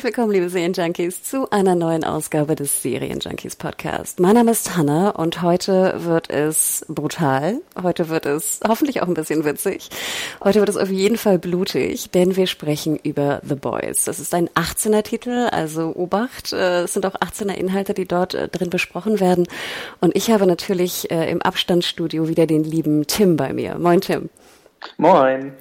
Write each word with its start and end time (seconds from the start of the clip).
Herzlich 0.00 0.16
willkommen, 0.16 0.32
liebe 0.32 0.48
Serienjunkies, 0.48 1.24
zu 1.24 1.50
einer 1.50 1.74
neuen 1.74 2.04
Ausgabe 2.04 2.56
des 2.56 2.80
Serienjunkies 2.80 3.54
Podcast. 3.56 4.18
Mein 4.18 4.32
Name 4.32 4.52
ist 4.52 4.74
Hanna 4.74 5.10
und 5.10 5.42
heute 5.42 5.92
wird 6.06 6.30
es 6.30 6.86
brutal. 6.88 7.60
Heute 7.82 8.08
wird 8.08 8.24
es 8.24 8.60
hoffentlich 8.66 9.02
auch 9.02 9.08
ein 9.08 9.12
bisschen 9.12 9.44
witzig. 9.44 9.90
Heute 10.42 10.60
wird 10.60 10.70
es 10.70 10.78
auf 10.78 10.88
jeden 10.88 11.18
Fall 11.18 11.38
blutig, 11.38 12.10
denn 12.12 12.34
wir 12.34 12.46
sprechen 12.46 12.98
über 13.02 13.42
The 13.46 13.56
Boys. 13.56 14.04
Das 14.04 14.20
ist 14.20 14.32
ein 14.32 14.48
18er 14.48 15.02
Titel, 15.02 15.48
also 15.52 15.94
Obacht. 15.94 16.54
Äh, 16.54 16.84
es 16.84 16.94
sind 16.94 17.04
auch 17.04 17.16
18er 17.16 17.52
Inhalte, 17.52 17.92
die 17.92 18.08
dort 18.08 18.32
äh, 18.32 18.48
drin 18.48 18.70
besprochen 18.70 19.20
werden. 19.20 19.46
Und 20.00 20.16
ich 20.16 20.30
habe 20.30 20.46
natürlich 20.46 21.10
äh, 21.10 21.30
im 21.30 21.42
Abstandsstudio 21.42 22.26
wieder 22.26 22.46
den 22.46 22.64
lieben 22.64 23.06
Tim 23.06 23.36
bei 23.36 23.52
mir. 23.52 23.78
Moin, 23.78 24.00
Tim. 24.00 24.30
Moin. 24.96 25.52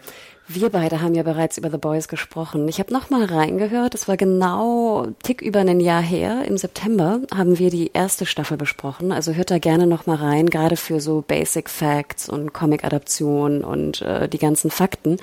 Wir 0.52 0.71
beide 0.71 1.04
haben 1.04 1.13
ja 1.13 1.21
bereits 1.21 1.59
über 1.59 1.70
The 1.70 1.77
Boys 1.77 2.08
gesprochen. 2.08 2.67
Ich 2.70 2.80
habe 2.80 2.91
noch 2.91 3.12
mal 3.12 3.23
reingehört. 3.23 3.94
Es 3.94 4.08
war 4.08 4.17
genau 4.17 5.05
tick 5.22 5.44
über 5.44 5.59
ein 5.59 5.80
Jahr 5.80 6.02
her. 6.02 6.44
Im 6.48 6.58
September 6.58 7.22
haben 7.31 7.59
wir 7.59 7.70
die 7.70 7.91
erste 7.94 8.25
Staffel 8.25 8.58
besprochen. 8.58 9.12
Also 9.12 9.34
hört 9.34 9.52
da 9.52 9.59
gerne 9.59 9.85
noch 9.85 10.08
mal 10.08 10.16
rein, 10.16 10.49
gerade 10.49 10.75
für 10.75 11.02
so 11.02 11.23
Basic 11.27 11.70
Facts 11.70 12.30
und 12.30 12.52
Comic-Adaption 12.52 13.63
und 13.63 14.02
äh, 14.02 14.27
die 14.27 14.39
ganzen 14.39 14.72
Fakten. 14.72 15.17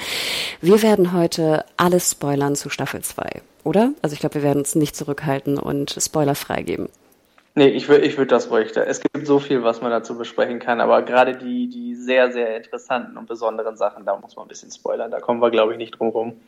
Wir 0.61 0.81
werden 0.81 1.13
heute 1.13 1.65
alles 1.77 2.13
spoilern 2.13 2.55
zu 2.55 2.71
Staffel 2.71 3.03
2, 3.03 3.43
oder? 3.65 3.95
Also 4.03 4.15
ich 4.15 4.21
glaube, 4.21 4.37
wir 4.37 4.43
werden 4.45 4.61
uns 4.61 4.77
nicht 4.77 4.95
zurückhalten 4.95 5.59
und 5.59 5.97
Spoiler 5.99 6.37
freigeben. 6.37 6.89
Nee, 7.59 7.69
ich 7.69 7.89
würde 7.89 8.05
ich 8.05 8.19
würd 8.19 8.31
das 8.33 8.51
ruhig. 8.51 8.77
Es 8.77 9.01
gibt 9.01 9.27
so 9.27 9.39
viel, 9.39 9.63
was 9.63 9.81
man 9.81 9.91
dazu 9.91 10.19
besprechen 10.19 10.59
kann, 10.59 10.79
aber 10.79 11.01
gerade 11.01 11.39
die, 11.39 11.69
die 11.69 11.95
sehr, 11.95 12.31
sehr 12.31 12.55
interessanten 12.55 13.17
und 13.17 13.27
besonderen 13.27 13.79
Sachen, 13.79 14.05
da 14.05 14.15
muss 14.19 14.37
man 14.37 14.45
ein 14.45 14.49
bisschen 14.49 14.71
spoilern. 14.71 15.11
Da 15.11 15.21
kommen 15.21 15.41
wir, 15.41 15.51
glaube 15.51 15.73
ich, 15.73 15.79
nicht 15.79 15.99
drum 15.99 16.11
rum. 16.11 16.41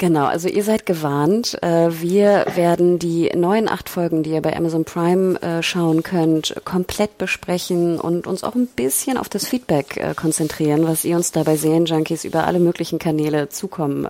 Genau, 0.00 0.24
also 0.24 0.48
ihr 0.48 0.64
seid 0.64 0.86
gewarnt. 0.86 1.62
Äh, 1.62 1.90
wir 2.00 2.46
werden 2.54 2.98
die 2.98 3.30
neuen 3.36 3.68
acht 3.68 3.90
Folgen, 3.90 4.22
die 4.22 4.30
ihr 4.30 4.40
bei 4.40 4.56
Amazon 4.56 4.86
Prime 4.86 5.38
äh, 5.42 5.62
schauen 5.62 6.02
könnt, 6.02 6.54
komplett 6.64 7.18
besprechen 7.18 8.00
und 8.00 8.26
uns 8.26 8.42
auch 8.42 8.54
ein 8.54 8.66
bisschen 8.66 9.18
auf 9.18 9.28
das 9.28 9.46
Feedback 9.46 9.98
äh, 9.98 10.14
konzentrieren, 10.14 10.86
was 10.86 11.04
ihr 11.04 11.16
uns 11.16 11.32
dabei 11.32 11.56
Serienjunkies 11.56 12.24
über 12.24 12.46
alle 12.46 12.60
möglichen 12.60 12.98
Kanäle 12.98 13.50
zukommen, 13.50 14.08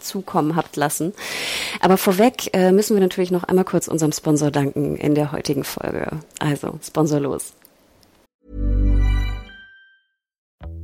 zukommen 0.00 0.56
habt 0.56 0.74
lassen. 0.76 1.12
Aber 1.80 1.96
vorweg 1.96 2.50
müssen 2.72 2.96
wir 2.96 3.00
natürlich 3.00 3.30
noch 3.30 3.44
einmal 3.44 3.64
kurz 3.64 3.86
unserem 3.86 4.12
Sponsor 4.12 4.50
danken 4.50 4.96
in 4.96 5.14
der 5.14 5.32
heutigen 5.32 5.64
Folge. 5.64 6.10
Also, 6.40 6.78
Sponsor 6.82 7.20
los. 7.20 7.52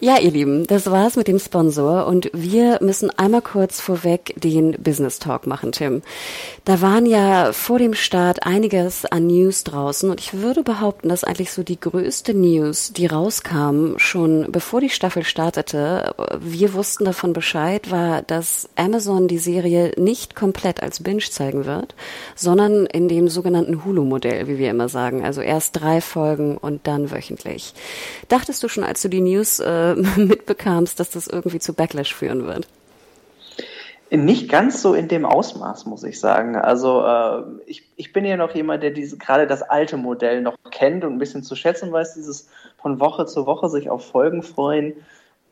Ja, 0.00 0.16
ihr 0.20 0.30
Lieben, 0.30 0.64
das 0.64 0.88
war's 0.88 1.16
mit 1.16 1.26
dem 1.26 1.40
Sponsor 1.40 2.06
und 2.06 2.30
wir 2.32 2.78
müssen 2.80 3.10
einmal 3.18 3.42
kurz 3.42 3.80
vorweg 3.80 4.32
den 4.36 4.80
Business 4.80 5.18
Talk 5.18 5.48
machen, 5.48 5.72
Tim. 5.72 6.02
Da 6.64 6.80
waren 6.80 7.04
ja 7.04 7.52
vor 7.52 7.80
dem 7.80 7.94
Start 7.94 8.46
einiges 8.46 9.04
an 9.06 9.26
News 9.26 9.64
draußen 9.64 10.08
und 10.08 10.20
ich 10.20 10.34
würde 10.34 10.62
behaupten, 10.62 11.08
dass 11.08 11.24
eigentlich 11.24 11.50
so 11.50 11.64
die 11.64 11.80
größte 11.80 12.32
News, 12.32 12.92
die 12.92 13.06
rauskam, 13.06 13.94
schon 13.96 14.52
bevor 14.52 14.80
die 14.80 14.88
Staffel 14.88 15.24
startete, 15.24 16.14
wir 16.38 16.74
wussten 16.74 17.04
davon 17.04 17.32
Bescheid, 17.32 17.90
war, 17.90 18.22
dass 18.22 18.68
Amazon 18.76 19.26
die 19.26 19.38
Serie 19.38 19.90
nicht 19.96 20.36
komplett 20.36 20.80
als 20.80 21.02
Binge 21.02 21.24
zeigen 21.28 21.66
wird, 21.66 21.96
sondern 22.36 22.86
in 22.86 23.08
dem 23.08 23.26
sogenannten 23.26 23.84
Hulu-Modell, 23.84 24.46
wie 24.46 24.58
wir 24.58 24.70
immer 24.70 24.88
sagen. 24.88 25.24
Also 25.24 25.40
erst 25.40 25.80
drei 25.80 26.00
Folgen 26.00 26.56
und 26.56 26.86
dann 26.86 27.10
wöchentlich. 27.10 27.74
Dachtest 28.28 28.62
du 28.62 28.68
schon, 28.68 28.84
als 28.84 29.02
du 29.02 29.08
die 29.08 29.22
News 29.22 29.58
äh, 29.58 29.87
mitbekamst, 30.16 30.98
dass 31.00 31.10
das 31.10 31.26
irgendwie 31.26 31.58
zu 31.58 31.74
Backlash 31.74 32.14
führen 32.14 32.46
wird? 32.46 32.68
Nicht 34.10 34.48
ganz 34.48 34.80
so 34.80 34.94
in 34.94 35.08
dem 35.08 35.26
Ausmaß, 35.26 35.84
muss 35.84 36.02
ich 36.02 36.18
sagen. 36.18 36.56
Also 36.56 37.04
äh, 37.04 37.42
ich, 37.66 37.84
ich 37.96 38.14
bin 38.14 38.24
ja 38.24 38.38
noch 38.38 38.54
jemand, 38.54 38.82
der 38.82 38.90
diese 38.90 39.18
gerade 39.18 39.46
das 39.46 39.62
alte 39.62 39.98
Modell 39.98 40.40
noch 40.40 40.56
kennt 40.70 41.04
und 41.04 41.12
ein 41.12 41.18
bisschen 41.18 41.42
zu 41.42 41.54
schätzen 41.54 41.92
weiß, 41.92 42.14
dieses 42.14 42.48
von 42.80 43.00
Woche 43.00 43.26
zu 43.26 43.46
Woche 43.46 43.68
sich 43.68 43.90
auf 43.90 44.06
Folgen 44.06 44.42
freuen. 44.42 44.94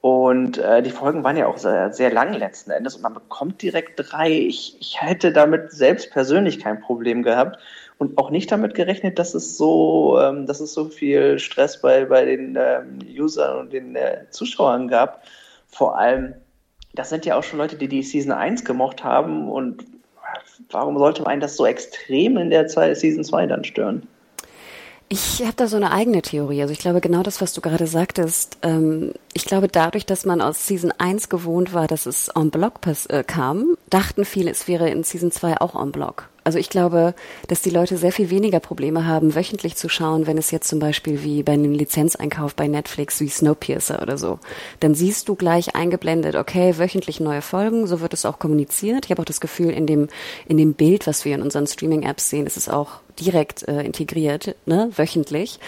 Und 0.00 0.56
äh, 0.56 0.82
die 0.82 0.90
Folgen 0.90 1.22
waren 1.22 1.36
ja 1.36 1.48
auch 1.48 1.58
sehr, 1.58 1.92
sehr 1.92 2.10
lang 2.10 2.32
letzten 2.32 2.70
Endes 2.70 2.96
und 2.96 3.02
man 3.02 3.12
bekommt 3.12 3.60
direkt 3.60 3.94
drei. 3.96 4.30
Ich, 4.30 4.76
ich 4.80 5.02
hätte 5.02 5.32
damit 5.32 5.72
selbst 5.72 6.10
persönlich 6.12 6.58
kein 6.58 6.80
Problem 6.80 7.22
gehabt 7.22 7.58
und 7.98 8.18
auch 8.18 8.30
nicht 8.30 8.52
damit 8.52 8.74
gerechnet, 8.74 9.18
dass 9.18 9.34
es 9.34 9.56
so, 9.56 10.18
ähm, 10.20 10.46
dass 10.46 10.60
es 10.60 10.74
so 10.74 10.86
viel 10.86 11.38
Stress 11.38 11.80
bei, 11.80 12.04
bei 12.04 12.24
den 12.24 12.56
ähm, 12.58 12.98
Usern 13.18 13.58
und 13.58 13.72
den 13.72 13.96
äh, 13.96 14.26
Zuschauern 14.30 14.88
gab. 14.88 15.22
Vor 15.66 15.98
allem, 15.98 16.34
das 16.94 17.08
sind 17.08 17.24
ja 17.26 17.38
auch 17.38 17.42
schon 17.42 17.58
Leute, 17.58 17.76
die 17.76 17.88
die 17.88 18.02
Season 18.02 18.32
1 18.32 18.64
gemocht 18.64 19.02
haben 19.02 19.50
und 19.50 19.84
warum 20.70 20.98
sollte 20.98 21.22
man 21.22 21.40
das 21.40 21.56
so 21.56 21.66
extrem 21.66 22.36
in 22.36 22.50
der 22.50 22.66
Zeit, 22.66 22.96
Season 22.96 23.24
2 23.24 23.46
dann 23.46 23.64
stören? 23.64 24.06
Ich 25.08 25.40
habe 25.42 25.54
da 25.54 25.68
so 25.68 25.76
eine 25.76 25.92
eigene 25.92 26.20
Theorie. 26.20 26.62
Also 26.62 26.72
ich 26.72 26.80
glaube 26.80 27.00
genau 27.00 27.22
das, 27.22 27.40
was 27.40 27.52
du 27.52 27.60
gerade 27.60 27.86
sagtest. 27.86 28.58
Ähm, 28.62 29.12
ich 29.34 29.44
glaube, 29.44 29.68
dadurch, 29.68 30.04
dass 30.04 30.26
man 30.26 30.40
aus 30.40 30.66
Season 30.66 30.92
1 30.98 31.28
gewohnt 31.28 31.72
war, 31.72 31.86
dass 31.86 32.06
es 32.06 32.28
en 32.28 32.50
bloc 32.50 32.80
äh, 33.08 33.22
kam, 33.22 33.76
dachten 33.88 34.24
viele, 34.24 34.50
es 34.50 34.66
wäre 34.66 34.90
in 34.90 35.04
Season 35.04 35.30
2 35.30 35.60
auch 35.60 35.80
en 35.80 35.92
bloc. 35.92 36.28
Also 36.46 36.60
ich 36.60 36.70
glaube, 36.70 37.16
dass 37.48 37.60
die 37.60 37.70
Leute 37.70 37.96
sehr 37.96 38.12
viel 38.12 38.30
weniger 38.30 38.60
Probleme 38.60 39.04
haben, 39.04 39.34
wöchentlich 39.34 39.74
zu 39.74 39.88
schauen, 39.88 40.28
wenn 40.28 40.38
es 40.38 40.52
jetzt 40.52 40.68
zum 40.68 40.78
Beispiel 40.78 41.24
wie 41.24 41.42
bei 41.42 41.54
einem 41.54 41.72
Lizenzeinkauf 41.72 42.54
bei 42.54 42.68
Netflix 42.68 43.18
wie 43.18 43.28
Snowpiercer 43.28 44.00
oder 44.00 44.16
so. 44.16 44.38
Dann 44.78 44.94
siehst 44.94 45.28
du 45.28 45.34
gleich 45.34 45.74
eingeblendet, 45.74 46.36
okay, 46.36 46.78
wöchentlich 46.78 47.18
neue 47.18 47.42
Folgen, 47.42 47.88
so 47.88 48.00
wird 48.00 48.14
es 48.14 48.24
auch 48.24 48.38
kommuniziert. 48.38 49.06
Ich 49.06 49.10
habe 49.10 49.22
auch 49.22 49.26
das 49.26 49.40
Gefühl, 49.40 49.70
in 49.70 49.88
dem, 49.88 50.06
in 50.46 50.56
dem 50.56 50.74
Bild, 50.74 51.08
was 51.08 51.24
wir 51.24 51.34
in 51.34 51.42
unseren 51.42 51.66
Streaming-Apps 51.66 52.30
sehen, 52.30 52.46
ist 52.46 52.56
es 52.56 52.68
auch 52.68 53.00
direkt 53.20 53.66
äh, 53.68 53.82
integriert, 53.82 54.56
ne, 54.66 54.90
wöchentlich. 54.96 55.58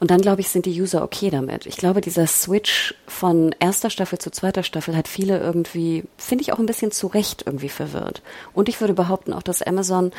Und 0.00 0.10
dann, 0.10 0.20
glaube 0.20 0.40
ich, 0.40 0.48
sind 0.48 0.66
die 0.66 0.80
User 0.80 1.02
okay 1.02 1.30
damit. 1.30 1.66
Ich 1.66 1.76
glaube, 1.76 2.00
dieser 2.00 2.26
Switch 2.26 2.94
von 3.06 3.54
erster 3.60 3.90
Staffel 3.90 4.18
zu 4.18 4.30
zweiter 4.30 4.62
Staffel 4.62 4.96
hat 4.96 5.08
viele 5.08 5.38
irgendwie, 5.38 6.04
finde 6.16 6.42
ich 6.42 6.52
auch 6.52 6.58
ein 6.58 6.66
bisschen 6.66 6.90
zu 6.90 7.06
Recht 7.06 7.44
irgendwie 7.46 7.68
verwirrt. 7.68 8.22
Und 8.52 8.68
ich 8.68 8.80
würde 8.80 8.94
behaupten 8.94 9.32
auch, 9.32 9.42
dass 9.42 9.62
Amazon 9.62 10.12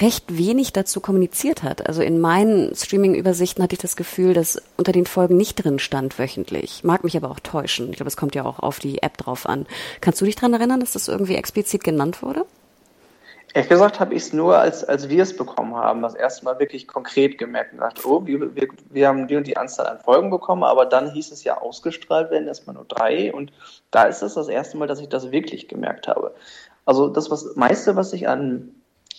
recht 0.00 0.36
wenig 0.36 0.72
dazu 0.72 1.00
kommuniziert 1.00 1.62
hat. 1.62 1.86
Also 1.86 2.02
in 2.02 2.20
meinen 2.20 2.74
Streaming-Übersichten 2.74 3.62
hatte 3.62 3.74
ich 3.74 3.80
das 3.80 3.96
Gefühl, 3.96 4.34
dass 4.34 4.60
unter 4.76 4.92
den 4.92 5.06
Folgen 5.06 5.36
nicht 5.36 5.56
drin 5.56 5.78
stand 5.78 6.18
wöchentlich. 6.18 6.84
Mag 6.84 7.04
mich 7.04 7.16
aber 7.16 7.30
auch 7.30 7.40
täuschen. 7.40 7.90
Ich 7.90 7.96
glaube, 7.96 8.08
es 8.08 8.16
kommt 8.16 8.34
ja 8.34 8.44
auch 8.44 8.58
auf 8.58 8.78
die 8.78 9.02
App 9.02 9.16
drauf 9.16 9.46
an. 9.46 9.66
Kannst 10.00 10.20
du 10.20 10.24
dich 10.24 10.36
daran 10.36 10.54
erinnern, 10.54 10.80
dass 10.80 10.92
das 10.92 11.08
irgendwie 11.08 11.34
explizit 11.34 11.84
genannt 11.84 12.22
wurde? 12.22 12.44
Ehrlich 13.54 13.68
gesagt 13.68 14.00
habe 14.00 14.14
ich 14.14 14.22
es 14.22 14.32
nur, 14.32 14.56
als, 14.56 14.82
als 14.82 15.10
wir 15.10 15.22
es 15.22 15.36
bekommen 15.36 15.74
haben, 15.74 16.00
das 16.00 16.14
erste 16.14 16.44
Mal 16.46 16.58
wirklich 16.58 16.88
konkret 16.88 17.36
gemerkt 17.36 17.72
und 17.72 17.80
gedacht, 17.80 18.04
oh, 18.06 18.24
wir, 18.24 18.54
wir, 18.56 18.68
wir 18.88 19.08
haben 19.08 19.28
die 19.28 19.36
und 19.36 19.46
die 19.46 19.58
Anzahl 19.58 19.86
an 19.86 19.98
Folgen 19.98 20.30
bekommen, 20.30 20.64
aber 20.64 20.86
dann 20.86 21.10
hieß 21.12 21.32
es 21.32 21.44
ja 21.44 21.58
ausgestrahlt 21.58 22.30
werden 22.30 22.48
erstmal 22.48 22.76
nur 22.76 22.86
drei 22.86 23.32
und 23.32 23.52
da 23.90 24.04
ist 24.04 24.22
es 24.22 24.34
das 24.34 24.48
erste 24.48 24.78
Mal, 24.78 24.86
dass 24.86 25.00
ich 25.00 25.10
das 25.10 25.32
wirklich 25.32 25.68
gemerkt 25.68 26.08
habe. 26.08 26.34
Also 26.86 27.08
das 27.08 27.30
was, 27.30 27.54
meiste, 27.54 27.94
was 27.94 28.14
ich 28.14 28.26
an, 28.26 28.74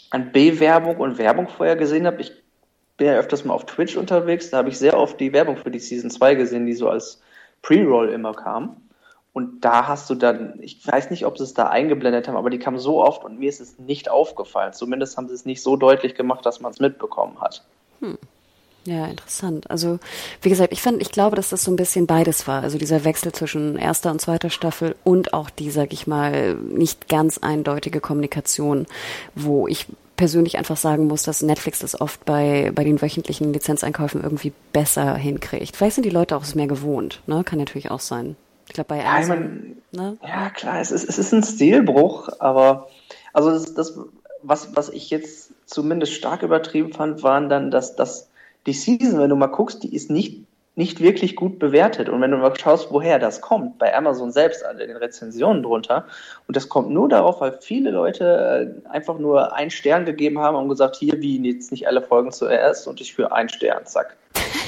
an 0.10 0.32
Bewerbung 0.32 0.98
und 0.98 1.20
Werbung 1.20 1.48
vorher 1.48 1.76
gesehen 1.76 2.08
habe, 2.08 2.22
ich 2.22 2.32
bin 2.98 3.08
ja 3.08 3.14
öfters 3.14 3.46
mal 3.46 3.54
auf 3.54 3.68
Twitch 3.68 3.98
unterwegs, 3.98 4.50
da 4.50 4.58
habe 4.58 4.70
ich 4.70 4.80
sehr 4.80 4.98
oft 4.98 5.20
die 5.20 5.32
Werbung 5.34 5.58
für 5.58 5.70
die 5.70 5.80
Season 5.80 6.10
2 6.10 6.36
gesehen, 6.36 6.66
die 6.66 6.74
so 6.74 6.90
als 6.90 7.22
Pre-Roll 7.62 8.10
immer 8.10 8.34
kam. 8.34 8.78
Und 9.34 9.66
da 9.66 9.88
hast 9.88 10.10
du 10.12 10.16
dann, 10.16 10.60
ich 10.62 10.86
weiß 10.86 11.10
nicht, 11.10 11.26
ob 11.26 11.40
sie 11.40 11.44
es 11.44 11.56
da 11.56 11.68
eingeblendet 11.68 12.28
haben, 12.28 12.38
aber 12.38 12.52
die 12.52 12.60
kam 12.60 12.78
so 12.78 13.04
oft 13.04 13.24
und 13.24 13.40
mir 13.40 13.50
ist 13.50 13.62
es 13.62 13.80
nicht 13.80 14.10
aufgefallen. 14.10 14.74
Zumindest 14.74 15.18
haben 15.18 15.28
sie 15.28 15.34
es 15.34 15.46
nicht 15.46 15.64
so 15.64 15.76
deutlich 15.76 16.14
gemacht, 16.14 16.46
dass 16.46 16.60
man 16.62 16.72
es 16.72 16.80
mitbekommen 16.80 17.42
hat. 17.42 17.64
Hm. 18.00 18.18
Ja, 18.86 19.06
interessant. 19.06 19.72
Also, 19.72 19.98
wie 20.42 20.50
gesagt, 20.50 20.74
ich 20.74 20.82
fand, 20.82 21.02
ich 21.02 21.12
glaube, 21.12 21.38
dass 21.38 21.50
das 21.50 21.64
so 21.64 21.72
ein 21.72 21.78
bisschen 21.78 22.06
beides 22.06 22.48
war. 22.48 22.64
Also 22.64 22.78
dieser 22.78 23.06
Wechsel 23.06 23.32
zwischen 23.32 23.78
erster 23.78 24.12
und 24.12 24.20
zweiter 24.20 24.50
Staffel 24.50 24.96
und 25.06 25.34
auch 25.34 25.50
die, 25.50 25.72
sag 25.72 25.94
ich 25.94 26.06
mal, 26.06 26.56
nicht 26.56 27.08
ganz 27.08 27.38
eindeutige 27.38 28.02
Kommunikation, 28.02 28.86
wo 29.36 29.68
ich 29.68 29.88
persönlich 30.18 30.58
einfach 30.58 30.78
sagen 30.78 31.08
muss, 31.08 31.24
dass 31.24 31.42
Netflix 31.42 31.80
das 31.80 32.00
oft 32.00 32.24
bei, 32.26 32.72
bei 32.76 32.84
den 32.84 33.02
wöchentlichen 33.02 33.54
Lizenzeinkäufen 33.54 34.22
irgendwie 34.22 34.54
besser 34.74 35.16
hinkriegt. 35.16 35.76
Vielleicht 35.76 35.96
sind 35.96 36.06
die 36.06 36.10
Leute 36.10 36.36
auch 36.36 36.44
es 36.44 36.54
mehr 36.54 36.68
gewohnt, 36.68 37.22
ne? 37.26 37.44
Kann 37.44 37.60
natürlich 37.60 37.90
auch 37.90 38.02
sein. 38.02 38.36
Ich 38.74 38.76
glaube, 38.76 38.88
bei 38.90 39.06
Amazon. 39.06 39.14
Ja, 39.14 39.22
ich 39.22 39.28
mein, 39.30 39.74
Ne? 39.96 40.18
Ja, 40.24 40.50
klar, 40.50 40.82
es 40.82 40.92
ist, 40.92 41.08
es 41.08 41.20
ist 41.20 41.34
ein 41.34 41.44
Stilbruch, 41.44 42.30
aber 42.40 42.88
also 43.32 43.52
das, 43.52 43.76
das 43.76 44.00
was, 44.42 44.76
was 44.76 44.90
ich 44.90 45.12
jetzt 45.12 45.52
zumindest 45.68 46.14
stark 46.14 46.42
übertrieben 46.42 46.92
fand, 46.92 47.22
waren 47.22 47.48
dann, 47.48 47.70
dass, 47.70 47.96
dass 47.96 48.30
die 48.66 48.74
Season, 48.74 49.20
wenn 49.20 49.30
du 49.30 49.36
mal 49.36 49.48
guckst, 49.48 49.84
die 49.84 49.96
ist 49.96 50.10
nicht 50.10 50.42
nicht 50.76 51.02
wirklich 51.02 51.36
gut 51.36 51.60
bewertet. 51.60 52.10
Und 52.10 52.20
wenn 52.22 52.32
du 52.32 52.38
mal 52.38 52.52
schaust, 52.60 52.88
woher 52.90 53.20
das 53.20 53.42
kommt, 53.42 53.78
bei 53.78 53.96
Amazon 53.96 54.32
selbst, 54.32 54.66
also 54.66 54.82
in 54.82 54.88
den 54.88 54.98
Rezensionen 54.98 55.62
drunter, 55.62 56.08
und 56.48 56.56
das 56.56 56.68
kommt 56.68 56.90
nur 56.90 57.08
darauf, 57.08 57.42
weil 57.42 57.60
viele 57.62 57.92
Leute 57.92 58.74
äh, 58.84 58.90
einfach 58.90 59.20
nur 59.20 59.54
einen 59.54 59.70
Stern 59.70 60.06
gegeben 60.06 60.40
haben 60.40 60.58
und 60.58 60.70
gesagt, 60.70 60.96
hier, 60.96 61.22
wie 61.22 61.40
jetzt 61.48 61.70
nicht 61.70 61.88
alle 61.88 62.02
Folgen 62.02 62.32
zuerst 62.32 62.88
und 62.88 63.00
ich 63.02 63.14
für 63.14 63.32
einen 63.32 63.50
Stern, 63.50 63.86
zack. 63.86 64.18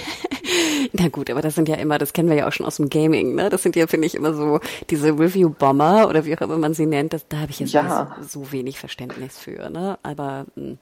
Na 0.93 1.07
gut, 1.09 1.29
aber 1.29 1.41
das 1.41 1.55
sind 1.55 1.69
ja 1.69 1.75
immer, 1.75 1.97
das 1.97 2.13
kennen 2.13 2.29
wir 2.29 2.35
ja 2.35 2.47
auch 2.47 2.51
schon 2.51 2.65
aus 2.65 2.77
dem 2.77 2.89
Gaming, 2.89 3.35
ne? 3.35 3.49
Das 3.49 3.63
sind 3.63 3.75
ja, 3.75 3.87
finde 3.87 4.07
ich, 4.07 4.15
immer 4.15 4.33
so 4.33 4.59
diese 4.89 5.09
Review-Bomber 5.09 6.07
oder 6.09 6.25
wie 6.25 6.35
auch 6.35 6.41
immer 6.41 6.57
man 6.57 6.73
sie 6.73 6.85
nennt. 6.85 7.13
Das, 7.13 7.27
da 7.27 7.37
habe 7.37 7.51
ich 7.51 7.59
jetzt 7.59 7.73
ja. 7.73 8.15
so 8.21 8.51
wenig 8.51 8.79
Verständnis 8.79 9.37
für, 9.37 9.69
ne? 9.69 9.97
Aber 10.03 10.45
mh. 10.55 10.77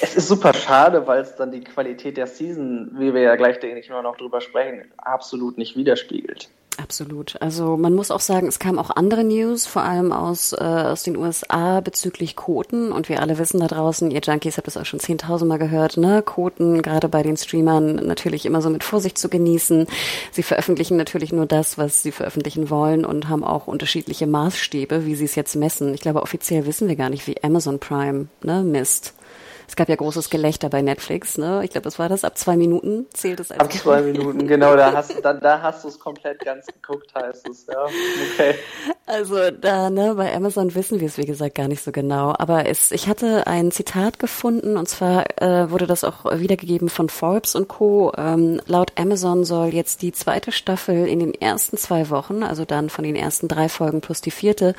Es 0.00 0.14
ist 0.14 0.28
super 0.28 0.54
schade, 0.54 1.06
weil 1.06 1.22
es 1.22 1.34
dann 1.34 1.50
die 1.50 1.62
Qualität 1.62 2.16
der 2.16 2.26
Season, 2.26 2.90
wie 2.98 3.12
wir 3.14 3.22
ja 3.22 3.36
gleich 3.36 3.58
denke 3.58 3.80
ich 3.80 3.88
immer 3.88 4.02
noch 4.02 4.16
drüber 4.16 4.40
sprechen, 4.40 4.84
absolut 4.96 5.58
nicht 5.58 5.76
widerspiegelt. 5.76 6.48
Absolut. 6.80 7.34
Also 7.42 7.76
man 7.76 7.92
muss 7.92 8.12
auch 8.12 8.20
sagen, 8.20 8.46
es 8.46 8.60
kamen 8.60 8.78
auch 8.78 8.90
andere 8.90 9.24
News, 9.24 9.66
vor 9.66 9.82
allem 9.82 10.12
aus, 10.12 10.52
äh, 10.52 10.64
aus 10.64 11.02
den 11.02 11.16
USA 11.16 11.80
bezüglich 11.80 12.36
Quoten. 12.36 12.92
Und 12.92 13.08
wir 13.08 13.20
alle 13.20 13.36
wissen 13.38 13.58
da 13.58 13.66
draußen, 13.66 14.12
ihr 14.12 14.20
Junkies 14.20 14.56
habt 14.56 14.68
das 14.68 14.76
auch 14.76 14.86
schon 14.86 15.00
zehntausendmal 15.00 15.58
gehört, 15.58 15.96
ne? 15.96 16.22
Quoten, 16.22 16.80
gerade 16.80 17.08
bei 17.08 17.24
den 17.24 17.36
Streamern, 17.36 17.96
natürlich 17.96 18.46
immer 18.46 18.62
so 18.62 18.70
mit 18.70 18.84
Vorsicht 18.84 19.18
zu 19.18 19.28
genießen. 19.28 19.88
Sie 20.30 20.44
veröffentlichen 20.44 20.96
natürlich 20.96 21.32
nur 21.32 21.46
das, 21.46 21.78
was 21.78 22.04
sie 22.04 22.12
veröffentlichen 22.12 22.70
wollen 22.70 23.04
und 23.04 23.28
haben 23.28 23.42
auch 23.42 23.66
unterschiedliche 23.66 24.28
Maßstäbe, 24.28 25.04
wie 25.04 25.16
sie 25.16 25.24
es 25.24 25.34
jetzt 25.34 25.56
messen. 25.56 25.92
Ich 25.94 26.00
glaube, 26.00 26.22
offiziell 26.22 26.64
wissen 26.64 26.86
wir 26.86 26.96
gar 26.96 27.10
nicht, 27.10 27.26
wie 27.26 27.42
Amazon 27.42 27.80
Prime 27.80 28.28
ne, 28.44 28.62
misst. 28.62 29.14
Es 29.68 29.76
gab 29.76 29.90
ja 29.90 29.96
großes 29.96 30.30
Gelächter 30.30 30.70
bei 30.70 30.80
Netflix, 30.80 31.36
ne? 31.36 31.60
Ich 31.62 31.70
glaube, 31.70 31.84
das 31.84 31.98
war 31.98 32.08
das. 32.08 32.24
Ab 32.24 32.38
zwei 32.38 32.56
Minuten 32.56 33.06
zählt 33.12 33.38
es 33.38 33.52
Ab 33.52 33.70
zwei 33.70 34.00
Minuten, 34.00 34.48
genau. 34.48 34.74
Da 34.74 34.94
hast, 34.94 35.22
da, 35.22 35.34
da 35.34 35.60
hast 35.60 35.84
du 35.84 35.88
es 35.88 35.98
komplett 35.98 36.40
ganz 36.40 36.66
geguckt, 36.66 37.14
heißt 37.14 37.46
es, 37.48 37.66
ja. 37.66 37.84
Okay. 37.84 38.54
Also 39.04 39.50
da, 39.50 39.90
ne, 39.90 40.14
bei 40.14 40.34
Amazon 40.34 40.74
wissen 40.74 41.00
wir 41.00 41.06
es, 41.06 41.18
wie 41.18 41.26
gesagt, 41.26 41.54
gar 41.54 41.68
nicht 41.68 41.84
so 41.84 41.92
genau. 41.92 42.34
Aber 42.38 42.66
es, 42.66 42.92
ich 42.92 43.08
hatte 43.08 43.46
ein 43.46 43.70
Zitat 43.70 44.18
gefunden 44.18 44.78
und 44.78 44.88
zwar 44.88 45.40
äh, 45.40 45.70
wurde 45.70 45.86
das 45.86 46.02
auch 46.02 46.24
wiedergegeben 46.38 46.88
von 46.88 47.10
Forbes 47.10 47.54
und 47.54 47.68
Co. 47.68 48.12
Ähm, 48.16 48.60
laut 48.66 48.92
Amazon 48.96 49.44
soll 49.44 49.74
jetzt 49.74 50.00
die 50.00 50.12
zweite 50.12 50.50
Staffel 50.50 51.06
in 51.06 51.20
den 51.20 51.34
ersten 51.34 51.76
zwei 51.76 52.08
Wochen, 52.08 52.42
also 52.42 52.64
dann 52.64 52.88
von 52.88 53.04
den 53.04 53.16
ersten 53.16 53.48
drei 53.48 53.68
Folgen 53.68 54.00
plus 54.00 54.22
die 54.22 54.30
vierte, 54.30 54.74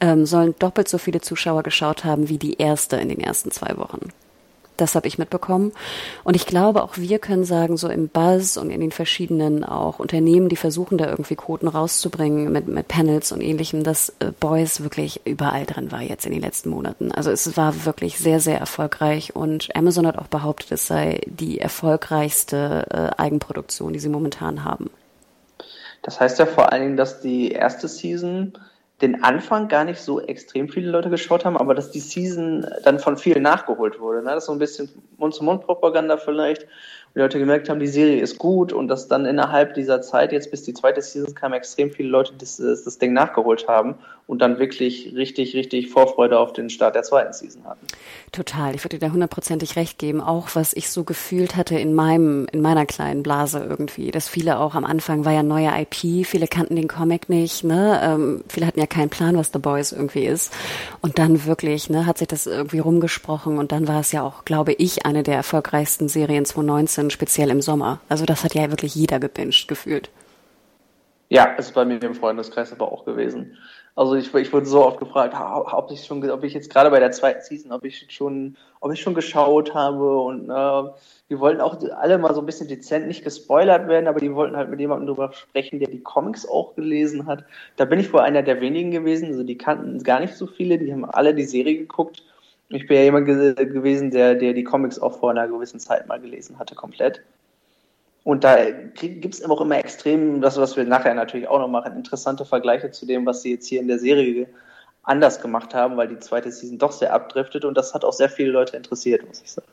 ähm, 0.00 0.26
sollen 0.26 0.54
doppelt 0.58 0.88
so 0.88 0.98
viele 0.98 1.20
Zuschauer 1.20 1.62
geschaut 1.62 2.04
haben 2.04 2.28
wie 2.28 2.38
die 2.38 2.58
erste 2.58 2.96
in 2.96 3.08
den 3.08 3.20
ersten 3.20 3.52
zwei 3.52 3.76
Wochen. 3.76 4.10
Das 4.76 4.94
habe 4.96 5.06
ich 5.06 5.18
mitbekommen. 5.18 5.72
Und 6.24 6.34
ich 6.34 6.46
glaube, 6.46 6.82
auch 6.82 6.96
wir 6.96 7.18
können 7.20 7.44
sagen, 7.44 7.76
so 7.76 7.88
im 7.88 8.08
Buzz 8.08 8.56
und 8.56 8.70
in 8.70 8.80
den 8.80 8.90
verschiedenen 8.90 9.64
auch 9.64 10.00
Unternehmen, 10.00 10.48
die 10.48 10.56
versuchen, 10.56 10.98
da 10.98 11.06
irgendwie 11.06 11.36
Quoten 11.36 11.68
rauszubringen 11.68 12.50
mit, 12.50 12.66
mit 12.66 12.88
Panels 12.88 13.30
und 13.30 13.40
ähnlichem, 13.40 13.84
dass 13.84 14.10
äh, 14.18 14.32
Boys 14.40 14.82
wirklich 14.82 15.20
überall 15.24 15.64
drin 15.64 15.92
war 15.92 16.02
jetzt 16.02 16.26
in 16.26 16.32
den 16.32 16.40
letzten 16.40 16.70
Monaten. 16.70 17.12
Also 17.12 17.30
es 17.30 17.56
war 17.56 17.84
wirklich 17.84 18.18
sehr, 18.18 18.40
sehr 18.40 18.58
erfolgreich 18.58 19.36
und 19.36 19.74
Amazon 19.76 20.06
hat 20.06 20.18
auch 20.18 20.28
behauptet, 20.28 20.72
es 20.72 20.86
sei 20.86 21.20
die 21.26 21.60
erfolgreichste 21.60 22.86
äh, 22.90 23.22
Eigenproduktion, 23.22 23.92
die 23.92 24.00
sie 24.00 24.08
momentan 24.08 24.64
haben. 24.64 24.90
Das 26.02 26.20
heißt 26.20 26.38
ja 26.38 26.46
vor 26.46 26.72
allen 26.72 26.82
Dingen, 26.82 26.96
dass 26.96 27.20
die 27.20 27.52
erste 27.52 27.88
Season 27.88 28.52
den 29.02 29.24
Anfang 29.24 29.68
gar 29.68 29.84
nicht 29.84 30.00
so 30.00 30.20
extrem 30.20 30.68
viele 30.68 30.90
Leute 30.90 31.10
geschaut 31.10 31.44
haben, 31.44 31.56
aber 31.56 31.74
dass 31.74 31.90
die 31.90 32.00
Season 32.00 32.66
dann 32.84 33.00
von 33.00 33.16
vielen 33.16 33.42
nachgeholt 33.42 33.98
wurde. 33.98 34.18
Ne? 34.18 34.30
Das 34.30 34.44
ist 34.44 34.46
so 34.46 34.52
ein 34.52 34.58
bisschen 34.58 34.88
Mund-zu-Mund-Propaganda 35.18 36.16
vielleicht 36.16 36.66
die 37.14 37.20
Leute 37.20 37.38
gemerkt 37.38 37.68
haben, 37.68 37.78
die 37.78 37.86
Serie 37.86 38.20
ist 38.20 38.38
gut 38.38 38.72
und 38.72 38.88
dass 38.88 39.06
dann 39.06 39.24
innerhalb 39.24 39.74
dieser 39.74 40.00
Zeit, 40.02 40.32
jetzt 40.32 40.50
bis 40.50 40.62
die 40.62 40.74
zweite 40.74 41.00
Season 41.00 41.34
kam, 41.34 41.52
extrem 41.52 41.90
viele 41.90 42.08
Leute 42.08 42.32
das, 42.38 42.56
das 42.56 42.98
Ding 42.98 43.12
nachgeholt 43.12 43.68
haben 43.68 43.96
und 44.26 44.40
dann 44.40 44.58
wirklich 44.58 45.12
richtig, 45.14 45.54
richtig 45.54 45.90
Vorfreude 45.90 46.38
auf 46.38 46.52
den 46.52 46.70
Start 46.70 46.96
der 46.96 47.04
zweiten 47.04 47.32
Season 47.32 47.64
hatten. 47.64 47.86
Total, 48.32 48.74
ich 48.74 48.82
würde 48.82 48.98
dir 48.98 49.06
da 49.06 49.12
hundertprozentig 49.12 49.76
recht 49.76 49.98
geben, 49.98 50.20
auch 50.20 50.48
was 50.54 50.72
ich 50.72 50.90
so 50.90 51.04
gefühlt 51.04 51.56
hatte 51.56 51.78
in 51.78 51.94
meinem, 51.94 52.46
in 52.50 52.60
meiner 52.60 52.86
kleinen 52.86 53.22
Blase 53.22 53.64
irgendwie, 53.64 54.10
dass 54.10 54.28
viele 54.28 54.58
auch 54.58 54.74
am 54.74 54.84
Anfang 54.84 55.24
war 55.24 55.32
ja 55.32 55.42
neue 55.42 55.70
IP, 55.80 56.26
viele 56.26 56.48
kannten 56.48 56.74
den 56.74 56.88
Comic 56.88 57.28
nicht, 57.28 57.62
ne, 57.62 58.00
ähm, 58.02 58.44
viele 58.48 58.66
hatten 58.66 58.80
ja 58.80 58.86
keinen 58.86 59.10
Plan, 59.10 59.36
was 59.36 59.52
The 59.52 59.60
Boys 59.60 59.92
irgendwie 59.92 60.24
ist 60.24 60.52
und 61.00 61.18
dann 61.18 61.46
wirklich, 61.46 61.90
ne, 61.90 62.06
hat 62.06 62.18
sich 62.18 62.28
das 62.28 62.46
irgendwie 62.46 62.80
rumgesprochen 62.80 63.58
und 63.58 63.70
dann 63.70 63.86
war 63.86 64.00
es 64.00 64.10
ja 64.10 64.22
auch, 64.22 64.44
glaube 64.44 64.72
ich, 64.72 65.06
eine 65.06 65.22
der 65.22 65.36
erfolgreichsten 65.36 66.08
Serien 66.08 66.44
2019 66.44 67.04
Serien, 67.04 67.10
speziell 67.10 67.50
im 67.50 67.60
Sommer. 67.60 68.00
Also 68.08 68.24
das 68.24 68.44
hat 68.44 68.54
ja 68.54 68.70
wirklich 68.70 68.94
jeder 68.94 69.20
gebinged 69.20 69.68
gefühlt. 69.68 70.10
Ja, 71.28 71.44
ist 71.54 71.74
bei 71.74 71.84
mir 71.84 72.02
im 72.02 72.14
Freundeskreis 72.14 72.72
aber 72.72 72.92
auch 72.92 73.04
gewesen. 73.04 73.56
Also 73.96 74.16
ich, 74.16 74.34
ich 74.34 74.52
wurde 74.52 74.66
so 74.66 74.84
oft 74.84 74.98
gefragt, 74.98 75.34
ob 75.38 75.90
ich 75.92 76.04
schon, 76.04 76.28
ob 76.28 76.42
ich 76.42 76.52
jetzt 76.52 76.68
gerade 76.68 76.90
bei 76.90 76.98
der 76.98 77.12
zweiten 77.12 77.42
Season, 77.42 77.70
ob 77.70 77.84
ich 77.84 78.06
schon, 78.10 78.56
ob 78.80 78.92
ich 78.92 79.00
schon 79.00 79.14
geschaut 79.14 79.72
habe 79.72 80.18
und 80.18 80.50
äh, 80.50 80.90
die 81.30 81.38
wollten 81.38 81.60
auch 81.60 81.78
alle 81.96 82.18
mal 82.18 82.34
so 82.34 82.40
ein 82.40 82.46
bisschen 82.46 82.66
dezent 82.66 83.06
nicht 83.06 83.22
gespoilert 83.22 83.86
werden, 83.86 84.08
aber 84.08 84.18
die 84.18 84.34
wollten 84.34 84.56
halt 84.56 84.68
mit 84.68 84.80
jemandem 84.80 85.06
drüber 85.06 85.32
sprechen, 85.32 85.78
der 85.78 85.88
die 85.88 86.02
Comics 86.02 86.44
auch 86.48 86.74
gelesen 86.74 87.26
hat. 87.26 87.44
Da 87.76 87.84
bin 87.84 88.00
ich 88.00 88.12
wohl 88.12 88.20
einer 88.20 88.42
der 88.42 88.60
wenigen 88.60 88.90
gewesen, 88.90 89.28
also 89.28 89.44
die 89.44 89.58
kannten 89.58 90.02
gar 90.02 90.18
nicht 90.18 90.34
so 90.34 90.48
viele, 90.48 90.76
die 90.76 90.92
haben 90.92 91.04
alle 91.04 91.32
die 91.32 91.44
Serie 91.44 91.78
geguckt 91.78 92.24
ich 92.68 92.86
bin 92.86 92.96
ja 92.96 93.02
jemand 93.04 93.26
ge 93.26 93.54
gewesen, 93.54 94.10
der, 94.10 94.34
der 94.34 94.52
die 94.52 94.64
Comics 94.64 94.98
auch 94.98 95.18
vor 95.18 95.30
einer 95.30 95.46
gewissen 95.48 95.80
Zeit 95.80 96.08
mal 96.08 96.20
gelesen 96.20 96.58
hatte, 96.58 96.74
komplett. 96.74 97.22
Und 98.24 98.42
da 98.42 98.70
gibt 98.70 99.34
es 99.34 99.44
auch 99.44 99.60
immer 99.60 99.78
extrem, 99.78 100.40
das, 100.40 100.56
was 100.56 100.76
wir 100.76 100.84
nachher 100.84 101.14
natürlich 101.14 101.46
auch 101.46 101.58
noch 101.58 101.68
machen, 101.68 101.94
interessante 101.94 102.46
Vergleiche 102.46 102.90
zu 102.90 103.04
dem, 103.04 103.26
was 103.26 103.42
sie 103.42 103.52
jetzt 103.52 103.66
hier 103.66 103.80
in 103.80 103.88
der 103.88 103.98
Serie 103.98 104.48
anders 105.02 105.42
gemacht 105.42 105.74
haben, 105.74 105.98
weil 105.98 106.08
die 106.08 106.18
zweite 106.18 106.50
Season 106.50 106.78
doch 106.78 106.92
sehr 106.92 107.12
abdriftet 107.12 107.66
und 107.66 107.76
das 107.76 107.92
hat 107.92 108.04
auch 108.04 108.14
sehr 108.14 108.30
viele 108.30 108.50
Leute 108.50 108.78
interessiert, 108.78 109.26
muss 109.26 109.42
ich 109.42 109.52
sagen. 109.52 109.68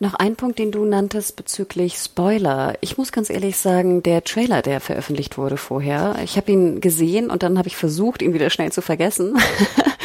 Noch 0.00 0.14
ein 0.14 0.36
Punkt, 0.36 0.60
den 0.60 0.70
du 0.70 0.84
nanntest 0.84 1.34
bezüglich 1.34 1.96
Spoiler. 1.96 2.74
Ich 2.80 2.96
muss 2.98 3.10
ganz 3.10 3.30
ehrlich 3.30 3.56
sagen, 3.56 4.04
der 4.04 4.22
Trailer, 4.22 4.62
der 4.62 4.80
veröffentlicht 4.80 5.36
wurde 5.36 5.56
vorher, 5.56 6.14
ich 6.22 6.36
habe 6.36 6.52
ihn 6.52 6.80
gesehen 6.80 7.30
und 7.30 7.42
dann 7.42 7.58
habe 7.58 7.66
ich 7.66 7.76
versucht, 7.76 8.22
ihn 8.22 8.32
wieder 8.32 8.50
schnell 8.50 8.70
zu 8.70 8.80
vergessen. 8.80 9.36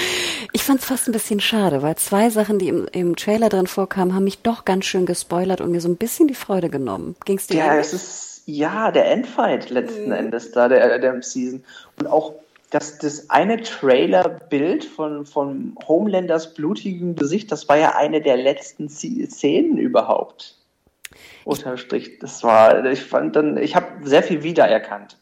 Ich 0.64 0.68
fand 0.68 0.80
es 0.80 0.86
fast 0.86 1.10
ein 1.10 1.12
bisschen 1.12 1.42
schade, 1.42 1.82
weil 1.82 1.98
zwei 1.98 2.30
Sachen, 2.30 2.58
die 2.58 2.70
im, 2.70 2.88
im 2.94 3.18
Trailer 3.18 3.50
drin 3.50 3.68
vorkamen, 3.68 4.16
haben 4.16 4.24
mich 4.24 4.44
doch 4.44 4.64
ganz 4.64 4.86
schön 4.86 5.06
gespoilert 5.06 5.60
und 5.60 5.72
mir 5.72 5.82
so 5.82 5.90
ein 5.90 5.98
bisschen 5.98 6.30
die 6.30 6.36
Freude 6.36 6.70
genommen. 6.70 7.18
Ging's 7.26 7.48
dir? 7.48 7.58
Ja, 7.58 7.76
es 7.76 7.92
ist 7.92 8.44
ja 8.46 8.90
der 8.90 9.12
Endfight 9.12 9.72
letzten 9.72 10.06
mhm. 10.06 10.14
Endes 10.14 10.54
da, 10.54 10.70
der, 10.70 11.00
der 11.00 11.22
Season. 11.22 11.66
Und 12.00 12.08
auch 12.08 12.36
das, 12.70 12.98
das 12.98 13.30
eine 13.30 13.62
Trailer-Bild 13.62 14.86
von, 14.86 15.26
von 15.26 15.76
Homelanders 15.86 16.54
blutigem 16.54 17.18
Gesicht, 17.18 17.52
das 17.52 17.68
war 17.68 17.76
ja 17.76 17.98
eine 17.98 18.22
der 18.22 18.38
letzten 18.38 18.88
Szenen 18.88 19.78
überhaupt. 19.78 20.56
Unterstrich. 21.44 22.20
Das 22.20 22.42
war, 22.42 22.86
ich 22.86 23.04
fand 23.04 23.36
dann, 23.36 23.58
ich 23.58 23.76
habe 23.76 24.08
sehr 24.08 24.24
viel 24.24 24.44
wiedererkannt 24.44 25.18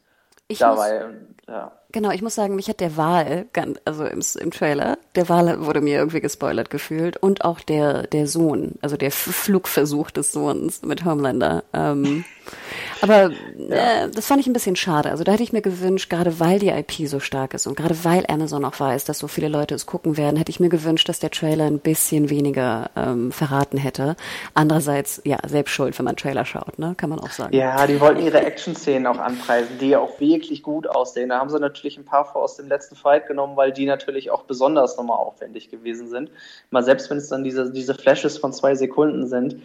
ich 0.52 0.60
dabei. 0.60 1.08
Muss, 1.08 1.16
ja. 1.48 1.72
Genau, 1.92 2.12
ich 2.12 2.22
muss 2.22 2.36
sagen, 2.36 2.56
mich 2.56 2.70
hat 2.70 2.80
der 2.80 2.98
Wahl, 2.98 3.46
also 3.86 4.06
im, 4.06 4.22
im 4.40 4.52
Trailer, 4.52 4.98
der 5.16 5.28
Wahl 5.30 5.66
wurde 5.66 5.82
mir 5.82 5.98
irgendwie 5.98 6.22
gespoilert 6.22 6.70
gefühlt 6.70 7.18
und 7.18 7.44
auch 7.44 7.60
der, 7.60 8.08
der 8.08 8.28
Sohn, 8.28 8.76
also 8.82 8.98
der 8.98 9.12
Flugversuch 9.12 10.12
des 10.12 10.32
Sohns 10.32 10.84
mit 10.84 11.04
Homelander. 11.04 11.64
Ähm, 11.74 12.24
aber 13.02 13.32
ja. 13.58 14.06
äh, 14.06 14.10
das 14.10 14.28
fand 14.28 14.40
ich 14.40 14.48
ein 14.48 14.54
bisschen 14.54 14.76
schade. 14.76 15.12
Also 15.12 15.24
da 15.24 15.34
hätte 15.34 15.44
ich 15.44 15.54
mir 15.54 15.62
gewünscht, 15.62 16.10
gerade 16.10 16.40
weil 16.40 16.60
die 16.60 16.70
IP 16.70 17.08
so 17.08 17.20
stark 17.20 17.54
ist 17.54 17.68
und 17.68 17.76
gerade 17.76 18.04
weil 18.04 18.26
Amazon 18.28 18.64
auch 18.64 18.80
weiß, 18.80 19.04
dass 19.06 19.20
so 19.20 19.28
viele 19.28 19.50
Leute 19.50 19.76
es 19.76 19.86
gucken 19.86 20.16
werden, 20.18 20.38
hätte 20.38 20.52
ich 20.52 20.60
mir 20.60 20.70
gewünscht, 20.70 21.10
dass 21.10 21.20
der 21.20 21.32
Trailer 21.32 21.66
ein 21.66 21.80
bisschen 21.80 22.30
weniger 22.30 22.90
ähm, 22.96 23.32
verraten 23.32 23.78
hätte. 23.78 24.16
Andererseits, 24.54 25.22
ja, 25.26 25.38
selbst 25.46 25.72
schuld, 25.72 25.98
wenn 25.98 26.06
man 26.06 26.16
Trailer 26.16 26.46
schaut, 26.46 26.80
ne? 26.80 26.94
Kann 26.96 27.10
man 27.10 27.20
auch 27.20 27.32
sagen. 27.32 27.56
Ja, 27.56 27.86
die 27.86 28.00
wollten 28.00 28.22
ihre 28.22 28.46
Action-Szenen 28.46 29.08
auch 29.08 29.20
anpreisen, 29.20 29.78
die 29.80 29.90
ja 29.90 30.00
auch 30.00 30.20
wirklich 30.20 30.64
gut 30.64 30.88
aussehen. 30.88 31.30
Da 31.30 31.40
haben 31.40 31.50
sie 31.50 31.60
natürlich 31.60 31.81
ein 31.84 32.06
paar 32.06 32.26
vor 32.26 32.42
aus 32.44 32.58
dem 32.58 32.68
letzten 32.68 32.96
Fight 32.96 33.28
genommen, 33.28 33.58
weil 33.58 33.72
die 33.72 33.86
natürlich 33.86 34.32
auch 34.32 34.44
besonders 34.44 34.98
nochmal 34.98 35.18
aufwendig 35.18 35.70
gewesen 35.70 36.08
sind. 36.08 36.32
Mal 36.70 36.84
selbst 36.84 37.10
wenn 37.10 37.18
es 37.18 37.30
dann 37.30 37.44
diese, 37.44 37.72
diese 37.72 37.96
Flashes 37.96 38.38
von 38.38 38.54
zwei 38.54 38.76
Sekunden 38.76 39.28
sind, 39.28 39.62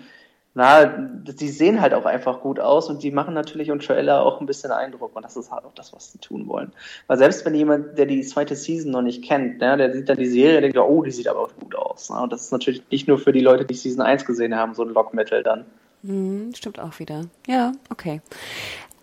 na, 0.59 0.87
die 0.87 1.51
sehen 1.51 1.83
halt 1.83 1.93
auch 1.93 2.07
einfach 2.07 2.41
gut 2.41 2.59
aus 2.59 2.89
und 2.89 3.03
die 3.03 3.11
machen 3.11 3.35
natürlich 3.35 3.71
und 3.71 3.87
Joella 3.87 4.23
auch 4.23 4.41
ein 4.41 4.47
bisschen 4.47 4.71
Eindruck 4.71 5.15
und 5.15 5.23
das 5.23 5.37
ist 5.37 5.51
halt 5.51 5.67
auch 5.67 5.75
das, 5.75 5.93
was 5.93 6.13
sie 6.13 6.19
tun 6.19 6.49
wollen. 6.49 6.73
Weil 7.09 7.19
selbst 7.19 7.45
wenn 7.45 7.55
jemand, 7.55 7.99
der 7.99 8.07
die 8.07 8.23
zweite 8.23 8.57
Season 8.57 8.91
noch 8.91 9.03
nicht 9.03 9.23
kennt, 9.23 9.59
ne, 9.61 9.77
der 9.77 9.93
sieht 9.93 10.09
dann 10.09 10.17
die 10.17 10.25
Serie, 10.25 10.63
denkt, 10.63 10.79
oh, 10.79 11.03
die 11.03 11.11
sieht 11.11 11.29
aber 11.29 11.41
auch 11.41 11.55
gut 11.61 11.75
aus. 11.75 12.09
Ne? 12.09 12.19
Und 12.19 12.33
das 12.33 12.41
ist 12.41 12.53
natürlich 12.53 12.83
nicht 12.91 13.07
nur 13.07 13.19
für 13.19 13.33
die 13.33 13.41
Leute, 13.41 13.67
die 13.67 13.75
Season 13.75 14.01
1 14.01 14.25
gesehen 14.25 14.57
haben, 14.57 14.73
so 14.73 14.83
ein 14.83 14.89
Lockmittel 14.89 15.43
dann. 15.43 15.67
Mhm, 16.03 16.55
stimmt 16.55 16.81
auch 16.81 16.99
wieder. 17.01 17.27
Ja, 17.47 17.73
okay. 17.91 18.23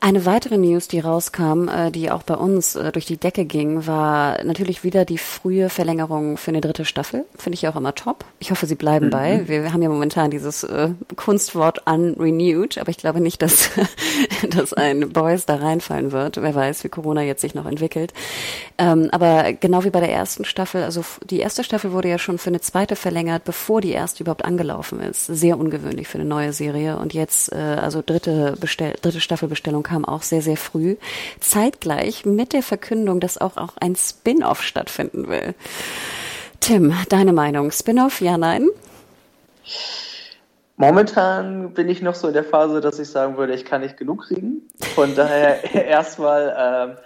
Eine 0.06 0.26
weitere 0.26 0.58
News, 0.58 0.90
die 0.90 1.00
rauskam, 1.00 1.70
äh, 1.70 1.90
die 1.90 2.12
auch 2.12 2.24
bei 2.24 2.36
uns 2.36 2.76
äh, 2.76 2.92
durch 2.92 3.06
die 3.06 3.16
Decke 3.16 3.46
ging, 3.46 3.88
war 3.88 4.44
natürlich 4.44 4.84
wieder 4.84 5.06
die 5.06 5.18
frühe 5.18 5.70
Verlängerung 5.70 6.36
für 6.36 6.52
eine 6.52 6.60
dritte 6.60 6.84
Staffel. 6.84 7.24
Finde 7.38 7.56
ich 7.56 7.70
auch 7.70 7.78
immer 7.78 7.96
top. 7.96 8.26
Ich 8.40 8.52
hoffe, 8.52 8.66
sie 8.66 8.76
bleiben 8.76 9.06
mhm. 9.06 9.12
bei. 9.12 9.48
Wir 9.48 9.72
haben 9.72 9.82
ja 9.82 9.88
momentan 9.88 10.30
dieses 10.30 10.66
äh, 10.66 10.90
Kunstwort 11.16 11.88
unrenewed, 11.88 12.80
aber 12.80 12.90
ich 12.90 12.98
glaube 12.98 13.22
nicht, 13.22 13.42
dass, 13.42 13.70
dass 14.50 14.74
ein 14.74 15.14
Boys 15.14 15.46
da 15.46 15.56
reinfallen 15.56 16.12
wird. 16.12 16.36
Wer 16.36 16.54
weiß, 16.54 16.84
wie 16.84 16.90
Corona 16.90 17.22
jetzt 17.22 17.40
sich 17.40 17.56
noch 17.56 17.66
entwickelt. 17.66 18.12
Ähm, 18.78 19.08
aber 19.14 19.54
genau 19.54 19.86
wie 19.86 19.90
bei 19.90 20.02
der 20.02 20.12
ersten 20.12 20.44
Staffel, 20.44 20.84
also 20.84 21.06
die 21.30 21.40
erste 21.40 21.64
Staffel 21.64 21.94
wurde 21.94 22.10
ja 22.10 22.18
schon 22.18 22.40
für 22.40 22.50
eine 22.50 22.60
zweite 22.60 22.98
verlängert, 22.98 23.46
bevor 23.46 23.80
die 23.80 23.92
erste 23.92 24.24
überhaupt 24.24 24.44
angelaufen 24.44 25.00
ist. 25.00 25.28
Sehr 25.28 25.58
ungewöhnlich 25.58 26.10
für 26.10 26.18
eine 26.18 26.28
neue 26.28 26.52
Serie. 26.52 26.98
Und 26.98 27.14
jetzt, 27.14 27.54
äh, 27.54 27.56
also 27.56 28.04
dritte, 28.06 28.58
Bestell 28.60 28.96
dritte 29.02 29.22
Staffelbestellung 29.22 29.93
kam 29.94 30.06
auch 30.06 30.24
sehr, 30.24 30.42
sehr 30.42 30.58
früh, 30.58 30.96
zeitgleich 31.40 32.26
mit 32.26 32.54
der 32.54 32.64
Verkündung, 32.64 33.20
dass 33.20 33.38
auch, 33.38 33.58
auch 33.58 33.74
ein 33.80 33.96
Spin-off 33.96 34.64
stattfinden 34.64 35.28
will. 35.28 35.54
Tim, 36.60 36.96
deine 37.10 37.32
Meinung? 37.32 37.70
Spin-off, 37.70 38.20
ja, 38.20 38.40
nein? 38.40 38.70
Momentan 40.78 41.76
bin 41.76 41.90
ich 41.90 42.02
noch 42.02 42.16
so 42.16 42.28
in 42.28 42.34
der 42.34 42.44
Phase, 42.44 42.82
dass 42.82 42.98
ich 42.98 43.08
sagen 43.10 43.38
würde, 43.38 43.54
ich 43.54 43.66
kann 43.66 43.82
nicht 43.82 43.98
genug 43.98 44.24
kriegen. 44.24 44.64
Von 44.96 45.14
daher 45.16 45.64
erstmal 45.86 46.96
äh, 46.98 47.02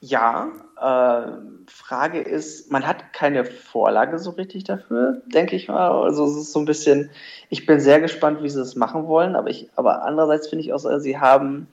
ja. 0.00 0.48
Äh, 0.80 1.32
Frage 1.66 2.20
ist, 2.20 2.70
man 2.70 2.86
hat 2.86 3.12
keine 3.12 3.44
Vorlage 3.44 4.18
so 4.18 4.30
richtig 4.30 4.64
dafür, 4.64 5.22
denke 5.26 5.56
ich 5.56 5.68
mal. 5.68 5.90
Also 5.90 6.24
es 6.24 6.36
ist 6.36 6.52
so 6.52 6.60
ein 6.60 6.64
bisschen, 6.64 7.10
ich 7.50 7.66
bin 7.66 7.80
sehr 7.80 8.00
gespannt, 8.00 8.42
wie 8.42 8.48
sie 8.48 8.60
es 8.60 8.76
machen 8.76 9.06
wollen, 9.06 9.36
aber 9.36 9.50
ich, 9.50 9.68
aber 9.76 10.02
andererseits 10.04 10.48
finde 10.48 10.64
ich 10.64 10.72
auch, 10.72 10.78
sie 10.78 11.18
haben 11.18 11.66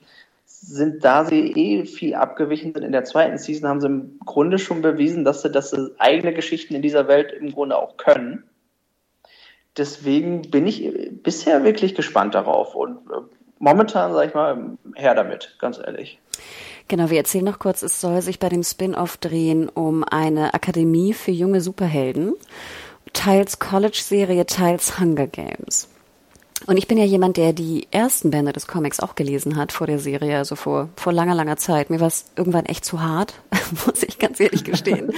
sind, 0.66 1.04
da 1.04 1.24
sie 1.24 1.52
eh 1.52 1.84
viel 1.84 2.14
abgewichen 2.14 2.74
sind 2.74 2.82
in 2.82 2.92
der 2.92 3.04
zweiten 3.04 3.38
Season, 3.38 3.68
haben 3.68 3.80
sie 3.80 3.86
im 3.86 4.18
Grunde 4.24 4.58
schon 4.58 4.82
bewiesen, 4.82 5.24
dass 5.24 5.42
sie, 5.42 5.50
dass 5.50 5.70
sie 5.70 5.94
eigene 5.98 6.34
Geschichten 6.34 6.74
in 6.74 6.82
dieser 6.82 7.06
Welt 7.06 7.32
im 7.32 7.52
Grunde 7.52 7.78
auch 7.78 7.96
können. 7.96 8.42
Deswegen 9.76 10.42
bin 10.50 10.66
ich 10.66 10.90
bisher 11.22 11.62
wirklich 11.62 11.94
gespannt 11.94 12.34
darauf 12.34 12.74
und 12.74 12.96
äh, 13.10 13.20
momentan, 13.58 14.12
sag 14.12 14.28
ich 14.28 14.34
mal, 14.34 14.76
her 14.94 15.14
damit, 15.14 15.56
ganz 15.60 15.78
ehrlich. 15.78 16.18
Genau, 16.88 17.10
wir 17.10 17.18
erzählen 17.18 17.44
noch 17.44 17.58
kurz, 17.58 17.82
es 17.82 18.00
soll 18.00 18.20
sich 18.22 18.38
bei 18.38 18.48
dem 18.48 18.62
Spin-off 18.62 19.16
drehen 19.18 19.68
um 19.68 20.02
eine 20.02 20.54
Akademie 20.54 21.12
für 21.12 21.32
junge 21.32 21.60
Superhelden, 21.60 22.34
teils 23.12 23.58
College-Serie, 23.58 24.46
teils 24.46 24.98
Hunger 24.98 25.26
Games. 25.26 25.88
Und 26.66 26.78
ich 26.78 26.88
bin 26.88 26.98
ja 26.98 27.04
jemand, 27.04 27.36
der 27.36 27.52
die 27.52 27.86
ersten 27.92 28.30
Bände 28.30 28.52
des 28.52 28.66
Comics 28.66 28.98
auch 28.98 29.14
gelesen 29.14 29.56
hat 29.56 29.70
vor 29.70 29.86
der 29.86 30.00
Serie, 30.00 30.36
also 30.36 30.56
vor, 30.56 30.88
vor 30.96 31.12
langer, 31.12 31.34
langer 31.34 31.56
Zeit. 31.56 31.90
Mir 31.90 32.00
war 32.00 32.08
es 32.08 32.24
irgendwann 32.34 32.66
echt 32.66 32.84
zu 32.84 33.00
hart, 33.00 33.34
muss 33.86 34.02
ich 34.02 34.18
ganz 34.18 34.40
ehrlich 34.40 34.64
gestehen. 34.64 35.12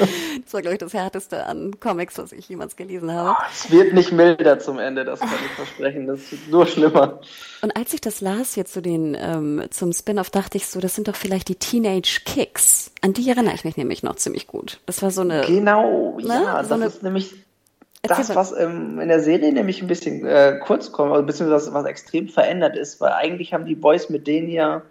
Das 0.44 0.52
war, 0.52 0.60
glaube 0.60 0.74
ich, 0.74 0.78
das 0.78 0.92
härteste 0.92 1.46
an 1.46 1.80
Comics, 1.80 2.18
was 2.18 2.32
ich 2.32 2.48
jemals 2.48 2.76
gelesen 2.76 3.12
habe. 3.12 3.30
Oh, 3.30 3.44
es 3.50 3.70
wird 3.70 3.94
nicht 3.94 4.12
milder 4.12 4.58
zum 4.58 4.78
Ende, 4.78 5.04
das 5.04 5.20
kann 5.20 5.30
ich 5.44 5.52
versprechen. 5.52 6.06
Das 6.06 6.30
wird 6.30 6.48
nur 6.48 6.66
schlimmer. 6.66 7.20
Und 7.62 7.76
als 7.76 7.94
ich 7.94 8.00
das 8.00 8.20
las 8.20 8.54
jetzt 8.54 8.74
zu 8.74 8.82
den, 8.82 9.16
ähm, 9.18 9.64
zum 9.70 9.92
Spin-off, 9.92 10.30
dachte 10.30 10.58
ich 10.58 10.66
so, 10.66 10.80
das 10.80 10.94
sind 10.94 11.08
doch 11.08 11.16
vielleicht 11.16 11.48
die 11.48 11.56
Teenage 11.56 12.20
Kicks. 12.24 12.90
An 13.00 13.14
die 13.14 13.28
erinnere 13.28 13.54
ich 13.54 13.64
mich 13.64 13.76
nämlich 13.76 14.02
noch 14.02 14.16
ziemlich 14.16 14.46
gut. 14.46 14.80
Das 14.86 15.02
war 15.02 15.10
so 15.10 15.22
eine. 15.22 15.42
Genau, 15.46 16.18
ne? 16.18 16.28
ja, 16.28 16.62
so 16.62 16.68
das 16.68 16.72
eine, 16.72 16.86
ist 16.86 17.02
nämlich 17.02 17.34
das, 18.02 18.34
was 18.34 18.52
ähm, 18.52 19.00
in 19.00 19.08
der 19.08 19.20
Serie 19.20 19.52
nämlich 19.52 19.82
ein 19.82 19.88
bisschen 19.88 20.24
äh, 20.24 20.58
kurz 20.62 20.92
kommt, 20.92 21.12
also 21.12 21.24
beziehungsweise 21.24 21.66
was, 21.66 21.74
was 21.74 21.86
extrem 21.86 22.28
verändert 22.28 22.76
ist, 22.76 23.00
weil 23.00 23.12
eigentlich 23.12 23.52
haben 23.52 23.66
die 23.66 23.74
Boys 23.74 24.08
mit 24.08 24.26
denen 24.26 24.48
ja 24.48 24.82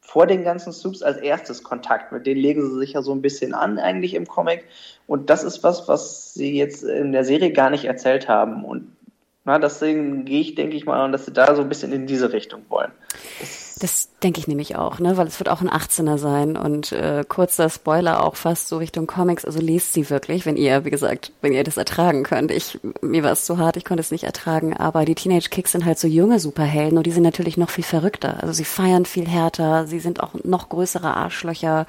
vor 0.00 0.26
den 0.26 0.42
ganzen 0.42 0.72
Subs 0.72 1.02
als 1.02 1.18
erstes 1.18 1.62
Kontakt. 1.62 2.10
Mit 2.10 2.26
denen 2.26 2.40
legen 2.40 2.68
sie 2.68 2.78
sich 2.78 2.94
ja 2.94 3.02
so 3.02 3.12
ein 3.12 3.22
bisschen 3.22 3.54
an, 3.54 3.78
eigentlich 3.78 4.14
im 4.14 4.26
Comic. 4.26 4.64
Und 5.06 5.30
das 5.30 5.44
ist 5.44 5.62
was, 5.62 5.86
was 5.88 6.34
sie 6.34 6.56
jetzt 6.56 6.82
in 6.82 7.12
der 7.12 7.24
Serie 7.24 7.52
gar 7.52 7.70
nicht 7.70 7.84
erzählt 7.84 8.28
haben. 8.28 8.64
Und 8.64 8.96
na, 9.44 9.58
deswegen 9.58 10.24
gehe 10.24 10.40
ich, 10.40 10.54
denke 10.54 10.76
ich 10.76 10.86
mal, 10.86 11.10
dass 11.12 11.26
sie 11.26 11.32
da 11.32 11.54
so 11.54 11.62
ein 11.62 11.68
bisschen 11.68 11.92
in 11.92 12.06
diese 12.06 12.32
Richtung 12.32 12.62
wollen. 12.68 12.90
Das 13.38 13.69
das 13.80 14.10
denke 14.22 14.40
ich 14.40 14.46
nämlich 14.46 14.76
auch, 14.76 15.00
ne? 15.00 15.16
weil 15.16 15.26
es 15.26 15.40
wird 15.40 15.48
auch 15.48 15.62
ein 15.62 15.70
18er 15.70 16.18
sein 16.18 16.56
und 16.56 16.92
äh, 16.92 17.24
kurzer 17.26 17.70
Spoiler 17.70 18.22
auch 18.22 18.36
fast 18.36 18.68
so 18.68 18.76
Richtung 18.76 19.06
Comics. 19.06 19.44
Also 19.44 19.58
lest 19.58 19.94
sie 19.94 20.08
wirklich, 20.10 20.44
wenn 20.44 20.56
ihr, 20.56 20.84
wie 20.84 20.90
gesagt, 20.90 21.32
wenn 21.40 21.54
ihr 21.54 21.64
das 21.64 21.78
ertragen 21.78 22.22
könnt. 22.22 22.50
Ich 22.50 22.78
mir 23.00 23.24
war 23.24 23.32
es 23.32 23.46
zu 23.46 23.58
hart, 23.58 23.76
ich 23.76 23.86
konnte 23.86 24.02
es 24.02 24.10
nicht 24.10 24.24
ertragen. 24.24 24.76
Aber 24.76 25.04
die 25.06 25.14
Teenage 25.14 25.48
Kicks 25.48 25.72
sind 25.72 25.86
halt 25.86 25.98
so 25.98 26.06
junge 26.06 26.40
Superhelden 26.40 26.98
und 26.98 27.06
die 27.06 27.10
sind 27.10 27.22
natürlich 27.22 27.56
noch 27.56 27.70
viel 27.70 27.84
verrückter. 27.84 28.42
Also 28.42 28.52
sie 28.52 28.64
feiern 28.64 29.06
viel 29.06 29.26
härter, 29.26 29.86
sie 29.86 30.00
sind 30.00 30.22
auch 30.22 30.34
noch 30.44 30.68
größere 30.68 31.16
Arschlöcher. 31.16 31.86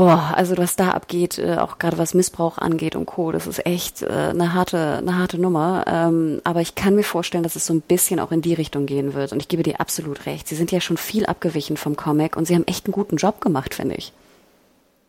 Boah, 0.00 0.32
also 0.34 0.56
was 0.56 0.76
da 0.76 0.92
abgeht, 0.92 1.38
äh, 1.38 1.56
auch 1.58 1.78
gerade 1.78 1.98
was 1.98 2.14
Missbrauch 2.14 2.56
angeht 2.56 2.96
und 2.96 3.04
Co., 3.04 3.32
das 3.32 3.46
ist 3.46 3.66
echt 3.66 4.00
äh, 4.00 4.06
eine 4.06 4.54
harte, 4.54 4.96
eine 4.96 5.18
harte 5.18 5.38
Nummer. 5.38 5.84
Ähm, 5.86 6.40
aber 6.42 6.62
ich 6.62 6.74
kann 6.74 6.94
mir 6.94 7.02
vorstellen, 7.02 7.42
dass 7.42 7.54
es 7.54 7.66
so 7.66 7.74
ein 7.74 7.82
bisschen 7.82 8.18
auch 8.18 8.32
in 8.32 8.40
die 8.40 8.54
Richtung 8.54 8.86
gehen 8.86 9.12
wird. 9.12 9.32
Und 9.32 9.42
ich 9.42 9.48
gebe 9.48 9.62
dir 9.62 9.78
absolut 9.78 10.24
recht. 10.24 10.48
Sie 10.48 10.54
sind 10.54 10.72
ja 10.72 10.80
schon 10.80 10.96
viel 10.96 11.26
abgewichen 11.26 11.76
vom 11.76 11.96
Comic 11.96 12.34
und 12.34 12.46
sie 12.46 12.54
haben 12.54 12.66
echt 12.66 12.86
einen 12.86 12.92
guten 12.92 13.16
Job 13.16 13.42
gemacht, 13.42 13.74
finde 13.74 13.96
ich. 13.96 14.14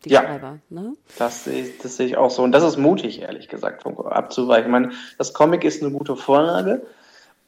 Die 0.04 0.10
ja, 0.10 0.24
Schreiber, 0.24 0.58
ne? 0.70 0.98
das, 1.18 1.46
sehe 1.46 1.64
ich, 1.64 1.78
das 1.78 1.96
sehe 1.96 2.08
ich 2.08 2.18
auch 2.18 2.30
so. 2.30 2.44
Und 2.44 2.52
das 2.52 2.66
ist 2.66 2.76
mutig, 2.76 3.22
ehrlich 3.22 3.48
gesagt, 3.48 3.86
abzuweichen. 3.86 4.66
Ich 4.66 4.72
meine, 4.72 4.92
das 5.18 5.34
Comic 5.34 5.64
ist 5.64 5.82
eine 5.82 5.94
gute 5.94 6.18
Vorlage. 6.18 6.82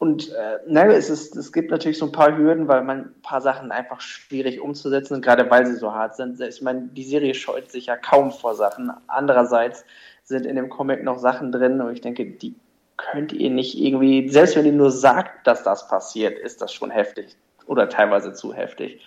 Und 0.04 0.34
äh, 0.34 0.60
ne, 0.68 0.94
es, 0.94 1.10
ist, 1.10 1.38
es 1.38 1.54
gibt 1.54 1.72
natürlich 1.72 1.98
so 1.98 2.08
ein 2.08 2.12
paar 2.12 2.38
Hürden, 2.38 2.68
weil 2.68 2.84
man 2.84 2.98
ein 2.98 3.22
paar 3.22 3.40
Sachen 3.40 3.72
einfach 3.72 4.02
schwierig 4.02 4.60
umzusetzen, 4.60 5.22
gerade 5.22 5.50
weil 5.50 5.66
sie 5.66 5.78
so 5.78 5.94
hart 5.94 6.18
sind. 6.18 6.42
Ich 6.42 6.62
meine, 6.62 6.90
die 6.90 7.06
Serie 7.06 7.34
scheut 7.34 7.72
sich 7.72 7.86
ja 7.86 7.96
kaum 7.96 8.30
vor 8.30 8.54
Sachen. 8.54 8.92
Andererseits 9.08 9.86
sind 10.26 10.46
in 10.46 10.58
dem 10.58 10.68
Comic 10.68 11.06
noch 11.06 11.20
Sachen 11.20 11.54
drin 11.54 11.80
und 11.80 11.94
ich 11.94 12.02
denke, 12.02 12.26
die 12.26 12.54
könnt 12.98 13.32
ihr 13.32 13.50
nicht 13.50 13.80
irgendwie, 13.80 14.28
selbst 14.28 14.58
wenn 14.58 14.66
ihr 14.66 14.74
nur 14.74 14.92
sagt, 14.92 15.48
dass 15.48 15.64
das 15.64 15.88
passiert, 15.88 16.38
ist 16.38 16.62
das 16.62 16.74
schon 16.74 16.92
heftig 16.92 17.38
oder 17.68 17.88
teilweise 17.88 18.34
zu 18.34 18.54
heftig. 18.54 19.00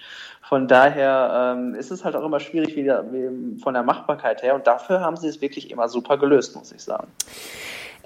Von 0.49 0.67
daher 0.67 1.57
ähm, 1.59 1.75
ist 1.75 1.91
es 1.91 2.07
halt 2.07 2.17
auch 2.17 2.25
immer 2.25 2.41
schwierig 2.41 2.75
wieder 2.75 3.05
von 3.63 3.75
der 3.75 3.83
Machbarkeit 3.83 4.43
her 4.43 4.55
und 4.55 4.67
dafür 4.67 5.03
haben 5.03 5.19
sie 5.19 5.29
es 5.29 5.43
wirklich 5.43 5.71
immer 5.71 5.91
super 5.91 6.17
gelöst, 6.17 6.57
muss 6.57 6.73
ich 6.73 6.83
sagen. 6.83 7.09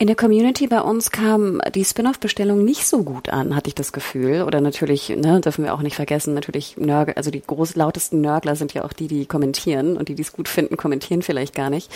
In 0.00 0.07
der 0.07 0.16
Community 0.16 0.66
bei 0.66 0.80
uns 0.80 1.11
kam 1.11 1.61
die 1.75 1.85
Spin-off-Bestellung 1.85 2.64
nicht 2.64 2.87
so 2.87 3.02
gut 3.02 3.28
an, 3.28 3.54
hatte 3.54 3.69
ich 3.69 3.75
das 3.75 3.92
Gefühl. 3.92 4.45
Oder 4.45 4.62
natürlich, 4.62 5.11
ne, 5.11 5.42
dürfen 5.42 5.62
wir 5.62 5.75
auch 5.75 5.83
nicht 5.83 5.95
vergessen, 5.95 6.33
natürlich 6.33 6.78
Nörgel, 6.78 7.16
also 7.16 7.30
die 7.30 7.42
groß 7.42 7.76
lautesten 7.76 8.23
Nörgler 8.23 8.57
sind 8.57 8.73
ja 8.73 8.83
auch 8.87 8.95
die, 8.95 9.09
die 9.09 9.26
kommentieren 9.26 9.99
und 9.99 10.09
die, 10.09 10.14
die 10.14 10.23
es 10.23 10.33
gut 10.33 10.49
finden, 10.49 10.78
kommentieren 10.78 11.21
vielleicht 11.21 11.54
gar 11.54 11.69
nicht. 11.69 11.92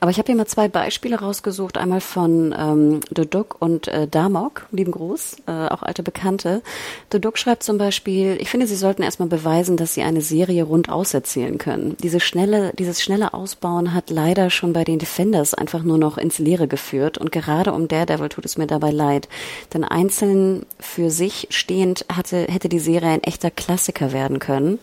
Aber 0.00 0.10
ich 0.10 0.18
habe 0.18 0.26
hier 0.26 0.36
mal 0.36 0.46
zwei 0.46 0.68
Beispiele 0.68 1.18
rausgesucht, 1.18 1.78
einmal 1.78 2.02
von 2.02 2.54
ähm, 2.58 3.00
Duduk 3.10 3.56
und 3.58 3.88
äh, 3.88 4.06
Damok, 4.06 4.66
lieben 4.70 4.92
Gruß, 4.92 5.36
äh, 5.46 5.50
auch 5.50 5.82
alte 5.82 6.02
Bekannte. 6.02 6.60
Duduk 7.08 7.38
schreibt 7.38 7.62
zum 7.62 7.78
Beispiel, 7.78 8.36
ich 8.38 8.50
finde, 8.50 8.66
sie 8.66 8.76
sollten 8.76 9.02
erstmal 9.02 9.30
beweisen, 9.30 9.78
dass 9.78 9.94
sie 9.94 10.02
eine 10.02 10.20
Serie 10.20 10.64
rund 10.64 10.90
auserzählen 10.90 11.56
können. 11.56 11.96
Diese 12.02 12.20
schnelle, 12.20 12.74
dieses 12.78 13.02
schnelle 13.02 13.32
Ausbauen 13.32 13.94
hat 13.94 14.10
leider 14.10 14.50
schon 14.50 14.74
bei 14.74 14.84
den 14.84 14.98
Defenders 14.98 15.54
einfach 15.54 15.82
nur 15.82 15.96
noch 15.96 16.18
ins 16.18 16.38
Leere 16.38 16.68
geführt 16.68 17.16
und 17.16 17.32
gerade 17.46 17.72
um 17.72 17.88
Daredevil 17.88 18.28
tut 18.28 18.44
es 18.44 18.58
mir 18.58 18.66
dabei 18.66 18.90
leid. 18.90 19.28
Denn 19.72 19.84
einzeln 19.84 20.66
für 20.80 21.10
sich 21.10 21.46
stehend 21.50 22.04
hatte, 22.12 22.46
hätte 22.50 22.68
die 22.68 22.80
Serie 22.80 23.10
ein 23.10 23.22
echter 23.22 23.50
Klassiker 23.50 24.12
werden 24.12 24.38
können. 24.40 24.80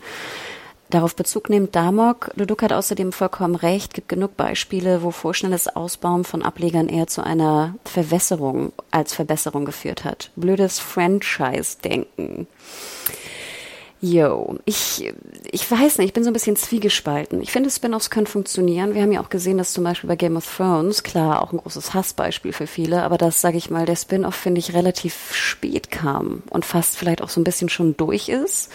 Darauf 0.90 1.16
Bezug 1.16 1.50
nimmt 1.50 1.76
Damok. 1.76 2.32
Duduk 2.36 2.62
hat 2.62 2.72
außerdem 2.72 3.12
vollkommen 3.12 3.56
recht, 3.56 3.94
gibt 3.94 4.10
genug 4.10 4.38
Beispiele, 4.38 5.02
wo 5.02 5.12
vorschnelles 5.12 5.68
Ausbauen 5.68 6.24
von 6.24 6.44
Ablegern 6.44 6.88
eher 6.88 7.08
zu 7.08 7.24
einer 7.24 7.76
Verwässerung 7.84 8.74
als 8.92 9.14
Verbesserung 9.14 9.66
geführt 9.66 10.06
hat. 10.06 10.30
Blödes 10.36 10.80
Franchise-Denken. 10.80 12.48
Yo, 14.06 14.58
ich, 14.66 15.14
ich 15.50 15.72
weiß 15.72 15.98
nicht, 15.98 16.08
ich 16.08 16.14
bin 16.14 16.26
so 16.26 16.30
ein 16.30 16.34
bisschen 16.34 16.58
zwiegespalten. 16.58 17.42
Ich 17.42 17.54
finde, 17.54 17.70
Spin-offs 17.70 18.10
können 18.10 18.28
funktionieren. 18.28 18.96
Wir 18.96 19.02
haben 19.02 19.14
ja 19.14 19.22
auch 19.22 19.30
gesehen, 19.30 19.58
dass 19.58 19.72
zum 19.72 19.86
Beispiel 19.86 20.10
bei 20.10 20.18
Game 20.18 20.36
of 20.36 20.58
Thrones, 20.58 21.04
klar, 21.04 21.42
auch 21.42 21.54
ein 21.54 21.58
großes 21.58 21.94
Hassbeispiel 21.94 22.52
für 22.52 22.68
viele, 22.68 23.04
aber 23.04 23.18
das, 23.18 23.40
sage 23.40 23.56
ich 23.56 23.70
mal, 23.70 23.86
der 23.86 23.96
Spin-off, 23.96 24.36
finde 24.36 24.60
ich, 24.60 24.74
relativ 24.74 25.34
spät 25.34 25.90
kam 25.90 26.44
und 26.50 26.66
fast 26.66 26.98
vielleicht 26.98 27.22
auch 27.22 27.30
so 27.30 27.40
ein 27.40 27.46
bisschen 27.46 27.70
schon 27.70 27.96
durch 27.96 28.28
ist. 28.28 28.70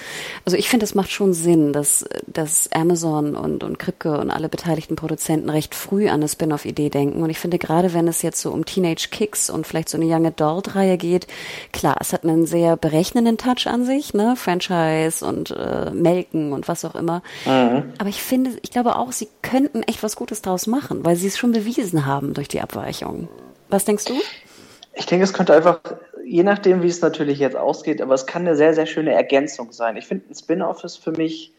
Also 0.47 0.57
ich 0.57 0.71
finde, 0.71 0.85
es 0.85 0.95
macht 0.95 1.11
schon 1.11 1.35
Sinn, 1.35 1.75
dass, 1.75 2.07
dass 2.27 2.73
Amazon 2.73 3.37
und, 3.37 3.63
und 3.63 3.79
Kripke 3.79 4.19
und 4.19 4.31
alle 4.31 4.49
beteiligten 4.49 4.97
Produzenten 4.97 5.51
recht 5.51 5.75
früh 5.75 6.09
an 6.09 6.21
eine 6.21 6.29
Spin-off-Idee 6.29 6.89
denken. 6.89 7.23
Und 7.23 7.29
ich 7.29 7.39
finde, 7.39 7.59
gerade 7.59 7.93
wenn 7.93 8.09
es 8.09 8.23
jetzt 8.23 8.41
so 8.41 8.51
um 8.51 8.65
Teenage 8.65 9.09
Kicks 9.11 9.51
und 9.51 9.67
vielleicht 9.67 9.91
so 9.91 9.99
eine 9.99 10.07
Young 10.07 10.25
Adult-Reihe 10.25 10.97
geht, 10.97 11.27
klar, 11.75 11.97
es 12.01 12.15
hat 12.15 12.25
einen 12.25 12.47
sehr 12.47 12.79
berechnenden 12.79 13.37
Touch 13.37 13.67
an 13.67 13.85
sich, 13.85 14.15
ne, 14.15 14.35
Franchise, 14.35 15.18
und 15.23 15.51
äh, 15.51 15.91
Melken 15.91 16.53
und 16.53 16.69
was 16.69 16.85
auch 16.85 16.95
immer. 16.95 17.23
Mhm. 17.45 17.93
Aber 17.99 18.09
ich 18.09 18.23
finde, 18.23 18.51
ich 18.63 18.71
glaube 18.71 18.97
auch, 18.97 19.13
sie 19.13 19.29
könnten 19.43 19.83
echt 19.83 20.03
was 20.03 20.17
Gutes 20.17 20.43
draus 20.43 20.67
machen, 20.67 21.05
weil 21.05 21.17
sie 21.17 21.29
es 21.29 21.39
schon 21.39 21.53
bewiesen 21.53 22.07
haben 22.07 22.35
durch 22.35 22.49
die 22.49 22.61
Abweichung. 22.61 23.29
Was 23.69 23.85
denkst 23.85 24.07
du? 24.07 24.15
Ich 24.95 25.07
denke, 25.07 25.25
es 25.25 25.33
könnte 25.33 25.55
einfach 25.55 25.81
je 26.29 26.43
nachdem, 26.43 26.83
wie 26.83 26.89
es 26.89 27.01
natürlich 27.01 27.39
jetzt 27.39 27.57
ausgeht, 27.57 28.03
aber 28.03 28.15
es 28.15 28.27
kann 28.27 28.43
eine 28.43 28.55
sehr, 28.55 28.75
sehr 28.75 28.87
schöne 28.87 29.13
Ergänzung 29.13 29.73
sein. 29.73 29.97
Ich 29.97 30.07
finde, 30.07 30.31
ein 30.31 30.35
Spin-off 30.35 30.85
ist 30.85 30.99
für 30.99 31.13
mich 31.13 31.53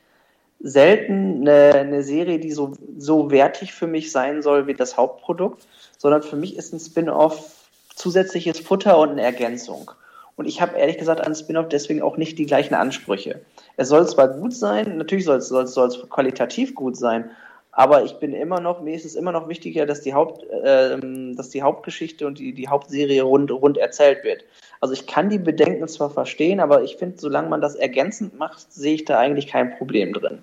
selten 0.59 1.41
eine, 1.47 1.73
eine 1.73 2.03
Serie, 2.03 2.39
die 2.39 2.51
so, 2.51 2.73
so 2.97 3.31
wertig 3.31 3.73
für 3.73 3.87
mich 3.87 4.11
sein 4.11 4.41
soll 4.41 4.67
wie 4.67 4.75
das 4.75 4.97
Hauptprodukt, 4.97 5.65
sondern 5.97 6.21
für 6.21 6.35
mich 6.35 6.55
ist 6.55 6.73
ein 6.73 6.79
Spin-off 6.79 7.55
zusätzliches 7.95 8.59
Futter 8.59 8.99
und 8.99 9.09
eine 9.09 9.23
Ergänzung. 9.23 9.91
Und 10.39 10.45
ich 10.45 10.61
habe 10.61 10.77
ehrlich 10.77 10.97
gesagt 10.97 11.19
an 11.19 11.35
Spin-off 11.35 11.67
deswegen 11.67 12.01
auch 12.01 12.15
nicht 12.15 12.37
die 12.37 12.45
gleichen 12.45 12.73
Ansprüche. 12.73 13.41
Es 13.75 13.89
soll 13.89 14.07
zwar 14.07 14.29
gut 14.29 14.53
sein, 14.53 14.95
natürlich 14.95 15.25
soll 15.25 15.39
es, 15.39 15.49
soll 15.49 15.65
es, 15.65 15.73
soll 15.73 15.89
es 15.89 16.09
qualitativ 16.09 16.75
gut 16.75 16.95
sein, 16.95 17.29
aber 17.73 18.05
ich 18.05 18.19
bin 18.19 18.31
immer 18.31 18.61
noch, 18.61 18.79
mir 18.79 18.95
ist 18.95 19.03
es 19.03 19.15
immer 19.15 19.33
noch 19.33 19.49
wichtiger, 19.49 19.85
dass 19.85 19.99
die 19.99 20.13
Haupt, 20.13 20.45
äh, 20.49 20.97
dass 21.35 21.49
die 21.49 21.61
Hauptgeschichte 21.61 22.25
und 22.25 22.39
die, 22.39 22.53
die 22.53 22.69
Hauptserie 22.69 23.21
rund, 23.21 23.51
rund 23.51 23.77
erzählt 23.77 24.23
wird. 24.23 24.45
Also 24.79 24.93
ich 24.93 25.07
kann 25.07 25.29
die 25.29 25.39
Bedenken 25.39 25.89
zwar 25.89 26.09
verstehen, 26.09 26.61
aber 26.61 26.83
ich 26.83 26.95
finde, 26.95 27.19
solange 27.19 27.49
man 27.49 27.59
das 27.59 27.75
ergänzend 27.75 28.39
macht, 28.39 28.71
sehe 28.71 28.93
ich 28.93 29.03
da 29.03 29.19
eigentlich 29.19 29.47
kein 29.47 29.75
Problem 29.75 30.13
drin. 30.13 30.41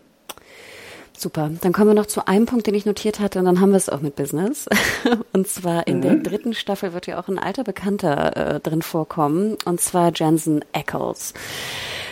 Super. 1.18 1.50
Dann 1.62 1.72
kommen 1.72 1.90
wir 1.90 1.94
noch 1.94 2.06
zu 2.06 2.26
einem 2.28 2.46
Punkt, 2.46 2.66
den 2.66 2.74
ich 2.74 2.84
notiert 2.84 3.20
hatte, 3.20 3.38
und 3.38 3.46
dann 3.46 3.60
haben 3.60 3.70
wir 3.70 3.76
es 3.76 3.88
auch 3.88 4.00
mit 4.00 4.16
Business. 4.16 4.66
Und 5.32 5.48
zwar 5.48 5.86
in 5.86 5.98
mhm. 5.98 6.02
der 6.02 6.16
dritten 6.16 6.54
Staffel 6.54 6.92
wird 6.92 7.06
ja 7.06 7.18
auch 7.18 7.28
ein 7.28 7.38
alter 7.38 7.64
Bekannter 7.64 8.56
äh, 8.56 8.60
drin 8.60 8.82
vorkommen, 8.82 9.56
und 9.64 9.80
zwar 9.80 10.12
Jensen 10.14 10.64
Ackles. 10.72 11.32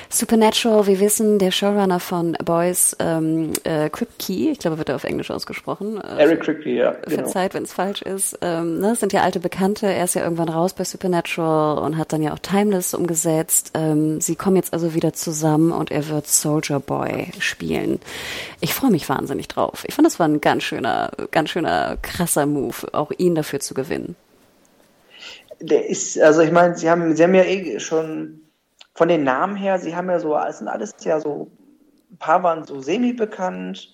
Supernatural, 0.08 0.86
wir 0.86 1.00
wissen, 1.00 1.38
der 1.38 1.50
Showrunner 1.50 2.00
von 2.00 2.32
Boys, 2.44 2.96
ähm, 3.00 3.52
äh, 3.64 3.88
Kripke, 3.88 4.50
ich 4.50 4.58
glaube, 4.58 4.78
wird 4.78 4.88
er 4.88 4.96
auf 4.96 5.04
Englisch 5.04 5.30
ausgesprochen. 5.30 6.00
Äh, 6.00 6.22
Eric 6.22 6.42
Kripke, 6.42 6.70
ja. 6.70 6.92
Genau. 6.92 7.22
Verzeiht, 7.22 7.54
wenn 7.54 7.64
es 7.64 7.72
falsch 7.72 8.02
ist. 8.02 8.38
Ähm, 8.42 8.78
ne, 8.78 8.94
sind 8.96 9.12
ja 9.12 9.22
alte 9.22 9.40
Bekannte. 9.40 9.86
Er 9.86 10.04
ist 10.04 10.14
ja 10.14 10.22
irgendwann 10.22 10.48
raus 10.48 10.74
bei 10.74 10.84
Supernatural 10.84 11.78
und 11.78 11.96
hat 11.96 12.12
dann 12.12 12.22
ja 12.22 12.32
auch 12.32 12.38
Timeless 12.38 12.94
umgesetzt. 12.94 13.72
Ähm, 13.74 14.20
sie 14.20 14.36
kommen 14.36 14.56
jetzt 14.56 14.72
also 14.72 14.94
wieder 14.94 15.12
zusammen 15.12 15.72
und 15.72 15.90
er 15.90 16.08
wird 16.08 16.26
Soldier 16.26 16.80
Boy 16.80 17.28
spielen. 17.38 18.00
Ich 18.60 18.74
freue 18.74 18.90
mich 18.90 19.08
wahnsinnig 19.08 19.48
drauf. 19.48 19.84
Ich 19.86 19.94
fand, 19.94 20.06
das 20.06 20.18
war 20.18 20.28
ein 20.28 20.40
ganz 20.40 20.62
schöner, 20.62 21.10
ganz 21.30 21.50
schöner, 21.50 21.96
krasser 22.02 22.46
Move, 22.46 22.92
auch 22.92 23.10
ihn 23.16 23.34
dafür 23.34 23.60
zu 23.60 23.74
gewinnen. 23.74 24.16
Der 25.60 25.88
ist, 25.88 26.20
also 26.20 26.42
ich 26.42 26.50
meine, 26.50 26.76
sie 26.76 26.90
haben, 26.90 27.16
sie 27.16 27.22
haben 27.22 27.34
ja 27.34 27.44
eh 27.44 27.78
schon 27.80 28.43
von 28.94 29.08
den 29.08 29.24
Namen 29.24 29.56
her, 29.56 29.78
sie 29.78 29.96
haben 29.96 30.08
ja 30.08 30.20
so, 30.20 30.36
es 30.36 30.58
sind 30.58 30.68
alles 30.68 30.94
ja 31.00 31.20
so, 31.20 31.50
ein 32.10 32.16
paar 32.18 32.42
waren 32.42 32.64
so 32.64 32.80
semi-bekannt. 32.80 33.90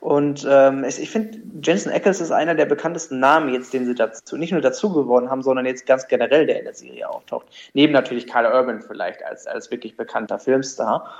Und 0.00 0.46
ähm, 0.48 0.84
ich, 0.84 1.00
ich 1.00 1.10
finde, 1.10 1.38
Jensen 1.60 1.90
Ackles 1.90 2.20
ist 2.20 2.30
einer 2.30 2.54
der 2.54 2.66
bekanntesten 2.66 3.18
Namen 3.18 3.52
jetzt, 3.52 3.72
den 3.72 3.84
sie 3.84 3.96
dazu, 3.96 4.36
nicht 4.36 4.52
nur 4.52 4.60
dazu 4.60 4.92
gewonnen 4.92 5.28
haben, 5.28 5.42
sondern 5.42 5.66
jetzt 5.66 5.86
ganz 5.86 6.06
generell, 6.06 6.46
der 6.46 6.60
in 6.60 6.66
der 6.66 6.74
Serie 6.74 7.08
auftaucht. 7.08 7.46
Neben 7.72 7.92
natürlich 7.92 8.28
Carl 8.28 8.46
Urban 8.46 8.80
vielleicht 8.80 9.24
als, 9.24 9.48
als 9.48 9.72
wirklich 9.72 9.96
bekannter 9.96 10.38
Filmstar. 10.38 11.12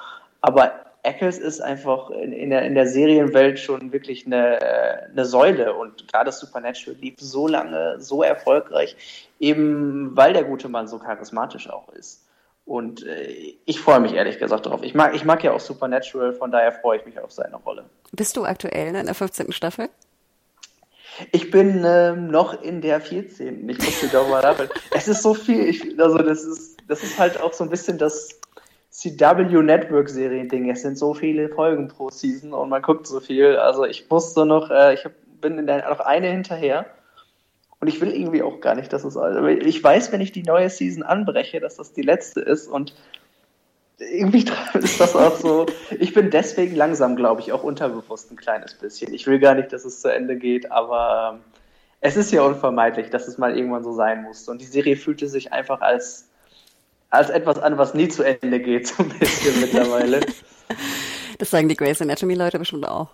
Aber 0.43 0.73
Ackles 1.03 1.39
ist 1.39 1.61
einfach 1.61 2.11
in, 2.11 2.33
in, 2.33 2.51
der, 2.51 2.63
in 2.63 2.75
der 2.75 2.87
Serienwelt 2.87 3.59
schon 3.59 3.93
wirklich 3.93 4.27
eine, 4.27 4.59
eine 5.11 5.25
Säule 5.25 5.75
und 5.75 6.07
gerade 6.07 6.31
Supernatural 6.31 7.01
lief 7.01 7.15
so 7.19 7.49
lange, 7.49 7.97
so 7.99 8.23
erfolgreich, 8.23 8.97
eben 9.41 10.17
weil 10.17 10.35
der 10.35 10.45
gute 10.45 10.69
Mann 10.69 10.87
so 10.87 10.99
charismatisch 10.99 11.69
auch 11.69 11.89
ist. 11.95 12.28
Und 12.69 13.07
äh, 13.07 13.57
ich 13.65 13.81
freue 13.81 13.99
mich 13.99 14.13
ehrlich 14.13 14.39
gesagt 14.39 14.67
drauf. 14.67 14.83
Ich 14.83 14.95
mag, 14.95 15.15
ich 15.15 15.25
mag 15.25 15.43
ja 15.43 15.53
auch 15.53 15.61
Supernatural, 15.61 16.35
von 16.35 16.53
daher 16.53 16.71
freue 16.71 16.99
ich 16.99 17.07
mich 17.07 17.19
auf 17.19 17.33
seine 17.33 17.57
Rolle. 17.57 17.87
Bist 18.13 18.37
du 18.37 18.45
aktuell 18.45 18.95
in 18.95 19.07
der 19.07 19.15
15. 19.15 19.53
Staffel? 19.53 19.89
Ich 21.33 21.51
bin 21.51 21.83
ähm, 21.87 22.31
noch 22.31 22.63
in 22.63 22.83
der 22.83 23.01
14. 23.01 23.67
Ich 23.71 23.79
muss 23.79 24.13
doch 24.13 24.29
mal 24.29 24.43
nachdenken. 24.43 24.75
es 24.95 25.09
ist 25.09 25.23
so 25.23 25.33
viel. 25.33 25.67
Ich, 25.67 25.99
also 25.99 26.19
das 26.19 26.45
ist, 26.45 26.77
das 26.89 27.03
ist 27.03 27.19
halt 27.19 27.41
auch 27.41 27.55
so 27.55 27.65
ein 27.65 27.71
bisschen 27.71 27.97
das 27.97 28.39
CW 28.91 29.63
Network 29.63 30.11
Serien-Ding. 30.11 30.69
Es 30.69 30.83
sind 30.83 30.99
so 30.99 31.15
viele 31.15 31.49
Folgen 31.49 31.89
pro 31.89 32.11
Season 32.11 32.53
und 32.53 32.69
man 32.69 32.83
guckt 32.83 33.07
so 33.07 33.19
viel. 33.21 33.57
Also 33.57 33.87
ich 33.87 34.11
musste 34.11 34.45
noch, 34.45 34.71
äh, 34.71 34.93
ich 34.93 35.07
hab, 35.07 35.13
bin 35.41 35.59
in 35.59 35.67
der, 35.67 35.89
noch 35.89 36.01
eine 36.01 36.29
hinterher. 36.29 36.85
Und 37.81 37.89
ich 37.89 38.01
will 38.01 38.11
irgendwie 38.11 38.43
auch 38.43 38.61
gar 38.61 38.75
nicht, 38.75 38.93
dass 38.93 39.05
es. 39.05 39.17
Ich 39.61 39.83
weiß, 39.83 40.11
wenn 40.11 40.21
ich 40.21 40.33
die 40.33 40.43
neue 40.43 40.69
Season 40.69 41.03
anbreche, 41.03 41.61
dass 41.61 41.77
das 41.77 41.93
die 41.93 42.03
letzte 42.03 42.41
ist 42.41 42.67
und 42.67 42.95
irgendwie 43.99 44.45
ist 44.75 45.01
das 45.01 45.15
auch 45.15 45.37
so. 45.37 45.67
Ich 45.99 46.15
bin 46.15 46.31
deswegen 46.31 46.77
langsam, 46.77 47.17
glaube 47.17 47.41
ich, 47.41 47.53
auch 47.53 47.63
unterbewusst 47.63 48.31
ein 48.31 48.37
kleines 48.37 48.75
bisschen. 48.75 49.13
Ich 49.15 49.27
will 49.27 49.39
gar 49.39 49.55
nicht, 49.55 49.73
dass 49.73 49.85
es 49.85 50.01
zu 50.01 50.13
Ende 50.13 50.37
geht, 50.37 50.71
aber 50.73 51.35
ähm, 51.35 51.41
es 52.01 52.17
ist 52.17 52.33
ja 52.33 52.43
unvermeidlich, 52.43 53.11
dass 53.11 53.27
es 53.29 53.39
mal 53.39 53.57
irgendwann 53.57 53.85
so 53.85 53.93
sein 53.93 54.23
musste. 54.23 54.51
Und 54.51 54.61
die 54.61 54.67
Serie 54.67 54.97
fühlte 54.97 55.29
sich 55.29 55.53
einfach 55.53 55.81
als, 55.81 56.29
als 57.11 57.31
etwas 57.31 57.59
an, 57.59 57.79
was 57.79 57.95
nie 57.95 58.09
zu 58.09 58.23
Ende 58.23 58.61
geht, 58.61 58.87
so 58.89 59.03
ein 59.03 59.09
bisschen 59.09 59.61
mittlerweile. 59.61 60.21
Das 61.39 61.51
sagen 61.51 61.69
die 61.69 61.77
Grace 61.77 62.03
Anatomy-Leute 62.03 62.59
bestimmt 62.59 62.87
auch. 62.87 63.11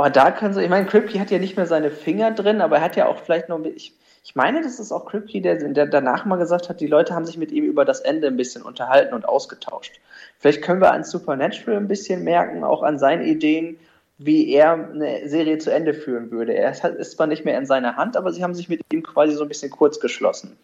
Aber 0.00 0.08
da 0.08 0.30
können 0.30 0.54
sie, 0.54 0.62
ich 0.62 0.70
meine, 0.70 0.86
Kripke 0.86 1.20
hat 1.20 1.30
ja 1.30 1.38
nicht 1.38 1.58
mehr 1.58 1.66
seine 1.66 1.90
Finger 1.90 2.30
drin, 2.30 2.62
aber 2.62 2.76
er 2.76 2.82
hat 2.82 2.96
ja 2.96 3.06
auch 3.06 3.18
vielleicht 3.18 3.50
noch, 3.50 3.62
ich, 3.66 3.92
ich 4.24 4.34
meine, 4.34 4.62
das 4.62 4.80
ist 4.80 4.92
auch 4.92 5.04
Kripke, 5.04 5.42
der, 5.42 5.56
der 5.56 5.84
danach 5.84 6.24
mal 6.24 6.36
gesagt 6.36 6.70
hat, 6.70 6.80
die 6.80 6.86
Leute 6.86 7.14
haben 7.14 7.26
sich 7.26 7.36
mit 7.36 7.52
ihm 7.52 7.64
über 7.64 7.84
das 7.84 8.00
Ende 8.00 8.28
ein 8.28 8.38
bisschen 8.38 8.62
unterhalten 8.62 9.12
und 9.12 9.28
ausgetauscht. 9.28 10.00
Vielleicht 10.38 10.62
können 10.62 10.80
wir 10.80 10.90
an 10.90 11.04
Supernatural 11.04 11.76
ein 11.76 11.86
bisschen 11.86 12.24
merken, 12.24 12.64
auch 12.64 12.82
an 12.82 12.98
seinen 12.98 13.26
Ideen, 13.26 13.78
wie 14.16 14.50
er 14.54 14.72
eine 14.72 15.28
Serie 15.28 15.58
zu 15.58 15.70
Ende 15.70 15.92
führen 15.92 16.30
würde. 16.30 16.54
Er 16.54 16.70
ist 16.70 17.12
zwar 17.12 17.26
nicht 17.26 17.44
mehr 17.44 17.58
in 17.58 17.66
seiner 17.66 17.96
Hand, 17.96 18.16
aber 18.16 18.32
sie 18.32 18.42
haben 18.42 18.54
sich 18.54 18.70
mit 18.70 18.80
ihm 18.90 19.02
quasi 19.02 19.34
so 19.34 19.42
ein 19.42 19.48
bisschen 19.48 19.70
kurz 19.70 20.00
geschlossen. 20.00 20.56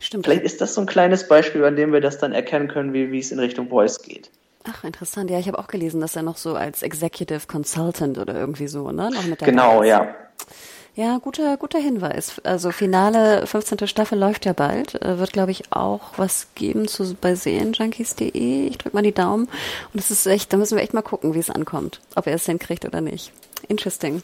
Stimmt. 0.00 0.26
Vielleicht 0.26 0.42
ist 0.42 0.60
das 0.60 0.74
so 0.74 0.80
ein 0.80 0.88
kleines 0.88 1.28
Beispiel, 1.28 1.64
an 1.64 1.76
dem 1.76 1.92
wir 1.92 2.00
das 2.00 2.18
dann 2.18 2.32
erkennen 2.32 2.66
können, 2.66 2.92
wie, 2.92 3.12
wie 3.12 3.20
es 3.20 3.30
in 3.30 3.38
Richtung 3.38 3.68
Voice 3.68 4.02
geht. 4.02 4.32
Ach, 4.64 4.84
interessant. 4.84 5.30
Ja, 5.30 5.38
ich 5.38 5.48
habe 5.48 5.58
auch 5.58 5.66
gelesen, 5.66 6.00
dass 6.00 6.14
er 6.14 6.22
noch 6.22 6.36
so 6.36 6.54
als 6.54 6.82
Executive 6.82 7.46
Consultant 7.46 8.18
oder 8.18 8.34
irgendwie 8.34 8.68
so, 8.68 8.90
ne? 8.92 9.10
Noch 9.10 9.24
mit 9.24 9.40
genau, 9.40 9.82
ja. 9.82 10.14
Ja, 10.94 11.18
guter, 11.18 11.56
guter 11.56 11.78
Hinweis. 11.78 12.38
Also 12.44 12.70
Finale 12.70 13.46
15. 13.46 13.88
Staffel 13.88 14.18
läuft 14.18 14.44
ja 14.44 14.52
bald. 14.52 15.00
Äh, 15.00 15.18
wird, 15.18 15.32
glaube 15.32 15.50
ich, 15.50 15.72
auch 15.72 16.00
was 16.16 16.48
geben 16.54 16.86
zu 16.86 17.14
bei 17.14 17.34
Serienjunkies.de. 17.34 18.66
Ich 18.66 18.78
drück 18.78 18.92
mal 18.92 19.02
die 19.02 19.12
Daumen. 19.12 19.48
Und 19.92 20.00
es 20.00 20.10
ist 20.10 20.26
echt, 20.26 20.52
da 20.52 20.58
müssen 20.58 20.76
wir 20.76 20.82
echt 20.82 20.92
mal 20.92 21.02
gucken, 21.02 21.32
wie 21.34 21.38
es 21.38 21.48
ankommt. 21.48 22.00
Ob 22.14 22.26
er 22.26 22.34
es 22.34 22.44
hinkriegt 22.44 22.84
oder 22.84 23.00
nicht. 23.00 23.32
Interesting. 23.68 24.22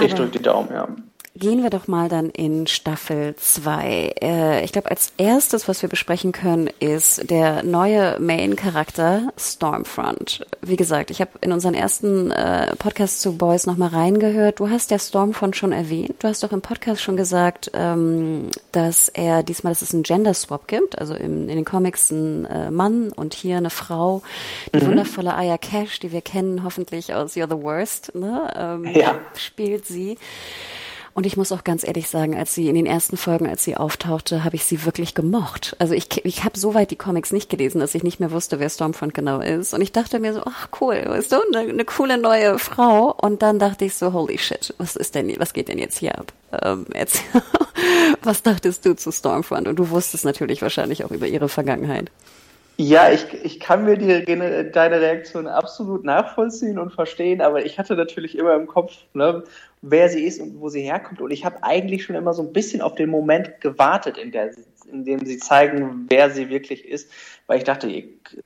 ich 0.00 0.14
drücke 0.14 0.38
die 0.38 0.42
Daumen, 0.42 0.70
ja. 0.72 0.88
Gehen 1.36 1.64
wir 1.64 1.70
doch 1.70 1.88
mal 1.88 2.08
dann 2.08 2.30
in 2.30 2.68
Staffel 2.68 3.34
2. 3.34 4.14
Äh, 4.22 4.64
ich 4.64 4.70
glaube, 4.70 4.92
als 4.92 5.12
erstes, 5.16 5.66
was 5.66 5.82
wir 5.82 5.88
besprechen 5.88 6.30
können, 6.30 6.70
ist 6.78 7.28
der 7.28 7.64
neue 7.64 8.20
Main-Charakter 8.20 9.32
Stormfront. 9.36 10.46
Wie 10.62 10.76
gesagt, 10.76 11.10
ich 11.10 11.20
habe 11.20 11.32
in 11.40 11.50
unseren 11.50 11.74
ersten 11.74 12.30
äh, 12.30 12.76
Podcast 12.76 13.20
zu 13.20 13.36
Boys 13.36 13.66
nochmal 13.66 13.88
reingehört. 13.88 14.60
Du 14.60 14.70
hast 14.70 14.92
ja 14.92 14.98
Stormfront 15.00 15.56
schon 15.56 15.72
erwähnt. 15.72 16.14
Du 16.20 16.28
hast 16.28 16.44
doch 16.44 16.52
im 16.52 16.62
Podcast 16.62 17.02
schon 17.02 17.16
gesagt, 17.16 17.72
ähm, 17.74 18.50
dass 18.70 19.08
er 19.08 19.42
diesmal, 19.42 19.72
dass 19.72 19.82
es 19.82 19.92
einen 19.92 20.04
Gender-Swap 20.04 20.68
gibt. 20.68 21.00
Also 21.00 21.16
im, 21.16 21.48
in 21.48 21.56
den 21.56 21.64
Comics 21.64 22.12
ein 22.12 22.44
äh, 22.44 22.70
Mann 22.70 23.10
und 23.10 23.34
hier 23.34 23.56
eine 23.56 23.70
Frau. 23.70 24.22
Die 24.72 24.84
mhm. 24.84 24.90
wundervolle 24.90 25.34
Aya 25.34 25.58
Cash, 25.58 25.98
die 25.98 26.12
wir 26.12 26.22
kennen 26.22 26.62
hoffentlich 26.62 27.12
aus 27.12 27.34
You're 27.34 27.50
the 27.50 27.60
Worst, 27.60 28.14
ne? 28.14 28.54
ähm, 28.56 28.84
ja. 28.84 29.18
spielt 29.36 29.84
sie. 29.84 30.16
Und 31.14 31.26
ich 31.26 31.36
muss 31.36 31.52
auch 31.52 31.62
ganz 31.62 31.86
ehrlich 31.86 32.10
sagen, 32.10 32.36
als 32.36 32.56
sie 32.56 32.68
in 32.68 32.74
den 32.74 32.86
ersten 32.86 33.16
Folgen, 33.16 33.48
als 33.48 33.62
sie 33.62 33.76
auftauchte, 33.76 34.42
habe 34.42 34.56
ich 34.56 34.64
sie 34.64 34.84
wirklich 34.84 35.14
gemocht. 35.14 35.76
Also 35.78 35.94
ich, 35.94 36.24
ich 36.24 36.42
habe 36.42 36.58
soweit 36.58 36.90
die 36.90 36.96
Comics 36.96 37.30
nicht 37.32 37.48
gelesen, 37.48 37.78
dass 37.78 37.94
ich 37.94 38.02
nicht 38.02 38.18
mehr 38.18 38.32
wusste, 38.32 38.58
wer 38.58 38.68
Stormfront 38.68 39.14
genau 39.14 39.38
ist. 39.38 39.74
Und 39.74 39.80
ich 39.80 39.92
dachte 39.92 40.18
mir 40.18 40.34
so, 40.34 40.42
ach 40.44 40.68
cool, 40.80 41.00
weißt 41.06 41.30
du, 41.30 41.36
eine, 41.52 41.70
eine 41.70 41.84
coole 41.84 42.18
neue 42.18 42.58
Frau. 42.58 43.12
Und 43.12 43.42
dann 43.42 43.60
dachte 43.60 43.84
ich 43.84 43.94
so, 43.94 44.12
holy 44.12 44.38
shit, 44.38 44.74
was 44.78 44.96
ist 44.96 45.14
denn, 45.14 45.32
was 45.38 45.52
geht 45.52 45.68
denn 45.68 45.78
jetzt 45.78 45.98
hier 45.98 46.18
ab? 46.18 46.32
Ähm, 46.62 46.84
jetzt, 46.92 47.22
was 48.24 48.42
dachtest 48.42 48.84
du 48.84 48.96
zu 48.96 49.12
Stormfront? 49.12 49.68
Und 49.68 49.76
du 49.78 49.90
wusstest 49.90 50.24
natürlich 50.24 50.62
wahrscheinlich 50.62 51.04
auch 51.04 51.12
über 51.12 51.28
ihre 51.28 51.48
Vergangenheit. 51.48 52.10
Ja, 52.76 53.12
ich, 53.12 53.24
ich 53.44 53.60
kann 53.60 53.84
mir 53.84 53.96
die, 53.96 54.24
deine 54.72 55.00
Reaktion 55.00 55.46
absolut 55.46 56.02
nachvollziehen 56.02 56.76
und 56.80 56.92
verstehen, 56.92 57.40
aber 57.40 57.64
ich 57.64 57.78
hatte 57.78 57.94
natürlich 57.94 58.36
immer 58.36 58.54
im 58.56 58.66
Kopf, 58.66 58.96
ne, 59.12 59.44
wer 59.86 60.08
sie 60.08 60.24
ist 60.24 60.40
und 60.40 60.60
wo 60.60 60.68
sie 60.68 60.80
herkommt. 60.80 61.20
Und 61.20 61.30
ich 61.30 61.44
habe 61.44 61.62
eigentlich 61.62 62.04
schon 62.04 62.16
immer 62.16 62.32
so 62.32 62.42
ein 62.42 62.52
bisschen 62.52 62.80
auf 62.80 62.94
den 62.94 63.10
Moment 63.10 63.60
gewartet, 63.60 64.16
in, 64.16 64.32
der, 64.32 64.50
in 64.90 65.04
dem 65.04 65.24
sie 65.24 65.38
zeigen, 65.38 66.06
wer 66.08 66.30
sie 66.30 66.48
wirklich 66.48 66.88
ist. 66.88 67.10
Weil 67.46 67.58
ich 67.58 67.64
dachte, 67.64 67.92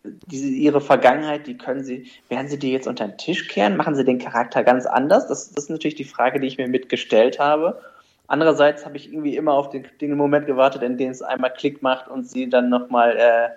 diese, 0.03 0.48
ihre 0.48 0.81
Vergangenheit, 0.81 1.46
die 1.46 1.57
können 1.57 1.85
sie, 1.85 2.11
werden 2.29 2.48
sie 2.48 2.59
die 2.59 2.72
jetzt 2.72 2.88
unter 2.88 3.07
den 3.07 3.18
Tisch 3.18 3.46
kehren? 3.46 3.77
Machen 3.77 3.94
sie 3.94 4.05
den 4.05 4.18
Charakter 4.18 4.64
ganz 4.64 4.87
anders? 4.87 5.29
Das, 5.29 5.53
das 5.53 5.64
ist 5.64 5.70
natürlich 5.70 5.94
die 5.94 6.05
Frage, 6.05 6.40
die 6.40 6.48
ich 6.48 6.59
mir 6.59 6.68
mitgestellt 6.68 7.38
habe. 7.38 7.81
Andererseits 8.27 8.85
habe 8.85 8.96
ich 8.96 9.12
irgendwie 9.12 9.37
immer 9.37 9.55
auf 9.55 9.70
den, 9.70 9.87
den 10.01 10.16
Moment 10.16 10.46
gewartet, 10.46 10.83
in 10.83 10.98
dem 10.98 11.11
es 11.11 11.22
einmal 11.22 11.53
Klick 11.53 11.83
macht 11.83 12.09
und 12.09 12.29
sie 12.29 12.51
dann 12.51 12.68
nochmal 12.68 13.16
äh, 13.16 13.48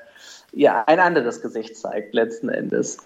ja, 0.54 0.84
ein 0.86 1.00
anderes 1.00 1.41
Gesicht 1.41 1.76
zeigt, 1.76 2.13
letzten 2.13 2.50
Endes. 2.50 2.98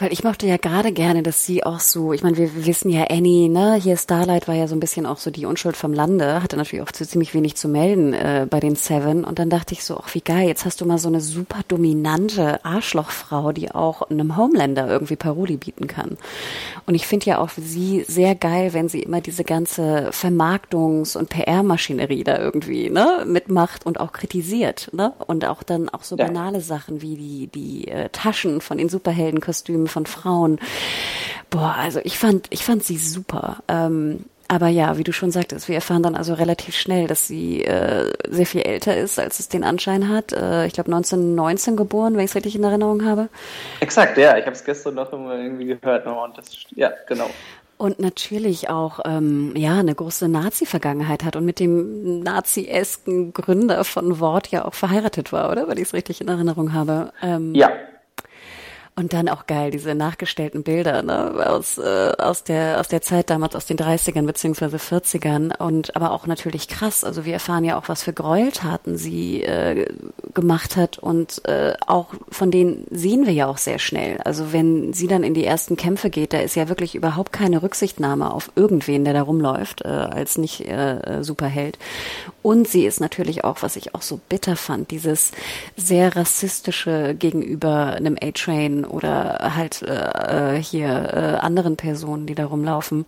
Weil 0.00 0.12
ich 0.12 0.22
mochte 0.22 0.46
ja 0.46 0.58
gerade 0.58 0.92
gerne, 0.92 1.24
dass 1.24 1.44
sie 1.44 1.64
auch 1.64 1.80
so, 1.80 2.12
ich 2.12 2.22
meine, 2.22 2.36
wir 2.36 2.66
wissen 2.66 2.88
ja 2.88 3.06
Annie, 3.10 3.48
ne, 3.48 3.74
hier 3.74 3.96
Starlight 3.96 4.46
war 4.46 4.54
ja 4.54 4.68
so 4.68 4.76
ein 4.76 4.80
bisschen 4.80 5.06
auch 5.06 5.18
so 5.18 5.32
die 5.32 5.44
Unschuld 5.44 5.76
vom 5.76 5.92
Lande, 5.92 6.40
hatte 6.40 6.56
natürlich 6.56 6.84
auch 6.84 6.92
ziemlich 6.92 7.34
wenig 7.34 7.56
zu 7.56 7.68
melden 7.68 8.12
äh, 8.12 8.46
bei 8.48 8.60
den 8.60 8.76
Seven. 8.76 9.24
Und 9.24 9.40
dann 9.40 9.50
dachte 9.50 9.74
ich 9.74 9.82
so, 9.82 9.98
ach 9.98 10.14
wie 10.14 10.20
geil, 10.20 10.46
jetzt 10.46 10.64
hast 10.64 10.80
du 10.80 10.86
mal 10.86 10.98
so 10.98 11.08
eine 11.08 11.20
super 11.20 11.62
dominante 11.66 12.64
Arschlochfrau, 12.64 13.50
die 13.50 13.72
auch 13.72 14.02
einem 14.02 14.36
Homelander 14.36 14.86
irgendwie 14.88 15.16
Paroli 15.16 15.56
bieten 15.56 15.88
kann. 15.88 16.16
Und 16.86 16.94
ich 16.94 17.08
finde 17.08 17.26
ja 17.26 17.38
auch 17.38 17.50
sie 17.56 18.04
sehr 18.06 18.36
geil, 18.36 18.74
wenn 18.74 18.88
sie 18.88 19.00
immer 19.00 19.20
diese 19.20 19.42
ganze 19.42 20.10
Vermarktungs- 20.10 21.18
und 21.18 21.28
PR-Maschinerie 21.28 22.22
da 22.22 22.38
irgendwie 22.38 22.88
ne, 22.88 23.24
mitmacht 23.26 23.84
und 23.84 23.98
auch 23.98 24.12
kritisiert. 24.12 24.90
Ne? 24.92 25.12
Und 25.26 25.44
auch 25.44 25.64
dann 25.64 25.88
auch 25.88 26.04
so 26.04 26.16
ja. 26.16 26.26
banale 26.26 26.60
Sachen 26.60 27.02
wie 27.02 27.16
die, 27.16 27.46
die 27.48 27.88
äh, 27.88 28.08
Taschen 28.10 28.60
von 28.60 28.78
den 28.78 28.88
Superheldenkostümen 28.88 29.87
von 29.88 30.06
Frauen. 30.06 30.58
Boah, 31.50 31.74
also 31.78 32.00
ich 32.04 32.18
fand, 32.18 32.46
ich 32.50 32.64
fand 32.64 32.84
sie 32.84 32.98
super. 32.98 33.62
Ähm, 33.68 34.24
aber 34.50 34.68
ja, 34.68 34.96
wie 34.96 35.04
du 35.04 35.12
schon 35.12 35.30
sagtest, 35.30 35.68
wir 35.68 35.74
erfahren 35.74 36.02
dann 36.02 36.14
also 36.14 36.32
relativ 36.32 36.74
schnell, 36.74 37.06
dass 37.06 37.26
sie 37.26 37.64
äh, 37.64 38.10
sehr 38.28 38.46
viel 38.46 38.62
älter 38.62 38.96
ist, 38.96 39.18
als 39.18 39.40
es 39.40 39.48
den 39.50 39.62
Anschein 39.62 40.08
hat. 40.08 40.32
Äh, 40.32 40.66
ich 40.66 40.72
glaube 40.72 40.90
1919 40.90 41.76
geboren, 41.76 42.14
wenn 42.14 42.24
ich 42.24 42.30
es 42.30 42.34
richtig 42.34 42.56
in 42.56 42.64
Erinnerung 42.64 43.04
habe. 43.04 43.28
Exakt, 43.80 44.16
ja. 44.16 44.38
Ich 44.38 44.46
habe 44.46 44.56
es 44.56 44.64
gestern 44.64 44.94
noch 44.94 45.12
irgendwie 45.12 45.66
gehört. 45.66 46.06
Und 46.06 46.38
das, 46.38 46.50
ja, 46.74 46.92
genau. 47.06 47.28
Und 47.76 48.00
natürlich 48.00 48.70
auch 48.70 49.00
ähm, 49.04 49.52
ja 49.54 49.78
eine 49.78 49.94
große 49.94 50.28
Nazi-Vergangenheit 50.28 51.24
hat 51.24 51.36
und 51.36 51.44
mit 51.44 51.60
dem 51.60 52.20
Nazi-esken 52.20 53.34
Gründer 53.34 53.84
von 53.84 54.18
Wort 54.18 54.48
ja 54.48 54.64
auch 54.64 54.74
verheiratet 54.74 55.30
war, 55.30 55.52
oder? 55.52 55.68
Weil 55.68 55.78
ich 55.78 55.84
es 55.84 55.94
richtig 55.94 56.22
in 56.22 56.28
Erinnerung 56.28 56.72
habe. 56.72 57.12
Ähm, 57.22 57.54
ja, 57.54 57.70
und 58.98 59.12
dann 59.12 59.28
auch 59.28 59.46
geil, 59.46 59.70
diese 59.70 59.94
nachgestellten 59.94 60.64
Bilder 60.64 61.02
ne, 61.02 61.46
aus, 61.48 61.78
äh, 61.78 62.12
aus, 62.18 62.42
der, 62.42 62.80
aus 62.80 62.88
der 62.88 63.00
Zeit 63.00 63.30
damals, 63.30 63.54
aus 63.54 63.64
den 63.64 63.76
30ern 63.76 64.26
beziehungsweise 64.26 64.76
40ern. 64.78 65.56
Und 65.56 65.94
aber 65.94 66.10
auch 66.10 66.26
natürlich 66.26 66.66
krass. 66.66 67.04
Also 67.04 67.24
wir 67.24 67.34
erfahren 67.34 67.62
ja 67.62 67.78
auch, 67.78 67.88
was 67.88 68.02
für 68.02 68.12
Gräueltaten 68.12 68.96
sie 68.96 69.44
äh, 69.44 69.86
gemacht 70.34 70.74
hat. 70.74 70.98
Und 70.98 71.42
äh, 71.46 71.74
auch 71.86 72.08
von 72.28 72.50
denen 72.50 72.86
sehen 72.90 73.24
wir 73.24 73.32
ja 73.32 73.46
auch 73.46 73.58
sehr 73.58 73.78
schnell. 73.78 74.18
Also 74.24 74.52
wenn 74.52 74.92
sie 74.92 75.06
dann 75.06 75.22
in 75.22 75.32
die 75.32 75.44
ersten 75.44 75.76
Kämpfe 75.76 76.10
geht, 76.10 76.32
da 76.32 76.40
ist 76.40 76.56
ja 76.56 76.68
wirklich 76.68 76.96
überhaupt 76.96 77.32
keine 77.32 77.62
Rücksichtnahme 77.62 78.34
auf 78.34 78.50
irgendwen, 78.56 79.04
der 79.04 79.14
da 79.14 79.22
rumläuft, 79.22 79.84
äh, 79.84 79.88
als 79.88 80.38
nicht 80.38 80.68
äh, 80.68 81.22
Superheld. 81.22 81.78
Und 82.42 82.66
sie 82.66 82.84
ist 82.84 83.00
natürlich 83.00 83.44
auch, 83.44 83.62
was 83.62 83.76
ich 83.76 83.94
auch 83.94 84.02
so 84.02 84.18
bitter 84.28 84.56
fand, 84.56 84.90
dieses 84.90 85.30
sehr 85.76 86.16
rassistische 86.16 87.14
gegenüber 87.16 87.92
einem 87.94 88.16
A-Train 88.20 88.86
oder 88.88 89.52
halt 89.54 89.82
äh, 89.82 90.56
äh, 90.56 90.62
hier 90.62 90.88
äh, 90.88 91.38
anderen 91.38 91.76
Personen, 91.76 92.26
die 92.26 92.34
da 92.34 92.46
rumlaufen, 92.46 93.06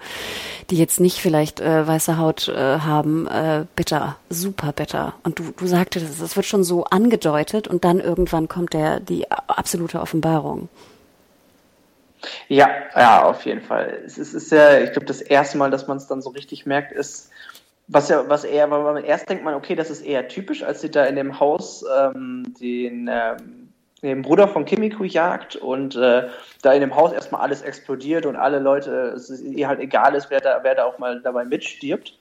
die 0.70 0.76
jetzt 0.76 1.00
nicht 1.00 1.18
vielleicht 1.18 1.60
äh, 1.60 1.86
weiße 1.86 2.18
Haut 2.18 2.48
äh, 2.48 2.78
haben, 2.78 3.26
äh, 3.26 3.64
bitter, 3.76 4.16
super 4.28 4.72
bitter. 4.72 5.14
Und 5.24 5.38
du, 5.38 5.52
du 5.56 5.66
sagtest, 5.66 6.20
es 6.20 6.36
wird 6.36 6.46
schon 6.46 6.64
so 6.64 6.84
angedeutet 6.84 7.68
und 7.68 7.84
dann 7.84 8.00
irgendwann 8.00 8.48
kommt 8.48 8.72
der 8.72 9.00
die 9.00 9.30
absolute 9.30 10.00
Offenbarung. 10.00 10.68
Ja, 12.48 12.68
ja, 12.94 13.24
auf 13.24 13.44
jeden 13.46 13.62
Fall. 13.62 14.02
Es 14.04 14.18
ist, 14.18 14.34
ist 14.34 14.52
ja, 14.52 14.78
ich 14.80 14.92
glaube, 14.92 15.06
das 15.06 15.20
erste 15.20 15.58
Mal, 15.58 15.70
dass 15.70 15.86
man 15.86 15.96
es 15.96 16.06
dann 16.06 16.22
so 16.22 16.30
richtig 16.30 16.66
merkt, 16.66 16.92
ist, 16.92 17.30
was 17.88 18.08
ja, 18.08 18.28
was 18.28 18.44
eher, 18.44 18.70
weil 18.70 18.82
man 18.82 19.02
erst 19.02 19.28
denkt 19.28 19.44
man, 19.44 19.54
okay, 19.54 19.74
das 19.74 19.90
ist 19.90 20.02
eher 20.02 20.28
typisch, 20.28 20.62
als 20.62 20.80
sie 20.80 20.90
da 20.90 21.04
in 21.04 21.16
dem 21.16 21.40
Haus 21.40 21.84
ähm, 21.98 22.54
den 22.60 23.08
ähm, 23.10 23.59
den 24.02 24.22
Bruder 24.22 24.48
von 24.48 24.64
Kimiko 24.64 25.04
jagt 25.04 25.56
und 25.56 25.94
äh, 25.96 26.28
da 26.62 26.72
in 26.72 26.80
dem 26.80 26.96
Haus 26.96 27.12
erstmal 27.12 27.42
alles 27.42 27.62
explodiert 27.62 28.26
und 28.26 28.36
alle 28.36 28.58
Leute, 28.58 29.12
es 29.14 29.28
ist 29.28 29.42
ihr 29.42 29.68
halt 29.68 29.80
egal 29.80 30.14
ist, 30.14 30.30
wer 30.30 30.40
da, 30.40 30.60
wer 30.62 30.74
da 30.74 30.84
auch 30.84 30.98
mal 30.98 31.20
dabei 31.20 31.44
mitstirbt. 31.44 32.16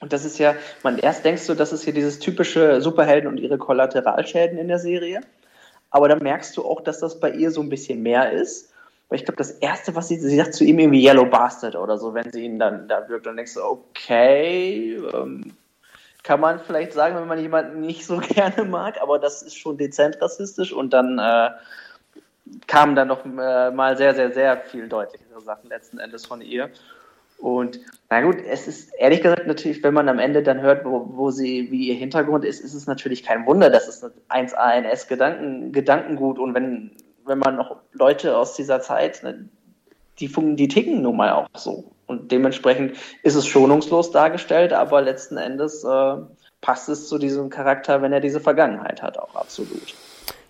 Und 0.00 0.12
das 0.12 0.24
ist 0.24 0.38
ja, 0.38 0.54
man 0.82 0.98
erst 0.98 1.24
denkst 1.24 1.46
du, 1.46 1.54
das 1.54 1.72
ist 1.72 1.84
hier 1.84 1.92
dieses 1.92 2.18
typische 2.18 2.80
Superhelden 2.80 3.28
und 3.28 3.38
ihre 3.38 3.58
Kollateralschäden 3.58 4.58
in 4.58 4.68
der 4.68 4.78
Serie. 4.78 5.20
Aber 5.90 6.08
dann 6.08 6.22
merkst 6.22 6.56
du 6.56 6.64
auch, 6.64 6.80
dass 6.80 6.98
das 6.98 7.20
bei 7.20 7.30
ihr 7.30 7.50
so 7.50 7.60
ein 7.60 7.68
bisschen 7.68 8.02
mehr 8.02 8.32
ist. 8.32 8.72
Weil 9.08 9.18
ich 9.18 9.24
glaube, 9.26 9.36
das 9.36 9.50
Erste, 9.50 9.94
was 9.94 10.08
sie, 10.08 10.16
sie 10.16 10.36
sagt 10.36 10.54
zu 10.54 10.64
ihm 10.64 10.78
irgendwie 10.78 11.04
Yellow 11.04 11.26
Bastard 11.26 11.76
oder 11.76 11.98
so, 11.98 12.14
wenn 12.14 12.32
sie 12.32 12.46
ihn 12.46 12.58
dann 12.58 12.88
da 12.88 13.08
wirkt, 13.08 13.26
dann 13.26 13.36
denkst 13.36 13.54
du, 13.54 13.62
okay, 13.62 14.96
ähm, 15.14 15.52
kann 16.22 16.40
man 16.40 16.60
vielleicht 16.60 16.92
sagen, 16.92 17.16
wenn 17.16 17.26
man 17.26 17.40
jemanden 17.40 17.80
nicht 17.80 18.06
so 18.06 18.18
gerne 18.28 18.64
mag, 18.64 19.00
aber 19.00 19.18
das 19.18 19.42
ist 19.42 19.56
schon 19.56 19.78
dezent 19.78 20.20
rassistisch 20.20 20.72
und 20.72 20.92
dann 20.92 21.18
äh, 21.18 21.50
kamen 22.66 22.94
dann 22.94 23.08
noch 23.08 23.24
äh, 23.24 23.70
mal 23.70 23.96
sehr, 23.96 24.14
sehr, 24.14 24.32
sehr 24.32 24.56
viel 24.58 24.88
deutlichere 24.88 25.40
Sachen 25.40 25.68
letzten 25.68 25.98
Endes 25.98 26.26
von 26.26 26.40
ihr. 26.40 26.70
Und 27.38 27.80
na 28.08 28.20
gut, 28.20 28.36
es 28.46 28.68
ist 28.68 28.92
ehrlich 28.98 29.20
gesagt 29.20 29.48
natürlich, 29.48 29.82
wenn 29.82 29.94
man 29.94 30.08
am 30.08 30.20
Ende 30.20 30.44
dann 30.44 30.60
hört, 30.60 30.84
wo, 30.84 31.08
wo 31.12 31.30
sie, 31.32 31.72
wie 31.72 31.88
ihr 31.88 31.94
Hintergrund 31.94 32.44
ist, 32.44 32.60
ist 32.60 32.74
es 32.74 32.86
natürlich 32.86 33.24
kein 33.24 33.46
Wunder, 33.46 33.68
dass 33.68 33.88
es 33.88 34.08
1 34.28 34.54
ANS 34.54 35.08
Gedanken, 35.08 35.72
Gedankengut 35.72 36.38
und 36.38 36.54
wenn, 36.54 36.92
wenn 37.26 37.38
man 37.38 37.56
noch 37.56 37.78
Leute 37.92 38.36
aus 38.36 38.54
dieser 38.54 38.80
Zeit, 38.80 39.24
ne, 39.24 39.48
die, 40.28 40.56
die 40.56 40.68
ticken 40.68 41.02
nun 41.02 41.16
mal 41.16 41.32
auch 41.32 41.48
so. 41.54 41.92
Und 42.06 42.30
dementsprechend 42.30 42.96
ist 43.22 43.34
es 43.34 43.46
schonungslos 43.46 44.10
dargestellt, 44.10 44.72
aber 44.72 45.00
letzten 45.00 45.36
Endes 45.36 45.84
äh, 45.84 46.16
passt 46.60 46.88
es 46.88 47.08
zu 47.08 47.18
diesem 47.18 47.50
Charakter, 47.50 48.02
wenn 48.02 48.12
er 48.12 48.20
diese 48.20 48.40
Vergangenheit 48.40 49.02
hat, 49.02 49.18
auch 49.18 49.34
absolut. 49.34 49.94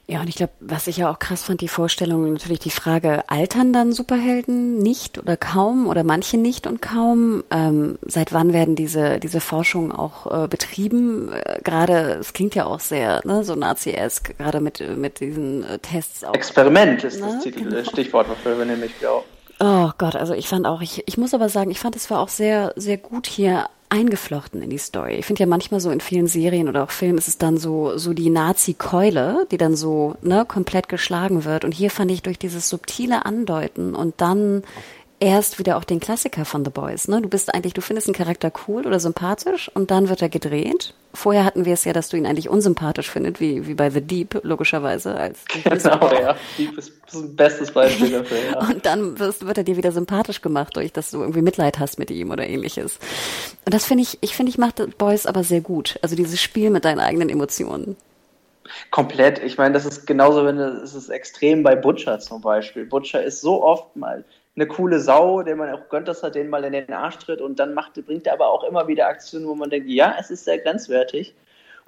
Ja, 0.08 0.20
und 0.20 0.28
ich 0.28 0.34
glaube, 0.34 0.52
was 0.58 0.88
ich 0.88 0.96
ja 0.96 1.10
auch 1.10 1.20
krass 1.20 1.44
fand, 1.44 1.60
die 1.60 1.68
Vorstellung, 1.68 2.32
natürlich 2.32 2.58
die 2.58 2.70
Frage, 2.70 3.22
altern 3.28 3.72
dann 3.72 3.92
Superhelden 3.92 4.78
nicht 4.78 5.16
oder 5.16 5.36
kaum 5.36 5.86
oder 5.86 6.02
manche 6.02 6.36
nicht 6.36 6.66
und 6.66 6.82
kaum? 6.82 7.44
Ähm, 7.50 7.98
seit 8.02 8.32
wann 8.32 8.52
werden 8.52 8.74
diese, 8.74 9.20
diese 9.20 9.40
Forschungen 9.40 9.92
auch 9.92 10.44
äh, 10.44 10.48
betrieben? 10.48 11.32
Äh, 11.32 11.60
gerade, 11.62 12.18
es 12.20 12.32
klingt 12.32 12.56
ja 12.56 12.66
auch 12.66 12.80
sehr, 12.80 13.22
ne, 13.24 13.44
so 13.44 13.54
Nazi-esk, 13.54 14.36
gerade 14.36 14.60
mit, 14.60 14.80
mit 14.98 15.20
diesen 15.20 15.62
äh, 15.64 15.78
Tests. 15.78 16.24
Auch, 16.24 16.34
Experiment 16.34 17.04
ist 17.04 17.20
ne? 17.20 17.28
das 17.28 17.44
Titel, 17.44 17.70
genau. 17.70 17.84
Stichwort 17.84 18.28
dafür, 18.28 18.58
wenn 18.58 18.70
ihr 18.70 18.76
mich 18.76 19.06
auch. 19.06 19.24
Oh 19.64 19.92
Gott, 19.96 20.16
also 20.16 20.34
ich 20.34 20.48
fand 20.48 20.66
auch, 20.66 20.80
ich, 20.80 21.04
ich 21.06 21.18
muss 21.18 21.34
aber 21.34 21.48
sagen, 21.48 21.70
ich 21.70 21.78
fand 21.78 21.94
es 21.94 22.10
war 22.10 22.18
auch 22.18 22.28
sehr, 22.28 22.72
sehr 22.74 22.96
gut 22.96 23.28
hier 23.28 23.68
eingeflochten 23.90 24.60
in 24.60 24.70
die 24.70 24.78
Story. 24.78 25.14
Ich 25.14 25.26
finde 25.26 25.38
ja 25.38 25.46
manchmal 25.46 25.78
so 25.78 25.90
in 25.90 26.00
vielen 26.00 26.26
Serien 26.26 26.68
oder 26.68 26.82
auch 26.82 26.90
Filmen 26.90 27.16
ist 27.16 27.28
es 27.28 27.38
dann 27.38 27.58
so, 27.58 27.96
so 27.96 28.12
die 28.12 28.28
Nazi-Keule, 28.28 29.46
die 29.52 29.58
dann 29.58 29.76
so, 29.76 30.16
ne, 30.20 30.44
komplett 30.48 30.88
geschlagen 30.88 31.44
wird. 31.44 31.64
Und 31.64 31.74
hier 31.74 31.92
fand 31.92 32.10
ich 32.10 32.22
durch 32.22 32.40
dieses 32.40 32.68
subtile 32.68 33.24
Andeuten 33.24 33.94
und 33.94 34.20
dann 34.20 34.64
erst 35.20 35.60
wieder 35.60 35.76
auch 35.76 35.84
den 35.84 36.00
Klassiker 36.00 36.44
von 36.44 36.64
The 36.64 36.72
Boys. 36.72 37.06
Ne? 37.06 37.22
Du 37.22 37.28
bist 37.28 37.54
eigentlich, 37.54 37.74
du 37.74 37.82
findest 37.82 38.08
einen 38.08 38.16
Charakter 38.16 38.50
cool 38.66 38.84
oder 38.84 38.98
sympathisch 38.98 39.70
und 39.72 39.92
dann 39.92 40.08
wird 40.08 40.22
er 40.22 40.28
gedreht. 40.28 40.92
Vorher 41.14 41.44
hatten 41.44 41.64
wir 41.64 41.74
es 41.74 41.84
ja, 41.84 41.92
dass 41.92 42.08
du 42.08 42.16
ihn 42.16 42.26
eigentlich 42.26 42.48
unsympathisch 42.48 43.10
findest, 43.10 43.40
wie, 43.40 43.66
wie 43.66 43.74
bei 43.74 43.90
The 43.90 44.00
Deep, 44.00 44.40
logischerweise. 44.42 45.14
Als 45.14 45.44
genau, 45.64 46.12
ja. 46.20 46.36
Deep 46.56 46.76
ist 46.78 46.92
ein 47.12 47.36
bestes 47.36 47.70
Beispiel 47.70 48.10
dafür, 48.10 48.38
ja. 48.38 48.58
und 48.60 48.86
dann 48.86 49.18
wirst, 49.18 49.46
wird 49.46 49.58
er 49.58 49.64
dir 49.64 49.76
wieder 49.76 49.92
sympathisch 49.92 50.40
gemacht, 50.40 50.76
durch 50.76 50.92
dass 50.92 51.10
du 51.10 51.20
irgendwie 51.20 51.42
Mitleid 51.42 51.78
hast 51.78 51.98
mit 51.98 52.10
ihm 52.10 52.30
oder 52.30 52.46
ähnliches. 52.46 52.98
Und 53.64 53.74
das 53.74 53.84
finde 53.84 54.02
ich, 54.04 54.18
ich 54.22 54.34
finde, 54.34 54.50
ich 54.50 54.58
mache 54.58 54.72
The 54.78 54.86
Boys 54.96 55.26
aber 55.26 55.44
sehr 55.44 55.60
gut. 55.60 55.98
Also 56.02 56.16
dieses 56.16 56.40
Spiel 56.40 56.70
mit 56.70 56.84
deinen 56.84 57.00
eigenen 57.00 57.28
Emotionen. 57.28 57.96
Komplett. 58.90 59.42
Ich 59.42 59.58
meine, 59.58 59.74
das 59.74 59.84
ist 59.84 60.06
genauso, 60.06 60.46
wenn 60.46 60.58
es 60.58 60.94
ist 60.94 61.08
extrem 61.08 61.62
bei 61.62 61.76
Butcher 61.76 62.20
zum 62.20 62.40
Beispiel. 62.40 62.86
Butcher 62.86 63.22
ist 63.22 63.40
so 63.40 63.62
oft 63.62 63.96
mal 63.96 64.24
eine 64.54 64.66
coole 64.66 65.00
Sau, 65.00 65.42
der 65.42 65.56
man 65.56 65.70
auch 65.70 65.88
gönnt, 65.88 66.08
dass 66.08 66.22
er 66.22 66.30
den 66.30 66.50
mal 66.50 66.64
in 66.64 66.72
den 66.72 66.92
Arsch 66.92 67.18
tritt 67.18 67.40
und 67.40 67.58
dann 67.58 67.74
macht, 67.74 67.94
bringt 68.04 68.26
er 68.26 68.34
aber 68.34 68.50
auch 68.50 68.64
immer 68.64 68.86
wieder 68.86 69.06
Aktionen, 69.08 69.46
wo 69.46 69.54
man 69.54 69.70
denkt, 69.70 69.88
ja, 69.88 70.14
es 70.18 70.30
ist 70.30 70.44
sehr 70.44 70.58
grenzwertig. 70.58 71.34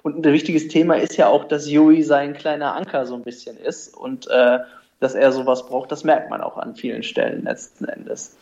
Und 0.01 0.25
ein 0.25 0.33
wichtiges 0.33 0.67
Thema 0.67 0.95
ist 0.95 1.17
ja 1.17 1.27
auch, 1.27 1.45
dass 1.45 1.69
Yui 1.69 2.03
sein 2.03 2.33
kleiner 2.33 2.75
Anker 2.75 3.05
so 3.05 3.15
ein 3.15 3.23
bisschen 3.23 3.57
ist 3.57 3.95
und 3.95 4.27
äh, 4.29 4.59
dass 4.99 5.15
er 5.15 5.31
sowas 5.31 5.65
braucht, 5.67 5.91
das 5.91 6.03
merkt 6.03 6.29
man 6.29 6.41
auch 6.41 6.57
an 6.57 6.75
vielen 6.75 7.03
Stellen 7.03 7.43
letzten 7.43 7.85
Endes. 7.85 8.37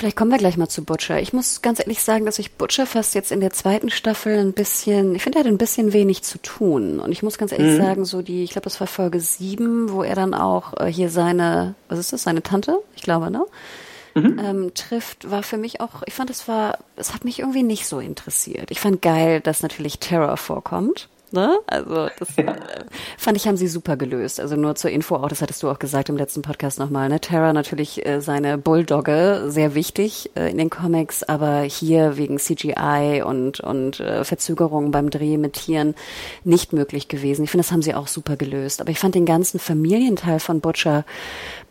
Vielleicht 0.00 0.16
kommen 0.16 0.30
wir 0.30 0.38
gleich 0.38 0.56
mal 0.56 0.66
zu 0.66 0.82
Butcher. 0.82 1.20
Ich 1.20 1.34
muss 1.34 1.60
ganz 1.60 1.78
ehrlich 1.78 2.02
sagen, 2.02 2.24
dass 2.24 2.38
ich 2.38 2.52
Butcher 2.52 2.86
fast 2.86 3.14
jetzt 3.14 3.30
in 3.30 3.40
der 3.40 3.50
zweiten 3.50 3.90
Staffel 3.90 4.38
ein 4.38 4.54
bisschen, 4.54 5.14
ich 5.14 5.22
finde, 5.22 5.36
er 5.36 5.44
hat 5.44 5.46
ein 5.46 5.58
bisschen 5.58 5.92
wenig 5.92 6.22
zu 6.22 6.38
tun. 6.38 7.00
Und 7.00 7.12
ich 7.12 7.22
muss 7.22 7.36
ganz 7.36 7.52
ehrlich 7.52 7.74
mhm. 7.74 7.82
sagen, 7.82 8.04
so 8.06 8.22
die, 8.22 8.42
ich 8.42 8.52
glaube, 8.52 8.64
das 8.64 8.80
war 8.80 8.86
Folge 8.86 9.20
sieben, 9.20 9.92
wo 9.92 10.02
er 10.02 10.14
dann 10.14 10.32
auch 10.32 10.72
äh, 10.80 10.86
hier 10.86 11.10
seine, 11.10 11.74
was 11.90 11.98
ist 11.98 12.14
das, 12.14 12.22
seine 12.22 12.42
Tante? 12.42 12.78
Ich 12.96 13.02
glaube, 13.02 13.30
ne? 13.30 13.44
Mhm. 14.14 14.40
Ähm, 14.42 14.74
trifft, 14.74 15.30
war 15.30 15.42
für 15.42 15.58
mich 15.58 15.82
auch, 15.82 16.02
ich 16.06 16.14
fand, 16.14 16.30
es 16.30 16.48
war, 16.48 16.78
es 16.96 17.12
hat 17.12 17.26
mich 17.26 17.40
irgendwie 17.40 17.62
nicht 17.62 17.86
so 17.86 18.00
interessiert. 18.00 18.70
Ich 18.70 18.80
fand 18.80 19.02
geil, 19.02 19.42
dass 19.42 19.60
natürlich 19.60 19.98
Terror 19.98 20.38
vorkommt. 20.38 21.10
Ne? 21.32 21.58
Also 21.66 22.08
das 22.18 22.36
äh, 22.38 22.54
fand 23.16 23.36
ich, 23.36 23.46
haben 23.46 23.56
sie 23.56 23.68
super 23.68 23.96
gelöst. 23.96 24.40
Also 24.40 24.56
nur 24.56 24.74
zur 24.74 24.90
Info 24.90 25.16
auch, 25.16 25.28
das 25.28 25.42
hattest 25.42 25.62
du 25.62 25.70
auch 25.70 25.78
gesagt 25.78 26.08
im 26.08 26.16
letzten 26.16 26.42
Podcast 26.42 26.78
nochmal. 26.78 27.08
Ne? 27.08 27.20
Terra 27.20 27.52
natürlich 27.52 28.04
äh, 28.04 28.20
seine 28.20 28.58
Bulldogge, 28.58 29.44
sehr 29.46 29.74
wichtig 29.74 30.30
äh, 30.34 30.50
in 30.50 30.58
den 30.58 30.70
Comics, 30.70 31.22
aber 31.22 31.60
hier 31.60 32.16
wegen 32.16 32.38
CGI 32.38 33.22
und, 33.24 33.60
und 33.60 34.00
äh, 34.00 34.24
Verzögerungen 34.24 34.90
beim 34.90 35.10
Dreh 35.10 35.36
mit 35.36 35.52
Tieren 35.52 35.94
nicht 36.42 36.72
möglich 36.72 37.08
gewesen. 37.08 37.44
Ich 37.44 37.50
finde, 37.50 37.64
das 37.64 37.72
haben 37.72 37.82
sie 37.82 37.94
auch 37.94 38.08
super 38.08 38.36
gelöst. 38.36 38.80
Aber 38.80 38.90
ich 38.90 38.98
fand 38.98 39.14
den 39.14 39.26
ganzen 39.26 39.60
Familienteil 39.60 40.40
von 40.40 40.60
Butcher, 40.60 41.04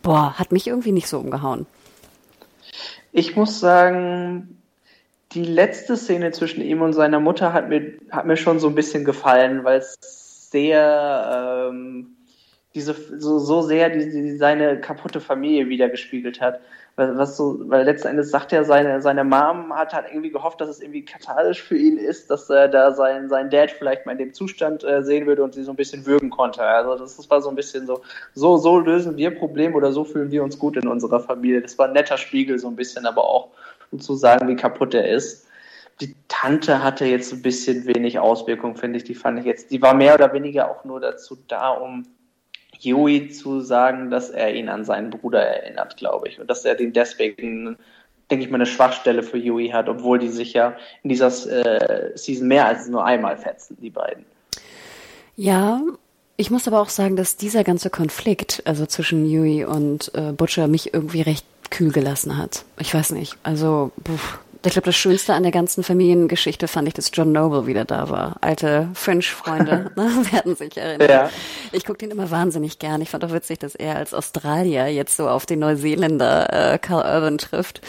boah, 0.02 0.34
hat 0.38 0.52
mich 0.52 0.66
irgendwie 0.66 0.92
nicht 0.92 1.08
so 1.08 1.18
umgehauen. 1.18 1.66
Ich 3.12 3.36
muss 3.36 3.60
sagen, 3.60 4.59
die 5.32 5.44
letzte 5.44 5.96
Szene 5.96 6.32
zwischen 6.32 6.62
ihm 6.62 6.82
und 6.82 6.92
seiner 6.92 7.20
Mutter 7.20 7.52
hat 7.52 7.68
mir, 7.68 7.94
hat 8.10 8.26
mir 8.26 8.36
schon 8.36 8.58
so 8.58 8.68
ein 8.68 8.74
bisschen 8.74 9.04
gefallen, 9.04 9.64
weil 9.64 9.78
es 9.78 9.96
sehr 10.50 11.68
ähm, 11.70 12.16
diese 12.74 12.94
so, 13.18 13.38
so 13.38 13.62
sehr 13.62 13.90
die, 13.90 14.10
die, 14.10 14.36
seine 14.36 14.80
kaputte 14.80 15.20
Familie 15.20 15.68
wiedergespiegelt 15.68 16.40
hat. 16.40 16.60
Weil, 16.96 17.16
was 17.16 17.36
so, 17.36 17.60
weil 17.68 17.84
letzten 17.84 18.08
Endes 18.08 18.30
sagt 18.30 18.52
er, 18.52 18.64
seine, 18.64 19.00
seine 19.00 19.22
Mom 19.22 19.72
hat 19.72 19.94
halt 19.94 20.06
irgendwie 20.10 20.30
gehofft, 20.30 20.60
dass 20.60 20.68
es 20.68 20.80
irgendwie 20.80 21.04
kathartisch 21.04 21.62
für 21.62 21.76
ihn 21.76 21.96
ist, 21.96 22.30
dass 22.30 22.50
er 22.50 22.68
da 22.68 22.92
sein, 22.92 23.28
sein 23.28 23.48
Dad 23.50 23.70
vielleicht 23.70 24.06
mal 24.06 24.12
in 24.12 24.18
dem 24.18 24.34
Zustand 24.34 24.82
äh, 24.84 25.02
sehen 25.02 25.26
würde 25.26 25.44
und 25.44 25.54
sie 25.54 25.62
so 25.62 25.72
ein 25.72 25.76
bisschen 25.76 26.04
würgen 26.06 26.30
konnte. 26.30 26.62
Also 26.62 26.96
das, 26.96 27.16
das 27.16 27.30
war 27.30 27.40
so 27.40 27.48
ein 27.48 27.56
bisschen 27.56 27.86
so, 27.86 28.02
so, 28.34 28.56
so 28.56 28.78
lösen 28.78 29.16
wir 29.16 29.30
Probleme 29.30 29.76
oder 29.76 29.92
so 29.92 30.04
fühlen 30.04 30.30
wir 30.30 30.42
uns 30.42 30.58
gut 30.58 30.76
in 30.76 30.88
unserer 30.88 31.20
Familie. 31.20 31.62
Das 31.62 31.78
war 31.78 31.86
ein 31.86 31.92
netter 31.92 32.18
Spiegel 32.18 32.58
so 32.58 32.68
ein 32.68 32.76
bisschen, 32.76 33.06
aber 33.06 33.24
auch 33.24 33.50
um 33.90 34.00
zu 34.00 34.14
sagen, 34.14 34.48
wie 34.48 34.56
kaputt 34.56 34.94
er 34.94 35.08
ist. 35.08 35.46
Die 36.00 36.14
Tante 36.28 36.82
hatte 36.82 37.04
jetzt 37.04 37.32
ein 37.32 37.42
bisschen 37.42 37.86
wenig 37.86 38.18
Auswirkung, 38.18 38.76
finde 38.76 38.98
ich. 38.98 39.04
Die 39.04 39.14
fand 39.14 39.38
ich 39.38 39.44
jetzt, 39.44 39.70
die 39.70 39.82
war 39.82 39.94
mehr 39.94 40.14
oder 40.14 40.32
weniger 40.32 40.70
auch 40.70 40.84
nur 40.84 41.00
dazu 41.00 41.36
da, 41.46 41.70
um 41.70 42.06
Huey 42.82 43.28
zu 43.28 43.60
sagen, 43.60 44.10
dass 44.10 44.30
er 44.30 44.54
ihn 44.54 44.68
an 44.68 44.84
seinen 44.84 45.10
Bruder 45.10 45.42
erinnert, 45.42 45.96
glaube 45.96 46.28
ich. 46.28 46.40
Und 46.40 46.48
dass 46.48 46.64
er 46.64 46.74
den 46.74 46.92
deswegen, 46.92 47.76
denke 48.30 48.44
ich 48.44 48.50
mal, 48.50 48.56
eine 48.56 48.66
Schwachstelle 48.66 49.22
für 49.22 49.38
Huey 49.38 49.68
hat, 49.68 49.88
obwohl 49.88 50.18
die 50.18 50.28
sich 50.28 50.54
ja 50.54 50.76
in 51.02 51.10
dieser 51.10 51.26
äh, 51.26 52.16
Season 52.16 52.48
mehr 52.48 52.66
als 52.66 52.88
nur 52.88 53.04
einmal 53.04 53.36
fetzen, 53.36 53.76
die 53.80 53.90
beiden. 53.90 54.24
Ja, 55.36 55.82
ich 56.36 56.50
muss 56.50 56.66
aber 56.66 56.80
auch 56.80 56.88
sagen, 56.88 57.16
dass 57.16 57.36
dieser 57.36 57.64
ganze 57.64 57.90
Konflikt, 57.90 58.62
also 58.64 58.86
zwischen 58.86 59.24
Huey 59.26 59.64
und 59.64 60.10
äh, 60.14 60.32
Butcher, 60.32 60.68
mich 60.68 60.94
irgendwie 60.94 61.20
recht 61.20 61.44
kühl 61.70 61.92
gelassen 61.92 62.36
hat. 62.36 62.64
Ich 62.78 62.92
weiß 62.92 63.12
nicht. 63.12 63.36
Also, 63.42 63.92
pff, 64.06 64.38
ich 64.62 64.72
glaube, 64.72 64.86
das 64.86 64.96
Schönste 64.96 65.32
an 65.32 65.42
der 65.42 65.52
ganzen 65.52 65.82
Familiengeschichte 65.82 66.68
fand 66.68 66.86
ich, 66.86 66.92
dass 66.92 67.10
John 67.14 67.32
Noble 67.32 67.66
wieder 67.66 67.86
da 67.86 68.10
war. 68.10 68.36
Alte 68.42 68.88
French-Freunde, 68.92 69.90
ne, 69.96 70.12
werden 70.32 70.54
sich 70.54 70.76
erinnern. 70.76 71.08
Ja. 71.08 71.30
Ich 71.72 71.86
gucke 71.86 71.98
den 71.98 72.10
immer 72.10 72.30
wahnsinnig 72.30 72.78
gern. 72.78 73.00
Ich 73.00 73.08
fand 73.08 73.24
auch 73.24 73.32
witzig, 73.32 73.58
dass 73.58 73.74
er 73.74 73.96
als 73.96 74.12
Australier 74.12 74.88
jetzt 74.88 75.16
so 75.16 75.28
auf 75.28 75.46
den 75.46 75.60
Neuseeländer 75.60 76.74
äh, 76.74 76.78
Carl 76.78 77.04
Urban 77.04 77.38
trifft. 77.38 77.80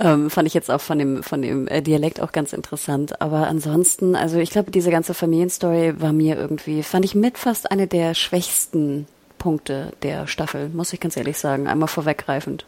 Ähm, 0.00 0.28
fand 0.28 0.48
ich 0.48 0.54
jetzt 0.54 0.72
auch 0.72 0.80
von 0.80 0.98
dem, 0.98 1.22
von 1.22 1.40
dem 1.40 1.68
äh, 1.68 1.82
Dialekt 1.82 2.20
auch 2.20 2.32
ganz 2.32 2.52
interessant. 2.52 3.22
Aber 3.22 3.46
ansonsten, 3.46 4.16
also 4.16 4.38
ich 4.38 4.50
glaube, 4.50 4.72
diese 4.72 4.90
ganze 4.90 5.14
Familienstory 5.14 6.00
war 6.00 6.12
mir 6.12 6.36
irgendwie, 6.36 6.82
fand 6.82 7.04
ich 7.04 7.14
mit 7.14 7.38
fast 7.38 7.70
eine 7.70 7.86
der 7.86 8.14
schwächsten 8.14 9.06
Punkte 9.38 9.92
der 10.02 10.26
Staffel, 10.26 10.68
muss 10.70 10.92
ich 10.92 10.98
ganz 10.98 11.16
ehrlich 11.16 11.38
sagen. 11.38 11.68
Einmal 11.68 11.88
vorweggreifend. 11.88 12.64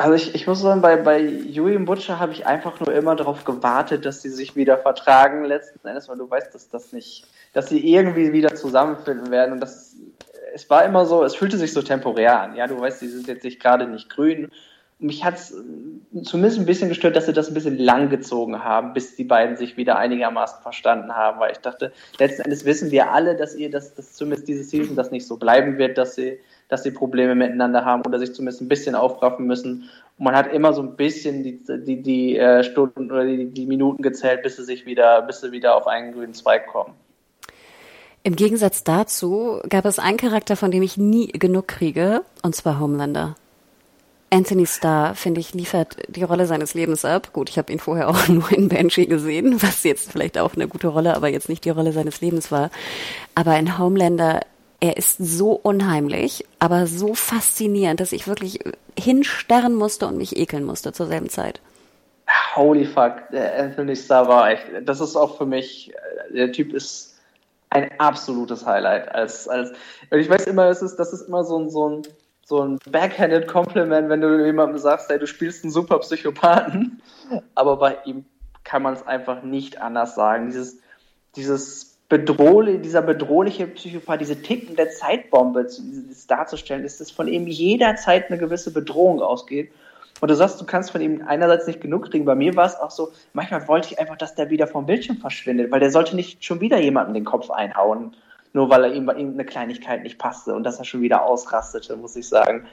Also 0.00 0.14
ich, 0.14 0.34
ich 0.34 0.46
muss 0.46 0.62
sagen, 0.62 0.80
bei, 0.80 0.96
bei 0.96 1.20
Yui 1.20 1.76
Butcher 1.76 2.18
habe 2.18 2.32
ich 2.32 2.46
einfach 2.46 2.80
nur 2.80 2.90
immer 2.94 3.16
darauf 3.16 3.44
gewartet, 3.44 4.06
dass 4.06 4.22
sie 4.22 4.30
sich 4.30 4.56
wieder 4.56 4.78
vertragen 4.78 5.44
letzten 5.44 5.86
Endes, 5.86 6.08
weil 6.08 6.16
du 6.16 6.30
weißt, 6.30 6.54
dass 6.54 6.70
das 6.70 6.94
nicht, 6.94 7.26
dass 7.52 7.68
sie 7.68 7.86
irgendwie 7.86 8.32
wieder 8.32 8.54
zusammenfinden 8.54 9.30
werden 9.30 9.52
und 9.52 9.60
das 9.60 9.96
es 10.54 10.70
war 10.70 10.86
immer 10.86 11.04
so, 11.04 11.22
es 11.22 11.34
fühlte 11.34 11.58
sich 11.58 11.74
so 11.74 11.82
temporär 11.82 12.40
an. 12.40 12.56
Ja, 12.56 12.66
du 12.66 12.80
weißt, 12.80 13.02
die 13.02 13.08
sind 13.08 13.28
jetzt 13.28 13.44
nicht 13.44 13.60
gerade 13.60 13.86
nicht 13.86 14.08
grün. 14.08 14.50
Mich 15.00 15.22
hat 15.22 15.34
es 15.34 15.54
zumindest 16.24 16.58
ein 16.58 16.66
bisschen 16.66 16.88
gestört, 16.88 17.14
dass 17.14 17.26
sie 17.26 17.34
das 17.34 17.48
ein 17.48 17.54
bisschen 17.54 17.76
lang 17.76 18.08
gezogen 18.08 18.64
haben, 18.64 18.94
bis 18.94 19.16
die 19.16 19.24
beiden 19.24 19.58
sich 19.58 19.76
wieder 19.76 19.98
einigermaßen 19.98 20.62
verstanden 20.62 21.14
haben, 21.14 21.40
weil 21.40 21.52
ich 21.52 21.58
dachte, 21.58 21.92
letzten 22.18 22.42
Endes 22.42 22.64
wissen 22.64 22.90
wir 22.90 23.12
alle, 23.12 23.36
dass 23.36 23.54
ihr, 23.54 23.70
dass, 23.70 23.94
dass 23.94 24.14
zumindest 24.14 24.48
diese 24.48 24.64
Season 24.64 24.96
das 24.96 25.10
nicht 25.10 25.26
so 25.26 25.36
bleiben 25.36 25.76
wird, 25.76 25.98
dass 25.98 26.14
sie 26.14 26.38
dass 26.70 26.82
sie 26.82 26.92
Probleme 26.92 27.34
miteinander 27.34 27.84
haben 27.84 28.02
oder 28.06 28.18
sich 28.18 28.34
zumindest 28.34 28.62
ein 28.62 28.68
bisschen 28.68 28.94
aufraffen 28.94 29.46
müssen. 29.46 29.90
Und 30.18 30.24
man 30.24 30.36
hat 30.36 30.52
immer 30.52 30.72
so 30.72 30.82
ein 30.82 30.96
bisschen 30.96 31.42
die, 31.42 31.60
die, 31.84 32.02
die 32.02 32.36
äh, 32.38 32.62
Stunden 32.62 33.10
oder 33.10 33.24
die, 33.24 33.46
die 33.46 33.66
Minuten 33.66 34.02
gezählt, 34.02 34.42
bis 34.42 34.56
sie 34.56 34.64
sich 34.64 34.86
wieder, 34.86 35.22
bis 35.22 35.40
sie 35.40 35.52
wieder 35.52 35.76
auf 35.76 35.86
einen 35.86 36.12
grünen 36.12 36.34
Zweig 36.34 36.66
kommen. 36.68 36.94
Im 38.22 38.36
Gegensatz 38.36 38.84
dazu 38.84 39.60
gab 39.68 39.84
es 39.86 39.98
einen 39.98 40.18
Charakter, 40.18 40.56
von 40.56 40.70
dem 40.70 40.82
ich 40.82 40.96
nie 40.96 41.28
genug 41.28 41.68
kriege, 41.68 42.22
und 42.42 42.54
zwar 42.54 42.78
Homelander. 42.78 43.34
Anthony 44.32 44.66
Starr, 44.66 45.16
finde 45.16 45.40
ich, 45.40 45.54
liefert 45.54 45.96
die 46.08 46.22
Rolle 46.22 46.46
seines 46.46 46.74
Lebens 46.74 47.04
ab. 47.04 47.32
Gut, 47.32 47.50
ich 47.50 47.58
habe 47.58 47.72
ihn 47.72 47.80
vorher 47.80 48.08
auch 48.08 48.28
nur 48.28 48.52
in 48.52 48.68
Banshee 48.68 49.06
gesehen, 49.06 49.60
was 49.62 49.82
jetzt 49.82 50.12
vielleicht 50.12 50.38
auch 50.38 50.54
eine 50.54 50.68
gute 50.68 50.88
Rolle, 50.88 51.16
aber 51.16 51.28
jetzt 51.28 51.48
nicht 51.48 51.64
die 51.64 51.70
Rolle 51.70 51.92
seines 51.92 52.20
Lebens 52.20 52.52
war. 52.52 52.70
Aber 53.34 53.58
in 53.58 53.78
Homelander 53.78 54.40
er 54.80 54.96
ist 54.96 55.18
so 55.18 55.52
unheimlich, 55.52 56.46
aber 56.58 56.86
so 56.86 57.14
faszinierend, 57.14 58.00
dass 58.00 58.12
ich 58.12 58.26
wirklich 58.26 58.60
hinstarren 58.98 59.74
musste 59.74 60.06
und 60.06 60.16
mich 60.16 60.36
ekeln 60.36 60.64
musste 60.64 60.92
zur 60.92 61.06
selben 61.06 61.28
Zeit. 61.28 61.60
Holy 62.54 62.86
fuck, 62.86 63.16
Anthony 63.32 63.94
Starr 63.94 64.28
war 64.28 64.50
echt, 64.50 64.64
das 64.82 65.00
ist 65.00 65.16
auch 65.16 65.36
für 65.36 65.46
mich, 65.46 65.92
äh, 65.92 66.34
der 66.34 66.52
Typ 66.52 66.72
ist 66.72 67.10
ein 67.70 67.90
absolutes 67.98 68.66
Highlight. 68.66 69.12
Als, 69.14 69.48
als, 69.48 69.72
ich 70.10 70.28
weiß 70.28 70.46
immer, 70.46 70.66
es 70.66 70.82
ist, 70.82 70.96
das 70.96 71.12
ist 71.12 71.28
immer 71.28 71.44
so 71.44 71.58
ein, 71.58 71.70
so 71.70 71.88
ein, 71.88 72.02
so 72.44 72.64
ein 72.64 72.78
backhanded 72.90 73.46
Compliment, 73.46 74.08
wenn 74.08 74.20
du 74.20 74.44
jemandem 74.44 74.78
sagst, 74.78 75.08
hey, 75.08 75.18
du 75.18 75.26
spielst 75.26 75.62
einen 75.62 75.72
super 75.72 76.00
Psychopathen. 76.00 77.00
Aber 77.54 77.76
bei 77.76 77.98
ihm 78.04 78.24
kann 78.64 78.82
man 78.82 78.94
es 78.94 79.06
einfach 79.06 79.42
nicht 79.42 79.80
anders 79.80 80.16
sagen. 80.16 80.46
Dieses, 80.46 80.78
dieses 81.36 81.89
bedrohlich, 82.10 82.82
dieser 82.82 83.02
bedrohliche 83.02 83.68
Psychopath, 83.68 84.20
diese 84.20 84.42
tickende 84.42 84.90
Zeitbombe 84.90 85.68
zu, 85.68 85.80
darzustellen, 86.26 86.84
ist, 86.84 87.00
dass 87.00 87.10
von 87.10 87.28
ihm 87.28 87.46
jederzeit 87.46 88.28
eine 88.28 88.36
gewisse 88.36 88.72
Bedrohung 88.72 89.22
ausgeht. 89.22 89.70
Und 90.20 90.28
du 90.28 90.34
sagst, 90.34 90.60
du 90.60 90.66
kannst 90.66 90.90
von 90.90 91.00
ihm 91.00 91.22
einerseits 91.26 91.66
nicht 91.66 91.80
genug 91.80 92.10
kriegen. 92.10 92.26
Bei 92.26 92.34
mir 92.34 92.54
war 92.56 92.66
es 92.66 92.74
auch 92.74 92.90
so, 92.90 93.12
manchmal 93.32 93.66
wollte 93.68 93.92
ich 93.92 93.98
einfach, 93.98 94.18
dass 94.18 94.34
der 94.34 94.50
wieder 94.50 94.66
vom 94.66 94.84
Bildschirm 94.84 95.16
verschwindet, 95.16 95.70
weil 95.70 95.80
der 95.80 95.92
sollte 95.92 96.16
nicht 96.16 96.44
schon 96.44 96.60
wieder 96.60 96.78
jemanden 96.78 97.14
den 97.14 97.24
Kopf 97.24 97.48
einhauen, 97.48 98.14
nur 98.52 98.68
weil 98.68 98.84
er 98.84 98.92
ihm 98.92 99.06
bei 99.06 99.14
ihm 99.14 99.32
eine 99.32 99.44
Kleinigkeit 99.44 100.02
nicht 100.02 100.18
passte 100.18 100.52
und 100.52 100.64
dass 100.64 100.80
er 100.80 100.84
schon 100.84 101.00
wieder 101.00 101.22
ausrastete, 101.22 101.96
muss 101.96 102.16
ich 102.16 102.28
sagen. 102.28 102.66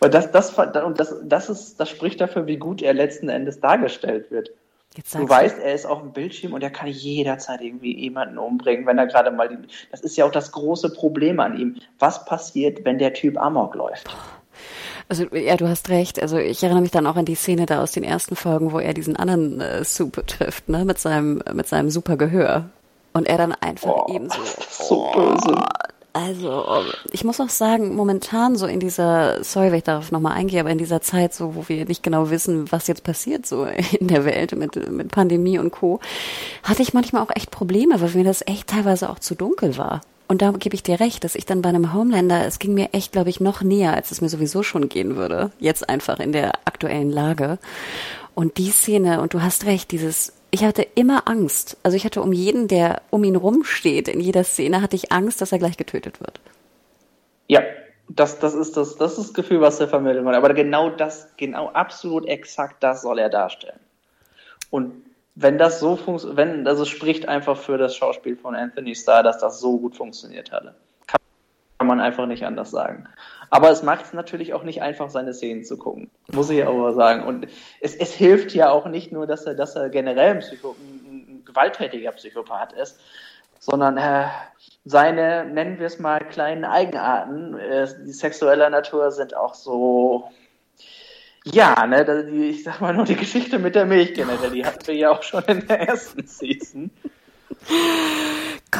Weil 0.00 0.10
das, 0.10 0.32
das, 0.32 0.56
das, 0.56 1.14
das 1.22 1.50
ist, 1.50 1.78
das 1.78 1.90
spricht 1.90 2.20
dafür, 2.22 2.46
wie 2.46 2.56
gut 2.56 2.80
er 2.80 2.94
letzten 2.94 3.28
Endes 3.28 3.60
dargestellt 3.60 4.30
wird 4.30 4.50
du 4.94 5.28
weißt, 5.28 5.58
er 5.58 5.74
ist 5.74 5.86
auf 5.86 6.00
dem 6.00 6.12
Bildschirm 6.12 6.52
und 6.52 6.62
er 6.62 6.70
kann 6.70 6.88
jederzeit 6.88 7.60
irgendwie 7.60 7.98
jemanden 7.98 8.38
umbringen, 8.38 8.86
wenn 8.86 8.98
er 8.98 9.06
gerade 9.06 9.30
mal 9.30 9.48
die. 9.48 9.58
Das 9.90 10.00
ist 10.00 10.16
ja 10.16 10.24
auch 10.24 10.30
das 10.30 10.52
große 10.52 10.92
Problem 10.92 11.40
an 11.40 11.58
ihm. 11.58 11.76
Was 11.98 12.24
passiert, 12.24 12.84
wenn 12.84 12.98
der 12.98 13.14
Typ 13.14 13.38
Amok 13.38 13.74
läuft? 13.74 14.14
Also 15.08 15.24
ja, 15.34 15.56
du 15.56 15.68
hast 15.68 15.88
recht. 15.88 16.20
Also 16.20 16.38
ich 16.38 16.62
erinnere 16.62 16.82
mich 16.82 16.90
dann 16.90 17.06
auch 17.06 17.16
an 17.16 17.24
die 17.24 17.34
Szene 17.34 17.66
da 17.66 17.82
aus 17.82 17.92
den 17.92 18.04
ersten 18.04 18.36
Folgen, 18.36 18.72
wo 18.72 18.78
er 18.78 18.94
diesen 18.94 19.16
anderen 19.16 19.60
äh, 19.60 19.84
Soup 19.84 20.26
trifft, 20.26 20.68
ne, 20.68 20.84
mit 20.84 20.98
seinem 20.98 21.42
mit 21.52 21.66
seinem 21.66 21.90
super 21.90 22.16
Gehör 22.16 22.70
und 23.12 23.26
er 23.26 23.38
dann 23.38 23.52
einfach 23.52 24.06
oh, 24.06 24.14
eben 24.14 24.28
so, 24.30 24.40
so 24.70 25.12
böse. 25.12 25.64
Also, 26.14 26.84
ich 27.10 27.24
muss 27.24 27.40
auch 27.40 27.48
sagen, 27.48 27.94
momentan 27.94 28.56
so 28.56 28.66
in 28.66 28.80
dieser, 28.80 29.42
sorry, 29.42 29.68
wenn 29.68 29.78
ich 29.78 29.84
darauf 29.84 30.12
nochmal 30.12 30.34
eingehe, 30.34 30.60
aber 30.60 30.70
in 30.70 30.76
dieser 30.76 31.00
Zeit 31.00 31.32
so, 31.32 31.54
wo 31.54 31.68
wir 31.68 31.86
nicht 31.86 32.02
genau 32.02 32.28
wissen, 32.28 32.70
was 32.70 32.86
jetzt 32.86 33.02
passiert 33.02 33.46
so 33.46 33.64
in 33.98 34.08
der 34.08 34.24
Welt 34.26 34.54
mit, 34.54 34.90
mit 34.90 35.10
Pandemie 35.10 35.58
und 35.58 35.70
Co., 35.70 36.00
hatte 36.62 36.82
ich 36.82 36.92
manchmal 36.92 37.22
auch 37.22 37.34
echt 37.34 37.50
Probleme, 37.50 38.00
weil 38.00 38.10
mir 38.10 38.24
das 38.24 38.46
echt 38.46 38.68
teilweise 38.68 39.08
auch 39.08 39.20
zu 39.20 39.34
dunkel 39.34 39.78
war. 39.78 40.02
Und 40.28 40.42
da 40.42 40.50
gebe 40.50 40.74
ich 40.74 40.82
dir 40.82 41.00
recht, 41.00 41.24
dass 41.24 41.34
ich 41.34 41.46
dann 41.46 41.62
bei 41.62 41.68
einem 41.68 41.92
Homelander, 41.92 42.46
es 42.46 42.58
ging 42.58 42.74
mir 42.74 42.90
echt, 42.92 43.12
glaube 43.12 43.30
ich, 43.30 43.40
noch 43.40 43.62
näher, 43.62 43.94
als 43.94 44.10
es 44.10 44.20
mir 44.20 44.28
sowieso 44.28 44.62
schon 44.62 44.88
gehen 44.88 45.16
würde. 45.16 45.50
Jetzt 45.58 45.88
einfach 45.88 46.20
in 46.20 46.32
der 46.32 46.52
aktuellen 46.64 47.10
Lage. 47.10 47.58
Und 48.34 48.56
die 48.56 48.70
Szene, 48.70 49.20
und 49.20 49.34
du 49.34 49.42
hast 49.42 49.66
recht, 49.66 49.90
dieses 49.90 50.32
ich 50.52 50.64
hatte 50.64 50.86
immer 50.94 51.28
Angst. 51.28 51.78
Also 51.82 51.96
ich 51.96 52.04
hatte 52.04 52.22
um 52.22 52.32
jeden, 52.32 52.68
der 52.68 53.00
um 53.10 53.24
ihn 53.24 53.36
rumsteht, 53.36 54.06
in 54.06 54.20
jeder 54.20 54.44
Szene, 54.44 54.82
hatte 54.82 54.96
ich 54.96 55.10
Angst, 55.10 55.40
dass 55.40 55.50
er 55.50 55.58
gleich 55.58 55.78
getötet 55.78 56.20
wird. 56.20 56.40
Ja, 57.48 57.62
das, 58.08 58.38
das 58.38 58.54
ist 58.54 58.76
das, 58.76 58.96
das 58.96 59.12
ist 59.12 59.28
das 59.28 59.34
Gefühl, 59.34 59.62
was 59.62 59.80
er 59.80 59.88
vermittelt 59.88 60.24
wird. 60.24 60.36
Aber 60.36 60.52
genau 60.52 60.90
das, 60.90 61.28
genau 61.38 61.70
absolut 61.70 62.26
exakt 62.26 62.82
das 62.82 63.00
soll 63.00 63.18
er 63.18 63.30
darstellen. 63.30 63.80
Und 64.70 64.92
wenn 65.34 65.56
das 65.56 65.80
so 65.80 65.96
funktioniert, 65.96 66.36
wenn, 66.36 66.66
also 66.66 66.84
spricht 66.84 67.26
einfach 67.26 67.56
für 67.56 67.78
das 67.78 67.96
Schauspiel 67.96 68.36
von 68.36 68.54
Anthony 68.54 68.94
Starr, 68.94 69.22
dass 69.22 69.38
das 69.38 69.58
so 69.58 69.78
gut 69.78 69.96
funktioniert 69.96 70.52
hatte. 70.52 70.74
Man 71.92 72.00
einfach 72.00 72.24
nicht 72.24 72.46
anders 72.46 72.70
sagen. 72.70 73.06
Aber 73.50 73.70
es 73.70 73.82
macht 73.82 74.06
es 74.06 74.12
natürlich 74.14 74.54
auch 74.54 74.62
nicht 74.62 74.80
einfach, 74.80 75.10
seine 75.10 75.34
Szenen 75.34 75.62
zu 75.62 75.76
gucken. 75.76 76.10
Muss 76.32 76.48
ich 76.48 76.64
aber 76.66 76.94
sagen. 76.94 77.22
Und 77.22 77.48
es, 77.82 77.94
es 77.94 78.14
hilft 78.14 78.54
ja 78.54 78.70
auch 78.70 78.86
nicht 78.86 79.12
nur, 79.12 79.26
dass 79.26 79.44
er, 79.44 79.54
dass 79.54 79.76
er 79.76 79.90
generell 79.90 80.30
ein, 80.30 80.38
Psycho, 80.38 80.74
ein, 80.74 81.42
gewalttätiger 81.44 82.12
Psychopath 82.12 82.72
ist. 82.72 82.98
sondern 83.58 83.98
äh, 83.98 84.24
seine, 84.86 85.44
nennen 85.44 85.78
wir 85.78 85.86
es 85.86 85.98
mal, 85.98 86.20
kleinen 86.20 86.64
Eigenarten, 86.64 87.58
äh, 87.58 87.86
die 88.06 88.12
sexueller 88.12 88.70
Natur 88.70 89.10
sind 89.10 89.36
auch 89.36 89.52
so, 89.52 90.30
ja, 91.44 91.86
ne, 91.86 92.24
die, 92.24 92.48
ich 92.48 92.64
sag 92.64 92.80
mal 92.80 92.94
nur 92.94 93.04
die 93.04 93.16
Geschichte 93.16 93.58
mit 93.58 93.74
der 93.74 93.84
Milch 93.84 94.14
generell, 94.14 94.50
die 94.50 94.64
hatten 94.64 94.86
wir 94.86 94.94
ja 94.94 95.10
auch 95.10 95.22
schon 95.22 95.44
in 95.44 95.66
der 95.66 95.88
ersten 95.88 96.26
Season. 96.26 96.90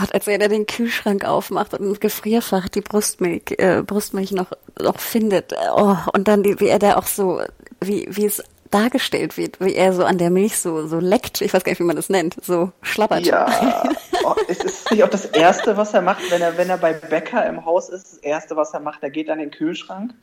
Gott, 0.02 0.14
als 0.14 0.26
er 0.26 0.38
den 0.48 0.66
Kühlschrank 0.66 1.24
aufmacht 1.24 1.74
und 1.74 1.86
im 1.86 2.00
Gefrierfach 2.00 2.68
die 2.68 2.80
Brustmilch, 2.80 3.54
äh, 3.58 3.82
Brustmilch 3.82 4.32
noch, 4.32 4.50
noch 4.80 4.98
findet. 4.98 5.54
Oh, 5.76 5.94
und 6.12 6.26
dann, 6.26 6.44
wie 6.44 6.66
er 6.66 6.80
da 6.80 6.96
auch 6.96 7.06
so, 7.06 7.40
wie, 7.80 8.08
wie 8.10 8.26
es 8.26 8.42
dargestellt 8.72 9.36
wird, 9.36 9.60
wie 9.60 9.74
er 9.74 9.92
so 9.92 10.04
an 10.04 10.18
der 10.18 10.30
Milch 10.30 10.58
so, 10.58 10.88
so 10.88 10.98
leckt, 10.98 11.40
ich 11.40 11.54
weiß 11.54 11.62
gar 11.62 11.70
nicht, 11.70 11.78
wie 11.78 11.84
man 11.84 11.94
das 11.94 12.08
nennt, 12.08 12.34
so 12.42 12.72
schlappert. 12.82 13.20
Ja, 13.26 13.84
oh, 14.24 14.34
es 14.48 14.64
ist 14.64 14.90
nicht 14.90 15.04
auch 15.04 15.08
das 15.08 15.26
Erste, 15.26 15.76
was 15.76 15.94
er 15.94 16.02
macht, 16.02 16.28
wenn 16.32 16.42
er, 16.42 16.56
wenn 16.56 16.68
er 16.68 16.78
bei 16.78 16.94
Bäcker 16.94 17.46
im 17.46 17.64
Haus 17.64 17.88
ist, 17.88 18.14
das 18.14 18.18
Erste, 18.18 18.56
was 18.56 18.74
er 18.74 18.80
macht, 18.80 19.04
er 19.04 19.10
geht 19.10 19.30
an 19.30 19.38
den 19.38 19.52
Kühlschrank 19.52 20.14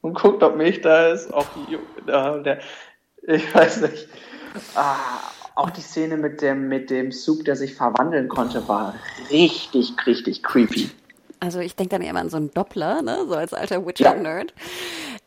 und 0.00 0.14
guckt, 0.14 0.42
ob 0.42 0.56
Milch 0.56 0.80
da 0.80 1.10
ist. 1.10 1.32
Auch 1.32 1.46
die, 1.54 1.78
der, 2.08 2.58
ich 3.22 3.54
weiß 3.54 3.82
nicht. 3.82 4.08
Ah, 4.74 4.96
auch 5.58 5.70
die 5.70 5.80
Szene 5.80 6.16
mit 6.16 6.40
dem, 6.40 6.68
mit 6.68 6.90
dem 6.90 7.10
Soup, 7.10 7.44
der 7.44 7.56
sich 7.56 7.74
verwandeln 7.74 8.28
konnte, 8.28 8.68
war 8.68 8.94
richtig, 9.30 9.94
richtig 10.06 10.42
creepy. 10.42 10.90
Also 11.40 11.60
ich 11.60 11.76
denke 11.76 11.90
dann 11.90 12.02
immer 12.02 12.20
an 12.20 12.30
so 12.30 12.36
einen 12.36 12.52
Doppler, 12.52 13.02
ne? 13.02 13.24
so 13.28 13.34
als 13.34 13.52
alter 13.52 13.86
Witcher-Nerd. 13.86 14.54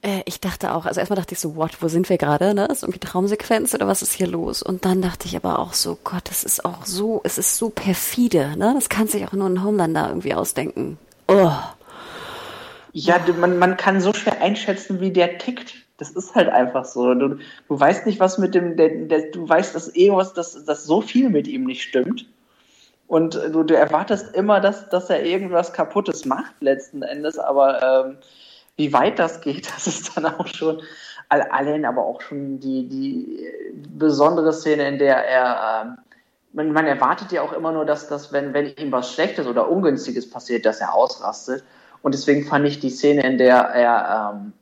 Ja. 0.04 0.10
Äh, 0.10 0.24
ich 0.26 0.42
dachte 0.42 0.74
auch, 0.74 0.86
also 0.86 1.00
erstmal 1.00 1.18
dachte 1.18 1.34
ich 1.34 1.40
so, 1.40 1.56
what, 1.56 1.82
wo 1.82 1.88
sind 1.88 2.10
wir 2.10 2.18
gerade? 2.18 2.54
Ne? 2.54 2.66
Ist 2.66 2.84
irgendwie 2.84 3.00
Traumsequenz 3.00 3.74
oder 3.74 3.88
was 3.88 4.02
ist 4.02 4.14
hier 4.14 4.28
los? 4.28 4.62
Und 4.62 4.84
dann 4.84 5.02
dachte 5.02 5.28
ich 5.28 5.36
aber 5.36 5.60
auch 5.60 5.74
so, 5.74 5.98
Gott, 6.04 6.24
das 6.26 6.44
ist 6.44 6.66
auch 6.66 6.86
so, 6.86 7.22
es 7.24 7.38
ist 7.38 7.58
so 7.58 7.70
perfide. 7.70 8.58
Ne? 8.58 8.74
Das 8.76 8.90
kann 8.90 9.08
sich 9.08 9.26
auch 9.26 9.34
nur 9.34 9.48
ein 9.48 9.64
Homelander 9.64 10.08
irgendwie 10.10 10.34
ausdenken. 10.34 10.98
Oh. 11.28 11.52
Ja, 12.94 13.20
man, 13.40 13.58
man 13.58 13.78
kann 13.78 14.02
so 14.02 14.14
schwer 14.14 14.42
einschätzen, 14.42 15.00
wie 15.00 15.12
der 15.12 15.38
tickt. 15.38 15.76
Das 16.02 16.10
ist 16.10 16.34
halt 16.34 16.50
einfach 16.50 16.84
so. 16.84 17.14
Du, 17.14 17.36
du 17.36 17.80
weißt 17.80 18.08
nicht, 18.08 18.20
was 18.20 18.40
mit 18.40 18.56
dem, 18.56 18.76
der, 18.76 18.90
der, 18.90 19.30
du 19.30 19.48
weißt, 19.48 19.76
dass 19.76 19.88
irgendwas, 19.90 20.34
dass, 20.34 20.66
dass 20.66 20.84
so 20.84 21.00
viel 21.02 21.30
mit 21.30 21.48
ihm 21.48 21.66
nicht 21.66 21.84
stimmt. 21.84 22.26
Und 23.06 23.36
du, 23.36 23.62
du 23.62 23.78
erwartest 23.78 24.34
immer, 24.36 24.60
dass, 24.60 24.90
dass 24.90 25.12
er 25.12 25.24
irgendwas 25.24 25.74
Kaputtes 25.74 26.26
macht, 26.26 26.56
letzten 26.60 27.04
Endes, 27.04 27.38
aber 27.38 28.08
ähm, 28.08 28.18
wie 28.78 28.92
weit 28.94 29.20
das 29.20 29.42
geht, 29.42 29.70
das 29.76 29.86
ist 29.86 30.18
dann 30.18 30.26
auch 30.26 30.48
schon 30.48 30.82
allein, 31.30 31.86
aber 31.86 32.04
auch 32.04 32.20
schon 32.20 32.60
die, 32.60 32.90
die 32.90 33.48
besondere 33.96 34.54
Szene, 34.54 34.88
in 34.88 34.98
der 34.98 35.18
er, 35.18 35.86
ähm, 35.86 35.98
man, 36.52 36.72
man 36.74 36.88
erwartet 36.88 37.32
ja 37.32 37.44
auch 37.44 37.54
immer 37.54 37.72
nur, 37.72 37.86
dass, 37.86 38.08
dass 38.08 38.34
wenn, 38.34 38.56
wenn 38.56 38.74
ihm 38.76 38.92
was 38.92 39.14
Schlechtes 39.14 39.46
oder 39.46 39.70
Ungünstiges 39.70 40.28
passiert, 40.28 40.66
dass 40.66 40.82
er 40.82 40.96
ausrastet. 40.96 41.64
Und 42.02 42.16
deswegen 42.16 42.44
fand 42.48 42.66
ich 42.66 42.80
die 42.80 42.90
Szene, 42.90 43.22
in 43.22 43.38
der 43.38 43.58
er 43.58 44.34
ähm, 44.34 44.54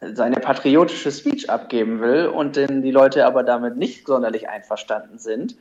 seine 0.00 0.36
patriotische 0.36 1.10
Speech 1.10 1.48
abgeben 1.48 2.00
will 2.00 2.26
und 2.26 2.56
denn 2.56 2.82
die 2.82 2.90
Leute 2.90 3.26
aber 3.26 3.42
damit 3.42 3.76
nicht 3.76 4.06
sonderlich 4.06 4.48
einverstanden 4.48 5.18
sind. 5.18 5.56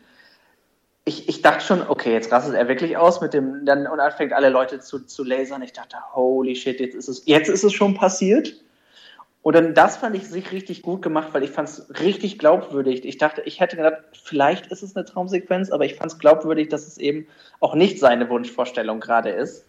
Ich, 1.06 1.30
ich 1.30 1.42
dachte 1.42 1.64
schon, 1.64 1.84
okay, 1.88 2.14
jetzt 2.14 2.32
rastet 2.32 2.56
er 2.56 2.68
wirklich 2.68 2.98
aus 2.98 3.22
mit 3.22 3.34
dem, 3.34 3.66
dann 3.66 3.88
und 3.88 4.00
dann 4.00 4.12
fängt 4.12 4.34
alle 4.34 4.50
Leute 4.50 4.80
zu, 4.80 5.06
zu 5.06 5.24
lasern. 5.24 5.62
Ich 5.62 5.74
dachte, 5.74 5.98
holy 6.14 6.56
shit, 6.56 6.80
jetzt 6.80 6.96
ist 6.96 7.08
es, 7.08 7.24
jetzt 7.26 7.48
ist 7.48 7.64
es 7.64 7.74
schon 7.74 7.94
passiert. 7.94 8.56
Und 9.44 9.56
dann 9.56 9.76
das 9.76 9.98
fand 9.98 10.16
ich 10.16 10.28
sich 10.28 10.52
richtig 10.52 10.82
gut 10.82 11.04
gemacht, 11.04 11.30
weil 11.34 11.44
ich 11.44 11.52
fand 11.52 11.70
es 11.70 11.88
richtig 12.02 12.40
glaubwürdig. 12.40 13.06
Ich 13.06 13.20
dachte, 13.20 13.44
ich 13.46 13.60
hätte 13.60 13.78
gedacht, 13.78 14.00
vielleicht 14.24 14.68
ist 14.72 14.82
es 14.82 14.96
eine 14.96 15.06
Traumsequenz, 15.06 15.70
aber 15.70 15.86
ich 15.86 15.94
fand 15.94 16.12
es 16.12 16.18
glaubwürdig, 16.18 16.70
dass 16.70 16.88
es 16.88 16.98
eben 16.98 17.28
auch 17.60 17.76
nicht 17.76 18.00
seine 18.00 18.28
Wunschvorstellung 18.28 19.00
gerade 19.00 19.30
ist. 19.30 19.66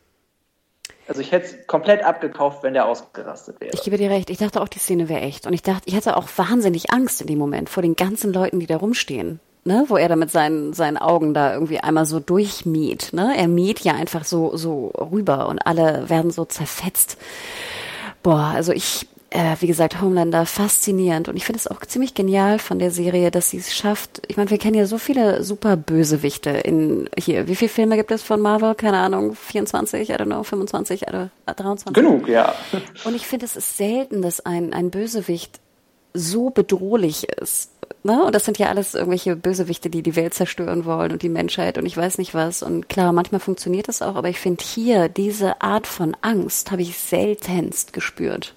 Also 1.09 1.21
ich 1.21 1.33
hätte 1.33 1.47
es 1.47 1.67
komplett 1.67 2.05
abgekauft, 2.05 2.63
wenn 2.63 2.75
der 2.75 2.87
ausgerastet 2.87 3.61
wäre. 3.61 3.73
Ich 3.75 3.83
gebe 3.83 3.97
dir 3.97 4.11
recht. 4.11 4.29
Ich 4.31 4.39
dachte 4.39 4.61
auch, 4.61 4.69
die 4.69 4.79
Szene 4.79 5.09
wäre 5.09 5.21
echt. 5.21 5.47
Und 5.47 5.53
ich 5.53 5.63
dachte, 5.63 5.83
ich 5.87 5.95
hatte 5.95 6.17
auch 6.17 6.29
wahnsinnig 6.37 6.91
Angst 6.91 7.21
in 7.21 7.29
dem 7.29 7.39
Moment 7.39 7.69
vor 7.69 7.83
den 7.83 7.95
ganzen 7.95 8.33
Leuten, 8.33 8.61
die 8.61 8.67
da 8.67 8.77
rumstehen. 8.77 9.41
Ne, 9.65 9.85
wo 9.89 9.97
er 9.97 10.09
da 10.09 10.15
mit 10.15 10.31
seinen, 10.31 10.75
seinen 10.75 10.97
Augen 10.97 11.35
da 11.35 11.53
irgendwie 11.53 11.81
einmal 11.81 12.07
so 12.07 12.21
durchmiet. 12.21 13.13
Ne? 13.13 13.35
Er 13.37 13.49
miet 13.49 13.81
ja 13.81 13.95
einfach 13.95 14.25
so, 14.25 14.57
so 14.57 14.93
rüber 15.11 15.49
und 15.49 15.59
alle 15.59 16.09
werden 16.09 16.31
so 16.31 16.45
zerfetzt. 16.45 17.19
Boah, 18.23 18.53
also 18.55 18.71
ich, 18.73 19.09
äh, 19.37 19.57
wie 19.61 19.67
gesagt, 19.67 20.01
Homelander 20.01 20.47
faszinierend 20.47 21.29
und 21.29 21.37
ich 21.37 21.45
finde 21.45 21.59
es 21.59 21.67
auch 21.67 21.81
ziemlich 21.81 22.15
genial 22.15 22.59
von 22.59 22.79
der 22.79 22.91
Serie, 22.91 23.31
dass 23.31 23.51
sie 23.51 23.59
es 23.59 23.75
schafft. 23.75 24.23
Ich 24.29 24.39
meine, 24.39 24.49
wir 24.49 24.57
kennen 24.57 24.77
ja 24.77 24.87
so 24.87 24.97
viele 24.97 25.45
super 25.45 25.77
Bösewichte 25.77 26.49
in 26.51 27.11
hier. 27.19 27.47
Wie 27.47 27.55
viele 27.55 27.69
Filme 27.69 27.97
gibt 27.97 28.11
es 28.11 28.23
von 28.23 28.41
Marvel? 28.41 28.75
Keine 28.75 28.97
Ahnung, 28.97 29.35
24, 29.35 30.09
I 30.09 30.13
don't 30.15 30.25
know, 30.25 30.43
25, 30.43 31.03
I 31.03 31.05
don't, 31.05 31.29
23. 31.45 31.93
Genug, 31.93 32.29
ja. 32.29 32.55
Und 33.05 33.15
ich 33.15 33.27
finde, 33.27 33.45
es 33.45 33.57
ist 33.57 33.77
selten, 33.77 34.23
dass 34.23 34.41
ein, 34.41 34.73
ein 34.73 34.91
Bösewicht 34.91 35.61
so 36.15 36.49
bedrohlich 36.49 37.29
ist. 37.29 37.73
Ne? 38.05 38.25
Und 38.25 38.35
das 38.35 38.47
sind 38.47 38.57
ja 38.57 38.69
alles 38.69 38.95
irgendwelche 38.95 39.37
Bösewichte, 39.37 39.91
die 39.91 40.03
die 40.03 40.17
Welt 40.17 40.33
zerstören 40.33 40.87
wollen 40.87 41.13
und 41.13 41.23
die 41.23 41.29
Menschheit 41.29 41.77
und 41.77 41.85
ich 41.85 41.97
weiß 41.97 42.17
nicht 42.17 42.33
was. 42.33 42.63
Und 42.63 42.89
klar, 42.89 43.13
manchmal 43.13 43.41
funktioniert 43.41 43.89
das 43.89 44.01
auch, 44.01 44.15
aber 44.15 44.31
ich 44.31 44.39
finde 44.39 44.65
hier 44.65 45.11
diese 45.11 45.61
Art 45.61 45.87
von 45.87 46.17
Angst 46.23 46.71
habe 46.71 46.81
ich 46.81 46.99
seltenst 46.99 47.93
gespürt. 47.93 48.55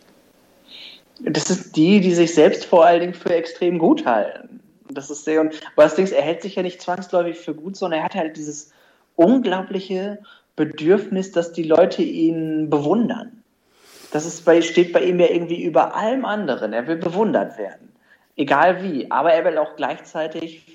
Das 1.22 1.50
ist 1.50 1.76
die, 1.76 2.00
die 2.00 2.14
sich 2.14 2.34
selbst 2.34 2.66
vor 2.66 2.86
allen 2.86 3.02
Dingen 3.02 3.14
für 3.14 3.34
extrem 3.34 3.78
gut 3.78 4.06
halten. 4.06 4.62
Das 4.92 5.10
ist 5.10 5.26
sehr, 5.26 5.42
und, 5.42 5.54
aber 5.76 5.84
das 5.84 5.96
Ding 5.96 6.06
ist, 6.06 6.14
er 6.14 6.22
hält 6.22 6.42
sich 6.42 6.56
ja 6.56 6.64
nicht 6.64 6.82
zwangsläufig 6.82 7.38
für 7.38 7.54
gut, 7.54 7.76
sondern 7.76 8.00
er 8.00 8.06
hat 8.06 8.16
halt 8.16 8.38
dieses 8.38 8.72
unglaubliche 9.16 10.20
Bedürfnis, 10.56 11.32
dass 11.32 11.52
die 11.52 11.64
Leute 11.64 12.02
ihn 12.02 12.70
bewundern. 12.70 13.44
Das 14.12 14.26
ist 14.26 14.46
bei, 14.46 14.62
steht 14.62 14.92
bei 14.94 15.04
ihm 15.04 15.20
ja 15.20 15.28
irgendwie 15.28 15.62
über 15.62 15.96
allem 15.96 16.26
anderen. 16.26 16.74
Er 16.74 16.88
will 16.88 16.98
bewundert 16.98 17.58
werden. 17.58 17.94
Egal 18.36 18.82
wie. 18.84 19.12
Aber 19.12 19.34
er 19.34 19.46
will 19.46 19.58
auch 19.58 19.76
gleichzeitig 19.76 20.66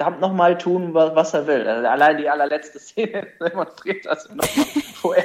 verdammt 0.00 0.20
nochmal 0.20 0.56
tun, 0.56 0.94
was 0.94 1.34
er 1.34 1.46
will. 1.46 1.68
Also 1.68 1.86
allein 1.86 2.16
die 2.16 2.28
allerletzte 2.28 2.78
Szene 2.78 3.26
demonstriert 3.40 4.06
das 4.06 4.28
nochmal, 4.30 4.66
wo 5.02 5.12
er 5.12 5.24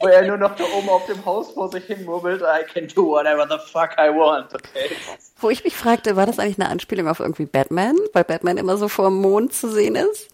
wo 0.00 0.08
er 0.08 0.26
nur 0.26 0.38
noch 0.38 0.54
da 0.56 0.64
oben 0.76 0.88
auf 0.88 1.06
dem 1.06 1.24
Haus 1.24 1.50
vor 1.52 1.70
sich 1.70 1.84
hin 1.84 2.04
murmelt, 2.04 2.42
I 2.42 2.64
can 2.64 2.88
do 2.88 3.06
whatever 3.06 3.46
the 3.48 3.58
fuck 3.70 3.90
I 3.98 4.08
want, 4.08 4.54
okay? 4.54 4.90
Wo 5.38 5.50
ich 5.50 5.62
mich 5.64 5.76
fragte, 5.76 6.16
war 6.16 6.26
das 6.26 6.38
eigentlich 6.38 6.58
eine 6.58 6.70
Anspielung 6.70 7.08
auf 7.08 7.20
irgendwie 7.20 7.46
Batman, 7.46 7.96
weil 8.12 8.24
Batman 8.24 8.56
immer 8.56 8.76
so 8.76 8.88
vor 8.88 9.08
dem 9.08 9.20
Mond 9.20 9.52
zu 9.52 9.70
sehen 9.70 9.94
ist? 9.94 10.33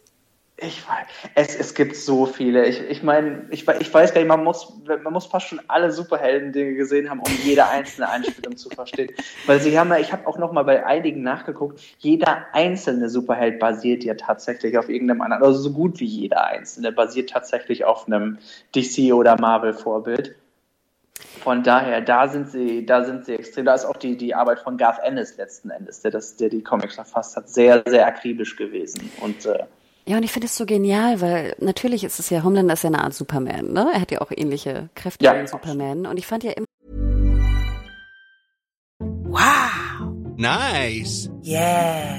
Ich 0.63 0.87
weiß, 0.87 1.07
es, 1.35 1.57
es 1.57 1.75
gibt 1.75 1.97
so 1.97 2.27
viele. 2.27 2.67
Ich, 2.67 2.81
ich 2.83 3.03
meine, 3.03 3.47
ich, 3.51 3.67
ich 3.67 3.95
weiß 3.95 4.13
gar 4.13 4.21
nicht, 4.21 4.29
man 4.29 4.45
muss, 4.45 4.75
man 4.85 5.13
muss 5.13 5.25
fast 5.25 5.47
schon 5.47 5.61
alle 5.69 5.91
Superhelden-Dinge 5.91 6.75
gesehen 6.75 7.09
haben, 7.09 7.21
um 7.21 7.33
jede 7.43 7.67
einzelne 7.67 8.11
Einspielung 8.11 8.59
zu 8.59 8.69
verstehen. 8.69 9.11
Weil 9.47 9.61
sie 9.61 9.79
haben 9.79 9.89
ja, 9.89 9.99
ich 9.99 10.13
habe 10.13 10.27
auch 10.27 10.37
noch 10.37 10.53
mal 10.53 10.65
bei 10.65 10.85
einigen 10.85 11.23
nachgeguckt, 11.23 11.81
jeder 11.99 12.45
einzelne 12.53 13.09
Superheld 13.09 13.59
basiert 13.59 14.05
ja 14.05 14.15
tatsächlich 14.15 14.77
auf 14.77 14.91
irgendeinem 14.91 15.23
anderen, 15.23 15.43
also 15.43 15.59
so 15.61 15.73
gut 15.73 15.99
wie 15.99 16.07
jeder 16.07 16.45
einzelne 16.45 16.93
basiert 16.93 17.31
tatsächlich 17.31 17.87
auf 17.87 18.07
einem 18.07 18.39
DC- 18.75 19.15
oder 19.15 19.41
Marvel-Vorbild. 19.41 20.37
Von 21.43 21.63
daher, 21.63 22.03
da 22.03 22.29
sind 22.29 22.51
sie, 22.51 22.85
da 22.85 23.05
sind 23.05 23.25
sie 23.25 23.35
extrem. 23.35 23.65
Da 23.65 23.75
ist 23.75 23.87
auch 23.87 23.97
die, 23.97 24.17
die 24.17 24.35
Arbeit 24.35 24.59
von 24.59 24.77
Garth 24.77 25.03
Ennis 25.03 25.39
letzten 25.39 25.71
Endes, 25.71 26.03
der, 26.03 26.11
das, 26.11 26.37
der 26.37 26.51
die 26.51 26.63
Comics 26.63 26.97
verfasst 26.97 27.37
hat, 27.37 27.49
sehr, 27.49 27.83
sehr 27.87 28.07
akribisch 28.07 28.57
gewesen. 28.57 29.11
Und 29.21 29.47
äh, 29.47 29.65
ja, 30.07 30.17
und 30.17 30.23
ich 30.23 30.33
finde 30.33 30.47
es 30.47 30.57
so 30.57 30.67
genial, 30.67 31.21
weil 31.21 31.55
natürlich 31.59 32.05
ist 32.05 32.19
es 32.19 32.31
ja, 32.31 32.43
Homelander 32.43 32.75
ist 32.75 32.83
ja 32.83 32.89
eine 32.89 33.05
Art 33.05 33.15
Superman, 33.15 33.73
ne? 33.73 33.91
Er 33.95 34.01
hat 34.01 34.11
ja 34.11 34.21
auch 34.21 34.31
ähnliche 34.35 34.89
Kräfte 34.95 35.25
ja. 35.25 35.41
wie 35.41 35.47
Superman. 35.47 36.07
Und 36.07 36.19
ich 36.19 36.27
fand 36.27 36.45
ja 36.45 36.53
immer. 36.53 36.67
Wow! 38.99 40.13
Nice! 40.37 41.31
Yeah! 41.43 42.19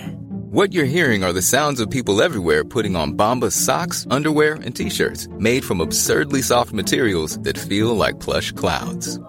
What 0.52 0.74
you're 0.74 0.86
hearing 0.86 1.24
are 1.24 1.34
the 1.34 1.42
sounds 1.42 1.80
of 1.80 1.90
people 1.90 2.22
everywhere 2.22 2.64
putting 2.66 2.96
on 2.96 3.14
Bombas 3.14 3.54
socks, 3.54 4.06
underwear, 4.10 4.56
and 4.56 4.76
t-shirts 4.76 5.30
made 5.40 5.64
from 5.64 5.80
absurdly 5.80 6.42
soft 6.42 6.74
materials 6.74 7.40
that 7.40 7.58
feel 7.58 7.96
like 7.96 8.20
plush 8.20 8.52
clouds. 8.52 9.20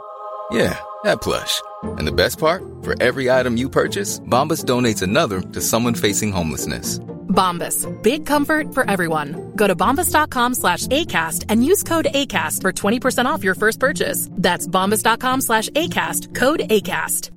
Yeah, 0.51 0.77
that 1.05 1.23
plush. 1.23 1.62
And 1.83 2.07
the 2.07 2.12
best 2.12 2.38
part? 2.38 2.62
For 2.83 3.01
every 3.01 3.31
item 3.31 3.57
you 3.57 3.69
purchase, 3.69 4.21
Bombas 4.21 4.65
donates 4.65 5.01
another 5.01 5.41
to 5.41 5.61
someone 5.61 5.95
facing 5.95 6.33
homelessness. 6.33 6.99
Bombas. 7.33 7.87
Big 8.03 8.25
comfort 8.27 8.73
for 8.75 8.88
everyone. 8.88 9.53
Go 9.57 9.66
to 9.66 9.75
bombas.com 9.75 10.55
slash 10.55 10.87
ACAST 10.87 11.47
and 11.49 11.64
use 11.64 11.83
code 11.83 12.07
ACAST 12.14 12.61
for 12.61 12.73
20% 12.73 13.27
off 13.27 13.42
your 13.42 13.57
first 13.57 13.81
purchase. 13.81 14.29
That's 14.33 14.68
bombas.com 14.68 15.40
slash 15.40 15.68
ACAST. 15.71 16.35
Code 16.35 16.61
ACAST. 16.71 17.31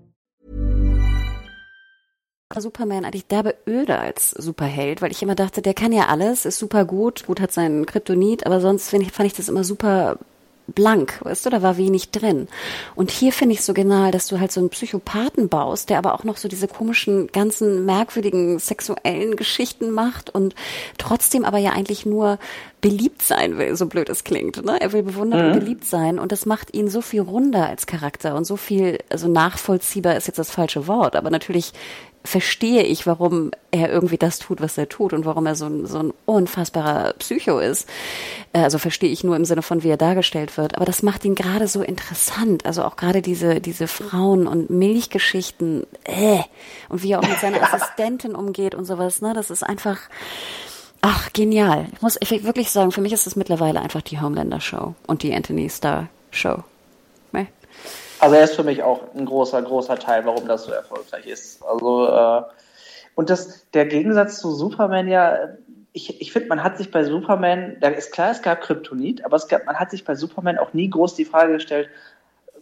Superman 2.57 3.05
eigentlich 3.05 3.27
derbe 3.27 3.55
öde 3.67 3.99
als 3.99 4.31
Superheld, 4.31 5.01
weil 5.01 5.11
ich 5.11 5.21
immer 5.21 5.35
dachte, 5.35 5.61
der 5.61 5.73
kann 5.73 5.91
ja 5.91 6.07
alles, 6.07 6.45
ist 6.45 6.59
super 6.59 6.85
gut, 6.85 7.25
gut 7.25 7.41
hat 7.41 7.51
seinen 7.51 7.85
Kryptonit, 7.85 8.45
aber 8.45 8.61
sonst 8.61 8.93
ich, 8.93 9.11
fand 9.11 9.27
ich 9.27 9.33
das 9.33 9.49
immer 9.49 9.63
super 9.63 10.17
blank, 10.67 11.19
weißt 11.23 11.45
du, 11.45 11.49
da 11.49 11.61
war 11.61 11.77
wenig 11.77 12.11
drin. 12.11 12.47
Und 12.95 13.11
hier 13.11 13.31
finde 13.31 13.53
ich 13.53 13.61
so 13.61 13.73
genial, 13.73 14.11
dass 14.11 14.27
du 14.27 14.39
halt 14.39 14.51
so 14.51 14.59
einen 14.59 14.69
Psychopathen 14.69 15.49
baust, 15.49 15.89
der 15.89 15.97
aber 15.97 16.13
auch 16.13 16.23
noch 16.23 16.37
so 16.37 16.47
diese 16.47 16.67
komischen, 16.67 17.27
ganzen 17.27 17.85
merkwürdigen 17.85 18.59
sexuellen 18.59 19.35
Geschichten 19.35 19.91
macht 19.91 20.29
und 20.29 20.55
trotzdem 20.97 21.45
aber 21.45 21.59
ja 21.59 21.71
eigentlich 21.71 22.05
nur 22.05 22.39
beliebt 22.81 23.21
sein 23.21 23.57
will, 23.57 23.75
so 23.75 23.87
blöd 23.87 24.09
es 24.09 24.23
klingt. 24.23 24.63
Ne? 24.63 24.79
Er 24.79 24.91
will 24.91 25.03
bewundert 25.03 25.41
mhm. 25.41 25.51
und 25.53 25.59
beliebt 25.59 25.85
sein 25.85 26.19
und 26.19 26.31
das 26.31 26.45
macht 26.45 26.73
ihn 26.75 26.89
so 26.89 27.01
viel 27.01 27.21
runder 27.21 27.67
als 27.67 27.87
Charakter 27.87 28.35
und 28.35 28.45
so 28.45 28.57
viel, 28.57 28.99
also 29.09 29.27
nachvollziehbar 29.27 30.15
ist 30.15 30.27
jetzt 30.27 30.37
das 30.37 30.51
falsche 30.51 30.87
Wort, 30.87 31.15
aber 31.15 31.29
natürlich 31.29 31.73
verstehe 32.25 32.83
ich, 32.83 33.07
warum 33.07 33.51
er 33.71 33.89
irgendwie 33.89 34.17
das 34.17 34.39
tut, 34.39 34.61
was 34.61 34.77
er 34.77 34.89
tut 34.89 35.13
und 35.13 35.25
warum 35.25 35.45
er 35.45 35.55
so 35.55 35.65
ein, 35.65 35.85
so 35.85 35.99
ein 35.99 36.13
unfassbarer 36.25 37.13
Psycho 37.13 37.59
ist. 37.59 37.87
Äh, 38.53 38.59
also 38.59 38.77
verstehe 38.77 39.09
ich 39.09 39.23
nur 39.23 39.35
im 39.35 39.45
Sinne 39.45 39.61
von, 39.61 39.83
wie 39.83 39.89
er 39.89 39.97
dargestellt 39.97 40.57
wird. 40.57 40.75
Aber 40.75 40.85
das 40.85 41.03
macht 41.03 41.23
ihn 41.23 41.35
gerade 41.35 41.67
so 41.67 41.81
interessant. 41.81 42.65
Also 42.65 42.83
auch 42.83 42.97
gerade 42.97 43.21
diese, 43.21 43.61
diese 43.61 43.87
Frauen- 43.87 44.47
und 44.47 44.69
Milchgeschichten, 44.69 45.85
äh, 46.03 46.39
und 46.89 47.03
wie 47.03 47.11
er 47.11 47.19
auch 47.19 47.27
mit 47.27 47.39
seiner 47.39 47.61
Assistentin 47.73 48.35
umgeht 48.35 48.75
und 48.75 48.85
sowas, 48.85 49.21
ne, 49.21 49.33
das 49.33 49.49
ist 49.49 49.63
einfach, 49.63 49.99
ach, 51.01 51.31
genial. 51.33 51.87
Ich 51.93 52.01
muss 52.01 52.17
ich 52.19 52.43
wirklich 52.43 52.71
sagen, 52.71 52.91
für 52.91 53.01
mich 53.01 53.13
ist 53.13 53.27
es 53.27 53.35
mittlerweile 53.35 53.81
einfach 53.81 54.01
die 54.01 54.19
Homelander-Show 54.19 54.95
und 55.07 55.23
die 55.23 55.33
Anthony 55.33 55.69
Starr-Show. 55.69 56.57
Ne? 56.57 56.74
Also 58.19 58.35
er 58.35 58.43
ist 58.43 58.55
für 58.55 58.63
mich 58.63 58.81
auch 58.83 59.13
ein 59.13 59.25
großer, 59.25 59.61
großer 59.61 59.97
Teil, 59.97 60.25
warum 60.25 60.47
das 60.47 60.63
so 60.63 60.71
erfolgreich 60.71 61.25
ist. 61.27 61.63
Also 61.63 62.07
äh, 62.07 62.41
und 63.15 63.29
das, 63.29 63.69
der 63.71 63.85
Gegensatz 63.85 64.39
zu 64.39 64.51
Superman 64.51 65.07
ja, 65.07 65.55
ich, 65.93 66.19
ich 66.21 66.33
finde, 66.33 66.49
man 66.49 66.63
hat 66.63 66.77
sich 66.77 66.91
bei 66.91 67.05
Superman, 67.05 67.77
da 67.79 67.87
ist 67.87 68.11
klar, 68.11 68.31
es 68.31 68.41
gab 68.41 68.61
Kryptonit, 68.61 69.23
aber 69.23 69.37
es 69.37 69.47
gab, 69.47 69.65
man 69.65 69.79
hat 69.79 69.91
sich 69.91 70.03
bei 70.03 70.15
Superman 70.15 70.57
auch 70.57 70.73
nie 70.73 70.89
groß 70.89 71.15
die 71.15 71.23
Frage 71.23 71.53
gestellt, 71.53 71.89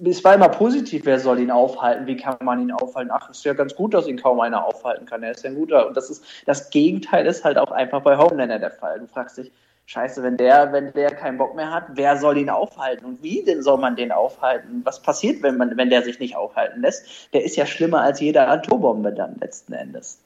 es 0.03 0.23
war 0.23 0.33
immer 0.33 0.49
positiv, 0.49 1.05
wer 1.05 1.19
soll 1.19 1.39
ihn 1.39 1.51
aufhalten, 1.51 2.07
wie 2.07 2.17
kann 2.17 2.37
man 2.41 2.61
ihn 2.61 2.71
aufhalten? 2.71 3.11
Ach, 3.13 3.29
ist 3.29 3.45
ja 3.45 3.53
ganz 3.53 3.75
gut, 3.75 3.93
dass 3.93 4.07
ihn 4.07 4.21
kaum 4.21 4.39
einer 4.39 4.65
aufhalten 4.65 5.05
kann. 5.05 5.23
Er 5.23 5.31
ist 5.31 5.43
ja 5.43 5.49
ein 5.49 5.55
guter. 5.55 5.87
Und 5.87 5.95
das 5.95 6.09
ist, 6.09 6.23
das 6.45 6.69
Gegenteil 6.69 7.25
ist 7.25 7.43
halt 7.43 7.57
auch 7.57 7.71
einfach 7.71 8.01
bei 8.01 8.17
Homelander 8.17 8.59
der 8.59 8.71
Fall. 8.71 8.99
Du 8.99 9.07
fragst 9.07 9.37
dich, 9.37 9.51
Scheiße, 9.85 10.23
wenn 10.23 10.37
der, 10.37 10.71
wenn 10.71 10.93
der 10.93 11.13
keinen 11.13 11.37
Bock 11.37 11.55
mehr 11.55 11.71
hat, 11.71 11.85
wer 11.93 12.17
soll 12.17 12.37
ihn 12.37 12.49
aufhalten? 12.49 13.05
Und 13.05 13.23
wie 13.23 13.43
denn 13.43 13.61
soll 13.61 13.77
man 13.77 13.95
den 13.95 14.11
aufhalten? 14.11 14.81
Was 14.85 15.01
passiert, 15.01 15.43
wenn 15.43 15.57
man, 15.57 15.75
wenn 15.75 15.89
der 15.89 16.03
sich 16.03 16.19
nicht 16.19 16.35
aufhalten 16.35 16.81
lässt? 16.81 17.33
Der 17.33 17.43
ist 17.43 17.57
ja 17.57 17.65
schlimmer 17.65 18.01
als 18.01 18.19
jede 18.19 18.47
Atombombe 18.47 19.11
dann 19.11 19.35
letzten 19.39 19.73
Endes. 19.73 20.19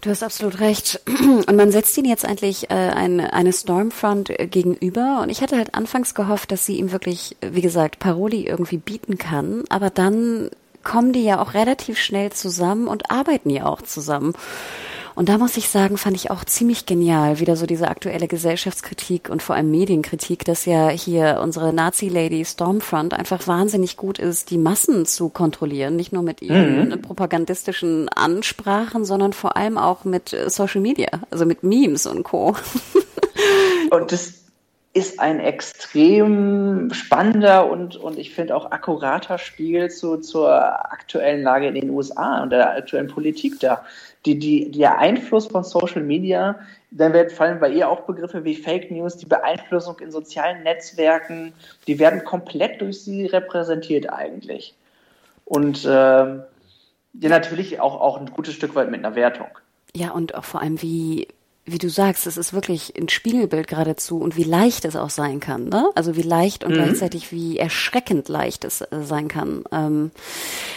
Du 0.00 0.10
hast 0.10 0.22
absolut 0.22 0.60
recht. 0.60 1.00
Und 1.08 1.56
man 1.56 1.72
setzt 1.72 1.96
ihn 1.98 2.04
jetzt 2.04 2.24
eigentlich 2.24 2.70
äh, 2.70 2.74
eine, 2.74 3.32
eine 3.32 3.52
Stormfront 3.52 4.30
äh, 4.30 4.46
gegenüber. 4.46 5.20
Und 5.22 5.30
ich 5.30 5.40
hatte 5.40 5.56
halt 5.56 5.74
anfangs 5.74 6.14
gehofft, 6.14 6.52
dass 6.52 6.66
sie 6.66 6.76
ihm 6.76 6.92
wirklich, 6.92 7.36
wie 7.40 7.62
gesagt, 7.62 7.98
Paroli 7.98 8.46
irgendwie 8.46 8.78
bieten 8.78 9.18
kann. 9.18 9.64
Aber 9.70 9.90
dann 9.90 10.50
kommen 10.84 11.12
die 11.12 11.24
ja 11.24 11.40
auch 11.40 11.54
relativ 11.54 11.98
schnell 11.98 12.30
zusammen 12.30 12.86
und 12.86 13.10
arbeiten 13.10 13.50
ja 13.50 13.66
auch 13.66 13.82
zusammen. 13.82 14.34
Und 15.16 15.30
da 15.30 15.38
muss 15.38 15.56
ich 15.56 15.70
sagen, 15.70 15.96
fand 15.96 16.14
ich 16.14 16.30
auch 16.30 16.44
ziemlich 16.44 16.84
genial, 16.84 17.40
wieder 17.40 17.56
so 17.56 17.64
diese 17.64 17.88
aktuelle 17.88 18.28
Gesellschaftskritik 18.28 19.30
und 19.30 19.42
vor 19.42 19.56
allem 19.56 19.70
Medienkritik, 19.70 20.44
dass 20.44 20.66
ja 20.66 20.90
hier 20.90 21.40
unsere 21.42 21.72
Nazi-Lady 21.72 22.44
Stormfront 22.44 23.14
einfach 23.14 23.46
wahnsinnig 23.46 23.96
gut 23.96 24.18
ist, 24.18 24.50
die 24.50 24.58
Massen 24.58 25.06
zu 25.06 25.30
kontrollieren, 25.30 25.96
nicht 25.96 26.12
nur 26.12 26.22
mit 26.22 26.42
ihren 26.42 26.90
mhm. 26.90 27.00
propagandistischen 27.00 28.10
Ansprachen, 28.10 29.06
sondern 29.06 29.32
vor 29.32 29.56
allem 29.56 29.78
auch 29.78 30.04
mit 30.04 30.34
äh, 30.34 30.50
Social 30.50 30.82
Media, 30.82 31.08
also 31.30 31.46
mit 31.46 31.62
Memes 31.62 32.06
und 32.06 32.22
Co. 32.22 32.54
und 33.90 34.12
das 34.12 34.45
ist 34.96 35.20
ein 35.20 35.40
extrem 35.40 36.90
spannender 36.90 37.70
und, 37.70 37.96
und 37.96 38.18
ich 38.18 38.34
finde 38.34 38.56
auch 38.56 38.70
akkurater 38.70 39.36
Spiegel 39.36 39.90
zu, 39.90 40.16
zur 40.16 40.50
aktuellen 40.90 41.42
Lage 41.42 41.68
in 41.68 41.74
den 41.74 41.90
USA 41.90 42.42
und 42.42 42.48
der 42.48 42.76
aktuellen 42.76 43.08
Politik 43.08 43.60
da 43.60 43.84
die, 44.24 44.38
die, 44.38 44.70
der 44.70 44.98
Einfluss 44.98 45.46
von 45.46 45.64
Social 45.64 46.02
Media, 46.02 46.58
dann 46.90 47.12
werden, 47.12 47.28
fallen 47.28 47.60
bei 47.60 47.68
ihr 47.68 47.88
auch 47.88 48.00
Begriffe 48.00 48.44
wie 48.44 48.54
Fake 48.54 48.90
News, 48.90 49.18
die 49.18 49.26
Beeinflussung 49.26 49.98
in 50.00 50.10
sozialen 50.10 50.62
Netzwerken, 50.62 51.52
die 51.86 51.98
werden 51.98 52.24
komplett 52.24 52.80
durch 52.80 53.02
sie 53.02 53.26
repräsentiert 53.26 54.10
eigentlich. 54.10 54.74
Und 55.44 55.84
äh, 55.84 55.88
ja, 55.88 56.48
natürlich 57.20 57.80
auch, 57.80 58.00
auch 58.00 58.18
ein 58.18 58.30
gutes 58.30 58.54
Stück 58.54 58.74
weit 58.74 58.90
mit 58.90 59.04
einer 59.04 59.14
Wertung. 59.14 59.48
Ja, 59.94 60.10
und 60.10 60.34
auch 60.34 60.44
vor 60.44 60.60
allem, 60.62 60.80
wie, 60.80 61.28
wie 61.66 61.78
du 61.78 61.90
sagst, 61.90 62.28
es 62.28 62.36
ist 62.36 62.52
wirklich 62.52 62.94
ein 62.96 63.08
Spiegelbild 63.08 63.66
geradezu 63.66 64.18
und 64.18 64.36
wie 64.36 64.44
leicht 64.44 64.84
es 64.84 64.94
auch 64.94 65.10
sein 65.10 65.40
kann, 65.40 65.68
ne? 65.68 65.90
Also 65.96 66.16
wie 66.16 66.22
leicht 66.22 66.62
und 66.62 66.70
mhm. 66.70 66.76
gleichzeitig 66.76 67.32
wie 67.32 67.58
erschreckend 67.58 68.28
leicht 68.28 68.64
es 68.64 68.82
äh, 68.82 68.86
sein 69.02 69.26
kann. 69.26 69.64
Ähm, 69.72 70.12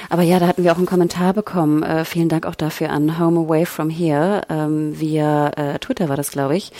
aber 0.10 0.24
ja, 0.24 0.40
da 0.40 0.48
hatten 0.48 0.64
wir 0.64 0.72
auch 0.72 0.78
einen 0.78 0.88
Kommentar 0.88 1.34
bekommen. 1.34 1.84
Äh, 1.84 2.06
vielen 2.06 2.28
Dank 2.28 2.48
auch 2.48 2.56
dafür 2.56 2.90
an 2.90 3.20
Home 3.20 3.42
Away 3.42 3.66
from 3.68 3.92
Here 3.92 4.42
ähm, 4.50 5.00
via 5.00 5.50
äh, 5.50 5.80
Twitter 5.80 6.10
war 6.10 6.18
das, 6.18 6.32
glaube 6.32 6.58
ich. 6.58 6.72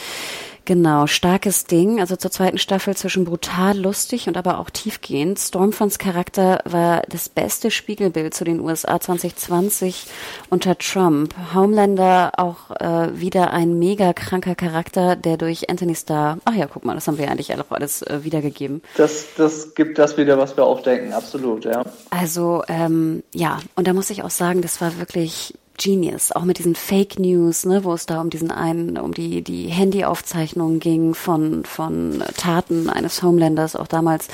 Genau, 0.70 1.08
starkes 1.08 1.64
Ding. 1.64 2.00
Also 2.00 2.16
zur 2.16 2.30
zweiten 2.30 2.60
Staffel 2.60 2.96
zwischen 2.96 3.26
brutal 3.26 3.76
lustig 3.76 4.28
und 4.28 4.38
aber 4.38 4.60
auch 4.60 4.70
tiefgehend. 4.70 5.40
Stormfronts 5.40 5.98
Charakter 5.98 6.60
war 6.64 7.02
das 7.10 7.28
beste 7.28 7.72
Spiegelbild 7.72 8.36
zu 8.36 8.44
den 8.44 8.60
USA 8.60 9.00
2020 9.00 10.06
unter 10.52 10.78
Trump. 10.78 11.34
Homelander 11.56 12.34
auch 12.38 12.70
äh, 12.80 13.20
wieder 13.20 13.52
ein 13.52 13.80
mega 13.80 14.14
kranker 14.14 14.54
Charakter, 14.54 15.16
der 15.16 15.38
durch 15.38 15.72
Anthony 15.72 15.96
Starr, 15.96 16.38
ach 16.46 16.54
ja, 16.54 16.68
guck 16.68 16.86
mal, 16.86 16.94
das 16.94 17.08
haben 17.08 17.18
wir 17.18 17.32
eigentlich 17.32 17.52
auch 17.56 17.72
alles 17.72 18.04
äh, 18.04 18.24
wiedergegeben. 18.24 18.84
Das, 18.96 19.26
das 19.38 19.74
gibt 19.74 19.98
das 19.98 20.18
wieder, 20.18 20.38
was 20.38 20.56
wir 20.56 20.66
auch 20.66 20.84
denken, 20.84 21.14
absolut, 21.14 21.66
ja. 21.66 21.84
Also, 22.12 22.62
ähm, 22.68 23.24
ja, 23.34 23.58
und 23.76 23.88
da 23.88 23.94
muss 23.94 24.12
ich 24.12 24.22
auch 24.22 24.30
sagen, 24.30 24.62
das 24.62 24.80
war 24.82 25.00
wirklich 25.00 25.56
Genius, 25.80 26.32
auch 26.32 26.44
mit 26.44 26.60
diesen 26.60 26.76
Fake 26.76 27.20
News, 27.20 27.66
ne, 27.66 27.84
wo 27.84 27.94
es 27.94 28.06
da 28.06 28.22
um 28.22 28.30
diesen 28.30 28.52
einen, 28.52 28.98
um 28.98 29.14
die, 29.14 29.42
die 29.42 29.68
Handyaufzeichnungen 29.68 30.80
ging 30.80 31.16
von, 31.16 31.64
von 31.66 32.24
Taten 32.38 32.90
eines 32.90 33.24
Homelanders, 33.24 33.76
auch 33.76 33.88
damals. 33.88 34.28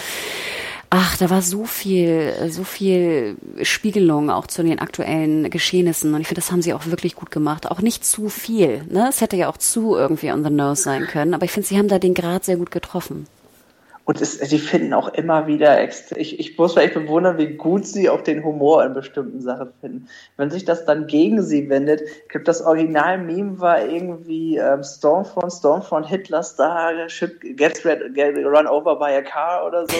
Ach, 0.89 1.17
da 1.17 1.29
war 1.29 1.41
so 1.41 1.65
viel, 1.65 2.33
so 2.49 2.63
viel 2.63 3.37
Spiegelung 3.63 4.29
auch 4.29 4.47
zu 4.47 4.63
den 4.63 4.79
aktuellen 4.79 5.49
Geschehnissen. 5.49 6.13
Und 6.13 6.21
ich 6.21 6.27
finde, 6.27 6.41
das 6.41 6.51
haben 6.51 6.61
sie 6.61 6.73
auch 6.73 6.85
wirklich 6.85 7.15
gut 7.15 7.31
gemacht. 7.31 7.69
Auch 7.69 7.81
nicht 7.81 8.05
zu 8.05 8.29
viel. 8.29 8.83
Ne? 8.89 9.07
Es 9.09 9.19
hätte 9.19 9.35
ja 9.35 9.49
auch 9.49 9.57
zu 9.57 9.95
irgendwie 9.95 10.31
on 10.31 10.43
the 10.43 10.49
nose 10.49 10.83
sein 10.83 11.07
können. 11.07 11.33
Aber 11.33 11.43
ich 11.43 11.51
finde, 11.51 11.67
sie 11.67 11.77
haben 11.77 11.87
da 11.87 11.99
den 11.99 12.13
Grad 12.13 12.45
sehr 12.45 12.55
gut 12.55 12.71
getroffen. 12.71 13.27
Und 14.05 14.21
es, 14.21 14.33
sie 14.37 14.59
finden 14.59 14.93
auch 14.93 15.09
immer 15.09 15.47
wieder, 15.47 15.83
ich, 15.83 16.39
ich 16.39 16.57
muss 16.59 16.77
echt 16.77 16.93
bewundern, 16.93 17.39
wie 17.39 17.55
gut 17.55 17.87
sie 17.87 18.07
auch 18.07 18.21
den 18.21 18.43
Humor 18.43 18.85
in 18.85 18.93
bestimmten 18.93 19.41
Sachen 19.41 19.73
finden. 19.81 20.07
Wenn 20.37 20.51
sich 20.51 20.63
das 20.63 20.85
dann 20.85 21.07
gegen 21.07 21.41
sie 21.41 21.67
wendet, 21.69 22.03
gibt 22.29 22.47
das 22.47 22.61
Original-Meme 22.61 23.59
war 23.59 23.83
irgendwie 23.83 24.57
ähm, 24.57 24.83
Stormfront, 24.83 25.51
Stormfront, 25.51 26.07
Hitler 26.07 26.43
Star, 26.43 27.09
ship 27.09 27.41
gets 27.57 27.83
red, 27.83 28.13
get 28.13 28.35
run 28.45 28.67
over 28.67 28.95
by 28.95 29.11
a 29.15 29.23
car 29.23 29.65
oder 29.65 29.87
so. 29.87 29.97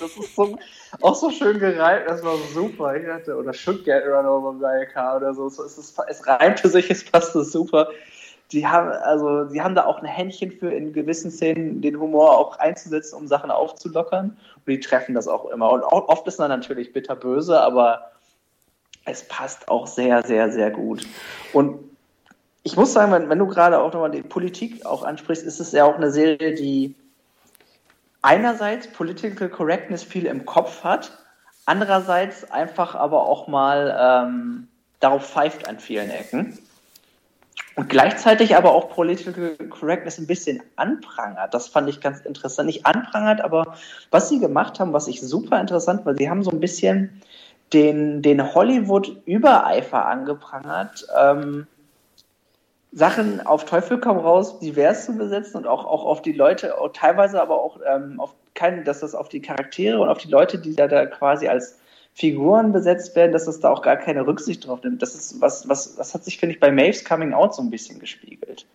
Das 0.00 0.16
ist 0.16 0.36
so, 0.36 0.56
auch 1.00 1.16
so 1.16 1.30
schön 1.30 1.58
gereimt, 1.58 2.04
das 2.06 2.22
war 2.22 2.36
super. 2.54 2.94
Ich 2.94 3.06
dachte, 3.06 3.36
oder 3.36 3.52
should 3.52 3.84
get 3.84 4.04
run 4.06 4.24
over 4.24 4.52
by 4.52 4.82
a 4.82 4.86
car 4.86 5.16
oder 5.16 5.34
so. 5.34 5.48
Es, 5.48 5.58
ist, 5.58 5.98
es 6.08 6.26
reimte 6.28 6.68
sich, 6.68 6.88
es 6.90 7.02
passte 7.02 7.42
super 7.42 7.88
die 8.52 8.66
haben, 8.66 8.90
also, 8.90 9.44
die 9.44 9.60
haben 9.60 9.74
da 9.74 9.84
auch 9.84 9.98
ein 9.98 10.06
Händchen 10.06 10.52
für 10.52 10.70
in 10.70 10.92
gewissen 10.92 11.30
Szenen 11.30 11.82
den 11.82 12.00
Humor 12.00 12.38
auch 12.38 12.58
einzusetzen, 12.58 13.16
um 13.16 13.26
Sachen 13.26 13.50
aufzulockern. 13.50 14.36
Und 14.56 14.66
die 14.66 14.80
treffen 14.80 15.14
das 15.14 15.28
auch 15.28 15.50
immer. 15.50 15.70
Und 15.70 15.82
oft 15.82 16.26
ist 16.26 16.38
man 16.38 16.48
natürlich 16.48 16.92
bitterböse, 16.92 17.60
aber 17.60 18.12
es 19.04 19.26
passt 19.28 19.68
auch 19.68 19.86
sehr, 19.86 20.22
sehr, 20.22 20.50
sehr 20.50 20.70
gut. 20.70 21.06
Und 21.52 21.78
ich 22.62 22.76
muss 22.76 22.92
sagen, 22.92 23.12
wenn, 23.12 23.28
wenn 23.28 23.38
du 23.38 23.46
gerade 23.46 23.78
auch 23.78 23.92
nochmal 23.92 24.10
die 24.10 24.22
Politik 24.22 24.84
auch 24.84 25.02
ansprichst, 25.02 25.44
ist 25.44 25.60
es 25.60 25.72
ja 25.72 25.84
auch 25.84 25.96
eine 25.96 26.10
Serie, 26.10 26.54
die 26.54 26.94
einerseits 28.22 28.88
Political 28.88 29.48
Correctness 29.48 30.02
viel 30.02 30.26
im 30.26 30.46
Kopf 30.46 30.84
hat, 30.84 31.18
andererseits 31.66 32.50
einfach 32.50 32.94
aber 32.94 33.26
auch 33.26 33.46
mal 33.46 33.96
ähm, 34.00 34.68
darauf 35.00 35.26
pfeift 35.26 35.68
an 35.68 35.78
vielen 35.78 36.10
Ecken 36.10 36.58
und 37.78 37.88
gleichzeitig 37.88 38.56
aber 38.56 38.72
auch 38.72 38.90
Political 38.90 39.56
Correctness 39.70 40.18
ein 40.18 40.26
bisschen 40.26 40.60
anprangert. 40.74 41.54
Das 41.54 41.68
fand 41.68 41.88
ich 41.88 42.00
ganz 42.00 42.18
interessant. 42.22 42.66
Nicht 42.66 42.84
anprangert, 42.84 43.40
aber 43.40 43.76
was 44.10 44.28
sie 44.28 44.40
gemacht 44.40 44.80
haben, 44.80 44.92
was 44.92 45.06
ich 45.06 45.20
super 45.20 45.60
interessant 45.60 46.04
war, 46.04 46.16
sie 46.16 46.28
haben 46.28 46.42
so 46.42 46.50
ein 46.50 46.58
bisschen 46.58 47.22
den, 47.72 48.20
den 48.20 48.52
Hollywood-Übereifer 48.52 50.06
angeprangert, 50.06 51.06
ähm, 51.16 51.68
Sachen 52.90 53.46
auf 53.46 53.64
Teufel 53.64 54.00
komm 54.00 54.18
raus 54.18 54.58
divers 54.58 55.04
zu 55.04 55.16
besetzen 55.16 55.58
und 55.58 55.68
auch, 55.68 55.84
auch 55.84 56.04
auf 56.04 56.20
die 56.20 56.32
Leute, 56.32 56.74
teilweise 56.94 57.40
aber 57.40 57.62
auch 57.62 57.78
ähm, 57.86 58.18
auf 58.18 58.34
keinen, 58.54 58.84
dass 58.84 59.00
das 59.00 59.14
auf 59.14 59.28
die 59.28 59.40
Charaktere 59.40 60.00
und 60.00 60.08
auf 60.08 60.18
die 60.18 60.30
Leute, 60.30 60.58
die 60.58 60.74
da, 60.74 60.88
da 60.88 61.06
quasi 61.06 61.46
als 61.46 61.78
Figuren 62.18 62.72
besetzt 62.72 63.14
werden, 63.14 63.30
dass 63.30 63.46
es 63.46 63.60
da 63.60 63.70
auch 63.70 63.80
gar 63.80 63.96
keine 63.96 64.26
Rücksicht 64.26 64.66
drauf 64.66 64.82
nimmt. 64.82 65.00
Das 65.02 65.14
ist 65.14 65.40
was, 65.40 65.68
was, 65.68 65.94
das 65.94 66.14
hat 66.14 66.24
sich, 66.24 66.38
finde 66.38 66.56
ich, 66.56 66.60
bei 66.60 66.72
Maves 66.72 67.04
Coming 67.04 67.32
Out 67.32 67.54
so 67.54 67.62
ein 67.62 67.70
bisschen 67.70 68.00
gespiegelt. 68.00 68.66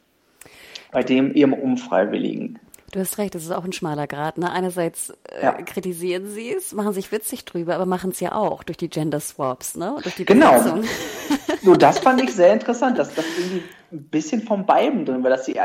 Bei 0.94 1.04
dem 1.04 1.36
ihrem 1.36 1.52
Unfreiwilligen. 1.52 2.58
Du 2.94 3.00
hast 3.02 3.18
recht, 3.18 3.36
das 3.36 3.44
ist 3.44 3.52
auch 3.52 3.66
ein 3.66 3.74
schmaler 3.74 4.08
Grad. 4.08 4.38
Ne? 4.38 4.50
Einerseits 4.50 5.10
äh, 5.28 5.44
ja. 5.44 5.52
kritisieren 5.54 6.28
sie 6.28 6.54
es, 6.54 6.74
machen 6.74 6.94
sich 6.94 7.12
witzig 7.12 7.44
drüber, 7.44 7.76
aber 7.76 7.86
machen 7.86 8.12
es 8.12 8.22
ja 8.22 8.34
auch 8.34 8.64
durch 8.64 8.78
die 8.78 8.90
Gender 8.90 9.20
Swaps, 9.20 9.76
ne? 9.76 9.98
Durch 10.04 10.16
die 10.16 10.24
genau. 10.24 10.80
Nur 11.64 11.78
das 11.78 12.00
fand 12.00 12.22
ich 12.22 12.34
sehr 12.34 12.54
interessant, 12.54 12.98
dass 12.98 13.14
das 13.14 13.26
irgendwie 13.38 13.64
ein 13.92 14.04
bisschen 14.04 14.44
vom 14.44 14.66
beiden 14.66 15.06
drin 15.06 15.24
war, 15.24 15.30
dass 15.30 15.46
sie, 15.46 15.60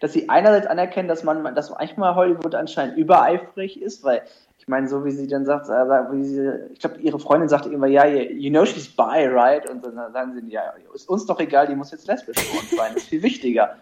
dass 0.00 0.12
sie 0.12 0.28
einerseits 0.30 0.66
anerkennen, 0.66 1.08
dass 1.08 1.22
man, 1.22 1.54
dass 1.54 1.70
manchmal 1.70 2.14
Hollywood 2.14 2.54
anscheinend 2.54 2.96
übereifrig 2.96 3.82
ist, 3.82 4.04
weil 4.04 4.22
ich 4.60 4.68
meine, 4.68 4.86
so 4.88 5.06
wie 5.06 5.10
sie 5.10 5.26
dann 5.26 5.46
sagt, 5.46 5.70
äh, 5.70 6.22
sie, 6.22 6.50
ich 6.74 6.80
glaube, 6.80 7.00
ihre 7.00 7.18
Freundin 7.18 7.48
sagte 7.48 7.70
immer, 7.70 7.86
ja, 7.86 8.06
you 8.06 8.50
know 8.50 8.66
she's 8.66 8.94
bi, 8.94 9.26
right? 9.26 9.68
Und 9.70 9.82
dann 9.82 9.94
sagen 10.12 10.34
sie, 10.34 10.52
ja, 10.52 10.74
ist 10.94 11.08
uns 11.08 11.24
doch 11.24 11.40
egal, 11.40 11.66
die 11.66 11.74
muss 11.74 11.90
jetzt 11.92 12.06
lesbisch 12.06 12.36
sein, 12.76 12.92
das 12.92 13.04
ist 13.04 13.08
viel 13.08 13.22
wichtiger. 13.22 13.76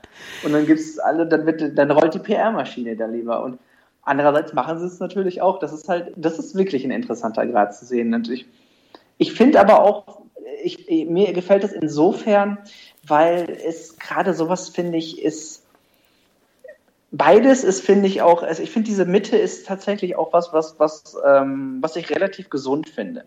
Und 0.45 0.53
dann 0.53 0.67
gibt's 0.67 1.01
alle, 1.01 1.27
dann 1.27 1.47
wird, 1.47 1.77
dann 1.77 1.91
rollt 1.91 2.15
die 2.15 2.21
PR-Maschine 2.21 2.95
da 2.95 3.07
lieber. 3.07 3.43
Und 3.43 3.59
andererseits 4.03 4.53
machen 4.53 4.79
sie 4.79 4.87
es 4.87 5.01
natürlich 5.01 5.43
auch. 5.43 5.59
Das 5.59 5.73
ist 5.73 5.89
halt, 5.89 6.13
das 6.15 6.39
ist 6.39 6.55
wirklich 6.55 6.85
ein 6.85 6.93
interessanter 6.93 7.45
Grad 7.49 7.75
zu 7.75 7.85
sehen. 7.85 8.15
Und 8.15 8.31
ich, 8.31 8.47
ich 9.17 9.33
finde 9.33 9.59
aber 9.59 9.83
auch, 9.83 10.23
ich, 10.63 10.89
mir 11.09 11.33
gefällt 11.33 11.65
es 11.65 11.73
insofern, 11.73 12.59
weil 13.05 13.51
es 13.67 13.99
gerade 13.99 14.33
sowas, 14.33 14.69
finde 14.69 14.99
ich, 14.99 15.25
ist, 15.25 15.58
beides 17.11 17.65
ist, 17.65 17.85
finde 17.85 18.07
ich 18.07 18.23
auch, 18.23 18.43
also 18.43 18.63
ich 18.63 18.71
finde 18.71 18.89
diese 18.89 19.05
Mitte 19.05 19.37
ist 19.37 19.67
tatsächlich 19.67 20.17
auch 20.17 20.33
was, 20.33 20.53
was, 20.53 20.79
was, 20.79 21.17
ähm, 21.27 21.79
was 21.81 21.97
ich 21.97 22.11
relativ 22.11 22.51
gesund 22.51 22.89
finde. 22.89 23.25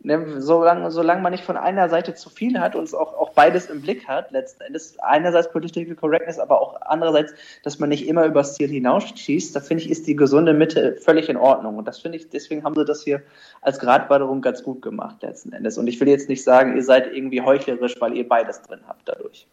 Ne, 0.00 0.40
solange, 0.40 0.92
solange 0.92 1.22
man 1.22 1.32
nicht 1.32 1.42
von 1.42 1.56
einer 1.56 1.88
Seite 1.88 2.14
zu 2.14 2.30
viel 2.30 2.60
hat 2.60 2.76
und 2.76 2.84
es 2.84 2.94
auch, 2.94 3.14
auch 3.14 3.30
beides 3.30 3.66
im 3.66 3.82
Blick 3.82 4.06
hat, 4.06 4.30
letzten 4.30 4.62
Endes 4.62 4.96
einerseits 5.00 5.50
Political 5.50 5.96
Correctness, 5.96 6.38
aber 6.38 6.62
auch 6.62 6.80
andererseits, 6.82 7.32
dass 7.64 7.80
man 7.80 7.88
nicht 7.88 8.06
immer 8.06 8.24
übers 8.24 8.54
Ziel 8.54 8.68
hinausschießt, 8.68 9.56
da 9.56 9.60
finde 9.60 9.82
ich, 9.82 9.90
ist 9.90 10.06
die 10.06 10.14
gesunde 10.14 10.54
Mitte 10.54 10.96
völlig 11.00 11.28
in 11.28 11.36
Ordnung. 11.36 11.78
Und 11.78 11.88
das 11.88 11.98
finde 11.98 12.16
ich, 12.16 12.28
deswegen 12.28 12.62
haben 12.62 12.76
sie 12.76 12.84
das 12.84 13.02
hier 13.02 13.22
als 13.60 13.80
Gratwanderung 13.80 14.40
ganz 14.40 14.62
gut 14.62 14.82
gemacht, 14.82 15.16
letzten 15.22 15.52
Endes. 15.52 15.78
Und 15.78 15.88
ich 15.88 15.98
will 15.98 16.06
jetzt 16.06 16.28
nicht 16.28 16.44
sagen, 16.44 16.76
ihr 16.76 16.84
seid 16.84 17.12
irgendwie 17.12 17.42
heuchlerisch, 17.42 18.00
weil 18.00 18.16
ihr 18.16 18.28
beides 18.28 18.62
drin 18.62 18.82
habt 18.86 19.02
dadurch. 19.08 19.48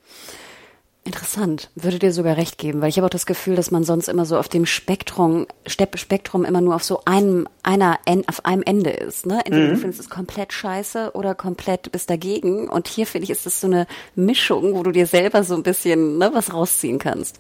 Interessant, 1.08 1.70
würde 1.76 2.00
dir 2.00 2.12
sogar 2.12 2.36
recht 2.36 2.58
geben, 2.58 2.82
weil 2.82 2.90
ich 2.90 2.98
habe 2.98 3.06
auch 3.06 3.12
das 3.12 3.28
Gefühl, 3.28 3.56
dass 3.56 3.70
man 3.70 3.84
sonst 3.84 4.08
immer 4.08 4.26
so 4.26 4.40
auf 4.40 4.50
dem 4.50 4.66
Spektrum, 4.66 5.46
Spektrum 5.68 6.46
immer 6.46 6.62
nur 6.62 6.74
auf 6.74 6.84
so 6.84 7.04
einem, 7.06 7.48
einer, 7.62 8.00
auf 8.26 8.44
einem 8.44 8.64
Ende 8.64 8.90
ist. 8.90 9.28
Ne? 9.28 9.40
Entweder 9.46 9.68
mhm. 9.68 9.74
du 9.76 9.78
findest 9.78 10.00
es 10.00 10.10
komplett 10.10 10.52
scheiße 10.52 11.12
oder 11.14 11.36
komplett 11.36 11.92
bist 11.92 12.10
dagegen. 12.10 12.68
Und 12.68 12.88
hier 12.88 13.06
finde 13.06 13.26
ich, 13.26 13.30
ist 13.30 13.46
es 13.46 13.62
so 13.62 13.68
eine 13.68 13.86
Mischung, 14.16 14.74
wo 14.74 14.82
du 14.82 14.92
dir 14.92 15.06
selber 15.06 15.44
so 15.44 15.54
ein 15.54 15.62
bisschen 15.62 16.18
ne, 16.18 16.32
was 16.34 16.52
rausziehen 16.52 16.98
kannst. 16.98 17.38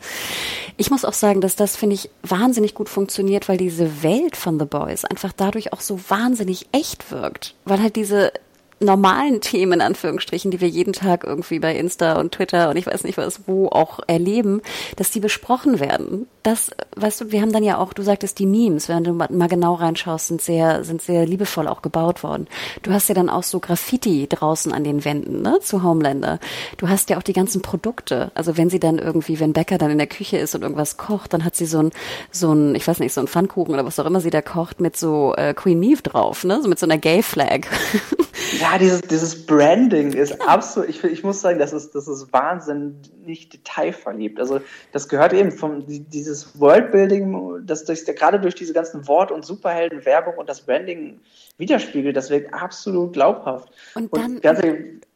Ich 0.77 0.91
muss 0.91 1.03
auch 1.03 1.13
sagen, 1.13 1.41
dass 1.41 1.55
das, 1.55 1.75
finde 1.75 1.95
ich, 1.95 2.11
wahnsinnig 2.21 2.75
gut 2.75 2.87
funktioniert, 2.87 3.49
weil 3.49 3.57
diese 3.57 4.03
Welt 4.03 4.37
von 4.37 4.59
The 4.59 4.65
Boys 4.65 5.05
einfach 5.05 5.33
dadurch 5.35 5.73
auch 5.73 5.81
so 5.81 5.99
wahnsinnig 6.07 6.67
echt 6.71 7.09
wirkt. 7.09 7.55
Weil 7.65 7.81
halt 7.81 7.95
diese 7.95 8.31
normalen 8.79 9.41
Themen, 9.41 9.81
Anführungsstrichen, 9.81 10.51
die 10.51 10.61
wir 10.61 10.67
jeden 10.67 10.93
Tag 10.93 11.23
irgendwie 11.23 11.59
bei 11.59 11.75
Insta 11.75 12.19
und 12.19 12.33
Twitter 12.33 12.69
und 12.69 12.77
ich 12.77 12.87
weiß 12.87 13.03
nicht 13.03 13.17
was, 13.17 13.47
wo 13.47 13.67
auch 13.67 13.99
erleben, 14.07 14.61
dass 14.95 15.11
die 15.11 15.19
besprochen 15.19 15.79
werden. 15.79 16.27
Das, 16.45 16.69
weißt 16.95 17.21
du, 17.21 17.31
wir 17.31 17.41
haben 17.41 17.51
dann 17.51 17.63
ja 17.63 17.79
auch, 17.79 17.91
du 17.91 18.03
sagtest, 18.03 18.37
die 18.37 18.45
Memes, 18.45 18.87
wenn 18.87 19.03
du 19.03 19.13
mal 19.13 19.47
genau 19.47 19.73
reinschaust, 19.73 20.27
sind 20.27 20.43
sehr, 20.43 20.83
sind 20.83 21.01
sehr 21.01 21.25
liebevoll 21.25 21.67
auch 21.67 21.81
gebaut 21.81 22.21
worden. 22.21 22.45
Du 22.83 22.91
hast 22.91 23.09
ja 23.09 23.15
dann 23.15 23.31
auch 23.31 23.41
so 23.41 23.59
Graffiti 23.59 24.27
draußen 24.29 24.71
an 24.71 24.83
den 24.83 25.03
Wänden, 25.05 25.41
ne, 25.41 25.59
zu 25.61 25.81
Homelander. 25.81 26.39
Du 26.77 26.87
hast 26.87 27.09
ja 27.09 27.17
auch 27.17 27.23
die 27.23 27.33
ganzen 27.33 27.63
Produkte. 27.63 28.29
Also 28.35 28.57
wenn 28.57 28.69
sie 28.69 28.79
dann 28.79 28.99
irgendwie, 28.99 29.39
wenn 29.39 29.53
Becker 29.53 29.79
dann 29.79 29.89
in 29.89 29.97
der 29.97 30.05
Küche 30.05 30.37
ist 30.37 30.53
und 30.53 30.61
irgendwas 30.61 30.97
kocht, 30.97 31.33
dann 31.33 31.43
hat 31.43 31.55
sie 31.55 31.65
so 31.65 31.79
ein, 31.79 31.89
so 32.29 32.53
ein, 32.53 32.75
ich 32.75 32.87
weiß 32.87 32.99
nicht, 32.99 33.13
so 33.13 33.21
ein 33.21 33.27
Pfannkuchen 33.27 33.73
oder 33.73 33.83
was 33.83 33.99
auch 33.99 34.05
immer 34.05 34.21
sie 34.21 34.29
da 34.29 34.43
kocht 34.43 34.79
mit 34.79 34.95
so 34.95 35.33
äh, 35.37 35.55
Queen 35.55 35.79
Meave 35.79 36.03
drauf, 36.03 36.43
ne, 36.43 36.61
so 36.61 36.69
mit 36.69 36.77
so 36.77 36.85
einer 36.85 36.99
Gay 36.99 37.23
Flag. 37.23 37.61
Ja, 38.59 38.77
dieses, 38.77 39.01
dieses 39.01 39.45
Branding 39.45 40.13
ist 40.13 40.41
absolut, 40.41 40.89
ich, 40.89 41.03
ich 41.03 41.23
muss 41.23 41.41
sagen, 41.41 41.59
das 41.59 41.73
ist, 41.73 41.95
das 41.95 42.07
ist 42.07 42.31
wahnsinnig 42.31 43.49
detailverliebt. 43.49 44.39
Also 44.39 44.61
das 44.91 45.09
gehört 45.09 45.33
eben 45.33 45.51
vom 45.51 45.85
dieses 45.87 46.34
Worldbuilding, 46.59 47.65
das 47.65 47.85
durch, 47.85 48.05
gerade 48.05 48.39
durch 48.39 48.55
diese 48.55 48.73
ganzen 48.73 49.07
Wort- 49.07 49.31
und 49.31 49.45
Superhelden-Werbung 49.45 50.35
und 50.35 50.49
das 50.49 50.61
Branding 50.61 51.19
widerspiegelt, 51.57 52.15
das 52.15 52.29
wirkt 52.29 52.53
absolut 52.53 53.13
glaubhaft. 53.13 53.71
Und 53.95 54.15
dann, 54.15 54.35
und 54.35 54.41
ganz, 54.41 54.59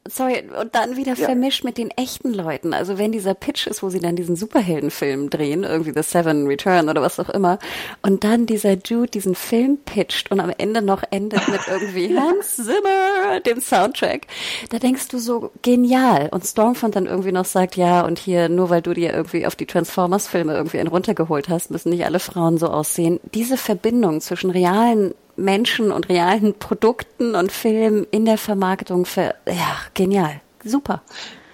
sorry, 0.08 0.43
und 0.60 0.76
dann 0.76 0.95
wieder 0.95 1.14
ja. 1.16 1.26
vermischt 1.26 1.64
mit 1.64 1.78
den 1.78 1.91
echten 1.91 2.34
Leuten. 2.34 2.74
Also 2.74 2.97
wenn 2.97 3.12
dieser 3.12 3.34
Pitch 3.34 3.68
ist, 3.68 3.84
wo 3.84 3.89
sie 3.89 4.00
dann 4.00 4.16
diesen 4.16 4.36
Superheldenfilm 4.36 5.30
drehen, 5.30 5.64
irgendwie 5.64 5.91
The 5.93 6.04
Seven 6.04 6.47
Return 6.47 6.89
oder 6.89 7.02
was 7.02 7.20
auch 7.20 7.30
immer, 7.30 7.60
und 8.02 8.24
dann 8.24 8.45
dieser 8.45 8.76
Dude 8.76 9.10
diesen 9.10 9.36
Film 9.36 9.78
pitcht 9.78 10.32
und 10.32 10.39
am 10.39 10.52
Ende 10.58 10.82
noch 10.82 11.04
endet 11.12 11.47
mit 11.50 11.62
irgendwie 11.68 12.18
Hans 12.18 12.56
Zimmer, 12.56 13.39
dem 13.45 13.60
Soundtrack, 13.60 14.28
da 14.70 14.80
denkst 14.80 15.10
du 15.10 15.20
so 15.20 15.52
genial. 15.62 16.30
Und 16.32 16.45
Stormfront 16.45 16.95
dann 16.95 17.06
irgendwie 17.06 17.32
noch 17.32 17.45
sagt, 17.45 17.76
ja, 17.76 18.02
und 18.02 18.20
hier, 18.20 18.50
nur 18.50 18.70
weil 18.70 18.82
du 18.82 18.93
dir 18.93 19.14
irgendwie 19.14 19.45
auf 19.45 19.56
die 19.56 19.66
Transformers-Filme 19.66 20.54
irgendwie 20.54 20.80
einen 20.80 20.89
runtergeholt 20.89 21.50
hast, 21.50 21.72
müssen 21.72 21.89
nicht 21.89 22.06
alle 22.06 22.20
Frauen 22.20 22.58
so 22.58 22.68
aussehen. 22.68 23.20
Diese 23.34 23.58
Verbindung 23.58 24.22
zwischen 24.22 24.50
realen 24.50 25.14
Menschen 25.44 25.92
und 25.92 26.10
realen 26.10 26.54
Produkten 26.54 27.36
und 27.36 27.52
Filmen 27.52 28.06
in 28.12 28.26
der 28.26 28.38
Vermarktung 28.38 29.06
für, 29.06 29.36
ja, 29.48 29.78
genial. 29.94 30.42
Super. 30.64 31.02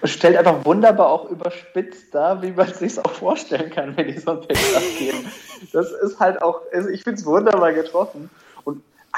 Stellt 0.03 0.37
einfach 0.37 0.65
wunderbar 0.65 1.09
auch 1.09 1.29
überspitzt 1.29 2.13
dar, 2.13 2.41
wie 2.41 2.51
man 2.51 2.71
sich 2.71 2.99
auch 2.99 3.11
vorstellen 3.11 3.71
kann, 3.71 3.97
wenn 3.97 4.07
die 4.07 4.19
so 4.19 4.31
ein 4.31 4.41
Pitch 4.41 4.75
abgeben. 4.75 5.31
Das 5.73 5.91
ist 5.91 6.19
halt 6.19 6.41
auch, 6.41 6.61
also 6.71 6.89
ich 6.89 7.03
finde 7.03 7.19
es 7.19 7.25
wunderbar 7.25 7.73
getroffen 7.73 8.29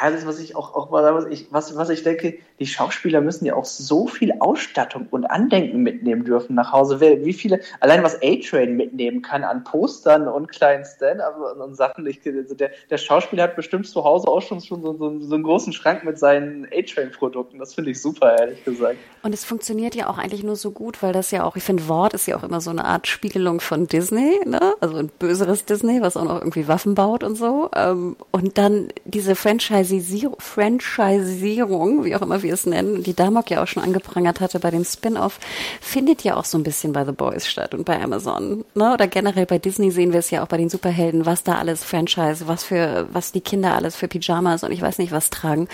alles, 0.01 0.25
was 0.25 0.39
ich 0.39 0.55
auch, 0.55 0.75
auch 0.75 0.91
was 0.91 1.25
ich, 1.25 1.47
was, 1.51 1.75
was 1.75 1.89
ich 1.89 2.03
denke, 2.03 2.37
die 2.59 2.67
Schauspieler 2.67 3.21
müssen 3.21 3.45
ja 3.45 3.55
auch 3.55 3.65
so 3.65 4.07
viel 4.07 4.33
Ausstattung 4.39 5.07
und 5.11 5.25
Andenken 5.25 5.83
mitnehmen 5.83 6.23
dürfen 6.23 6.55
nach 6.55 6.71
Hause. 6.71 6.99
Wie 6.99 7.33
viele, 7.33 7.61
allein 7.79 8.03
was 8.03 8.15
A-Train 8.21 8.75
mitnehmen 8.75 9.21
kann 9.21 9.43
an 9.43 9.63
Postern 9.63 10.27
und 10.27 10.47
kleinen 10.47 10.85
Stand 10.85 11.21
und, 11.21 11.61
und 11.61 11.75
Sachen. 11.75 12.05
Ich, 12.07 12.21
also 12.25 12.55
der, 12.55 12.71
der 12.89 12.97
Schauspieler 12.97 13.43
hat 13.43 13.55
bestimmt 13.55 13.87
zu 13.87 14.03
Hause 14.03 14.27
auch 14.27 14.41
schon, 14.41 14.61
schon 14.61 14.81
so, 14.81 14.93
so, 14.97 15.19
so 15.19 15.35
einen 15.35 15.43
großen 15.43 15.73
Schrank 15.73 16.03
mit 16.03 16.17
seinen 16.17 16.65
A-Train-Produkten. 16.65 17.59
Das 17.59 17.73
finde 17.73 17.91
ich 17.91 18.01
super, 18.01 18.37
ehrlich 18.39 18.63
gesagt. 18.63 18.97
Und 19.23 19.33
es 19.33 19.45
funktioniert 19.45 19.95
ja 19.95 20.09
auch 20.09 20.17
eigentlich 20.17 20.43
nur 20.43 20.55
so 20.55 20.71
gut, 20.71 21.01
weil 21.03 21.13
das 21.13 21.31
ja 21.31 21.43
auch, 21.43 21.55
ich 21.55 21.63
finde, 21.63 21.87
Wort 21.87 22.13
ist 22.13 22.27
ja 22.27 22.37
auch 22.37 22.43
immer 22.43 22.61
so 22.61 22.69
eine 22.69 22.85
Art 22.85 23.07
Spiegelung 23.07 23.59
von 23.59 23.87
Disney, 23.87 24.39
ne? 24.45 24.73
Also 24.79 24.97
ein 24.97 25.09
böseres 25.19 25.65
Disney, 25.65 26.01
was 26.01 26.17
auch 26.17 26.23
noch 26.23 26.39
irgendwie 26.39 26.67
Waffen 26.67 26.95
baut 26.95 27.23
und 27.23 27.35
so. 27.35 27.69
Ähm, 27.75 28.15
und 28.31 28.57
dann 28.57 28.89
diese 29.05 29.35
Franchise 29.35 29.86
Franchisierung, 29.87 30.35
Franchisierung, 30.39 32.03
wie 32.03 32.15
auch 32.15 32.21
immer 32.21 32.43
wir 32.43 32.53
es 32.53 32.65
nennen, 32.65 33.03
die 33.03 33.13
Damok 33.13 33.49
ja 33.49 33.63
auch 33.63 33.67
schon 33.67 33.83
angeprangert 33.83 34.41
hatte 34.41 34.59
bei 34.59 34.69
dem 34.69 34.83
Spin-off, 34.83 35.39
findet 35.79 36.23
ja 36.23 36.35
auch 36.35 36.43
so 36.43 36.57
ein 36.57 36.63
bisschen 36.63 36.91
bei 36.91 37.05
The 37.05 37.13
Boys 37.13 37.47
statt 37.47 37.73
und 37.73 37.85
bei 37.85 38.01
Amazon. 38.01 38.65
Ne? 38.75 38.93
Oder 38.93 39.07
generell 39.07 39.45
bei 39.45 39.59
Disney 39.59 39.91
sehen 39.91 40.11
wir 40.11 40.19
es 40.19 40.29
ja 40.29 40.43
auch 40.43 40.47
bei 40.47 40.57
den 40.57 40.67
Superhelden, 40.69 41.25
was 41.25 41.43
da 41.43 41.57
alles 41.57 41.85
Franchise, 41.85 42.47
was 42.47 42.65
für, 42.65 43.07
was 43.13 43.31
die 43.31 43.39
Kinder 43.39 43.75
alles 43.75 43.95
für 43.95 44.09
Pyjamas 44.09 44.63
und 44.63 44.71
ich 44.71 44.81
weiß 44.81 44.97
nicht 44.97 45.13
was 45.13 45.29
tragen. 45.29 45.69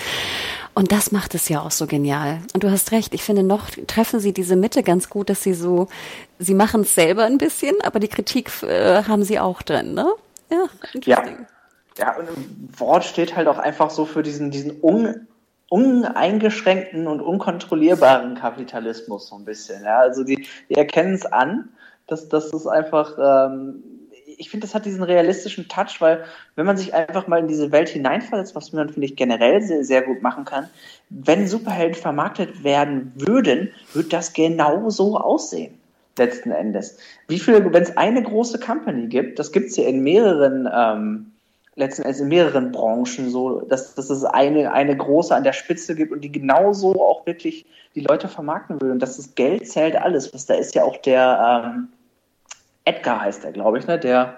Und 0.76 0.92
das 0.92 1.12
macht 1.12 1.34
es 1.34 1.50
ja 1.50 1.62
auch 1.62 1.72
so 1.72 1.88
genial. 1.88 2.40
Und 2.54 2.64
du 2.64 2.70
hast 2.70 2.92
recht, 2.92 3.16
ich 3.16 3.24
finde 3.24 3.44
noch 3.44 3.70
treffen 3.88 4.20
sie 4.20 4.34
diese 4.34 4.56
Mitte 4.56 4.84
ganz 4.84 5.10
gut, 5.10 5.30
dass 5.30 5.42
sie 5.42 5.54
so, 5.56 5.88
sie 6.38 6.54
machen 6.54 6.82
es 6.82 6.94
selber 6.94 7.26
ein 7.26 7.40
bisschen, 7.40 7.76
aber 7.84 8.00
die 8.00 8.08
Kritik 8.08 8.52
äh, 8.62 9.04
haben 9.04 9.24
sie 9.24 9.40
auch 9.40 9.64
drin, 9.64 9.96
ne? 9.96 10.08
Ja, 10.52 10.66
ja, 11.06 11.24
ja, 11.98 12.16
und 12.18 12.80
Wort 12.80 13.04
steht 13.04 13.36
halt 13.36 13.48
auch 13.48 13.60
einfach 13.60 13.90
so 13.90 14.06
für 14.06 14.24
diesen, 14.24 14.52
diesen 14.52 14.82
un, 14.82 15.28
uneingeschränkten 15.70 17.08
und 17.08 17.22
unkontrollierbaren 17.22 18.36
Kapitalismus 18.36 19.28
so 19.28 19.36
ein 19.36 19.46
bisschen. 19.46 19.84
Ja, 19.84 20.00
also 20.00 20.24
die, 20.24 20.48
die 20.70 20.76
erkennen 20.76 21.14
es 21.14 21.26
an, 21.26 21.70
dass, 22.08 22.30
dass 22.30 22.52
das 22.52 22.68
einfach, 22.68 23.18
ähm, 23.18 23.84
ich 24.38 24.50
finde, 24.50 24.66
das 24.66 24.74
hat 24.74 24.86
diesen 24.86 25.04
realistischen 25.04 25.68
Touch, 25.68 26.00
weil 26.00 26.24
wenn 26.56 26.66
man 26.66 26.78
sich 26.78 26.94
einfach 26.94 27.28
mal 27.28 27.40
in 27.40 27.48
diese 27.48 27.72
Welt 27.72 27.90
hineinversetzt, 27.90 28.56
was 28.56 28.74
man, 28.74 28.90
finde 28.90 29.06
ich, 29.06 29.16
generell 29.16 29.62
sehr, 29.62 29.84
sehr 29.84 30.02
gut 30.02 30.22
machen 30.22 30.46
kann, 30.46 30.70
wenn 31.10 31.48
Superhelden 31.48 31.96
vermarktet 31.96 32.64
werden 32.64 33.12
würden, 33.16 33.72
würde 33.94 34.10
das 34.10 34.34
genau 34.34 34.90
so 34.90 35.18
aussehen 35.18 35.78
letzten 36.18 36.52
Endes. 36.52 36.98
Wie 37.28 37.40
viele, 37.40 37.74
wenn 37.74 37.84
es 37.84 37.98
eine 37.98 38.22
große 38.22 38.60
Company 38.60 39.08
gibt, 39.08 39.40
das 39.40 39.52
gibt 39.52 39.68
es 39.68 39.78
ja 39.78 39.86
in 39.86 40.04
mehreren 40.04 40.70
ähm, 40.72 41.33
letzten 41.76 42.04
Endes 42.04 42.20
in 42.20 42.28
mehreren 42.28 42.72
Branchen 42.72 43.30
so, 43.30 43.62
dass, 43.62 43.96
dass 43.96 44.10
es 44.10 44.24
eine, 44.24 44.72
eine 44.72 44.96
große 44.96 45.36
an 45.36 45.44
der 45.44 45.54
Spitze 45.54 45.96
gibt 45.96 46.12
und 46.12 46.22
die 46.22 46.32
genauso 46.32 47.02
auch 47.02 47.26
wirklich 47.26 47.66
die 47.96 48.02
Leute 48.02 48.28
vermarkten 48.28 48.80
will. 48.82 48.92
Und 48.92 49.00
dass 49.00 49.18
das 49.18 49.36
Geld 49.36 49.68
zählt 49.68 49.96
alles. 49.96 50.34
Was 50.34 50.46
da 50.46 50.56
ist 50.56 50.76
ja 50.76 50.84
auch 50.84 50.98
der 50.98 51.64
ähm, 51.66 51.90
Edgar 52.86 53.22
heißt 53.22 53.46
er, 53.46 53.52
glaube 53.52 53.80
ich, 53.80 53.88
ne? 53.88 54.00
Der 54.00 54.38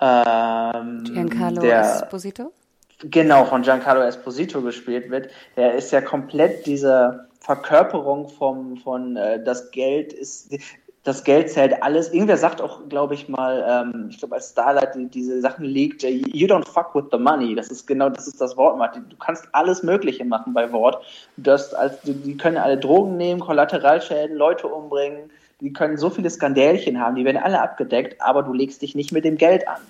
ähm, 0.00 1.04
Giancarlo 1.04 1.60
der, 1.60 1.80
Esposito? 1.80 2.52
Genau, 3.00 3.44
von 3.44 3.62
Giancarlo 3.62 4.02
Esposito 4.02 4.62
gespielt 4.62 5.10
wird. 5.10 5.30
Der 5.56 5.74
ist 5.74 5.92
ja 5.92 6.00
komplett 6.00 6.66
diese 6.66 7.28
Verkörperung 7.40 8.28
vom, 8.28 8.76
von 8.78 9.16
äh, 9.16 9.42
das 9.42 9.70
Geld 9.70 10.12
ist 10.12 10.56
das 11.04 11.22
Geld 11.22 11.50
zählt 11.50 11.82
alles. 11.82 12.12
Irgendwer 12.12 12.38
sagt 12.38 12.62
auch, 12.62 12.88
glaube 12.88 13.12
ich 13.12 13.28
mal, 13.28 13.64
ähm, 13.68 14.06
ich 14.10 14.18
glaube 14.18 14.34
als 14.34 14.50
Starlight 14.50 14.94
die, 14.94 15.06
diese 15.06 15.40
Sachen 15.42 15.66
legt, 15.66 16.02
äh, 16.02 16.08
you 16.08 16.46
don't 16.46 16.66
fuck 16.66 16.94
with 16.94 17.04
the 17.12 17.18
money. 17.18 17.54
Das 17.54 17.68
ist 17.68 17.86
genau, 17.86 18.08
das 18.08 18.26
ist 18.26 18.40
das 18.40 18.56
Wort. 18.56 18.74
Du 18.96 19.16
kannst 19.18 19.46
alles 19.52 19.82
Mögliche 19.82 20.24
machen 20.24 20.54
bei 20.54 20.72
Wort. 20.72 21.04
Das, 21.36 21.74
als, 21.74 22.00
die 22.02 22.36
können 22.38 22.56
alle 22.56 22.78
Drogen 22.78 23.18
nehmen, 23.18 23.40
Kollateralschäden, 23.40 24.34
Leute 24.34 24.66
umbringen. 24.66 25.30
Die 25.60 25.72
können 25.72 25.98
so 25.98 26.08
viele 26.08 26.30
Skandälchen 26.30 26.98
haben, 26.98 27.14
die 27.16 27.24
werden 27.24 27.40
alle 27.42 27.60
abgedeckt, 27.60 28.20
aber 28.20 28.42
du 28.42 28.52
legst 28.52 28.82
dich 28.82 28.94
nicht 28.94 29.12
mit 29.12 29.24
dem 29.24 29.36
Geld 29.36 29.68
an. 29.68 29.80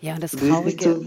Ja, 0.00 0.14
und 0.14 0.22
das 0.22 0.32
Traurige... 0.32 1.00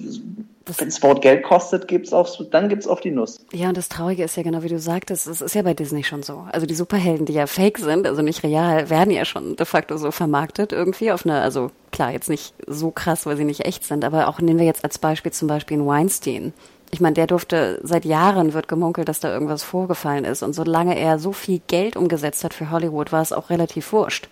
Wenn 0.77 0.87
es 0.89 1.01
Wort 1.01 1.23
Geld 1.23 1.43
kostet, 1.43 1.87
gibt's 1.87 2.13
aufs, 2.13 2.41
dann 2.51 2.69
gibt's 2.69 2.87
auf 2.87 3.01
die 3.01 3.09
Nuss. 3.09 3.39
Ja, 3.51 3.69
und 3.69 3.77
das 3.77 3.89
Traurige 3.89 4.23
ist 4.23 4.37
ja 4.37 4.43
genau 4.43 4.61
wie 4.61 4.69
du 4.69 4.77
sagtest, 4.77 5.27
es 5.27 5.41
ist 5.41 5.55
ja 5.55 5.63
bei 5.63 5.73
Disney 5.73 6.03
schon 6.03 6.21
so. 6.21 6.45
Also 6.51 6.67
die 6.67 6.75
Superhelden, 6.75 7.25
die 7.25 7.33
ja 7.33 7.47
fake 7.47 7.79
sind, 7.79 8.05
also 8.05 8.21
nicht 8.21 8.43
real, 8.43 8.89
werden 8.89 9.11
ja 9.11 9.25
schon 9.25 9.55
de 9.55 9.65
facto 9.65 9.97
so 9.97 10.11
vermarktet 10.11 10.71
irgendwie 10.71 11.11
auf 11.11 11.25
eine, 11.25 11.41
also 11.41 11.71
klar, 11.91 12.11
jetzt 12.11 12.29
nicht 12.29 12.53
so 12.67 12.91
krass, 12.91 13.25
weil 13.25 13.37
sie 13.37 13.43
nicht 13.43 13.65
echt 13.65 13.83
sind, 13.83 14.05
aber 14.05 14.27
auch 14.27 14.39
nehmen 14.39 14.59
wir 14.59 14.65
jetzt 14.67 14.83
als 14.83 14.99
Beispiel 14.99 15.31
zum 15.31 15.47
Beispiel 15.47 15.77
einen 15.77 15.87
Weinstein. 15.87 16.53
Ich 16.91 17.01
meine, 17.01 17.15
der 17.15 17.27
durfte, 17.27 17.79
seit 17.83 18.05
Jahren 18.05 18.53
wird 18.53 18.67
gemunkelt, 18.67 19.09
dass 19.09 19.19
da 19.19 19.33
irgendwas 19.33 19.63
vorgefallen 19.63 20.25
ist. 20.25 20.43
Und 20.43 20.53
solange 20.53 20.97
er 20.97 21.17
so 21.17 21.31
viel 21.31 21.59
Geld 21.67 21.95
umgesetzt 21.97 22.43
hat 22.43 22.53
für 22.53 22.69
Hollywood, 22.69 23.11
war 23.11 23.23
es 23.23 23.33
auch 23.33 23.49
relativ 23.49 23.91
wurscht. 23.93 24.29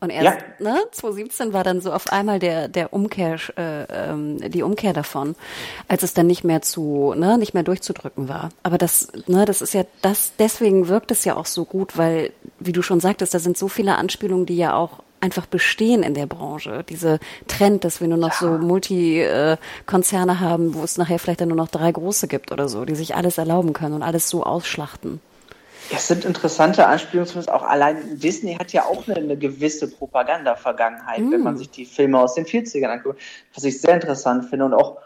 Und 0.00 0.10
erst, 0.10 0.38
ja. 0.60 0.74
ne, 0.74 0.78
2017 0.92 1.52
war 1.52 1.64
dann 1.64 1.80
so 1.80 1.92
auf 1.92 2.12
einmal 2.12 2.38
der, 2.38 2.68
der 2.68 2.92
Umkehr, 2.92 3.36
äh, 3.56 4.10
ähm, 4.10 4.38
die 4.50 4.62
Umkehr 4.62 4.92
davon, 4.92 5.34
als 5.88 6.04
es 6.04 6.14
dann 6.14 6.28
nicht 6.28 6.44
mehr 6.44 6.62
zu, 6.62 7.14
ne, 7.16 7.36
nicht 7.36 7.52
mehr 7.52 7.64
durchzudrücken 7.64 8.28
war. 8.28 8.50
Aber 8.62 8.78
das, 8.78 9.08
ne, 9.26 9.44
das 9.44 9.60
ist 9.60 9.74
ja, 9.74 9.84
das, 10.00 10.32
deswegen 10.38 10.86
wirkt 10.86 11.10
es 11.10 11.24
ja 11.24 11.36
auch 11.36 11.46
so 11.46 11.64
gut, 11.64 11.96
weil, 11.96 12.32
wie 12.60 12.72
du 12.72 12.82
schon 12.82 13.00
sagtest, 13.00 13.34
da 13.34 13.40
sind 13.40 13.58
so 13.58 13.66
viele 13.66 13.96
Anspielungen, 13.96 14.46
die 14.46 14.56
ja 14.56 14.74
auch 14.74 15.00
einfach 15.20 15.46
bestehen 15.46 16.04
in 16.04 16.14
der 16.14 16.26
Branche. 16.26 16.84
Diese 16.88 17.18
Trend, 17.48 17.82
dass 17.84 18.00
wir 18.00 18.06
nur 18.06 18.18
noch 18.18 18.32
ja. 18.32 18.38
so 18.38 18.50
Multikonzerne 18.50 20.32
äh, 20.32 20.36
haben, 20.36 20.74
wo 20.74 20.84
es 20.84 20.96
nachher 20.96 21.18
vielleicht 21.18 21.40
dann 21.40 21.48
nur 21.48 21.56
noch 21.56 21.68
drei 21.68 21.90
große 21.90 22.28
gibt 22.28 22.52
oder 22.52 22.68
so, 22.68 22.84
die 22.84 22.94
sich 22.94 23.16
alles 23.16 23.38
erlauben 23.38 23.72
können 23.72 23.94
und 23.94 24.02
alles 24.04 24.28
so 24.28 24.44
ausschlachten. 24.44 25.20
Es 25.90 26.06
sind 26.06 26.24
interessante 26.24 26.86
Anspielungen, 26.86 27.48
auch 27.48 27.62
allein 27.62 28.18
Disney 28.18 28.54
hat 28.54 28.72
ja 28.72 28.84
auch 28.84 29.06
eine, 29.08 29.16
eine 29.16 29.36
gewisse 29.36 29.90
Propaganda-Vergangenheit, 29.90 31.20
mm. 31.20 31.32
wenn 31.32 31.42
man 31.42 31.54
mm. 31.54 31.58
sich 31.58 31.70
die 31.70 31.86
Filme 31.86 32.20
aus 32.20 32.34
den 32.34 32.44
40ern 32.44 32.88
anguckt, 32.88 33.20
was 33.54 33.64
ich 33.64 33.80
sehr 33.80 33.94
interessant 33.94 34.44
finde. 34.46 34.66
Und 34.66 34.74
auch 34.74 34.98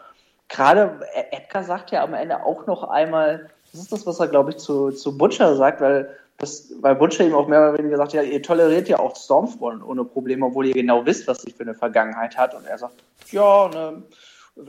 gerade 0.49 0.99
Edgar 1.31 1.63
sagt 1.63 1.91
ja 1.91 2.03
am 2.03 2.13
Ende 2.13 2.43
auch 2.45 2.67
noch 2.67 2.83
einmal, 2.83 3.49
das 3.71 3.81
ist 3.81 3.91
das, 3.91 4.05
was 4.05 4.19
er, 4.19 4.27
glaube 4.27 4.51
ich, 4.51 4.57
zu, 4.57 4.91
zu 4.91 5.17
Butcher 5.17 5.55
sagt, 5.55 5.81
weil, 5.81 6.09
das, 6.37 6.71
weil 6.81 6.95
Butcher 6.95 7.25
ihm 7.25 7.33
auch 7.33 7.47
mehr 7.47 7.69
oder 7.69 7.77
weniger 7.77 7.97
sagt, 7.97 8.13
ja, 8.13 8.21
ihr 8.21 8.41
toleriert 8.41 8.87
ja 8.87 8.99
auch 8.99 9.15
Stormfront 9.15 9.83
ohne 9.83 10.03
Probleme, 10.03 10.45
obwohl 10.45 10.67
ihr 10.67 10.73
genau 10.73 11.05
wisst, 11.05 11.27
was 11.27 11.41
sie 11.41 11.51
für 11.51 11.63
eine 11.63 11.73
Vergangenheit 11.73 12.37
hat. 12.37 12.53
Und 12.53 12.65
er 12.65 12.77
sagt, 12.77 13.03
ja, 13.31 13.69
ne, 13.69 14.03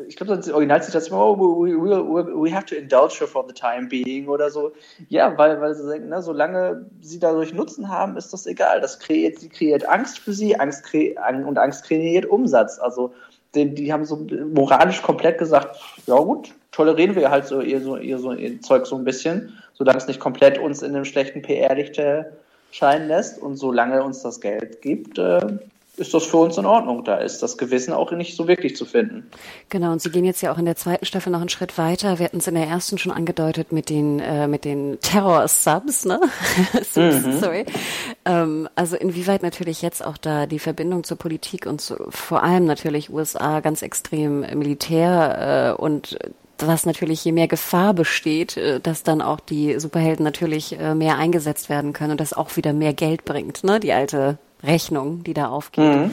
ich 0.08 0.16
glaube, 0.16 0.36
das 0.36 0.50
Originalzitation, 0.50 1.18
oh, 1.18 1.38
we, 1.38 1.76
we, 1.76 2.42
we 2.42 2.54
have 2.54 2.64
to 2.64 2.74
indulge 2.74 3.18
her 3.20 3.26
for 3.26 3.44
the 3.46 3.52
time 3.52 3.86
being 3.86 4.28
oder 4.28 4.50
so. 4.50 4.72
Ja, 5.08 5.36
weil, 5.36 5.60
weil 5.60 5.74
sie 5.74 5.86
denken, 5.86 6.08
ne, 6.08 6.22
solange 6.22 6.86
sie 7.00 7.18
dadurch 7.18 7.52
Nutzen 7.52 7.88
haben, 7.88 8.16
ist 8.16 8.32
das 8.32 8.46
egal. 8.46 8.80
Das 8.80 8.98
kreiert, 8.98 9.38
sie 9.38 9.50
kreiert 9.50 9.86
Angst 9.86 10.18
für 10.18 10.32
sie, 10.32 10.58
Angst 10.58 10.84
kre 10.84 11.14
und 11.46 11.58
Angst 11.58 11.84
kreiert 11.84 12.24
Umsatz. 12.26 12.78
Also, 12.78 13.12
die, 13.54 13.74
die 13.74 13.92
haben 13.92 14.04
so 14.06 14.26
moralisch 14.54 15.02
komplett 15.02 15.38
gesagt, 15.38 15.78
ja 16.06 16.16
gut, 16.16 16.54
tolerieren 16.72 17.14
wir 17.14 17.30
halt 17.30 17.46
so 17.46 17.60
ihr, 17.60 17.80
so, 17.80 17.96
ihr, 17.96 18.18
so 18.18 18.32
ihr 18.32 18.60
Zeug 18.62 18.86
so 18.86 18.96
ein 18.96 19.04
bisschen, 19.04 19.52
solange 19.74 19.98
es 19.98 20.06
nicht 20.06 20.18
komplett 20.18 20.58
uns 20.58 20.82
in 20.82 20.94
einem 20.94 21.04
schlechten 21.04 21.42
PR-Licht 21.42 22.00
scheinen 22.72 23.08
lässt 23.08 23.40
und 23.40 23.56
solange 23.56 24.02
uns 24.02 24.22
das 24.22 24.40
Geld 24.40 24.82
gibt, 24.82 25.18
äh, 25.18 25.40
ist 25.96 26.12
das 26.12 26.24
für 26.24 26.38
uns 26.38 26.58
in 26.58 26.66
Ordnung. 26.66 27.04
Da 27.04 27.16
ist 27.16 27.42
das 27.42 27.56
Gewissen 27.56 27.92
auch 27.92 28.10
nicht 28.12 28.36
so 28.36 28.48
wirklich 28.48 28.76
zu 28.76 28.84
finden. 28.84 29.30
Genau, 29.68 29.92
und 29.92 30.02
Sie 30.02 30.10
gehen 30.10 30.24
jetzt 30.24 30.40
ja 30.42 30.52
auch 30.52 30.58
in 30.58 30.64
der 30.64 30.76
zweiten 30.76 31.04
Staffel 31.04 31.30
noch 31.30 31.40
einen 31.40 31.48
Schritt 31.48 31.78
weiter. 31.78 32.18
Wir 32.18 32.26
hatten 32.26 32.38
es 32.38 32.46
in 32.46 32.54
der 32.54 32.66
ersten 32.66 32.98
schon 32.98 33.12
angedeutet 33.12 33.72
mit 33.72 33.90
den, 33.90 34.18
äh, 34.20 34.48
mit 34.48 34.64
den 34.64 34.98
Terror-Subs, 35.00 36.04
ne? 36.04 36.20
Subs, 36.82 37.24
mhm. 37.24 37.38
Sorry. 37.40 37.64
Ähm, 38.24 38.68
also 38.74 38.96
inwieweit 38.96 39.42
natürlich 39.42 39.82
jetzt 39.82 40.04
auch 40.04 40.16
da 40.18 40.46
die 40.46 40.58
Verbindung 40.58 41.04
zur 41.04 41.16
Politik 41.16 41.66
und 41.66 41.80
zu, 41.80 41.96
vor 42.08 42.42
allem 42.42 42.64
natürlich 42.64 43.12
USA 43.12 43.60
ganz 43.60 43.82
extrem 43.82 44.40
Militär 44.40 45.76
äh, 45.78 45.80
und 45.80 46.18
was 46.58 46.86
natürlich 46.86 47.24
je 47.24 47.32
mehr 47.32 47.48
Gefahr 47.48 47.94
besteht, 47.94 48.56
äh, 48.56 48.80
dass 48.80 49.02
dann 49.02 49.22
auch 49.22 49.40
die 49.40 49.78
Superhelden 49.78 50.24
natürlich 50.24 50.78
äh, 50.78 50.94
mehr 50.94 51.18
eingesetzt 51.18 51.68
werden 51.68 51.92
können 51.92 52.12
und 52.12 52.20
das 52.20 52.32
auch 52.32 52.56
wieder 52.56 52.72
mehr 52.72 52.92
Geld 52.92 53.24
bringt, 53.24 53.64
ne? 53.64 53.80
Die 53.80 53.92
alte 53.92 54.38
Rechnung, 54.64 55.22
die 55.24 55.34
da 55.34 55.48
aufgeht. 55.48 55.84
Mhm. 55.84 56.10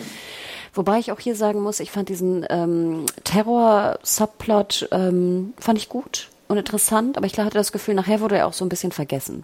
Wobei 0.74 1.00
ich 1.00 1.12
auch 1.12 1.20
hier 1.20 1.36
sagen 1.36 1.62
muss, 1.62 1.80
ich 1.80 1.92
fand 1.92 2.10
diesen 2.10 2.46
ähm, 2.50 3.06
Terror-Subplot 3.24 4.90
ähm, 4.92 5.54
fand 5.60 5.78
ich 5.78 5.90
gut 5.90 6.30
und 6.48 6.58
interessant, 6.58 7.18
aber 7.18 7.26
ich 7.26 7.38
hatte 7.38 7.50
das 7.58 7.72
Gefühl, 7.72 7.94
nachher 7.94 8.22
wurde 8.22 8.38
er 8.38 8.48
auch 8.48 8.54
so 8.54 8.64
ein 8.64 8.70
bisschen 8.70 8.92
vergessen. 8.92 9.44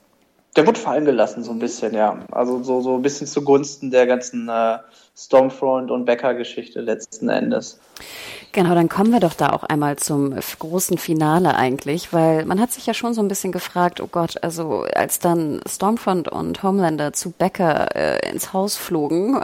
Der 0.56 0.66
wurde 0.66 0.80
fallen 0.80 1.06
gelassen, 1.06 1.44
so 1.44 1.52
ein 1.52 1.60
bisschen, 1.60 1.94
ja. 1.94 2.26
Also 2.32 2.64
so, 2.64 2.82
so 2.82 2.96
ein 2.96 3.02
bisschen 3.02 3.28
zugunsten 3.28 3.92
der 3.92 4.08
ganzen 4.08 4.48
äh, 4.50 4.78
Stormfront 5.18 5.90
und 5.90 6.06
Becker-Geschichte 6.06 6.82
letzten 6.82 7.30
Endes. 7.30 7.80
Genau, 8.52 8.76
dann 8.76 8.88
kommen 8.88 9.12
wir 9.12 9.20
doch 9.20 9.34
da 9.34 9.50
auch 9.50 9.64
einmal 9.64 9.98
zum 9.98 10.34
großen 10.60 10.98
Finale 10.98 11.56
eigentlich, 11.56 12.14
weil 12.14 12.46
man 12.46 12.60
hat 12.60 12.72
sich 12.72 12.86
ja 12.86 12.94
schon 12.94 13.14
so 13.14 13.22
ein 13.22 13.28
bisschen 13.28 13.52
gefragt, 13.52 14.00
oh 14.00 14.08
Gott, 14.08 14.42
also 14.44 14.86
als 14.96 15.20
dann 15.20 15.60
Stormfront 15.68 16.28
und 16.28 16.62
Homelander 16.62 17.14
zu 17.14 17.32
Becker 17.32 17.96
äh, 17.96 18.30
ins 18.30 18.54
Haus 18.54 18.78
flogen 18.78 19.40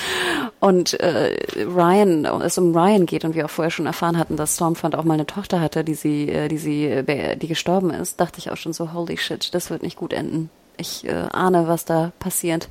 und 0.60 1.00
äh, 1.00 1.36
Ryan, 1.64 2.26
es 2.42 2.58
um 2.58 2.76
Ryan 2.76 3.06
geht 3.06 3.24
und 3.24 3.34
wir 3.34 3.46
auch 3.46 3.50
vorher 3.50 3.70
schon 3.70 3.86
erfahren 3.86 4.18
hatten, 4.18 4.36
dass 4.36 4.56
Stormfront 4.56 4.96
auch 4.96 5.04
mal 5.04 5.14
eine 5.14 5.26
Tochter 5.26 5.60
hatte, 5.60 5.82
die 5.82 5.94
sie, 5.94 6.28
äh, 6.28 6.48
die 6.48 6.58
sie, 6.58 6.86
äh, 6.86 7.36
die 7.36 7.48
gestorben 7.48 7.90
ist, 7.90 8.20
dachte 8.20 8.38
ich 8.38 8.50
auch 8.50 8.56
schon 8.56 8.74
so, 8.74 8.92
holy 8.92 9.16
shit, 9.16 9.54
das 9.54 9.70
wird 9.70 9.82
nicht 9.82 9.96
gut 9.96 10.12
enden. 10.12 10.50
Ich 10.76 11.06
äh, 11.06 11.12
ahne, 11.32 11.68
was 11.68 11.86
da 11.86 12.12
passiert. 12.18 12.68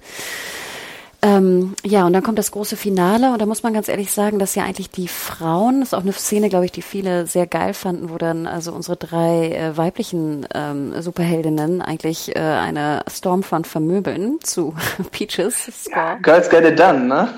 Ähm, 1.25 1.73
ja, 1.83 2.05
und 2.05 2.13
dann 2.13 2.21
kommt 2.21 2.37
das 2.37 2.51
große 2.51 2.77
Finale 2.77 3.33
und 3.33 3.41
da 3.41 3.47
muss 3.47 3.63
man 3.63 3.73
ganz 3.73 3.87
ehrlich 3.87 4.11
sagen, 4.11 4.37
dass 4.37 4.53
ja 4.53 4.63
eigentlich 4.63 4.91
die 4.91 5.07
Frauen, 5.07 5.79
das 5.79 5.89
ist 5.89 5.93
auch 5.95 6.03
eine 6.03 6.11
Szene, 6.11 6.49
glaube 6.49 6.65
ich, 6.65 6.71
die 6.71 6.83
viele 6.83 7.25
sehr 7.25 7.47
geil 7.47 7.73
fanden, 7.73 8.11
wo 8.11 8.19
dann 8.19 8.45
also 8.45 8.71
unsere 8.71 8.95
drei 8.95 9.49
äh, 9.49 9.75
weiblichen 9.75 10.45
ähm, 10.53 11.01
Superheldinnen 11.01 11.81
eigentlich 11.81 12.35
äh, 12.35 12.39
eine 12.39 13.01
Stormfront 13.09 13.65
vermöbeln 13.65 14.37
zu 14.43 14.75
Peaches 15.11 15.71
Score. 15.85 15.95
Ja, 15.95 16.13
Girls 16.21 16.47
get 16.47 16.63
it 16.63 16.77
done, 16.77 17.07
ne? 17.07 17.33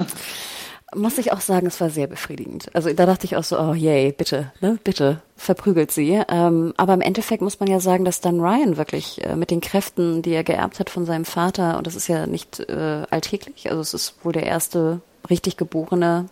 Muss 0.96 1.18
ich 1.18 1.34
auch 1.34 1.42
sagen, 1.42 1.68
es 1.68 1.82
war 1.82 1.90
sehr 1.90 2.08
befriedigend. 2.08 2.74
Also 2.74 2.92
da 2.94 3.06
dachte 3.06 3.26
ich 3.26 3.36
auch 3.36 3.44
so, 3.44 3.60
oh 3.60 3.74
yay, 3.74 4.12
bitte, 4.12 4.52
ne, 4.62 4.80
bitte, 4.84 5.22
verprügelt 5.36 5.92
sie. 5.92 6.22
Ähm, 6.30 6.74
aber 6.78 6.94
im 6.94 7.02
Endeffekt 7.02 7.42
muss 7.42 7.60
man 7.60 7.70
ja 7.70 7.80
sagen, 7.80 8.06
dass 8.06 8.22
dann 8.22 8.40
Ryan 8.40 8.78
wirklich 8.78 9.24
äh, 9.26 9.36
mit 9.36 9.52
den 9.52 9.62
Kräften, 9.62 10.22
die 10.22 10.32
er 10.32 10.44
geerbt 10.44 10.80
hat 10.80 10.90
von 10.90 11.06
seinem 11.06 11.26
Vater, 11.26 11.78
und 11.78 11.88
das 11.88 11.96
ist 11.96 12.08
ja 12.08 12.26
nicht 12.26 12.60
äh, 12.62 13.04
alltäglich, 13.10 13.70
also 13.70 13.82
es 13.82 13.94
ist 13.94 14.16
wohl 14.24 14.34
der 14.34 14.46
erste 14.46 15.02
richtig 15.30 15.58
geborene 15.58 16.28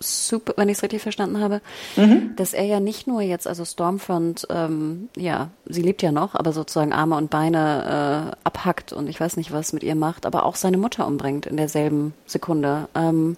super, 0.00 0.54
wenn 0.56 0.68
ich 0.68 0.78
es 0.78 0.82
richtig 0.82 1.02
verstanden 1.02 1.40
habe, 1.40 1.60
mhm. 1.96 2.34
dass 2.36 2.52
er 2.52 2.64
ja 2.64 2.80
nicht 2.80 3.06
nur 3.06 3.20
jetzt, 3.22 3.46
also 3.46 3.64
Stormfront, 3.64 4.46
ähm, 4.50 5.08
ja, 5.16 5.50
sie 5.66 5.82
lebt 5.82 6.02
ja 6.02 6.12
noch, 6.12 6.34
aber 6.34 6.52
sozusagen 6.52 6.92
Arme 6.92 7.16
und 7.16 7.30
Beine 7.30 8.32
äh, 8.34 8.36
abhackt 8.44 8.92
und 8.92 9.08
ich 9.08 9.20
weiß 9.20 9.36
nicht, 9.36 9.52
was 9.52 9.72
mit 9.72 9.82
ihr 9.82 9.94
macht, 9.94 10.26
aber 10.26 10.44
auch 10.44 10.56
seine 10.56 10.78
Mutter 10.78 11.06
umbringt 11.06 11.46
in 11.46 11.56
derselben 11.56 12.14
Sekunde. 12.26 12.88
Ähm, 12.94 13.36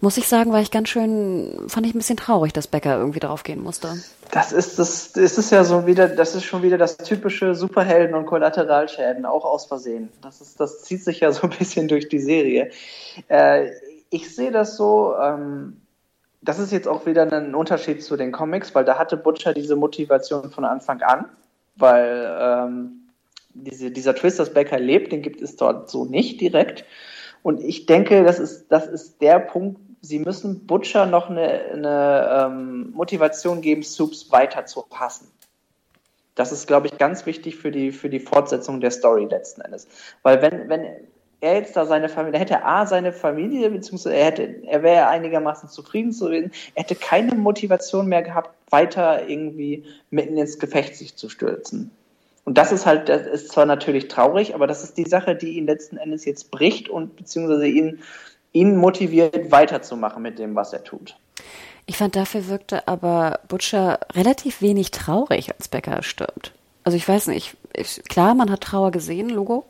muss 0.00 0.16
ich 0.16 0.28
sagen, 0.28 0.52
war 0.52 0.60
ich 0.60 0.70
ganz 0.70 0.88
schön, 0.88 1.64
fand 1.66 1.86
ich 1.86 1.94
ein 1.94 1.98
bisschen 1.98 2.16
traurig, 2.16 2.52
dass 2.52 2.68
Becker 2.68 2.96
irgendwie 2.96 3.18
draufgehen 3.18 3.62
musste. 3.62 3.94
Das 4.30 4.52
ist 4.52 4.78
das, 4.78 5.08
ist 5.08 5.38
es 5.38 5.50
ja 5.50 5.64
so 5.64 5.86
wieder, 5.86 6.06
das 6.06 6.34
ist 6.34 6.44
schon 6.44 6.62
wieder 6.62 6.78
das 6.78 6.98
typische 6.98 7.54
Superhelden 7.54 8.14
und 8.14 8.26
Kollateralschäden, 8.26 9.26
auch 9.26 9.44
aus 9.44 9.66
Versehen. 9.66 10.10
Das 10.22 10.40
ist, 10.40 10.60
das 10.60 10.82
zieht 10.82 11.02
sich 11.02 11.20
ja 11.20 11.32
so 11.32 11.42
ein 11.42 11.50
bisschen 11.58 11.88
durch 11.88 12.08
die 12.08 12.20
Serie. 12.20 12.70
Äh, 13.28 13.70
ich 14.10 14.34
sehe 14.34 14.50
das 14.50 14.76
so, 14.76 15.14
ähm, 15.20 15.80
das 16.40 16.58
ist 16.58 16.72
jetzt 16.72 16.88
auch 16.88 17.06
wieder 17.06 17.30
ein 17.30 17.54
Unterschied 17.54 18.02
zu 18.02 18.16
den 18.16 18.32
Comics, 18.32 18.74
weil 18.74 18.84
da 18.84 18.98
hatte 18.98 19.16
Butcher 19.16 19.52
diese 19.52 19.76
Motivation 19.76 20.50
von 20.50 20.64
Anfang 20.64 21.02
an, 21.02 21.26
weil 21.76 22.36
ähm, 22.40 23.08
diese, 23.54 23.90
dieser 23.90 24.14
Twist, 24.14 24.38
dass 24.38 24.54
Becker 24.54 24.78
lebt, 24.78 25.12
den 25.12 25.22
gibt 25.22 25.40
es 25.40 25.56
dort 25.56 25.90
so 25.90 26.04
nicht 26.04 26.40
direkt. 26.40 26.84
Und 27.42 27.60
ich 27.60 27.86
denke, 27.86 28.24
das 28.24 28.38
ist, 28.38 28.68
das 28.68 28.86
ist 28.86 29.20
der 29.20 29.38
Punkt, 29.38 29.80
sie 30.00 30.18
müssen 30.18 30.66
Butcher 30.66 31.06
noch 31.06 31.28
eine, 31.28 31.48
eine 31.72 32.46
ähm, 32.46 32.90
Motivation 32.92 33.60
geben, 33.60 33.82
Soups 33.82 34.30
weiter 34.30 34.66
zu 34.66 34.82
passen. 34.82 35.28
Das 36.34 36.52
ist, 36.52 36.68
glaube 36.68 36.86
ich, 36.86 36.98
ganz 36.98 37.26
wichtig 37.26 37.56
für 37.56 37.72
die, 37.72 37.90
für 37.90 38.08
die 38.08 38.20
Fortsetzung 38.20 38.80
der 38.80 38.92
Story 38.92 39.24
letzten 39.24 39.60
Endes. 39.60 39.88
Weil 40.22 40.40
wenn, 40.40 40.68
wenn, 40.68 40.86
er 41.40 41.54
jetzt 41.54 41.76
da 41.76 41.86
seine 41.86 42.08
Familie, 42.08 42.40
hätte 42.40 42.64
A 42.64 42.86
seine 42.86 43.12
Familie, 43.12 43.70
beziehungsweise 43.70 44.16
er 44.16 44.26
hätte, 44.26 44.62
er 44.66 44.82
wäre 44.82 45.08
einigermaßen 45.08 45.68
zufrieden 45.68 46.12
zu 46.12 46.26
reden, 46.26 46.50
er 46.74 46.82
hätte 46.82 46.96
keine 46.96 47.34
Motivation 47.34 48.08
mehr 48.08 48.22
gehabt, 48.22 48.50
weiter 48.70 49.28
irgendwie 49.28 49.84
mitten 50.10 50.36
ins 50.36 50.58
Gefecht 50.58 50.96
sich 50.96 51.16
zu 51.16 51.28
stürzen. 51.28 51.90
Und 52.44 52.56
das 52.56 52.72
ist 52.72 52.86
halt, 52.86 53.10
das 53.10 53.26
ist 53.26 53.52
zwar 53.52 53.66
natürlich 53.66 54.08
traurig, 54.08 54.54
aber 54.54 54.66
das 54.66 54.82
ist 54.82 54.96
die 54.96 55.04
Sache, 55.04 55.36
die 55.36 55.58
ihn 55.58 55.66
letzten 55.66 55.98
Endes 55.98 56.24
jetzt 56.24 56.50
bricht 56.50 56.88
und 56.88 57.14
beziehungsweise 57.14 57.66
ihn, 57.66 58.00
ihn 58.52 58.76
motiviert, 58.76 59.52
weiterzumachen 59.52 60.22
mit 60.22 60.38
dem, 60.38 60.54
was 60.54 60.72
er 60.72 60.82
tut. 60.82 61.16
Ich 61.84 61.98
fand, 61.98 62.16
dafür 62.16 62.48
wirkte 62.48 62.88
aber 62.88 63.40
Butcher 63.48 64.00
relativ 64.14 64.62
wenig 64.62 64.90
traurig, 64.92 65.52
als 65.54 65.68
Becker 65.68 66.02
stirbt. 66.02 66.52
Also 66.84 66.96
ich 66.96 67.06
weiß 67.06 67.26
nicht, 67.26 67.57
ich, 67.78 68.02
klar, 68.04 68.34
man 68.34 68.50
hat 68.50 68.62
Trauer 68.62 68.90
gesehen, 68.90 69.28
Logo, 69.30 69.64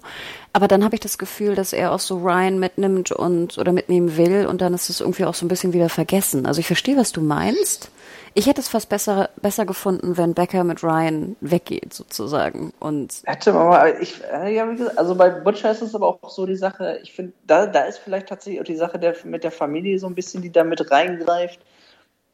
aber 0.53 0.69
dann 0.69 0.85
habe 0.85 0.95
ich 0.95 1.01
das 1.01 1.19
Gefühl, 1.19 1.55
dass 1.55 1.73
er 1.73 1.93
auch 1.93 2.01
so 2.01 2.19
Ryan 2.19 2.59
mitnimmt 2.59 3.13
und 3.13 3.59
oder 3.59 3.73
mitnehmen 3.73 4.17
will 4.17 4.47
und 4.47 4.61
dann 4.61 4.75
ist 4.75 4.91
es 4.91 5.01
irgendwie 5.01 5.25
auch 5.25 5.35
so 5.35 5.45
ein 5.45 5.49
bisschen 5.49 5.73
wieder 5.73 5.89
vergessen. 5.89 6.47
Also 6.47 6.61
ich 6.61 6.67
verstehe, 6.67 6.97
was 6.97 7.13
du 7.13 7.21
meinst. 7.21 7.91
Ich 8.35 8.47
hätte 8.47 8.61
es 8.61 8.69
fast 8.69 8.89
besser, 8.89 9.31
besser 9.43 9.67
gefunden, 9.67 10.17
wenn 10.17 10.35
Becker 10.35 10.63
mit 10.63 10.85
Ryan 10.85 11.37
weggeht, 11.41 11.93
sozusagen. 11.93 12.73
Und 12.79 13.23
man 13.53 13.69
mal, 13.69 13.97
ich, 14.01 14.23
äh, 14.23 14.61
also 14.97 15.15
bei 15.15 15.31
Butcher 15.31 15.71
ist 15.71 15.83
es 15.83 15.95
aber 15.95 16.07
auch 16.07 16.31
so 16.31 16.47
die 16.47 16.57
Sache, 16.57 17.01
ich 17.03 17.13
finde, 17.13 17.33
da, 17.47 17.67
da 17.67 17.81
ist 17.85 17.99
vielleicht 17.99 18.29
tatsächlich 18.29 18.61
auch 18.61 18.65
die 18.65 18.77
Sache 18.77 18.99
der, 18.99 19.17
mit 19.25 19.45
der 19.45 19.51
Familie 19.51 19.99
so 19.99 20.07
ein 20.07 20.15
bisschen, 20.15 20.43
die 20.43 20.53
da 20.53 20.63
mit 20.63 20.91
reingreift 20.91 21.61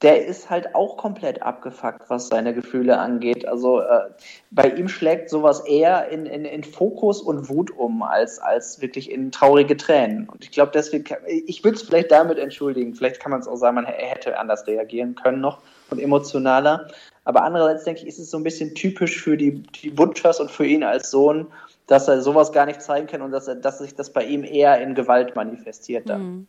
der 0.05 0.27
ist 0.27 0.51
halt 0.51 0.75
auch 0.75 0.99
komplett 0.99 1.41
abgefuckt, 1.41 2.11
was 2.11 2.29
seine 2.29 2.53
Gefühle 2.53 2.99
angeht. 2.99 3.49
Also 3.49 3.81
äh, 3.81 4.11
bei 4.51 4.69
ihm 4.69 4.87
schlägt 4.87 5.31
sowas 5.31 5.61
eher 5.61 6.11
in, 6.11 6.27
in, 6.27 6.45
in 6.45 6.63
Fokus 6.63 7.23
und 7.23 7.49
Wut 7.49 7.71
um, 7.71 8.03
als, 8.03 8.39
als 8.39 8.83
wirklich 8.83 9.11
in 9.11 9.33
traurige 9.33 9.79
Tränen. 9.79 10.29
Und 10.29 10.45
ich 10.45 10.51
glaube, 10.51 10.73
deswegen, 10.75 11.07
ich 11.27 11.65
würde 11.65 11.77
es 11.77 11.83
vielleicht 11.83 12.13
damit 12.13 12.39
entschuldigen. 12.39 12.95
Vielleicht 12.95 13.19
kann 13.19 13.31
man 13.31 13.41
es 13.41 13.49
auch 13.49 13.57
sagen, 13.57 13.77
man 13.77 13.87
hätte 13.87 14.39
anders 14.39 14.67
reagieren 14.67 15.15
können 15.15 15.41
noch 15.41 15.63
und 15.89 15.99
emotionaler. 15.99 16.87
Aber 17.25 17.43
andererseits 17.43 17.85
denke 17.85 18.03
ich, 18.03 18.09
ist 18.09 18.19
es 18.19 18.31
so 18.31 18.37
ein 18.37 18.45
bisschen 18.45 18.75
typisch 18.75 19.23
für 19.23 19.39
die, 19.39 19.63
die 19.63 19.89
Butchers 19.89 20.39
und 20.39 20.51
für 20.51 20.67
ihn 20.67 20.85
als 20.85 21.11
Sohn, 21.11 21.47
dass 21.87 22.09
er 22.09 22.21
sowas 22.21 22.53
gar 22.53 22.67
nicht 22.67 22.83
zeigen 22.83 23.07
kann 23.07 23.23
und 23.23 23.33
dass, 23.33 23.49
er, 23.49 23.55
dass 23.55 23.79
sich 23.79 23.95
das 23.95 24.11
bei 24.11 24.25
ihm 24.25 24.45
eher 24.45 24.83
in 24.83 24.95
Gewalt 24.95 25.35
manifestiert 25.35 26.11
dann. 26.11 26.23
Mhm. 26.23 26.47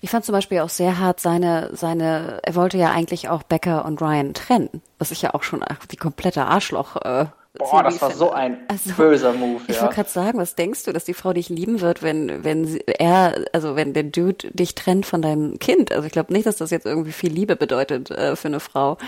Ich 0.00 0.10
fand 0.10 0.24
zum 0.24 0.32
Beispiel 0.32 0.60
auch 0.60 0.68
sehr 0.68 0.98
hart 0.98 1.20
seine, 1.20 1.70
seine, 1.72 2.40
er 2.42 2.54
wollte 2.54 2.78
ja 2.78 2.90
eigentlich 2.90 3.28
auch 3.28 3.42
Becker 3.42 3.84
und 3.84 4.00
Ryan 4.00 4.34
trennen, 4.34 4.82
was 4.98 5.10
ich 5.10 5.22
ja 5.22 5.34
auch 5.34 5.42
schon 5.42 5.64
die 5.90 5.96
komplette 5.96 6.44
Arschloch. 6.44 6.96
Äh, 6.96 7.26
Boah, 7.58 7.82
das 7.82 8.00
war 8.00 8.10
finde. 8.10 8.24
so 8.24 8.30
ein 8.30 8.58
also, 8.68 8.92
böser 8.94 9.32
Move. 9.32 9.60
Ich 9.66 9.80
wollte 9.80 9.94
gerade 9.94 10.08
sagen, 10.08 10.38
was 10.38 10.54
denkst 10.54 10.84
du, 10.84 10.92
dass 10.92 11.04
die 11.04 11.14
Frau 11.14 11.32
dich 11.32 11.48
lieben 11.48 11.80
wird, 11.80 12.02
wenn 12.02 12.44
wenn 12.44 12.64
sie, 12.66 12.80
er, 12.86 13.46
also 13.52 13.74
wenn 13.74 13.94
der 13.94 14.04
Dude 14.04 14.48
dich 14.52 14.74
trennt 14.76 15.06
von 15.06 15.22
deinem 15.22 15.58
Kind? 15.58 15.90
Also 15.90 16.06
ich 16.06 16.12
glaube 16.12 16.32
nicht, 16.32 16.46
dass 16.46 16.56
das 16.56 16.70
jetzt 16.70 16.86
irgendwie 16.86 17.10
viel 17.10 17.32
Liebe 17.32 17.56
bedeutet 17.56 18.10
äh, 18.10 18.36
für 18.36 18.48
eine 18.48 18.60
Frau. 18.60 18.98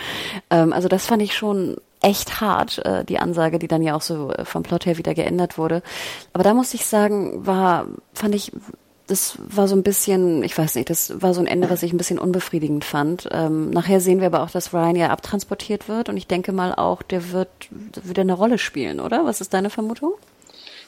Ähm, 0.50 0.72
also 0.72 0.88
das 0.88 1.06
fand 1.06 1.22
ich 1.22 1.34
schon 1.34 1.76
echt 2.02 2.40
hart, 2.40 2.84
äh, 2.84 3.04
die 3.04 3.18
Ansage, 3.18 3.58
die 3.58 3.68
dann 3.68 3.82
ja 3.82 3.94
auch 3.94 4.02
so 4.02 4.32
vom 4.44 4.62
Plot 4.64 4.86
her 4.86 4.98
wieder 4.98 5.14
geändert 5.14 5.56
wurde. 5.56 5.82
Aber 6.32 6.42
da 6.42 6.54
muss 6.54 6.74
ich 6.74 6.86
sagen, 6.86 7.46
war, 7.46 7.86
fand 8.14 8.34
ich 8.34 8.52
das 9.10 9.36
war 9.38 9.66
so 9.66 9.74
ein 9.74 9.82
bisschen, 9.82 10.42
ich 10.42 10.56
weiß 10.56 10.76
nicht, 10.76 10.88
das 10.88 11.20
war 11.20 11.34
so 11.34 11.40
ein 11.40 11.46
Ende, 11.46 11.68
was 11.68 11.82
ich 11.82 11.92
ein 11.92 11.98
bisschen 11.98 12.18
unbefriedigend 12.18 12.84
fand. 12.84 13.28
Ähm, 13.32 13.70
nachher 13.70 14.00
sehen 14.00 14.20
wir 14.20 14.28
aber 14.28 14.42
auch, 14.42 14.50
dass 14.50 14.72
Ryan 14.72 14.96
ja 14.96 15.08
abtransportiert 15.08 15.88
wird 15.88 16.08
und 16.08 16.16
ich 16.16 16.26
denke 16.26 16.52
mal 16.52 16.74
auch, 16.74 17.02
der 17.02 17.32
wird 17.32 17.48
wieder 17.70 18.22
eine 18.22 18.34
Rolle 18.34 18.58
spielen, 18.58 19.00
oder? 19.00 19.24
Was 19.24 19.40
ist 19.40 19.52
deine 19.52 19.70
Vermutung? 19.70 20.14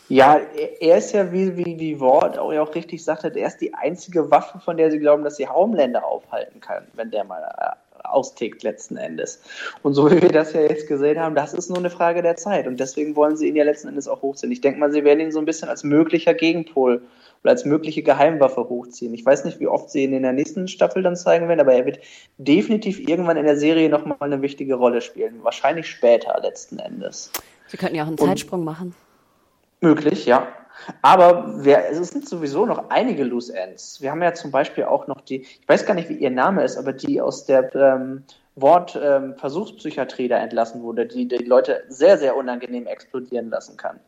Ja, 0.08 0.40
er 0.80 0.98
ist 0.98 1.12
ja, 1.12 1.32
wie, 1.32 1.56
wie, 1.56 1.78
wie 1.78 2.00
Ward 2.00 2.38
auch, 2.38 2.52
auch 2.52 2.74
richtig 2.74 3.02
sagte, 3.02 3.32
er 3.34 3.46
ist 3.46 3.58
die 3.58 3.74
einzige 3.74 4.30
Waffe, 4.30 4.60
von 4.60 4.76
der 4.76 4.90
sie 4.90 4.98
glauben, 4.98 5.24
dass 5.24 5.36
sie 5.36 5.48
Haumländer 5.48 6.04
aufhalten 6.04 6.60
kann, 6.60 6.86
wenn 6.94 7.10
der 7.10 7.24
mal 7.24 7.42
äh, 7.42 8.06
austickt 8.06 8.62
letzten 8.62 8.96
Endes. 8.96 9.42
Und 9.82 9.94
so 9.94 10.10
wie 10.10 10.20
wir 10.20 10.30
das 10.30 10.52
ja 10.52 10.60
jetzt 10.60 10.86
gesehen 10.86 11.18
haben, 11.18 11.34
das 11.34 11.54
ist 11.54 11.70
nur 11.70 11.78
eine 11.78 11.90
Frage 11.90 12.22
der 12.22 12.36
Zeit. 12.36 12.66
Und 12.66 12.78
deswegen 12.78 13.16
wollen 13.16 13.36
sie 13.36 13.48
ihn 13.48 13.56
ja 13.56 13.64
letzten 13.64 13.88
Endes 13.88 14.06
auch 14.06 14.22
hochziehen. 14.22 14.52
Ich 14.52 14.60
denke 14.60 14.78
mal, 14.78 14.92
sie 14.92 15.04
werden 15.04 15.20
ihn 15.20 15.32
so 15.32 15.38
ein 15.38 15.46
bisschen 15.46 15.68
als 15.68 15.82
möglicher 15.82 16.34
Gegenpol 16.34 17.02
oder 17.42 17.50
als 17.50 17.64
mögliche 17.64 18.02
Geheimwaffe 18.02 18.68
hochziehen. 18.68 19.14
Ich 19.14 19.24
weiß 19.24 19.44
nicht, 19.44 19.60
wie 19.60 19.66
oft 19.66 19.90
sie 19.90 20.04
ihn 20.04 20.12
in 20.12 20.22
der 20.22 20.32
nächsten 20.32 20.68
Staffel 20.68 21.02
dann 21.02 21.16
zeigen 21.16 21.48
werden, 21.48 21.60
aber 21.60 21.74
er 21.74 21.86
wird 21.86 21.98
definitiv 22.38 23.00
irgendwann 23.00 23.36
in 23.36 23.44
der 23.44 23.56
Serie 23.56 23.88
nochmal 23.88 24.16
eine 24.20 24.42
wichtige 24.42 24.74
Rolle 24.74 25.00
spielen. 25.00 25.40
Wahrscheinlich 25.42 25.88
später 25.88 26.38
letzten 26.40 26.78
Endes. 26.78 27.32
Sie 27.66 27.76
könnten 27.76 27.96
ja 27.96 28.04
auch 28.04 28.08
einen 28.08 28.18
Und 28.18 28.28
Zeitsprung 28.28 28.64
machen. 28.64 28.94
Möglich, 29.80 30.26
ja. 30.26 30.48
Aber 31.02 31.64
wir, 31.64 31.84
es 31.90 32.08
sind 32.08 32.28
sowieso 32.28 32.66
noch 32.66 32.90
einige 32.90 33.24
Loose 33.24 33.54
Ends. 33.54 34.00
Wir 34.00 34.10
haben 34.10 34.22
ja 34.22 34.32
zum 34.34 34.50
Beispiel 34.50 34.84
auch 34.84 35.06
noch 35.06 35.20
die, 35.20 35.42
ich 35.42 35.68
weiß 35.68 35.84
gar 35.84 35.94
nicht, 35.94 36.08
wie 36.08 36.14
ihr 36.14 36.30
Name 36.30 36.64
ist, 36.64 36.76
aber 36.76 36.92
die 36.92 37.20
aus 37.20 37.44
der 37.44 37.74
ähm, 37.74 38.24
Wort 38.54 38.98
ähm, 39.00 39.34
Versuchspsychiatrie 39.36 40.28
da 40.28 40.38
entlassen 40.38 40.82
wurde, 40.82 41.06
die 41.06 41.28
die 41.28 41.44
Leute 41.44 41.84
sehr, 41.88 42.18
sehr 42.18 42.36
unangenehm 42.36 42.86
explodieren 42.86 43.50
lassen 43.50 43.76
kann. 43.76 44.00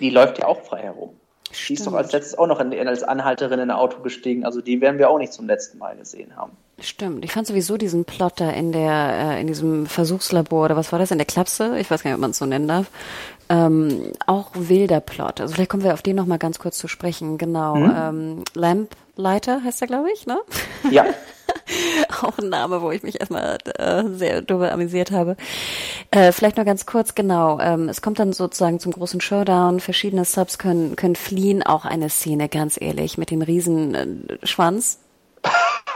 Die 0.00 0.10
läuft 0.10 0.38
ja 0.38 0.46
auch 0.46 0.62
frei 0.62 0.82
herum. 0.82 1.18
Die 1.68 1.74
ist 1.74 1.86
doch 1.86 1.94
als 1.94 2.12
letztes 2.12 2.36
auch 2.36 2.46
noch 2.46 2.60
in, 2.60 2.72
als 2.86 3.02
Anhalterin 3.02 3.60
in 3.60 3.70
ein 3.70 3.76
Auto 3.76 4.02
gestiegen. 4.02 4.44
Also 4.44 4.60
die 4.60 4.80
werden 4.80 4.98
wir 4.98 5.08
auch 5.08 5.18
nicht 5.18 5.32
zum 5.32 5.46
letzten 5.46 5.78
Mal 5.78 5.96
gesehen 5.96 6.36
haben. 6.36 6.52
Stimmt. 6.80 7.24
Ich 7.24 7.32
fand 7.32 7.46
sowieso 7.46 7.76
diesen 7.76 8.04
Plot 8.04 8.34
da 8.36 8.50
in 8.50 8.72
der, 8.72 9.34
äh, 9.34 9.40
in 9.40 9.46
diesem 9.46 9.86
Versuchslabor 9.86 10.66
oder 10.66 10.76
was 10.76 10.92
war 10.92 10.98
das 10.98 11.10
in 11.10 11.18
der 11.18 11.26
Klapse? 11.26 11.78
Ich 11.78 11.90
weiß 11.90 12.02
gar 12.02 12.10
nicht, 12.10 12.16
ob 12.16 12.20
man 12.20 12.30
es 12.30 12.38
so 12.38 12.46
nennen 12.46 12.68
darf. 12.68 12.86
Ähm, 13.48 14.12
auch 14.26 14.50
wilder 14.54 15.00
Plot. 15.00 15.40
Also 15.40 15.54
vielleicht 15.54 15.70
kommen 15.70 15.82
wir 15.82 15.94
auf 15.94 16.02
den 16.02 16.16
noch 16.16 16.26
mal 16.26 16.38
ganz 16.38 16.58
kurz 16.58 16.78
zu 16.78 16.86
sprechen. 16.86 17.38
Genau. 17.38 17.76
Mhm. 17.76 17.94
Ähm, 17.96 18.44
Lamplighter 18.54 19.62
heißt 19.64 19.80
er, 19.80 19.88
glaube 19.88 20.10
ich, 20.12 20.26
ne? 20.26 20.38
Ja. 20.90 21.06
auch 22.22 22.38
ein 22.38 22.48
Name, 22.48 22.82
wo 22.82 22.90
ich 22.90 23.02
mich 23.02 23.20
erstmal 23.20 23.58
äh, 23.76 24.04
sehr 24.12 24.42
drüber 24.42 24.72
amüsiert 24.72 25.10
habe. 25.10 25.36
Äh, 26.10 26.32
vielleicht 26.32 26.56
noch 26.56 26.64
ganz 26.64 26.86
kurz, 26.86 27.14
genau. 27.14 27.60
Ähm, 27.60 27.88
es 27.88 28.02
kommt 28.02 28.18
dann 28.18 28.32
sozusagen 28.32 28.80
zum 28.80 28.92
großen 28.92 29.20
Showdown. 29.20 29.80
Verschiedene 29.80 30.24
Subs 30.24 30.58
können, 30.58 30.96
können 30.96 31.16
fliehen. 31.16 31.62
Auch 31.62 31.84
eine 31.84 32.10
Szene, 32.10 32.48
ganz 32.48 32.80
ehrlich, 32.80 33.18
mit 33.18 33.30
dem 33.30 33.42
riesen 33.42 33.94
äh, 33.94 34.46
Schwanz. 34.46 34.98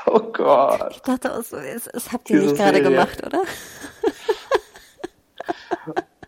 Oh 0.04 0.18
Gott. 0.18 0.90
Ich 0.90 1.00
dachte 1.02 1.30
so, 1.48 1.56
es, 1.56 1.86
es 1.86 2.12
habt 2.12 2.28
ihr 2.28 2.40
Diese 2.40 2.52
nicht 2.52 2.60
gerade 2.60 2.82
gemacht, 2.82 3.24
oder? 3.24 3.42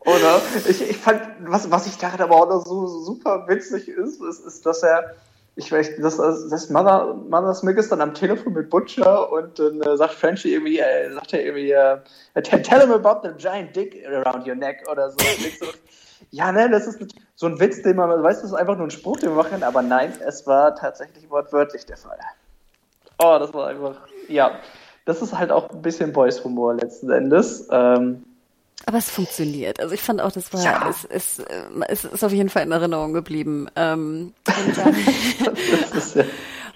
oder? 0.01 0.41
Ich, 0.69 0.81
ich 0.81 0.97
fand, 0.97 1.21
was, 1.41 1.73
was 1.73 1.89
ich 1.89 1.99
dachte 1.99 2.23
aber 2.23 2.37
auch 2.37 2.49
noch 2.49 2.65
so, 2.65 2.87
so 2.87 3.01
super 3.01 3.49
witzig 3.49 3.89
ist, 3.89 4.23
ist, 4.23 4.47
ist, 4.47 4.65
dass 4.65 4.85
er 4.85 5.17
ich 5.57 5.71
weiß, 5.71 5.97
das, 5.99 6.17
das 6.17 6.71
Mother, 6.71 7.15
Mother 7.15 7.55
Smith 7.55 7.77
ist 7.77 7.93
dann 7.93 8.01
am 8.01 8.13
Telefon 8.13 8.55
mit 8.55 8.71
Butcher 8.71 9.31
und 9.31 9.59
dann 9.59 9.81
äh, 9.83 9.97
sagt 9.97 10.15
Frenchie 10.15 10.53
irgendwie, 10.53 10.81
äh, 10.81 11.13
sagt 11.13 11.33
er 11.33 11.45
irgendwie, 11.45 11.71
äh, 11.71 12.43
tell 12.43 12.81
him 12.81 12.91
about 12.91 13.27
the 13.27 13.33
giant 13.37 13.75
dick 13.75 14.05
around 14.07 14.47
your 14.47 14.57
neck 14.57 14.85
oder 14.91 15.11
so. 15.11 15.19
so 15.61 15.67
ja, 16.31 16.51
ne, 16.51 16.69
das 16.69 16.89
ist 16.89 17.15
so 17.37 17.47
ein 17.47 17.61
Witz, 17.61 17.83
den 17.83 17.97
man, 17.97 18.11
weißt 18.23 18.41
du, 18.41 18.43
das 18.43 18.53
ist 18.53 18.59
einfach 18.59 18.77
nur 18.77 18.89
ein 18.89 18.91
Spruch, 18.91 19.19
den 19.19 19.31
wir 19.31 19.37
machen, 19.37 19.63
aber 19.63 19.83
nein, 19.83 20.13
es 20.27 20.45
war 20.47 20.75
tatsächlich 20.75 21.31
wortwörtlich 21.31 21.87
der 21.87 21.99
Fall. 21.99 22.19
Oh, 23.19 23.37
das 23.39 23.55
war 23.55 23.69
einfach, 23.69 23.97
ja, 24.29 24.59
das 25.05 25.23
ist 25.23 25.39
halt 25.39 25.53
auch 25.53 25.71
ein 25.71 25.83
bisschen 25.83 26.13
Boys-Humor 26.13 26.75
letzten 26.75 27.11
Endes. 27.11 27.69
Ähm, 27.71 28.25
aber 28.87 28.99
es 28.99 29.11
funktioniert. 29.11 29.81
Also 29.81 29.95
ich 29.95 30.03
fand 30.03 30.21
auch, 30.21 30.33
das 30.33 30.53
war, 30.53 30.63
ja. 30.63 30.89
es, 30.89 31.05
es, 31.05 31.39
äh, 31.39 31.65
es 31.89 32.05
ist 32.05 32.25
auf 32.25 32.33
jeden 32.33 32.51
Fall 32.51 32.65
in 32.65 32.73
Erinnerung 32.73 33.13
geblieben. 33.13 33.69
Ähm, 33.77 34.35
und, 34.47 34.77
dann, 34.77 34.95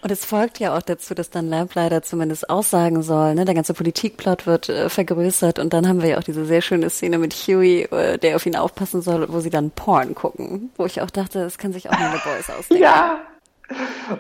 und, 0.03 0.11
es 0.11 0.25
folgt 0.25 0.59
ja 0.59 0.77
auch 0.77 0.83
dazu, 0.83 1.15
dass 1.15 1.31
dann 1.31 1.49
Lamplighter 1.49 2.03
zumindest 2.03 2.49
aussagen 2.49 3.03
soll. 3.03 3.35
Ne? 3.35 3.45
Der 3.45 3.55
ganze 3.55 3.75
Politikplot 3.75 4.47
wird 4.47 4.69
äh, 4.69 4.89
vergrößert 4.89 5.59
und 5.59 5.73
dann 5.73 5.87
haben 5.87 6.03
wir 6.03 6.11
ja 6.11 6.19
auch 6.19 6.25
diese 6.25 6.47
sehr 6.47 6.63
schöne 6.63 6.89
Szene 6.91 7.19
mit 7.19 7.35
Huey, 7.35 7.83
äh, 7.91 8.19
der 8.19 8.37
auf 8.37 8.47
ihn 8.47 8.57
aufpassen 8.57 9.03
soll, 9.03 9.27
wo 9.31 9.41
sie 9.41 9.51
dann 9.51 9.71
Porn 9.71 10.15
gucken. 10.15 10.71
Wo 10.77 10.87
ich 10.87 11.03
auch 11.03 11.11
dachte, 11.11 11.41
das 11.41 11.59
kann 11.59 11.73
sich 11.73 11.91
auch 11.91 11.99
nur 11.99 12.09
eine 12.09 12.19
Boys 12.19 12.49
ausdenken. 12.59 12.83
Ja, 12.83 13.21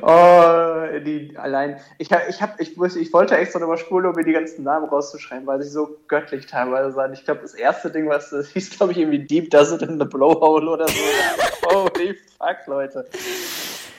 Oh, 0.02 1.00
die 1.00 1.32
allein. 1.36 1.80
Ich, 1.96 2.10
ich, 2.10 2.42
hab, 2.42 2.60
ich, 2.60 2.76
ich 2.76 3.12
wollte 3.12 3.36
extra 3.36 3.58
nochmal 3.58 3.78
spulen, 3.78 4.06
um 4.06 4.14
mir 4.14 4.24
die 4.24 4.32
ganzen 4.32 4.62
Namen 4.62 4.88
rauszuschreiben, 4.88 5.46
weil 5.46 5.62
sie 5.62 5.70
so 5.70 5.96
göttlich 6.06 6.46
teilweise 6.46 6.92
sind. 6.92 7.14
Ich 7.14 7.24
glaube, 7.24 7.40
das 7.40 7.54
erste 7.54 7.90
Ding, 7.90 8.08
was 8.08 8.30
das 8.30 8.48
hieß, 8.48 8.76
glaube 8.76 8.92
ich, 8.92 8.98
irgendwie 8.98 9.20
Deep 9.20 9.50
Does 9.50 9.72
It 9.72 9.82
in 9.82 9.98
the 9.98 10.04
Blowhole 10.04 10.70
oder 10.70 10.86
so. 10.88 10.94
Holy 11.70 12.14
fuck, 12.38 12.66
Leute. 12.66 13.06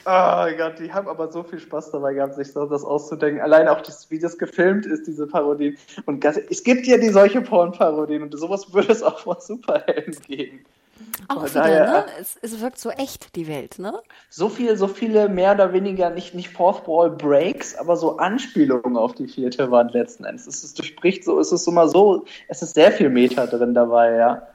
Oh 0.05 0.45
Gott, 0.57 0.79
die 0.79 0.91
haben 0.91 1.07
aber 1.07 1.31
so 1.31 1.43
viel 1.43 1.59
Spaß 1.59 1.91
dabei 1.91 2.13
gehabt, 2.13 2.35
sich 2.35 2.51
so 2.51 2.65
das 2.65 2.83
auszudenken. 2.83 3.41
Allein 3.41 3.67
auch, 3.67 3.81
das, 3.81 4.09
wie 4.09 4.19
das 4.19 4.37
gefilmt 4.37 4.85
ist, 4.85 5.07
diese 5.07 5.27
Parodien. 5.27 5.77
Und 6.05 6.23
es 6.23 6.63
gibt 6.63 6.87
ja 6.87 6.97
die 6.97 7.09
solche 7.09 7.41
Porn-Parodien 7.41 8.23
und 8.23 8.37
sowas 8.37 8.73
würde 8.73 8.91
es 8.91 9.03
auch 9.03 9.19
von 9.19 9.37
Superhelden 9.39 10.15
geben. 10.25 10.65
Auch 11.27 11.43
wieder, 11.43 11.61
daher, 11.61 11.85
ne? 11.85 12.05
Es, 12.19 12.37
es, 12.41 12.59
wirkt 12.59 12.79
so 12.79 12.89
echt, 12.89 13.35
die 13.35 13.47
Welt, 13.47 13.77
ne? 13.79 13.93
So 14.29 14.49
viel, 14.49 14.77
so 14.77 14.87
viele 14.87 15.29
mehr 15.29 15.53
oder 15.53 15.73
weniger, 15.73 16.09
nicht, 16.09 16.33
nicht 16.33 16.49
Fourth 16.49 16.85
Ball 16.85 17.09
Breaks, 17.09 17.75
aber 17.75 17.97
so 17.97 18.17
Anspielungen 18.17 18.97
auf 18.97 19.13
die 19.13 19.27
vierte 19.27 19.69
Wand 19.71 19.93
letzten 19.93 20.25
Endes. 20.25 20.47
Es 20.47 20.63
ist, 20.63 20.77
durchbricht 20.77 21.23
so, 21.23 21.39
es 21.39 21.51
ist 21.51 21.67
immer 21.67 21.87
so, 21.87 22.25
es 22.47 22.61
ist 22.61 22.73
sehr 22.73 22.91
viel 22.91 23.09
Meter 23.09 23.47
drin 23.47 23.73
dabei, 23.73 24.15
ja. 24.15 24.47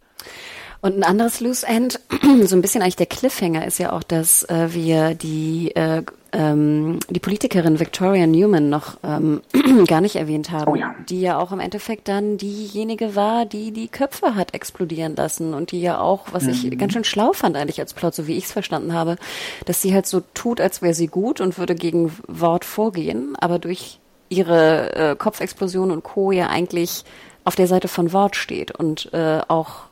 Und 0.80 0.96
ein 0.98 1.04
anderes 1.04 1.40
Loose 1.40 1.66
End, 1.66 2.00
so 2.44 2.56
ein 2.56 2.62
bisschen 2.62 2.82
eigentlich 2.82 2.96
der 2.96 3.06
Cliffhanger 3.06 3.66
ist 3.66 3.78
ja 3.78 3.92
auch, 3.92 4.02
dass 4.02 4.42
äh, 4.44 4.74
wir 4.74 5.14
die 5.14 5.74
äh, 5.74 6.02
ähm, 6.34 6.98
die 7.08 7.20
Politikerin 7.20 7.78
Victoria 7.78 8.26
Newman 8.26 8.68
noch 8.68 8.98
ähm, 9.04 9.40
gar 9.86 10.00
nicht 10.00 10.16
erwähnt 10.16 10.50
haben, 10.50 10.70
Oh 10.70 10.74
ja. 10.74 10.94
die 11.08 11.20
ja 11.20 11.38
auch 11.38 11.52
im 11.52 11.60
Endeffekt 11.60 12.08
dann 12.08 12.36
diejenige 12.36 13.14
war, 13.14 13.46
die 13.46 13.70
die 13.70 13.88
Köpfe 13.88 14.34
hat 14.34 14.52
explodieren 14.52 15.14
lassen 15.14 15.54
und 15.54 15.70
die 15.70 15.80
ja 15.80 16.00
auch, 16.00 16.26
was 16.32 16.46
ich 16.46 16.76
ganz 16.76 16.92
schön 16.92 17.04
schlau 17.04 17.32
fand 17.32 17.56
eigentlich 17.56 17.80
als 17.80 17.94
Plot, 17.94 18.14
so 18.14 18.26
wie 18.26 18.36
ich 18.36 18.44
es 18.44 18.52
verstanden 18.52 18.92
habe, 18.92 19.16
dass 19.64 19.80
sie 19.80 19.94
halt 19.94 20.06
so 20.06 20.22
tut, 20.34 20.60
als 20.60 20.82
wäre 20.82 20.94
sie 20.94 21.06
gut 21.06 21.40
und 21.40 21.56
würde 21.56 21.74
gegen 21.74 22.12
Wort 22.26 22.64
vorgehen, 22.64 23.36
aber 23.40 23.58
durch 23.58 24.00
ihre 24.28 24.94
äh, 24.94 25.16
Kopfexplosion 25.16 25.90
und 25.90 26.02
Co. 26.02 26.32
ja 26.32 26.48
eigentlich 26.48 27.04
auf 27.44 27.54
der 27.54 27.68
Seite 27.68 27.88
von 27.88 28.12
Wort 28.12 28.36
steht 28.36 28.72
und 28.72 29.12
äh, 29.12 29.40
auch 29.46 29.84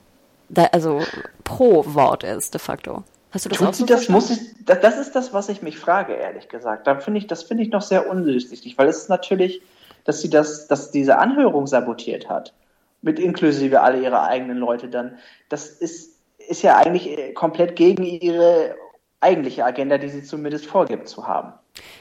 da, 0.48 0.64
also 0.72 1.00
pro 1.44 1.84
Wort 1.94 2.24
ist 2.24 2.54
de 2.54 2.60
facto. 2.60 3.04
Hast 3.32 3.46
du 3.46 3.48
das 3.48 3.60
auch 3.60 3.66
Tut 3.66 3.74
so 3.74 3.84
sie 3.84 3.92
das, 3.92 4.04
verstanden? 4.04 4.28
muss 4.28 4.30
ich, 4.30 4.64
das, 4.66 4.80
das 4.80 4.98
ist 4.98 5.16
das, 5.16 5.32
was 5.32 5.48
ich 5.48 5.62
mich 5.62 5.78
frage, 5.78 6.14
ehrlich 6.14 6.48
gesagt. 6.48 6.86
Da 6.86 6.96
finde 7.00 7.18
ich, 7.18 7.26
das 7.26 7.42
finde 7.42 7.62
ich 7.62 7.70
noch 7.70 7.82
sehr 7.82 8.08
undurchsichtig, 8.10 8.76
weil 8.78 8.88
es 8.88 8.98
ist 8.98 9.08
natürlich, 9.08 9.62
dass 10.04 10.20
sie 10.20 10.30
das, 10.30 10.68
dass 10.68 10.90
diese 10.90 11.18
Anhörung 11.18 11.66
sabotiert 11.66 12.28
hat. 12.28 12.52
Mit 13.00 13.18
inklusive 13.18 13.80
alle 13.80 14.00
ihre 14.00 14.22
eigenen 14.22 14.58
Leute 14.58 14.88
dann. 14.88 15.18
Das 15.48 15.68
ist, 15.68 16.18
ist 16.48 16.62
ja 16.62 16.76
eigentlich 16.76 17.08
äh, 17.08 17.32
komplett 17.32 17.74
gegen 17.74 18.04
ihre 18.04 18.76
eigentliche 19.20 19.64
Agenda, 19.64 19.98
die 19.98 20.08
sie 20.08 20.22
zumindest 20.22 20.66
vorgibt 20.66 21.08
zu 21.08 21.26
haben. 21.26 21.52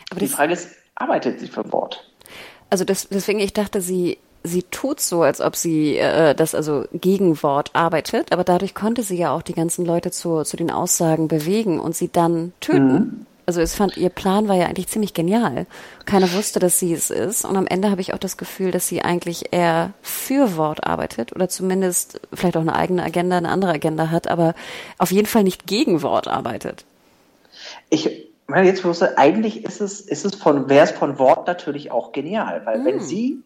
Aber 0.09 0.19
die 0.19 0.27
Frage 0.27 0.53
ist, 0.53 0.69
arbeitet 0.95 1.39
sie 1.39 1.47
für 1.47 1.71
Wort? 1.71 2.11
Also 2.69 2.84
das, 2.84 3.07
deswegen, 3.09 3.39
ich 3.39 3.53
dachte, 3.53 3.82
sie, 3.82 4.17
sie 4.43 4.63
tut 4.63 4.99
so, 4.99 5.21
als 5.21 5.41
ob 5.41 5.55
sie 5.55 5.97
äh, 5.97 6.33
das 6.35 6.55
also 6.55 6.85
gegen 6.93 7.41
Wort 7.43 7.71
arbeitet, 7.73 8.31
aber 8.31 8.43
dadurch 8.43 8.73
konnte 8.73 9.03
sie 9.03 9.17
ja 9.17 9.31
auch 9.31 9.41
die 9.41 9.53
ganzen 9.53 9.85
Leute 9.85 10.11
zu, 10.11 10.43
zu 10.43 10.57
den 10.57 10.71
Aussagen 10.71 11.27
bewegen 11.27 11.79
und 11.79 11.95
sie 11.95 12.09
dann 12.11 12.53
töten. 12.59 13.25
Also 13.45 13.59
es 13.59 13.75
fand, 13.75 13.97
ihr 13.97 14.09
Plan 14.09 14.47
war 14.47 14.55
ja 14.55 14.67
eigentlich 14.67 14.87
ziemlich 14.87 15.13
genial. 15.13 15.65
Keiner 16.05 16.31
wusste, 16.33 16.59
dass 16.59 16.79
sie 16.79 16.93
es 16.93 17.09
ist. 17.09 17.43
Und 17.43 17.57
am 17.57 17.67
Ende 17.67 17.89
habe 17.89 17.99
ich 17.99 18.13
auch 18.13 18.19
das 18.19 18.37
Gefühl, 18.37 18.71
dass 18.71 18.87
sie 18.87 19.01
eigentlich 19.01 19.51
eher 19.51 19.93
für 20.01 20.55
Wort 20.55 20.85
arbeitet 20.85 21.35
oder 21.35 21.49
zumindest 21.49 22.21
vielleicht 22.33 22.55
auch 22.55 22.61
eine 22.61 22.75
eigene 22.75 23.03
Agenda, 23.03 23.37
eine 23.37 23.49
andere 23.49 23.73
Agenda 23.73 24.09
hat, 24.09 24.27
aber 24.27 24.53
auf 24.97 25.11
jeden 25.11 25.27
Fall 25.27 25.43
nicht 25.43 25.65
gegen 25.67 26.01
Wort 26.01 26.27
arbeitet. 26.27 26.85
Ich 27.89 28.29
meine, 28.47 28.67
jetzt 28.67 28.85
wusste, 28.85 29.17
eigentlich 29.17 29.65
ist 29.65 29.81
es, 29.81 30.01
ist 30.01 30.23
es 30.23 30.35
von, 30.35 30.69
wäre 30.69 30.85
es 30.85 30.91
von 30.91 31.19
Wort 31.19 31.47
natürlich 31.47 31.91
auch 31.91 32.11
genial, 32.11 32.61
weil 32.65 32.85
wenn 32.85 32.99
sie 32.99 33.41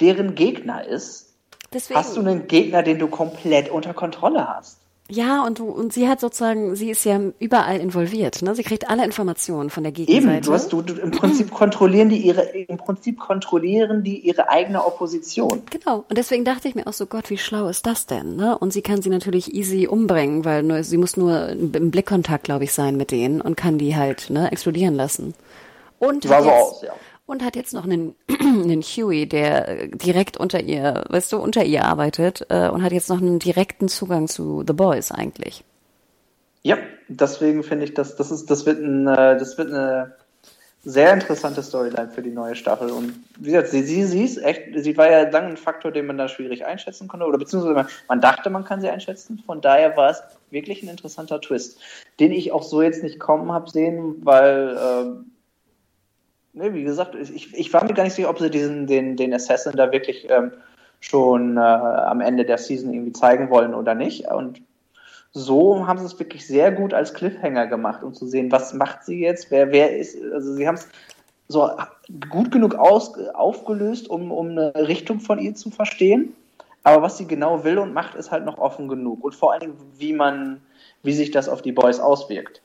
deren 0.00 0.34
Gegner 0.34 0.86
ist, 0.86 1.34
Deswegen. 1.72 1.98
hast 1.98 2.16
du 2.16 2.20
einen 2.20 2.48
Gegner, 2.48 2.82
den 2.82 2.98
du 2.98 3.08
komplett 3.08 3.70
unter 3.70 3.94
Kontrolle 3.94 4.48
hast. 4.48 4.80
Ja, 5.10 5.44
und 5.44 5.58
du, 5.58 5.64
und 5.64 5.92
sie 5.92 6.08
hat 6.08 6.20
sozusagen, 6.20 6.76
sie 6.76 6.88
ist 6.88 7.04
ja 7.04 7.18
überall 7.40 7.80
involviert, 7.80 8.42
ne? 8.42 8.54
Sie 8.54 8.62
kriegt 8.62 8.88
alle 8.88 9.04
Informationen 9.04 9.68
von 9.68 9.82
der 9.82 9.90
Gegenseite. 9.90 10.36
Eben, 10.36 10.42
du 10.42 10.52
hast, 10.52 10.72
du, 10.72 10.82
du, 10.82 10.94
im 10.94 11.10
Prinzip 11.10 11.50
kontrollieren 11.50 12.10
die 12.10 12.18
ihre, 12.18 12.42
im 12.42 12.76
Prinzip 12.76 13.18
kontrollieren 13.18 14.04
die 14.04 14.20
ihre 14.20 14.48
eigene 14.48 14.84
Opposition. 14.84 15.62
Genau. 15.68 16.04
Und 16.08 16.16
deswegen 16.16 16.44
dachte 16.44 16.68
ich 16.68 16.76
mir 16.76 16.86
auch 16.86 16.92
so, 16.92 17.06
Gott, 17.06 17.28
wie 17.28 17.38
schlau 17.38 17.66
ist 17.66 17.86
das 17.86 18.06
denn, 18.06 18.36
ne? 18.36 18.56
Und 18.56 18.72
sie 18.72 18.82
kann 18.82 19.02
sie 19.02 19.10
natürlich 19.10 19.52
easy 19.52 19.88
umbringen, 19.88 20.44
weil 20.44 20.62
nur, 20.62 20.84
sie 20.84 20.96
muss 20.96 21.16
nur 21.16 21.48
im 21.48 21.90
Blickkontakt, 21.90 22.44
glaube 22.44 22.62
ich, 22.62 22.72
sein 22.72 22.96
mit 22.96 23.10
denen 23.10 23.40
und 23.40 23.56
kann 23.56 23.78
die 23.78 23.96
halt, 23.96 24.30
ne, 24.30 24.52
explodieren 24.52 24.94
lassen. 24.94 25.34
Und 25.98 26.22
Sah 26.22 26.40
so 26.40 26.48
jetzt, 26.48 26.62
aus, 26.62 26.82
ja. 26.82 26.92
Und 27.30 27.44
hat 27.44 27.54
jetzt 27.54 27.74
noch 27.74 27.84
einen, 27.84 28.16
einen 28.40 28.82
Huey, 28.82 29.24
der 29.24 29.68
äh, 29.68 29.88
direkt 29.88 30.36
unter 30.36 30.60
ihr, 30.60 31.04
weißt 31.10 31.32
du, 31.32 31.36
unter 31.36 31.62
ihr 31.62 31.84
arbeitet 31.84 32.44
äh, 32.48 32.68
und 32.68 32.82
hat 32.82 32.90
jetzt 32.90 33.08
noch 33.08 33.18
einen 33.18 33.38
direkten 33.38 33.86
Zugang 33.86 34.26
zu 34.26 34.64
The 34.66 34.72
Boys 34.72 35.12
eigentlich. 35.12 35.62
Ja, 36.64 36.76
deswegen 37.06 37.62
finde 37.62 37.84
ich, 37.84 37.94
dass 37.94 38.16
das 38.16 38.32
ist, 38.32 38.50
das 38.50 38.66
wird 38.66 38.80
ein, 38.80 39.06
äh, 39.06 39.38
das 39.38 39.56
wird 39.58 39.68
eine 39.68 40.16
sehr 40.82 41.12
interessante 41.12 41.62
Storyline 41.62 42.08
für 42.08 42.22
die 42.22 42.32
neue 42.32 42.56
Staffel. 42.56 42.90
Und 42.90 43.14
wie 43.38 43.52
gesagt, 43.52 43.68
sie, 43.68 43.84
sie, 43.84 44.02
sie 44.06 44.24
ist 44.24 44.38
echt, 44.38 44.62
sie 44.74 44.96
war 44.96 45.08
ja 45.08 45.28
lange 45.30 45.50
ein 45.50 45.56
Faktor, 45.56 45.92
den 45.92 46.06
man 46.06 46.18
da 46.18 46.26
schwierig 46.26 46.66
einschätzen 46.66 47.06
konnte, 47.06 47.26
oder 47.26 47.38
beziehungsweise 47.38 47.74
man, 47.74 47.86
man 48.08 48.20
dachte, 48.20 48.50
man 48.50 48.64
kann 48.64 48.80
sie 48.80 48.88
einschätzen. 48.88 49.40
Von 49.46 49.60
daher 49.60 49.96
war 49.96 50.10
es 50.10 50.20
wirklich 50.50 50.82
ein 50.82 50.88
interessanter 50.88 51.40
Twist, 51.40 51.78
den 52.18 52.32
ich 52.32 52.50
auch 52.50 52.64
so 52.64 52.82
jetzt 52.82 53.04
nicht 53.04 53.20
kommen 53.20 53.52
habe 53.52 53.70
sehen, 53.70 54.16
weil, 54.24 54.76
ähm, 54.76 55.26
ne, 56.52 56.74
wie 56.74 56.84
gesagt, 56.84 57.14
ich, 57.14 57.54
ich 57.54 57.72
war 57.72 57.84
mir 57.84 57.94
gar 57.94 58.04
nicht 58.04 58.14
sicher, 58.14 58.30
ob 58.30 58.38
sie 58.38 58.50
diesen, 58.50 58.86
den, 58.86 59.16
den 59.16 59.34
Assassin 59.34 59.72
da 59.76 59.92
wirklich 59.92 60.28
ähm, 60.28 60.52
schon 61.00 61.56
äh, 61.56 61.60
am 61.60 62.20
Ende 62.20 62.44
der 62.44 62.58
Season 62.58 62.92
irgendwie 62.92 63.12
zeigen 63.12 63.50
wollen 63.50 63.74
oder 63.74 63.94
nicht. 63.94 64.26
Und 64.28 64.62
so 65.32 65.86
haben 65.86 65.98
sie 65.98 66.06
es 66.06 66.18
wirklich 66.18 66.46
sehr 66.46 66.72
gut 66.72 66.92
als 66.92 67.14
Cliffhanger 67.14 67.66
gemacht, 67.66 68.02
um 68.02 68.14
zu 68.14 68.26
sehen, 68.26 68.50
was 68.50 68.74
macht 68.74 69.04
sie 69.04 69.20
jetzt, 69.20 69.50
wer, 69.50 69.70
wer 69.72 69.96
ist, 69.96 70.16
also 70.32 70.54
sie 70.54 70.66
haben 70.66 70.74
es 70.74 70.88
so 71.48 71.70
gut 72.28 72.50
genug 72.50 72.74
aus, 72.74 73.16
aufgelöst, 73.34 74.08
um, 74.08 74.30
um 74.30 74.50
eine 74.50 74.72
Richtung 74.74 75.20
von 75.20 75.38
ihr 75.38 75.54
zu 75.54 75.70
verstehen. 75.70 76.34
Aber 76.82 77.02
was 77.02 77.18
sie 77.18 77.26
genau 77.26 77.64
will 77.64 77.78
und 77.78 77.92
macht, 77.92 78.14
ist 78.14 78.30
halt 78.30 78.44
noch 78.44 78.58
offen 78.58 78.88
genug. 78.88 79.22
Und 79.22 79.34
vor 79.34 79.52
allen 79.52 79.60
Dingen, 79.60 79.76
wie 79.98 80.12
man, 80.12 80.62
wie 81.02 81.12
sich 81.12 81.30
das 81.30 81.48
auf 81.48 81.60
die 81.60 81.72
Boys 81.72 82.00
auswirkt. 82.00 82.62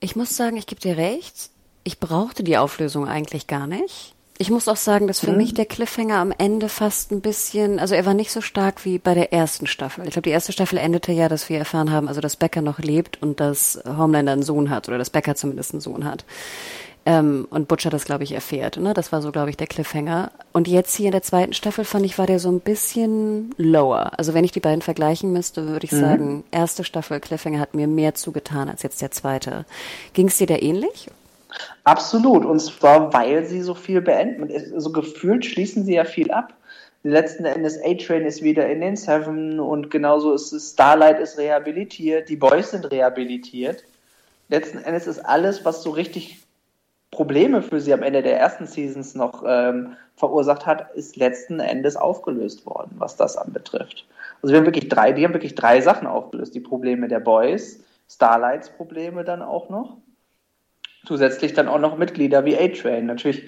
Ich 0.00 0.16
muss 0.16 0.36
sagen, 0.36 0.56
ich 0.56 0.66
gebe 0.66 0.80
dir 0.80 0.96
recht. 0.96 1.50
Ich 1.84 2.00
brauchte 2.00 2.42
die 2.42 2.56
Auflösung 2.56 3.06
eigentlich 3.06 3.46
gar 3.46 3.66
nicht. 3.66 4.14
Ich 4.36 4.50
muss 4.50 4.66
auch 4.66 4.76
sagen, 4.76 5.06
dass 5.06 5.20
für 5.20 5.30
Mhm. 5.30 5.36
mich 5.36 5.54
der 5.54 5.64
Cliffhanger 5.66 6.16
am 6.16 6.32
Ende 6.36 6.68
fast 6.68 7.12
ein 7.12 7.20
bisschen, 7.20 7.78
also 7.78 7.94
er 7.94 8.04
war 8.04 8.14
nicht 8.14 8.32
so 8.32 8.40
stark 8.40 8.84
wie 8.84 8.98
bei 8.98 9.14
der 9.14 9.32
ersten 9.32 9.68
Staffel. 9.68 10.04
Ich 10.06 10.10
glaube, 10.12 10.24
die 10.24 10.30
erste 10.30 10.50
Staffel 10.52 10.76
endete 10.78 11.12
ja, 11.12 11.28
dass 11.28 11.48
wir 11.48 11.58
erfahren 11.58 11.92
haben, 11.92 12.08
also 12.08 12.20
dass 12.20 12.34
Becker 12.34 12.60
noch 12.60 12.80
lebt 12.80 13.22
und 13.22 13.38
dass 13.38 13.78
Homelander 13.86 14.32
einen 14.32 14.42
Sohn 14.42 14.70
hat 14.70 14.88
oder 14.88 14.98
dass 14.98 15.10
Becker 15.10 15.36
zumindest 15.36 15.72
einen 15.72 15.80
Sohn 15.80 16.04
hat. 16.04 16.24
Ähm, 17.06 17.46
und 17.50 17.68
Butcher 17.68 17.90
das, 17.90 18.06
glaube 18.06 18.24
ich, 18.24 18.32
erfährt. 18.32 18.78
Ne? 18.78 18.92
Das 18.94 19.12
war 19.12 19.20
so, 19.22 19.30
glaube 19.30 19.50
ich, 19.50 19.56
der 19.58 19.66
Cliffhanger. 19.66 20.32
Und 20.52 20.66
jetzt 20.66 20.96
hier 20.96 21.06
in 21.06 21.12
der 21.12 21.22
zweiten 21.22 21.52
Staffel 21.52 21.84
fand 21.84 22.04
ich, 22.06 22.18
war 22.18 22.26
der 22.26 22.40
so 22.40 22.48
ein 22.50 22.60
bisschen 22.60 23.54
lower. 23.58 24.18
Also 24.18 24.32
wenn 24.34 24.42
ich 24.42 24.52
die 24.52 24.60
beiden 24.60 24.80
vergleichen 24.82 25.30
müsste, 25.32 25.68
würde 25.68 25.84
ich 25.84 25.90
sagen, 25.92 26.42
erste 26.50 26.82
Staffel 26.82 27.20
Cliffhanger 27.20 27.60
hat 27.60 27.74
mir 27.74 27.86
mehr 27.86 28.14
zugetan 28.14 28.68
als 28.70 28.82
jetzt 28.82 29.02
der 29.02 29.10
zweite. 29.10 29.64
Ging 30.14 30.28
es 30.28 30.38
dir 30.38 30.46
da 30.46 30.56
ähnlich? 30.56 31.08
Absolut. 31.84 32.44
Und 32.44 32.60
zwar, 32.60 33.12
weil 33.12 33.44
sie 33.44 33.62
so 33.62 33.74
viel 33.74 34.00
beenden. 34.00 34.48
So 34.68 34.74
also 34.74 34.92
gefühlt 34.92 35.44
schließen 35.44 35.84
sie 35.84 35.94
ja 35.94 36.04
viel 36.04 36.30
ab. 36.30 36.54
Letzten 37.02 37.44
Endes 37.44 37.78
A-Train 37.84 38.24
ist 38.24 38.42
wieder 38.42 38.66
in 38.68 38.80
den 38.80 38.96
Seven 38.96 39.60
und 39.60 39.90
genauso 39.90 40.32
ist 40.32 40.52
es, 40.52 40.72
Starlight 40.72 41.20
ist 41.20 41.36
rehabilitiert, 41.36 42.30
die 42.30 42.36
Boys 42.36 42.70
sind 42.70 42.90
rehabilitiert. 42.90 43.84
Letzten 44.48 44.78
Endes 44.78 45.06
ist 45.06 45.18
alles, 45.18 45.66
was 45.66 45.82
so 45.82 45.90
richtig 45.90 46.44
Probleme 47.10 47.62
für 47.62 47.80
sie 47.80 47.92
am 47.92 48.02
Ende 48.02 48.22
der 48.22 48.38
ersten 48.38 48.66
Seasons 48.66 49.14
noch 49.14 49.44
ähm, 49.46 49.96
verursacht 50.16 50.64
hat, 50.64 50.94
ist 50.94 51.16
letzten 51.16 51.60
Endes 51.60 51.96
aufgelöst 51.96 52.64
worden, 52.66 52.92
was 52.98 53.16
das 53.16 53.36
anbetrifft. 53.36 54.06
Also 54.42 54.52
wir 54.52 54.58
haben 54.58 54.66
wirklich 54.66 54.88
drei, 54.88 55.12
die 55.12 55.24
haben 55.24 55.34
wirklich 55.34 55.54
drei 55.54 55.80
Sachen 55.80 56.06
aufgelöst. 56.06 56.54
Die 56.54 56.60
Probleme 56.60 57.08
der 57.08 57.20
Boys, 57.20 57.80
Starlights 58.08 58.70
Probleme 58.70 59.24
dann 59.24 59.42
auch 59.42 59.68
noch. 59.70 59.98
Zusätzlich 61.06 61.52
dann 61.52 61.68
auch 61.68 61.78
noch 61.78 61.98
Mitglieder 61.98 62.44
wie 62.44 62.56
A-Train. 62.56 63.06
Natürlich 63.06 63.44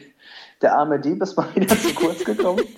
der 0.63 0.75
arme 0.75 0.99
Dieb 0.99 1.23
ist 1.23 1.37
mal 1.37 1.49
wieder 1.55 1.77
zu 1.77 1.95
kurz 1.95 2.25
gekommen. 2.25 2.65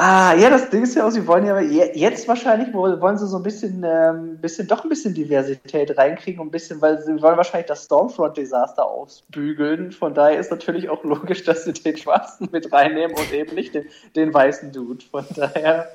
Ah, 0.00 0.32
ja, 0.36 0.48
das 0.48 0.70
Ding 0.70 0.84
ist 0.84 0.94
ja 0.94 1.04
auch, 1.04 1.10
sie 1.10 1.26
wollen 1.26 1.44
ja 1.44 1.58
jetzt 1.58 2.28
wahrscheinlich, 2.28 2.72
wollen 2.72 3.18
sie 3.18 3.26
so 3.26 3.36
ein 3.36 3.42
bisschen, 3.42 3.84
ähm, 3.84 4.38
bisschen, 4.38 4.68
doch 4.68 4.84
ein 4.84 4.88
bisschen 4.88 5.12
Diversität 5.12 5.98
reinkriegen, 5.98 6.40
ein 6.40 6.52
bisschen, 6.52 6.80
weil 6.80 7.02
sie 7.02 7.20
wollen 7.20 7.36
wahrscheinlich 7.36 7.66
das 7.66 7.86
Stormfront-Desaster 7.86 8.86
ausbügeln. 8.86 9.90
Von 9.90 10.14
daher 10.14 10.38
ist 10.38 10.52
natürlich 10.52 10.88
auch 10.88 11.02
logisch, 11.02 11.42
dass 11.42 11.64
sie 11.64 11.72
den 11.72 11.96
Schwarzen 11.96 12.48
mit 12.52 12.72
reinnehmen 12.72 13.16
und 13.16 13.32
eben 13.32 13.56
nicht 13.56 13.74
den, 13.74 13.86
den 14.14 14.32
weißen 14.32 14.70
Dude. 14.70 15.04
Von 15.04 15.26
daher, 15.34 15.90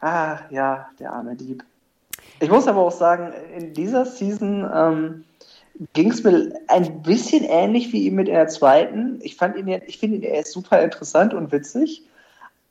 ah, 0.00 0.38
ja, 0.48 0.88
der 0.98 1.12
arme 1.12 1.36
Dieb. 1.36 1.62
Ich 2.40 2.48
muss 2.48 2.66
aber 2.66 2.80
auch 2.80 2.92
sagen, 2.92 3.34
in 3.54 3.74
dieser 3.74 4.06
Season 4.06 4.66
ähm, 4.74 5.24
ging 5.92 6.10
es 6.10 6.22
mir 6.24 6.52
ein 6.68 7.02
bisschen 7.02 7.44
ähnlich 7.44 7.92
wie 7.92 8.06
ihm 8.06 8.14
mit 8.14 8.28
der 8.28 8.48
zweiten. 8.48 9.18
Ich 9.22 9.36
fand 9.36 9.56
ihn, 9.56 9.68
ich 9.86 9.98
finde 9.98 10.16
ihn, 10.16 10.22
er 10.22 10.40
ist 10.40 10.52
super 10.52 10.80
interessant 10.82 11.34
und 11.34 11.52
witzig. 11.52 12.06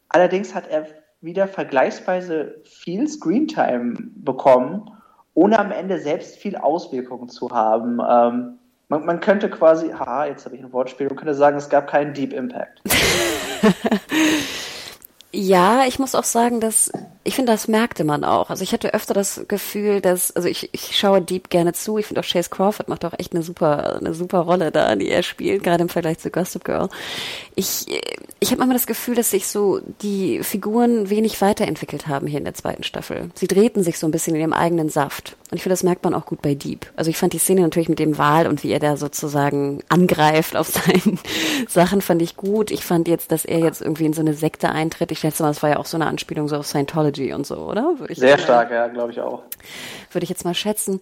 Allerdings 0.10 0.56
hat 0.56 0.68
er 0.68 0.88
wieder 1.22 1.47
vergleichsweise 1.47 2.62
viel 2.64 3.08
Screentime 3.08 3.95
bekommen, 4.16 4.91
ohne 5.34 5.60
am 5.60 5.72
Ende 5.72 5.99
selbst 5.99 6.38
viel 6.38 6.56
Auswirkungen 6.56 7.30
zu 7.30 7.49
haben. 7.51 7.99
Ähm, 7.99 8.60
man, 8.88 9.06
man, 9.06 9.20
könnte 9.20 9.49
quasi, 9.49 9.89
haha, 9.89 10.28
jetzt 10.28 10.45
habe 10.45 10.56
ich 10.56 10.64
ein 10.64 10.72
Wortspiel, 10.72 11.08
man 11.08 11.16
könnte 11.16 11.34
sagen, 11.34 11.58
es 11.58 11.70
gab 11.70 11.88
keinen 11.88 12.14
Deep 12.14 12.34
Impact. 12.34 12.82
ja, 15.32 15.86
ich 15.88 15.99
muss 15.99 16.16
auch 16.16 16.24
sagen, 16.24 16.60
dass 16.60 16.91
ich 17.28 17.36
finde, 17.36 17.52
das 17.52 17.68
merkte 17.68 18.04
man 18.04 18.24
auch. 18.24 18.52
Also 18.52 18.64
ich 18.64 18.72
hatte 18.72 18.94
öfter 18.94 19.16
das 19.16 19.46
Gefühl, 19.48 20.00
dass, 20.00 20.32
also 20.36 20.48
ich, 20.48 20.70
ich 20.74 20.96
schaue 20.96 21.24
Deep 21.24 21.50
gerne 21.50 21.74
zu. 21.74 21.98
Ich 21.98 22.06
finde 22.06 22.22
auch 22.22 22.26
Chase 22.26 22.52
Crawford 22.52 22.88
macht 22.88 23.04
auch 23.04 23.14
echt 23.18 23.34
eine 23.34 23.42
super, 23.42 23.96
eine 23.96 24.14
super 24.14 24.42
Rolle 24.42 24.72
da, 24.72 24.96
die 24.96 25.10
er 25.10 25.24
spielt, 25.24 25.64
gerade 25.64 25.82
im 25.82 25.90
Vergleich 25.90 26.20
zu 26.20 26.30
Gossip 26.30 26.64
Girl. 26.64 26.88
Ich, 27.56 27.88
ich 28.40 28.52
habe 28.52 28.60
manchmal 28.60 28.78
das 28.78 28.86
Gefühl, 28.86 29.16
dass 29.16 29.32
sich 29.32 29.48
so 29.48 29.82
die 30.04 30.44
Figuren 30.44 31.10
wenig 31.10 31.42
weiterentwickelt 31.42 32.08
haben 32.08 32.28
hier 32.28 32.38
in 32.38 32.46
der 32.46 32.54
zweiten 32.54 32.84
Staffel. 32.84 33.32
Sie 33.34 33.48
drehten 33.48 33.84
sich 33.84 33.98
so 33.98 34.08
ein 34.08 34.12
bisschen 34.12 34.36
in 34.36 34.42
ihrem 34.42 34.54
eigenen 34.54 34.90
Saft. 34.90 35.36
Und 35.50 35.58
ich 35.58 35.64
finde, 35.64 35.74
das 35.74 35.84
merkt 35.84 36.04
man 36.04 36.14
auch 36.14 36.28
gut 36.28 36.44
bei 36.44 36.54
Deep. 36.54 36.86
Also 36.96 37.10
ich 37.10 37.18
fand 37.18 37.34
die 37.34 37.40
Szene 37.40 37.62
natürlich 37.62 37.90
mit 37.90 37.98
dem 37.98 38.20
Wal 38.20 38.46
und 38.46 38.64
wie 38.64 38.72
er 38.72 38.80
da 38.80 38.98
sozusagen 38.98 39.82
angreift 39.90 40.56
auf 40.56 40.68
seinen 40.86 41.18
Sachen, 41.68 42.02
fand 42.02 42.22
ich 42.22 42.38
gut. 42.38 42.70
Ich 42.70 42.84
fand 42.84 43.08
jetzt, 43.08 43.32
dass 43.32 43.46
er 43.46 43.60
jetzt 43.60 43.82
irgendwie 43.82 44.06
in 44.06 44.14
so 44.14 44.22
eine 44.22 44.36
Sekte 44.36 44.70
eintritt. 44.70 45.12
Ich 45.12 45.20
schätze 45.20 45.42
mal, 45.42 45.50
das 45.50 45.64
war 45.64 45.72
ja 45.72 45.78
auch 45.78 45.88
so 45.88 45.98
eine 45.98 46.06
Anspielung 46.06 46.48
so 46.48 46.58
auf 46.58 46.68
Scientology 46.68 47.14
und 47.18 47.45
so, 47.45 47.55
oder? 47.57 47.95
Sehr 48.09 48.38
stark, 48.38 48.72
ja, 48.72 48.88
glaube 48.88 49.11
ich 49.11 49.20
auch. 49.20 49.43
Würde 50.11 50.24
ich 50.24 50.30
jetzt 50.30 50.45
mal 50.45 50.53
schätzen. 50.53 51.01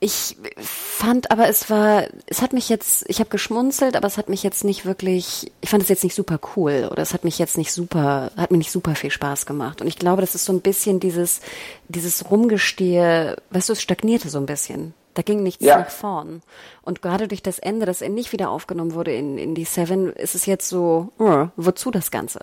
Ich 0.00 0.36
fand 0.58 1.30
aber, 1.30 1.48
es 1.48 1.70
war, 1.70 2.04
es 2.26 2.42
hat 2.42 2.52
mich 2.52 2.68
jetzt, 2.68 3.04
ich 3.08 3.20
habe 3.20 3.30
geschmunzelt, 3.30 3.96
aber 3.96 4.06
es 4.06 4.18
hat 4.18 4.28
mich 4.28 4.42
jetzt 4.42 4.64
nicht 4.64 4.84
wirklich, 4.84 5.50
ich 5.60 5.70
fand 5.70 5.82
es 5.82 5.88
jetzt 5.88 6.04
nicht 6.04 6.14
super 6.14 6.38
cool 6.56 6.88
oder 6.90 7.02
es 7.02 7.14
hat 7.14 7.24
mich 7.24 7.38
jetzt 7.38 7.56
nicht 7.56 7.72
super, 7.72 8.30
hat 8.36 8.50
mir 8.50 8.58
nicht 8.58 8.70
super 8.70 8.94
viel 8.94 9.10
Spaß 9.10 9.46
gemacht. 9.46 9.80
Und 9.80 9.86
ich 9.86 9.98
glaube, 9.98 10.20
das 10.20 10.34
ist 10.34 10.44
so 10.44 10.52
ein 10.52 10.60
bisschen 10.60 11.00
dieses, 11.00 11.40
dieses 11.88 12.30
Rumgestehe, 12.30 13.36
weißt 13.50 13.68
du, 13.68 13.72
es 13.72 13.82
stagnierte 13.82 14.28
so 14.28 14.38
ein 14.38 14.46
bisschen. 14.46 14.94
Da 15.14 15.22
ging 15.22 15.42
nichts 15.42 15.64
ja. 15.64 15.78
nach 15.78 15.90
vorn. 15.90 16.42
Und 16.82 17.00
gerade 17.00 17.28
durch 17.28 17.42
das 17.42 17.58
Ende, 17.58 17.86
dass 17.86 18.02
er 18.02 18.08
nicht 18.08 18.32
wieder 18.32 18.50
aufgenommen 18.50 18.94
wurde 18.94 19.14
in, 19.14 19.38
in 19.38 19.54
die 19.54 19.64
Seven, 19.64 20.12
ist 20.12 20.34
es 20.34 20.44
jetzt 20.46 20.68
so, 20.68 21.12
uh, 21.18 21.46
wozu 21.56 21.90
das 21.90 22.10
Ganze? 22.10 22.40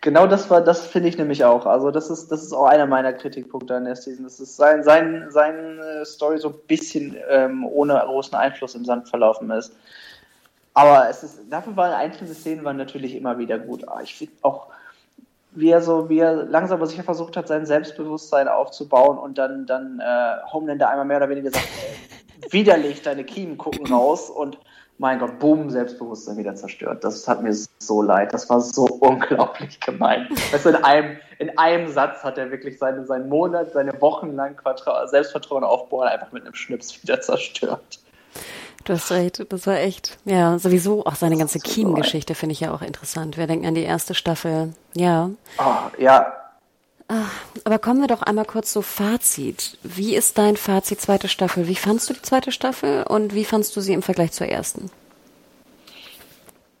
Genau 0.00 0.26
das 0.26 0.48
war, 0.50 0.60
das 0.60 0.86
finde 0.86 1.08
ich 1.08 1.18
nämlich 1.18 1.44
auch. 1.44 1.66
Also 1.66 1.90
das 1.90 2.10
ist, 2.10 2.30
das 2.30 2.42
ist 2.42 2.52
auch 2.52 2.66
einer 2.66 2.86
meiner 2.86 3.12
Kritikpunkte 3.12 3.74
an 3.74 3.84
der 3.84 3.96
Season. 3.96 4.24
Das 4.24 4.40
ist 4.40 4.56
sein, 4.56 4.82
sein, 4.82 5.26
seine 5.30 6.04
Story 6.04 6.38
so 6.38 6.48
ein 6.48 6.54
bisschen 6.66 7.16
ähm, 7.28 7.66
ohne 7.66 8.02
großen 8.04 8.34
Einfluss 8.34 8.74
im 8.74 8.84
Sand 8.84 9.08
verlaufen 9.08 9.50
ist. 9.50 9.72
Aber 10.74 11.08
es 11.10 11.22
ist, 11.24 11.40
dafür 11.50 11.76
waren 11.76 11.92
einzelne 11.92 12.32
Szenen 12.34 12.64
waren 12.64 12.76
natürlich 12.76 13.16
immer 13.16 13.38
wieder 13.38 13.58
gut. 13.58 13.86
Aber 13.88 14.02
ich 14.02 14.14
finde 14.14 14.34
auch, 14.42 14.68
wie 15.50 15.70
er 15.70 15.82
so, 15.82 16.08
wie 16.08 16.20
er 16.20 16.44
langsam 16.44 16.78
aber 16.78 16.86
sicher 16.86 17.02
versucht 17.02 17.36
hat, 17.36 17.48
sein 17.48 17.66
Selbstbewusstsein 17.66 18.46
aufzubauen 18.46 19.18
und 19.18 19.38
dann, 19.38 19.66
dann 19.66 20.00
äh, 20.00 20.52
Homelander 20.52 20.88
einmal 20.88 21.06
mehr 21.06 21.16
oder 21.16 21.28
weniger 21.28 21.50
sagt, 21.50 21.66
äh, 22.42 22.52
widerlich, 22.52 23.02
deine 23.02 23.24
Kiemen 23.24 23.58
gucken 23.58 23.86
raus 23.92 24.30
und 24.30 24.58
mein 24.98 25.20
Gott, 25.20 25.38
boom, 25.38 25.70
Selbstbewusstsein 25.70 26.36
wieder 26.36 26.54
zerstört. 26.54 27.04
Das 27.04 27.26
hat 27.26 27.42
mir 27.42 27.54
so 27.78 28.02
leid. 28.02 28.34
Das 28.34 28.50
war 28.50 28.60
so 28.60 28.84
unglaublich 29.00 29.80
gemein. 29.80 30.28
Weißt 30.52 30.66
du, 30.66 30.70
in 30.70 30.76
einem, 30.76 31.16
in 31.38 31.56
einem 31.56 31.88
Satz 31.88 32.22
hat 32.24 32.36
er 32.36 32.50
wirklich 32.50 32.78
seine, 32.78 33.06
seinen 33.06 33.28
Monat, 33.28 33.72
seine 33.72 34.00
wochenlang 34.00 34.60
Selbstvertrauen 35.06 35.64
aufbauen 35.64 36.08
einfach 36.08 36.32
mit 36.32 36.42
einem 36.42 36.54
Schnips 36.54 37.02
wieder 37.02 37.20
zerstört. 37.20 38.00
Du 38.84 38.94
hast 38.94 39.10
recht, 39.10 39.44
das 39.52 39.66
war 39.66 39.76
echt, 39.76 40.18
ja, 40.24 40.58
sowieso 40.58 41.04
auch 41.04 41.14
seine 41.14 41.36
ganze 41.36 41.58
so 41.58 41.68
Kiem-Geschichte 41.68 42.34
finde 42.34 42.54
ich 42.54 42.60
ja 42.60 42.72
auch 42.72 42.80
interessant. 42.80 43.36
Wir 43.36 43.46
denken 43.46 43.66
an 43.66 43.74
die 43.74 43.82
erste 43.82 44.14
Staffel, 44.14 44.72
ja. 44.94 45.30
Oh, 45.58 45.74
ja, 45.98 46.37
aber 47.64 47.78
kommen 47.78 48.00
wir 48.00 48.06
doch 48.06 48.22
einmal 48.22 48.44
kurz 48.44 48.72
zu 48.72 48.82
Fazit. 48.82 49.78
Wie 49.82 50.14
ist 50.14 50.36
dein 50.36 50.56
Fazit 50.56 51.00
zweite 51.00 51.28
Staffel? 51.28 51.66
Wie 51.66 51.74
fandst 51.74 52.10
du 52.10 52.14
die 52.14 52.22
zweite 52.22 52.52
Staffel 52.52 53.04
und 53.04 53.34
wie 53.34 53.44
fandst 53.44 53.74
du 53.76 53.80
sie 53.80 53.94
im 53.94 54.02
Vergleich 54.02 54.32
zur 54.32 54.46
ersten? 54.46 54.90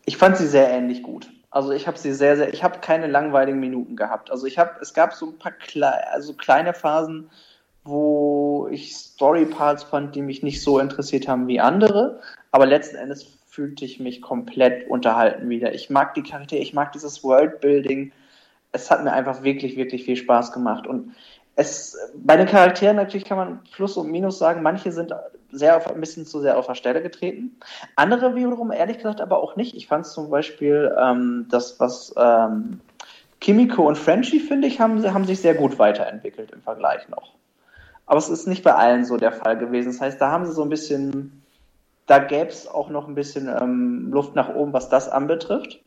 Ich 0.04 0.18
fand 0.18 0.36
sie 0.36 0.46
sehr 0.46 0.70
ähnlich 0.70 1.02
gut. 1.02 1.30
Also 1.50 1.72
ich 1.72 1.86
habe 1.86 1.98
sie 1.98 2.12
sehr, 2.12 2.36
sehr, 2.36 2.52
ich 2.52 2.62
habe 2.62 2.80
keine 2.80 3.06
langweiligen 3.06 3.58
Minuten 3.58 3.96
gehabt. 3.96 4.30
Also 4.30 4.46
ich 4.46 4.58
habe, 4.58 4.72
es 4.82 4.92
gab 4.92 5.14
so 5.14 5.26
ein 5.26 5.38
paar 5.38 5.52
Kle 5.52 6.10
also 6.12 6.34
kleine 6.34 6.74
Phasen, 6.74 7.30
wo 7.84 8.68
ich 8.70 8.94
Storyparts 8.94 9.84
fand, 9.84 10.14
die 10.14 10.22
mich 10.22 10.42
nicht 10.42 10.62
so 10.62 10.78
interessiert 10.78 11.26
haben 11.26 11.48
wie 11.48 11.60
andere. 11.60 12.20
Aber 12.50 12.66
letzten 12.66 12.96
Endes 12.96 13.38
fühlte 13.46 13.86
ich 13.86 13.98
mich 13.98 14.20
komplett 14.20 14.88
unterhalten 14.90 15.48
wieder. 15.48 15.74
Ich 15.74 15.88
mag 15.88 16.14
die 16.14 16.22
Charaktere, 16.22 16.60
ich 16.60 16.74
mag 16.74 16.92
dieses 16.92 17.24
Worldbuilding 17.24 18.12
es 18.72 18.90
hat 18.90 19.04
mir 19.04 19.12
einfach 19.12 19.42
wirklich, 19.42 19.76
wirklich 19.76 20.04
viel 20.04 20.16
Spaß 20.16 20.52
gemacht. 20.52 20.86
Und 20.86 21.14
es, 21.56 21.96
bei 22.14 22.36
den 22.36 22.46
Charakteren 22.46 22.96
natürlich 22.96 23.24
kann 23.24 23.38
man 23.38 23.60
Plus 23.72 23.96
und 23.96 24.10
Minus 24.10 24.38
sagen. 24.38 24.62
Manche 24.62 24.92
sind 24.92 25.12
sehr 25.50 25.76
auf, 25.76 25.92
ein 25.92 26.00
bisschen 26.00 26.26
zu 26.26 26.40
sehr 26.40 26.58
auf 26.58 26.66
der 26.66 26.74
Stelle 26.74 27.02
getreten. 27.02 27.58
Andere 27.96 28.34
wiederum, 28.34 28.70
ehrlich 28.70 28.98
gesagt, 28.98 29.20
aber 29.20 29.42
auch 29.42 29.56
nicht. 29.56 29.74
Ich 29.74 29.86
fand 29.86 30.06
zum 30.06 30.30
Beispiel 30.30 30.94
ähm, 31.00 31.46
das, 31.50 31.80
was 31.80 32.14
ähm, 32.16 32.80
Kimiko 33.40 33.88
und 33.88 33.96
Frenchie, 33.96 34.40
finde 34.40 34.68
ich, 34.68 34.80
haben, 34.80 35.02
haben 35.12 35.24
sich 35.24 35.40
sehr 35.40 35.54
gut 35.54 35.78
weiterentwickelt 35.78 36.50
im 36.50 36.62
Vergleich 36.62 37.08
noch. 37.08 37.34
Aber 38.06 38.18
es 38.18 38.28
ist 38.28 38.46
nicht 38.46 38.64
bei 38.64 38.74
allen 38.74 39.04
so 39.04 39.16
der 39.16 39.32
Fall 39.32 39.58
gewesen. 39.58 39.92
Das 39.92 40.00
heißt, 40.00 40.20
da 40.20 40.30
haben 40.30 40.46
sie 40.46 40.52
so 40.52 40.62
ein 40.62 40.70
bisschen, 40.70 41.42
da 42.06 42.18
gäbe 42.18 42.48
es 42.48 42.66
auch 42.66 42.88
noch 42.88 43.06
ein 43.08 43.14
bisschen 43.14 43.48
ähm, 43.48 44.10
Luft 44.12 44.34
nach 44.34 44.54
oben, 44.54 44.72
was 44.72 44.88
das 44.88 45.08
anbetrifft. 45.08 45.80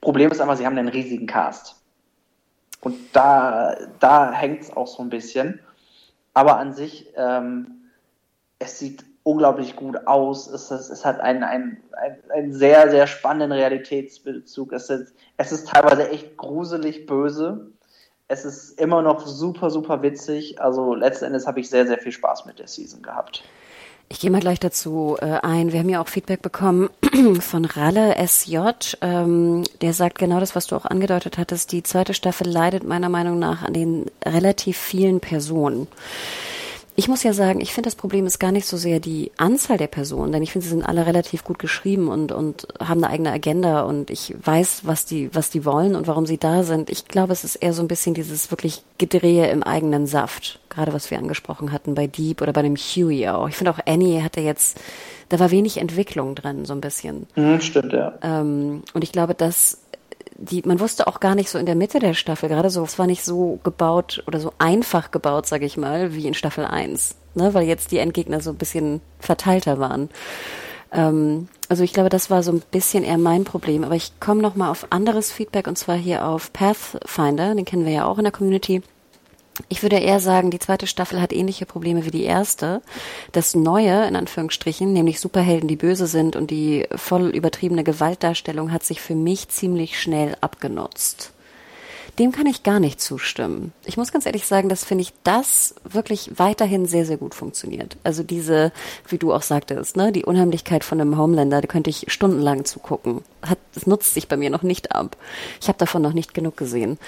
Problem 0.00 0.30
ist 0.30 0.40
einfach, 0.40 0.56
sie 0.56 0.66
haben 0.66 0.78
einen 0.78 0.88
riesigen 0.88 1.26
Cast. 1.26 1.83
Und 2.84 2.96
da, 3.14 3.76
da 3.98 4.30
hängt 4.30 4.62
es 4.62 4.76
auch 4.76 4.86
so 4.86 5.02
ein 5.02 5.08
bisschen. 5.08 5.60
Aber 6.34 6.58
an 6.58 6.74
sich, 6.74 7.12
ähm, 7.16 7.90
es 8.58 8.78
sieht 8.78 9.04
unglaublich 9.22 9.74
gut 9.74 10.06
aus. 10.06 10.46
Es, 10.46 10.70
es, 10.70 10.90
es 10.90 11.04
hat 11.04 11.20
einen, 11.20 11.42
einen, 11.42 11.82
einen, 12.28 12.52
sehr, 12.52 12.90
sehr 12.90 13.06
spannenden 13.06 13.52
Realitätsbezug. 13.52 14.72
Es 14.72 14.90
ist, 14.90 15.14
es 15.38 15.50
ist 15.50 15.68
teilweise 15.68 16.10
echt 16.10 16.36
gruselig 16.36 17.06
böse. 17.06 17.72
Es 18.28 18.44
ist 18.44 18.78
immer 18.80 19.02
noch 19.02 19.26
super, 19.26 19.70
super 19.70 20.02
witzig. 20.02 20.60
Also 20.60 20.94
letzten 20.94 21.26
Endes 21.26 21.46
habe 21.46 21.60
ich 21.60 21.70
sehr, 21.70 21.86
sehr 21.86 21.98
viel 21.98 22.12
Spaß 22.12 22.44
mit 22.46 22.58
der 22.58 22.68
Season 22.68 23.02
gehabt. 23.02 23.44
Ich 24.08 24.20
gehe 24.20 24.30
mal 24.30 24.40
gleich 24.40 24.60
dazu 24.60 25.16
äh, 25.20 25.38
ein. 25.42 25.72
Wir 25.72 25.80
haben 25.80 25.88
ja 25.88 26.00
auch 26.00 26.08
Feedback 26.08 26.42
bekommen 26.42 26.90
von 27.40 27.64
Ralle 27.64 28.14
SJ. 28.26 28.58
Ähm, 29.00 29.64
der 29.80 29.92
sagt 29.94 30.18
genau 30.18 30.40
das, 30.40 30.54
was 30.54 30.66
du 30.66 30.76
auch 30.76 30.84
angedeutet 30.84 31.38
hattest. 31.38 31.72
Die 31.72 31.82
zweite 31.82 32.14
Staffel 32.14 32.48
leidet 32.48 32.84
meiner 32.84 33.08
Meinung 33.08 33.38
nach 33.38 33.62
an 33.62 33.72
den 33.72 34.06
relativ 34.24 34.76
vielen 34.76 35.20
Personen. 35.20 35.88
Ich 36.96 37.08
muss 37.08 37.24
ja 37.24 37.32
sagen, 37.32 37.60
ich 37.60 37.74
finde, 37.74 37.88
das 37.88 37.96
Problem 37.96 38.24
ist 38.24 38.38
gar 38.38 38.52
nicht 38.52 38.66
so 38.66 38.76
sehr 38.76 39.00
die 39.00 39.32
Anzahl 39.36 39.78
der 39.78 39.88
Personen, 39.88 40.30
denn 40.30 40.44
ich 40.44 40.52
finde, 40.52 40.64
sie 40.64 40.70
sind 40.70 40.84
alle 40.84 41.06
relativ 41.06 41.42
gut 41.42 41.58
geschrieben 41.58 42.08
und, 42.08 42.30
und 42.30 42.68
haben 42.78 43.02
eine 43.02 43.12
eigene 43.12 43.32
Agenda 43.32 43.82
und 43.82 44.10
ich 44.10 44.34
weiß, 44.40 44.82
was 44.84 45.04
die, 45.04 45.34
was 45.34 45.50
die 45.50 45.64
wollen 45.64 45.96
und 45.96 46.06
warum 46.06 46.24
sie 46.24 46.38
da 46.38 46.62
sind. 46.62 46.90
Ich 46.90 47.06
glaube, 47.06 47.32
es 47.32 47.42
ist 47.42 47.56
eher 47.56 47.72
so 47.72 47.82
ein 47.82 47.88
bisschen 47.88 48.14
dieses 48.14 48.52
wirklich 48.52 48.82
Gedrehe 48.98 49.50
im 49.50 49.64
eigenen 49.64 50.06
Saft. 50.06 50.60
Gerade 50.70 50.92
was 50.92 51.10
wir 51.10 51.18
angesprochen 51.18 51.72
hatten 51.72 51.96
bei 51.96 52.06
Deep 52.06 52.42
oder 52.42 52.52
bei 52.52 52.62
dem 52.62 52.76
Huey 52.76 53.28
auch. 53.28 53.48
Ich 53.48 53.56
finde 53.56 53.72
auch 53.72 53.80
Annie 53.86 54.22
hatte 54.22 54.40
jetzt, 54.40 54.80
da 55.30 55.40
war 55.40 55.50
wenig 55.50 55.78
Entwicklung 55.78 56.36
drin, 56.36 56.64
so 56.64 56.74
ein 56.74 56.80
bisschen. 56.80 57.26
Mhm, 57.34 57.60
stimmt, 57.60 57.92
ja. 57.92 58.14
Ähm, 58.22 58.82
und 58.92 59.02
ich 59.02 59.10
glaube, 59.10 59.34
dass 59.34 59.78
die, 60.36 60.62
man 60.64 60.80
wusste 60.80 61.06
auch 61.06 61.20
gar 61.20 61.34
nicht 61.34 61.50
so 61.50 61.58
in 61.58 61.66
der 61.66 61.74
Mitte 61.74 61.98
der 61.98 62.14
Staffel, 62.14 62.48
gerade 62.48 62.70
so, 62.70 62.82
es 62.82 62.98
war 62.98 63.06
nicht 63.06 63.24
so 63.24 63.58
gebaut 63.62 64.22
oder 64.26 64.40
so 64.40 64.52
einfach 64.58 65.10
gebaut, 65.10 65.46
sage 65.46 65.66
ich 65.66 65.76
mal, 65.76 66.14
wie 66.14 66.26
in 66.26 66.34
Staffel 66.34 66.64
1, 66.64 67.14
ne, 67.34 67.54
weil 67.54 67.66
jetzt 67.66 67.92
die 67.92 67.98
Endgegner 67.98 68.40
so 68.40 68.50
ein 68.50 68.56
bisschen 68.56 69.00
verteilter 69.20 69.78
waren. 69.78 70.10
Ähm, 70.92 71.48
also 71.68 71.82
ich 71.82 71.92
glaube, 71.92 72.08
das 72.08 72.30
war 72.30 72.42
so 72.42 72.52
ein 72.52 72.62
bisschen 72.70 73.04
eher 73.04 73.18
mein 73.18 73.44
Problem, 73.44 73.84
aber 73.84 73.94
ich 73.94 74.18
komme 74.20 74.42
noch 74.42 74.54
mal 74.54 74.70
auf 74.70 74.86
anderes 74.90 75.32
Feedback 75.32 75.66
und 75.66 75.78
zwar 75.78 75.96
hier 75.96 76.26
auf 76.26 76.52
Pathfinder, 76.52 77.54
den 77.54 77.64
kennen 77.64 77.86
wir 77.86 77.92
ja 77.92 78.04
auch 78.04 78.18
in 78.18 78.24
der 78.24 78.32
Community. 78.32 78.82
Ich 79.68 79.82
würde 79.82 79.98
eher 79.98 80.18
sagen, 80.18 80.50
die 80.50 80.58
zweite 80.58 80.86
Staffel 80.86 81.20
hat 81.20 81.32
ähnliche 81.32 81.64
Probleme 81.64 82.04
wie 82.04 82.10
die 82.10 82.24
erste. 82.24 82.82
Das 83.30 83.54
Neue, 83.54 84.06
in 84.06 84.16
Anführungsstrichen, 84.16 84.92
nämlich 84.92 85.20
Superhelden, 85.20 85.68
die 85.68 85.76
böse 85.76 86.08
sind 86.08 86.34
und 86.34 86.50
die 86.50 86.86
voll 86.96 87.28
übertriebene 87.28 87.84
Gewaltdarstellung 87.84 88.72
hat 88.72 88.82
sich 88.82 89.00
für 89.00 89.14
mich 89.14 89.48
ziemlich 89.48 90.00
schnell 90.00 90.36
abgenutzt. 90.40 91.33
Dem 92.18 92.30
kann 92.30 92.46
ich 92.46 92.62
gar 92.62 92.78
nicht 92.78 93.00
zustimmen. 93.00 93.72
Ich 93.84 93.96
muss 93.96 94.12
ganz 94.12 94.24
ehrlich 94.24 94.46
sagen, 94.46 94.68
dass 94.68 94.84
finde 94.84 95.02
ich 95.02 95.12
das 95.24 95.74
wirklich 95.84 96.32
weiterhin 96.36 96.86
sehr, 96.86 97.06
sehr 97.06 97.16
gut 97.16 97.34
funktioniert. 97.34 97.96
Also 98.04 98.22
diese, 98.22 98.72
wie 99.08 99.18
du 99.18 99.32
auch 99.32 99.42
sagtest, 99.42 99.96
ne, 99.96 100.12
die 100.12 100.24
Unheimlichkeit 100.24 100.84
von 100.84 101.00
einem 101.00 101.18
Homelander, 101.18 101.60
da 101.60 101.66
könnte 101.66 101.90
ich 101.90 102.06
stundenlang 102.08 102.64
zugucken. 102.64 103.22
Hat, 103.42 103.58
das 103.74 103.86
nutzt 103.86 104.14
sich 104.14 104.28
bei 104.28 104.36
mir 104.36 104.50
noch 104.50 104.62
nicht 104.62 104.94
ab. 104.94 105.16
Ich 105.60 105.66
habe 105.66 105.78
davon 105.78 106.02
noch 106.02 106.12
nicht 106.12 106.34
genug 106.34 106.56
gesehen. 106.56 106.98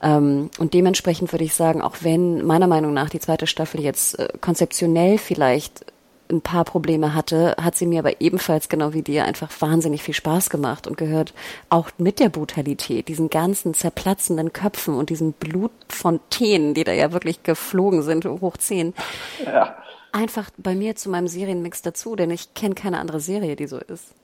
Ähm, 0.00 0.50
und 0.58 0.74
dementsprechend 0.74 1.32
würde 1.32 1.44
ich 1.44 1.54
sagen, 1.54 1.82
auch 1.82 1.96
wenn 2.02 2.44
meiner 2.46 2.68
Meinung 2.68 2.94
nach 2.94 3.10
die 3.10 3.20
zweite 3.20 3.48
Staffel 3.48 3.80
jetzt 3.80 4.18
äh, 4.18 4.28
konzeptionell 4.40 5.18
vielleicht 5.18 5.84
ein 6.32 6.40
paar 6.40 6.64
Probleme 6.64 7.14
hatte, 7.14 7.54
hat 7.60 7.76
sie 7.76 7.86
mir 7.86 8.00
aber 8.00 8.20
ebenfalls 8.20 8.68
genau 8.68 8.92
wie 8.92 9.02
dir 9.02 9.24
einfach 9.24 9.50
wahnsinnig 9.60 10.02
viel 10.02 10.14
Spaß 10.14 10.50
gemacht 10.50 10.86
und 10.86 10.96
gehört 10.96 11.34
auch 11.68 11.90
mit 11.98 12.18
der 12.18 12.28
Brutalität, 12.28 13.08
diesen 13.08 13.30
ganzen 13.30 13.74
zerplatzenden 13.74 14.52
Köpfen 14.52 14.94
und 14.94 15.10
diesen 15.10 15.32
Blutfontänen, 15.32 16.74
die 16.74 16.84
da 16.84 16.92
ja 16.92 17.12
wirklich 17.12 17.42
geflogen 17.42 18.02
sind, 18.02 18.24
hoch 18.24 18.56
zehn. 18.56 18.94
Ja. 19.44 19.76
Einfach 20.12 20.50
bei 20.56 20.74
mir 20.74 20.96
zu 20.96 21.08
meinem 21.08 21.28
Serienmix 21.28 21.82
dazu, 21.82 22.16
denn 22.16 22.30
ich 22.30 22.54
kenne 22.54 22.74
keine 22.74 22.98
andere 22.98 23.20
Serie, 23.20 23.56
die 23.56 23.66
so 23.66 23.78
ist. 23.78 24.14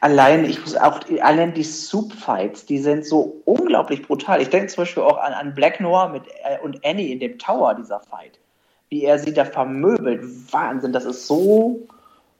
Allein, 0.00 0.44
ich 0.44 0.60
muss 0.60 0.76
auch, 0.76 1.00
allein 1.20 1.54
die 1.54 1.64
Soup-Fights, 1.64 2.66
die 2.66 2.78
sind 2.78 3.06
so 3.06 3.40
unglaublich 3.44 4.02
brutal. 4.02 4.42
Ich 4.42 4.50
denke 4.50 4.68
zum 4.68 4.82
Beispiel 4.82 5.02
auch 5.02 5.18
an, 5.18 5.32
an 5.32 5.54
Black 5.54 5.80
Noir 5.80 6.08
mit, 6.08 6.24
äh, 6.44 6.58
und 6.62 6.84
Annie 6.84 7.12
in 7.12 7.20
dem 7.20 7.38
Tower, 7.38 7.74
dieser 7.74 8.00
Fight. 8.00 8.38
Wie 8.90 9.04
er 9.04 9.18
sie 9.18 9.32
da 9.32 9.44
vermöbelt. 9.44 10.22
Wahnsinn, 10.52 10.92
das 10.92 11.04
ist 11.04 11.26
so, 11.26 11.86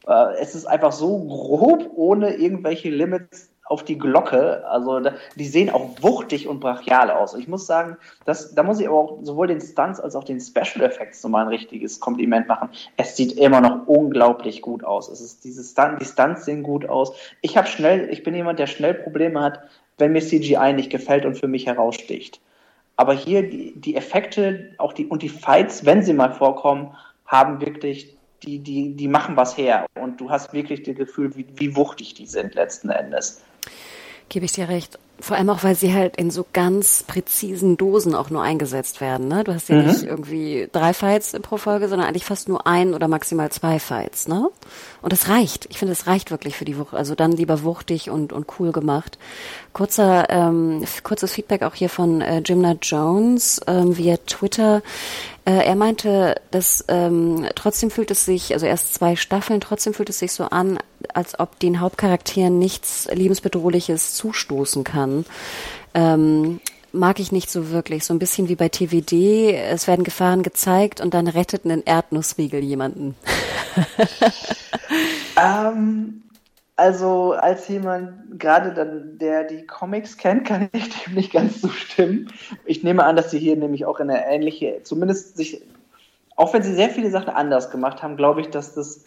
äh, 0.07 0.34
es 0.40 0.55
ist 0.55 0.66
einfach 0.66 0.92
so 0.92 1.18
grob, 1.24 1.90
ohne 1.94 2.34
irgendwelche 2.34 2.90
Limits 2.90 3.51
auf 3.70 3.84
die 3.84 3.96
Glocke. 3.96 4.66
Also 4.66 4.98
da, 4.98 5.14
die 5.36 5.46
sehen 5.46 5.70
auch 5.70 5.90
wuchtig 6.01 6.48
und 6.48 6.59
brachial 6.59 7.11
aus. 7.11 7.34
Ich 7.34 7.46
muss 7.46 7.66
sagen, 7.66 7.96
das, 8.24 8.53
da 8.55 8.64
muss 8.64 8.80
ich 8.80 8.88
aber 8.88 8.98
auch 8.98 9.18
sowohl 9.22 9.46
den 9.46 9.61
Stunts 9.61 10.01
als 10.01 10.16
auch 10.16 10.24
den 10.24 10.40
Special 10.40 10.84
Effects 10.84 11.22
nochmal 11.22 11.44
ein 11.44 11.48
richtiges 11.48 12.01
Kompliment 12.01 12.48
machen. 12.48 12.68
Es 12.96 13.16
sieht 13.16 13.38
immer 13.38 13.61
noch 13.61 13.86
unglaublich 13.86 14.61
gut 14.61 14.82
aus. 14.82 15.09
Es 15.09 15.20
ist 15.20 15.44
diese 15.44 15.62
Stunt, 15.62 16.01
die 16.01 16.05
Stunts 16.05 16.44
sehen 16.44 16.64
gut 16.64 16.88
aus. 16.88 17.12
Ich 17.42 17.57
habe 17.57 17.68
schnell, 17.68 18.11
ich 18.11 18.24
bin 18.24 18.34
jemand, 18.34 18.59
der 18.59 18.66
schnell 18.66 18.94
Probleme 18.94 19.40
hat, 19.40 19.61
wenn 19.98 20.12
mir 20.12 20.20
CGI 20.20 20.72
nicht 20.72 20.90
gefällt 20.90 21.24
und 21.24 21.38
für 21.38 21.48
mich 21.48 21.66
heraussticht. 21.66 22.40
Aber 23.01 23.14
hier 23.14 23.48
die, 23.48 23.72
die 23.80 23.96
Effekte, 23.96 24.74
auch 24.76 24.92
die 24.92 25.07
und 25.07 25.22
die 25.22 25.30
Fights, 25.30 25.86
wenn 25.86 26.03
sie 26.03 26.12
mal 26.12 26.34
vorkommen, 26.34 26.94
haben 27.24 27.62
wirklich 27.62 28.14
die, 28.42 28.59
die, 28.59 28.94
die 28.94 29.09
machen 29.09 29.38
was 29.38 29.57
her. 29.57 29.86
Und 29.94 30.20
du 30.20 30.28
hast 30.28 30.53
wirklich 30.53 30.82
das 30.82 30.96
Gefühl, 30.96 31.34
wie, 31.34 31.46
wie 31.55 31.74
wuchtig 31.76 32.12
die 32.12 32.26
sind 32.26 32.55
letzten 32.55 32.90
Endes. 32.90 33.42
Gebe 34.31 34.47
ich 34.47 34.53
dir 34.53 34.68
recht. 34.68 34.99
Vor 35.18 35.37
allem 35.37 35.51
auch, 35.51 35.64
weil 35.64 35.74
sie 35.74 35.93
halt 35.93 36.16
in 36.16 36.31
so 36.31 36.47
ganz 36.53 37.03
präzisen 37.03 37.76
Dosen 37.76 38.14
auch 38.14 38.31
nur 38.31 38.43
eingesetzt 38.43 39.03
werden. 39.03 39.28
Ne? 39.28 39.45
Du 39.45 39.53
hast 39.53 39.68
ja 39.68 39.76
mhm. 39.76 39.89
nicht 39.89 40.03
irgendwie 40.05 40.68
drei 40.72 40.95
Fights 40.95 41.37
pro 41.43 41.59
Folge, 41.59 41.89
sondern 41.89 42.09
eigentlich 42.09 42.24
fast 42.24 42.49
nur 42.49 42.66
ein 42.66 42.95
oder 42.95 43.07
maximal 43.07 43.51
zwei 43.51 43.78
Fights. 43.78 44.28
Ne? 44.28 44.49
Und 45.03 45.12
das 45.12 45.28
reicht. 45.28 45.66
Ich 45.68 45.78
finde, 45.78 45.93
es 45.93 46.07
reicht 46.07 46.31
wirklich 46.31 46.57
für 46.57 46.64
die 46.64 46.78
Wucht. 46.78 46.95
Also 46.95 47.14
dann 47.14 47.33
lieber 47.33 47.64
wuchtig 47.64 48.09
und, 48.09 48.33
und 48.33 48.47
cool 48.59 48.72
gemacht. 48.72 49.18
Kurzer, 49.74 50.31
ähm, 50.31 50.85
kurzes 51.03 51.33
Feedback 51.33 51.62
auch 51.62 51.74
hier 51.74 51.91
von 51.91 52.22
äh, 52.22 52.39
Jimna 52.39 52.76
Jones 52.81 53.61
ähm, 53.66 53.99
via 53.99 54.16
Twitter. 54.26 54.81
Äh, 55.51 55.64
er 55.64 55.74
meinte, 55.74 56.40
dass 56.53 56.84
ähm, 56.86 57.44
trotzdem 57.57 57.90
fühlt 57.90 58.12
es 58.12 58.24
sich, 58.24 58.53
also 58.53 58.66
erst 58.66 58.94
zwei 58.94 59.16
Staffeln, 59.16 59.61
trotzdem 59.61 59.94
fühlt 59.94 60.09
es 60.09 60.20
sich 60.20 60.30
so 60.30 60.44
an, 60.44 60.78
als 61.12 61.40
ob 61.40 61.59
den 61.59 61.80
Hauptcharakteren 61.80 62.57
nichts 62.61 63.09
lebensbedrohliches 63.12 64.14
zustoßen 64.14 64.84
kann. 64.84 65.24
Ähm, 65.92 66.61
mag 66.92 67.18
ich 67.18 67.32
nicht 67.32 67.51
so 67.51 67.70
wirklich. 67.70 68.05
So 68.05 68.14
ein 68.14 68.20
bisschen 68.20 68.48
wie 68.48 68.55
bei 68.55 68.68
TVD. 68.68 69.53
Es 69.57 69.88
werden 69.88 70.05
Gefahren 70.05 70.44
gezeigt 70.44 71.01
und 71.01 71.14
dann 71.14 71.26
rettet 71.26 71.64
ein 71.64 71.82
Erdnussriegel 71.82 72.62
jemanden. 72.62 73.16
ähm, 75.36 76.22
also 76.81 77.33
als 77.33 77.68
jemand 77.68 78.41
gerade 78.41 78.72
dann, 78.72 79.18
der 79.18 79.45
die 79.45 79.66
Comics 79.66 80.16
kennt, 80.16 80.47
kann 80.47 80.70
ich 80.72 80.89
dem 81.05 81.14
nicht 81.14 81.31
ganz 81.31 81.61
zustimmen. 81.61 82.33
Ich 82.64 82.83
nehme 82.83 83.05
an, 83.05 83.16
dass 83.16 83.31
sie 83.31 83.39
hier 83.39 83.55
nämlich 83.55 83.85
auch 83.85 84.01
eine 84.01 84.26
ähnliche, 84.26 84.81
zumindest 84.83 85.37
sich, 85.37 85.61
auch 86.37 86.55
wenn 86.55 86.62
sie 86.62 86.74
sehr 86.74 86.89
viele 86.89 87.11
Sachen 87.11 87.35
anders 87.35 87.70
gemacht 87.70 88.03
haben, 88.03 88.16
glaube 88.16 88.41
ich, 88.41 88.49
dass 88.49 88.74
das 88.74 89.05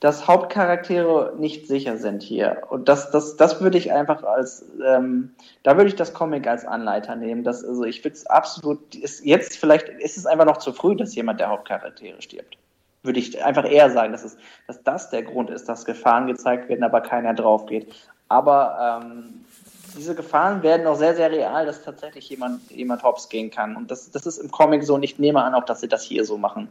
dass 0.00 0.28
Hauptcharaktere 0.28 1.34
nicht 1.38 1.66
sicher 1.66 1.96
sind 1.96 2.22
hier. 2.22 2.64
Und 2.68 2.90
das, 2.90 3.10
das, 3.10 3.36
das 3.36 3.62
würde 3.62 3.78
ich 3.78 3.90
einfach 3.90 4.22
als, 4.22 4.66
ähm, 4.84 5.30
da 5.62 5.78
würde 5.78 5.88
ich 5.88 5.96
das 5.96 6.12
Comic 6.12 6.46
als 6.46 6.66
Anleiter 6.66 7.16
nehmen. 7.16 7.42
Das, 7.42 7.64
also 7.64 7.84
ich 7.84 8.04
würde 8.04 8.16
es 8.16 8.26
absolut, 8.26 8.94
ist 8.96 9.24
jetzt 9.24 9.56
vielleicht 9.56 9.88
ist 9.88 10.18
es 10.18 10.26
einfach 10.26 10.44
noch 10.44 10.58
zu 10.58 10.74
früh, 10.74 10.94
dass 10.94 11.14
jemand 11.14 11.40
der 11.40 11.48
Hauptcharaktere 11.48 12.20
stirbt 12.20 12.58
würde 13.04 13.20
ich 13.20 13.44
einfach 13.44 13.70
eher 13.70 13.90
sagen, 13.90 14.12
dass, 14.12 14.24
es, 14.24 14.36
dass 14.66 14.82
das 14.82 15.10
der 15.10 15.22
Grund 15.22 15.50
ist, 15.50 15.68
dass 15.68 15.84
Gefahren 15.84 16.26
gezeigt 16.26 16.68
werden, 16.68 16.82
aber 16.82 17.00
keiner 17.00 17.34
drauf 17.34 17.66
geht. 17.66 17.94
Aber 18.28 19.00
ähm, 19.04 19.44
diese 19.96 20.14
Gefahren 20.14 20.62
werden 20.62 20.86
auch 20.86 20.96
sehr, 20.96 21.14
sehr 21.14 21.30
real, 21.30 21.66
dass 21.66 21.82
tatsächlich 21.82 22.28
jemand, 22.28 22.70
jemand 22.70 23.02
hops 23.02 23.28
gehen 23.28 23.50
kann. 23.50 23.76
Und 23.76 23.90
das, 23.90 24.10
das 24.10 24.26
ist 24.26 24.38
im 24.38 24.50
Comic 24.50 24.84
so 24.84 24.94
und 24.94 25.02
ich 25.02 25.18
nehme 25.18 25.42
an 25.42 25.54
auch, 25.54 25.64
dass 25.64 25.80
sie 25.80 25.88
das 25.88 26.02
hier 26.02 26.24
so 26.24 26.36
machen. 26.36 26.68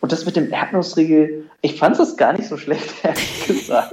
Und 0.00 0.12
das 0.12 0.26
mit 0.26 0.36
dem 0.36 0.52
Erdnussriegel, 0.52 1.50
ich 1.62 1.78
fand 1.78 1.98
es 1.98 2.16
gar 2.16 2.32
nicht 2.34 2.48
so 2.48 2.56
schlecht, 2.56 2.92
ehrlich 3.02 3.46
gesagt. 3.46 3.92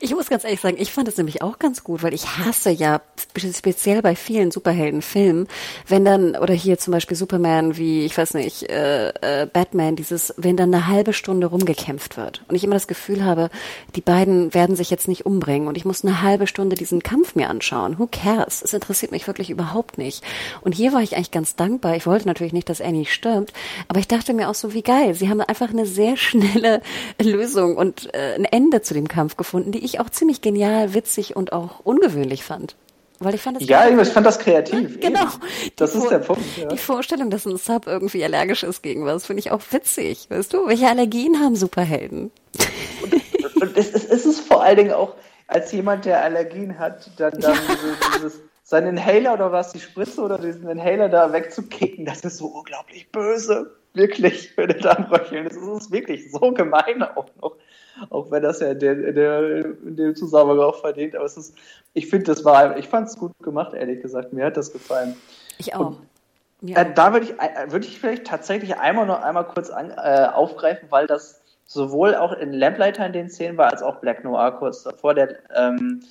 ich 0.00 0.14
muss 0.14 0.28
ganz 0.28 0.44
ehrlich 0.44 0.60
sagen, 0.60 0.76
ich 0.78 0.92
fand 0.92 1.08
es 1.08 1.16
nämlich 1.16 1.42
auch 1.42 1.58
ganz 1.58 1.82
gut, 1.82 2.02
weil 2.02 2.14
ich 2.14 2.38
hasse 2.38 2.70
ja 2.70 3.00
speziell 3.36 4.00
bei 4.00 4.14
vielen 4.14 4.50
Superheldenfilmen, 4.50 5.48
wenn 5.88 6.04
dann, 6.04 6.36
oder 6.36 6.54
hier 6.54 6.78
zum 6.78 6.92
Beispiel 6.92 7.16
Superman 7.16 7.76
wie, 7.76 8.04
ich 8.04 8.16
weiß 8.16 8.34
nicht, 8.34 8.70
äh, 8.70 9.08
äh, 9.08 9.46
Batman, 9.46 9.96
dieses, 9.96 10.34
wenn 10.36 10.56
dann 10.56 10.72
eine 10.72 10.86
halbe 10.86 11.12
Stunde 11.12 11.48
rumgekämpft 11.48 12.16
wird. 12.16 12.42
Und 12.48 12.54
ich 12.54 12.64
immer 12.64 12.74
das 12.74 12.86
Gefühl 12.86 13.24
habe, 13.24 13.50
die 13.96 14.00
beiden 14.00 14.54
werden 14.54 14.76
sich 14.76 14.90
jetzt 14.90 15.08
nicht 15.08 15.26
umbringen 15.26 15.68
und 15.68 15.76
ich 15.76 15.84
muss 15.84 16.04
eine 16.04 16.22
halbe 16.22 16.46
Stunde 16.46 16.76
diesen 16.76 17.02
Kampf 17.02 17.34
mir 17.34 17.50
anschauen 17.50 17.93
who 17.98 18.08
cares? 18.10 18.62
Es 18.62 18.72
interessiert 18.74 19.12
mich 19.12 19.26
wirklich 19.26 19.50
überhaupt 19.50 19.98
nicht. 19.98 20.24
Und 20.60 20.72
hier 20.72 20.92
war 20.92 21.02
ich 21.02 21.16
eigentlich 21.16 21.30
ganz 21.30 21.56
dankbar. 21.56 21.96
Ich 21.96 22.06
wollte 22.06 22.26
natürlich 22.26 22.52
nicht, 22.52 22.68
dass 22.68 22.80
Annie 22.80 23.06
stirbt, 23.06 23.52
aber 23.88 24.00
ich 24.00 24.08
dachte 24.08 24.34
mir 24.34 24.48
auch 24.48 24.54
so, 24.54 24.74
wie 24.74 24.82
geil. 24.82 25.14
Sie 25.14 25.28
haben 25.28 25.40
einfach 25.40 25.70
eine 25.70 25.86
sehr 25.86 26.16
schnelle 26.18 26.82
Lösung 27.20 27.76
und 27.76 28.14
äh, 28.14 28.34
ein 28.34 28.44
Ende 28.44 28.82
zu 28.82 28.94
dem 28.94 29.08
Kampf 29.08 29.36
gefunden, 29.36 29.72
die 29.72 29.84
ich 29.84 30.00
auch 30.00 30.10
ziemlich 30.10 30.40
genial, 30.40 30.94
witzig 30.94 31.36
und 31.36 31.52
auch 31.52 31.80
ungewöhnlich 31.84 32.44
fand. 32.44 32.76
Weil 33.20 33.34
ich 33.34 33.42
fand 33.42 33.60
das 33.60 33.68
ja, 33.68 33.88
ich 33.88 34.08
fand 34.08 34.26
das 34.26 34.38
kreativ. 34.38 35.00
Genau. 35.04 35.26
Das 35.76 35.94
ist 35.94 36.10
der 36.10 36.18
Punkt. 36.18 36.42
Ja. 36.56 36.66
Die 36.66 36.78
Vorstellung, 36.78 37.30
dass 37.30 37.46
ein 37.46 37.56
Sub 37.56 37.86
irgendwie 37.86 38.24
allergisch 38.24 38.62
ist 38.62 38.82
gegen 38.82 39.04
was, 39.04 39.26
finde 39.26 39.40
ich 39.40 39.50
auch 39.50 39.60
witzig. 39.70 40.26
Weißt 40.30 40.52
du, 40.52 40.66
welche 40.66 40.88
Allergien 40.88 41.40
haben 41.40 41.56
Superhelden? 41.56 42.30
Und, 43.02 43.62
und 43.62 43.76
es, 43.76 43.92
es 43.92 44.26
ist 44.26 44.40
vor 44.40 44.62
allen 44.62 44.76
Dingen 44.76 44.92
auch, 44.92 45.14
als 45.46 45.72
jemand, 45.72 46.04
der 46.04 46.22
Allergien 46.22 46.78
hat, 46.78 47.10
dann, 47.18 47.38
dann 47.40 47.54
so 47.54 48.16
dieses, 48.16 48.40
seinen 48.62 48.96
Inhaler 48.96 49.34
oder 49.34 49.52
was, 49.52 49.72
die 49.72 49.80
Spritze 49.80 50.22
oder 50.22 50.38
diesen 50.38 50.68
Inhaler 50.68 51.08
da 51.08 51.32
wegzukicken, 51.32 52.04
das 52.04 52.20
ist 52.20 52.38
so 52.38 52.46
unglaublich 52.46 53.10
böse. 53.12 53.76
Wirklich, 53.92 54.56
wenn 54.56 54.70
er 54.70 54.80
da 54.80 54.90
am 54.92 55.04
Röcheln 55.04 55.46
ist. 55.46 55.56
Das 55.56 55.84
ist 55.84 55.92
wirklich 55.92 56.32
so 56.32 56.50
gemein 56.52 57.02
auch 57.02 57.28
noch. 57.40 57.56
Auch 58.10 58.28
wenn 58.32 58.42
das 58.42 58.58
ja 58.58 58.72
in, 58.72 58.80
der, 58.80 58.92
in, 58.92 59.14
der, 59.14 59.64
in 59.64 59.96
dem 59.96 60.16
Zusammenhang 60.16 60.58
auch 60.58 60.80
verdient. 60.80 61.14
Aber 61.14 61.26
es 61.26 61.36
ist, 61.36 61.54
ich 61.92 62.08
finde, 62.08 62.24
das 62.26 62.44
war, 62.44 62.76
ich 62.76 62.88
fand 62.88 63.08
es 63.08 63.16
gut 63.16 63.32
gemacht, 63.40 63.72
ehrlich 63.72 64.02
gesagt. 64.02 64.32
Mir 64.32 64.46
hat 64.46 64.56
das 64.56 64.72
gefallen. 64.72 65.14
Ich 65.58 65.76
auch. 65.76 65.94
Und, 66.60 66.70
äh, 66.70 66.92
da 66.92 67.12
würde 67.12 67.26
ich, 67.26 67.32
äh, 67.38 67.70
würde 67.70 67.86
ich 67.86 68.00
vielleicht 68.00 68.24
tatsächlich 68.26 68.76
einmal 68.76 69.06
noch 69.06 69.22
einmal 69.22 69.44
kurz 69.44 69.70
an, 69.70 69.90
äh, 69.90 70.26
aufgreifen, 70.32 70.90
weil 70.90 71.06
das 71.06 71.40
sowohl 71.66 72.14
auch 72.14 72.32
in 72.32 72.52
Lamplighter 72.52 73.06
in 73.06 73.12
den 73.12 73.30
Szenen 73.30 73.56
war, 73.56 73.70
als 73.70 73.82
auch 73.82 73.96
Black 73.96 74.24
Noir 74.24 74.52
kurz 74.52 74.82
davor. 74.82 75.14
Der, 75.14 75.36
ähm, 75.54 76.02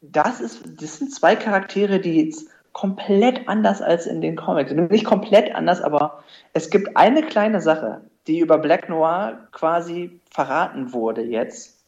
das, 0.00 0.40
ist, 0.40 0.62
das 0.80 0.98
sind 0.98 1.14
zwei 1.14 1.36
Charaktere, 1.36 2.00
die 2.00 2.24
jetzt 2.24 2.48
komplett 2.72 3.48
anders 3.48 3.82
als 3.82 4.06
in 4.06 4.20
den 4.20 4.36
Comics. 4.36 4.72
Nicht 4.72 5.04
komplett 5.04 5.54
anders, 5.54 5.82
aber 5.82 6.22
es 6.52 6.70
gibt 6.70 6.96
eine 6.96 7.22
kleine 7.22 7.60
Sache, 7.60 8.00
die 8.26 8.38
über 8.38 8.58
Black 8.58 8.88
Noir 8.88 9.48
quasi 9.52 10.20
verraten 10.30 10.92
wurde 10.92 11.22
jetzt, 11.22 11.78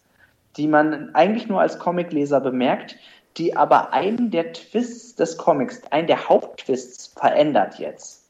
die 0.57 0.69
man 0.69 1.15
eigentlich 1.15 1.49
nur 1.49 1.61
als 1.61 1.79
Comicleser 1.79 2.41
bemerkt, 2.41 2.97
die 3.37 3.57
aber 3.57 3.93
einen 3.93 4.31
der 4.31 4.53
Twists 4.53 5.17
des 5.17 5.37
Comics, 5.37 5.83
einen 5.91 6.07
der 6.07 6.29
Haupttwists 6.29 7.09
verändert 7.19 7.79
jetzt. 7.79 8.24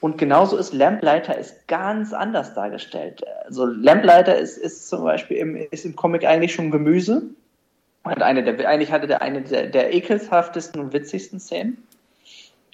Und 0.00 0.16
genauso 0.16 0.56
ist 0.56 0.72
Lamplighter 0.72 1.36
ist 1.36 1.66
ganz 1.66 2.12
anders 2.12 2.54
dargestellt. 2.54 3.24
Also 3.44 3.66
Lamplighter 3.66 4.36
ist, 4.36 4.56
ist 4.56 4.88
zum 4.88 5.02
Beispiel 5.02 5.38
im, 5.38 5.56
ist 5.56 5.84
im 5.84 5.96
Comic 5.96 6.24
eigentlich 6.24 6.54
schon 6.54 6.70
Gemüse. 6.70 7.22
Und 8.04 8.22
eine 8.22 8.44
der, 8.44 8.68
eigentlich 8.68 8.92
hatte 8.92 9.08
der 9.08 9.22
eine 9.22 9.42
der, 9.42 9.66
der 9.66 9.92
ekelhaftesten 9.92 10.80
und 10.80 10.92
witzigsten 10.92 11.40
Szenen. 11.40 11.82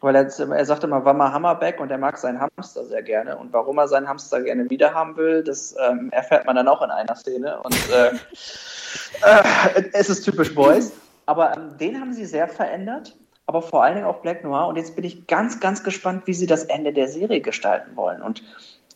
Weil 0.02 0.16
er, 0.16 0.24
er 0.38 0.64
sagt 0.66 0.84
immer, 0.84 1.02
war 1.06 1.14
mal 1.14 1.32
Hammerback 1.32 1.80
und 1.80 1.90
er 1.90 1.96
mag 1.96 2.18
seinen 2.18 2.38
Hamster 2.38 2.84
sehr 2.84 3.02
gerne. 3.02 3.38
Und 3.38 3.54
warum 3.54 3.78
er 3.78 3.88
seinen 3.88 4.06
Hamster 4.06 4.42
gerne 4.42 4.68
wiederhaben 4.68 5.16
will, 5.16 5.42
das 5.42 5.74
ähm, 5.88 6.10
erfährt 6.12 6.44
man 6.44 6.56
dann 6.56 6.68
auch 6.68 6.82
in 6.82 6.90
einer 6.90 7.16
Szene. 7.16 7.58
Und 7.62 7.78
äh, 7.90 8.08
äh, 9.22 9.84
es 9.94 10.10
ist 10.10 10.24
typisch 10.24 10.54
Boys. 10.54 10.92
Aber 11.24 11.56
ähm, 11.56 11.78
den 11.78 11.98
haben 11.98 12.12
sie 12.12 12.26
sehr 12.26 12.48
verändert 12.48 13.16
aber 13.46 13.62
vor 13.62 13.84
allen 13.84 13.94
Dingen 13.94 14.06
auch 14.06 14.22
Black 14.22 14.42
Noir. 14.44 14.66
Und 14.66 14.76
jetzt 14.76 14.96
bin 14.96 15.04
ich 15.04 15.26
ganz, 15.26 15.60
ganz 15.60 15.82
gespannt, 15.82 16.26
wie 16.26 16.34
sie 16.34 16.46
das 16.46 16.64
Ende 16.64 16.92
der 16.92 17.08
Serie 17.08 17.40
gestalten 17.40 17.96
wollen. 17.96 18.22
Und 18.22 18.42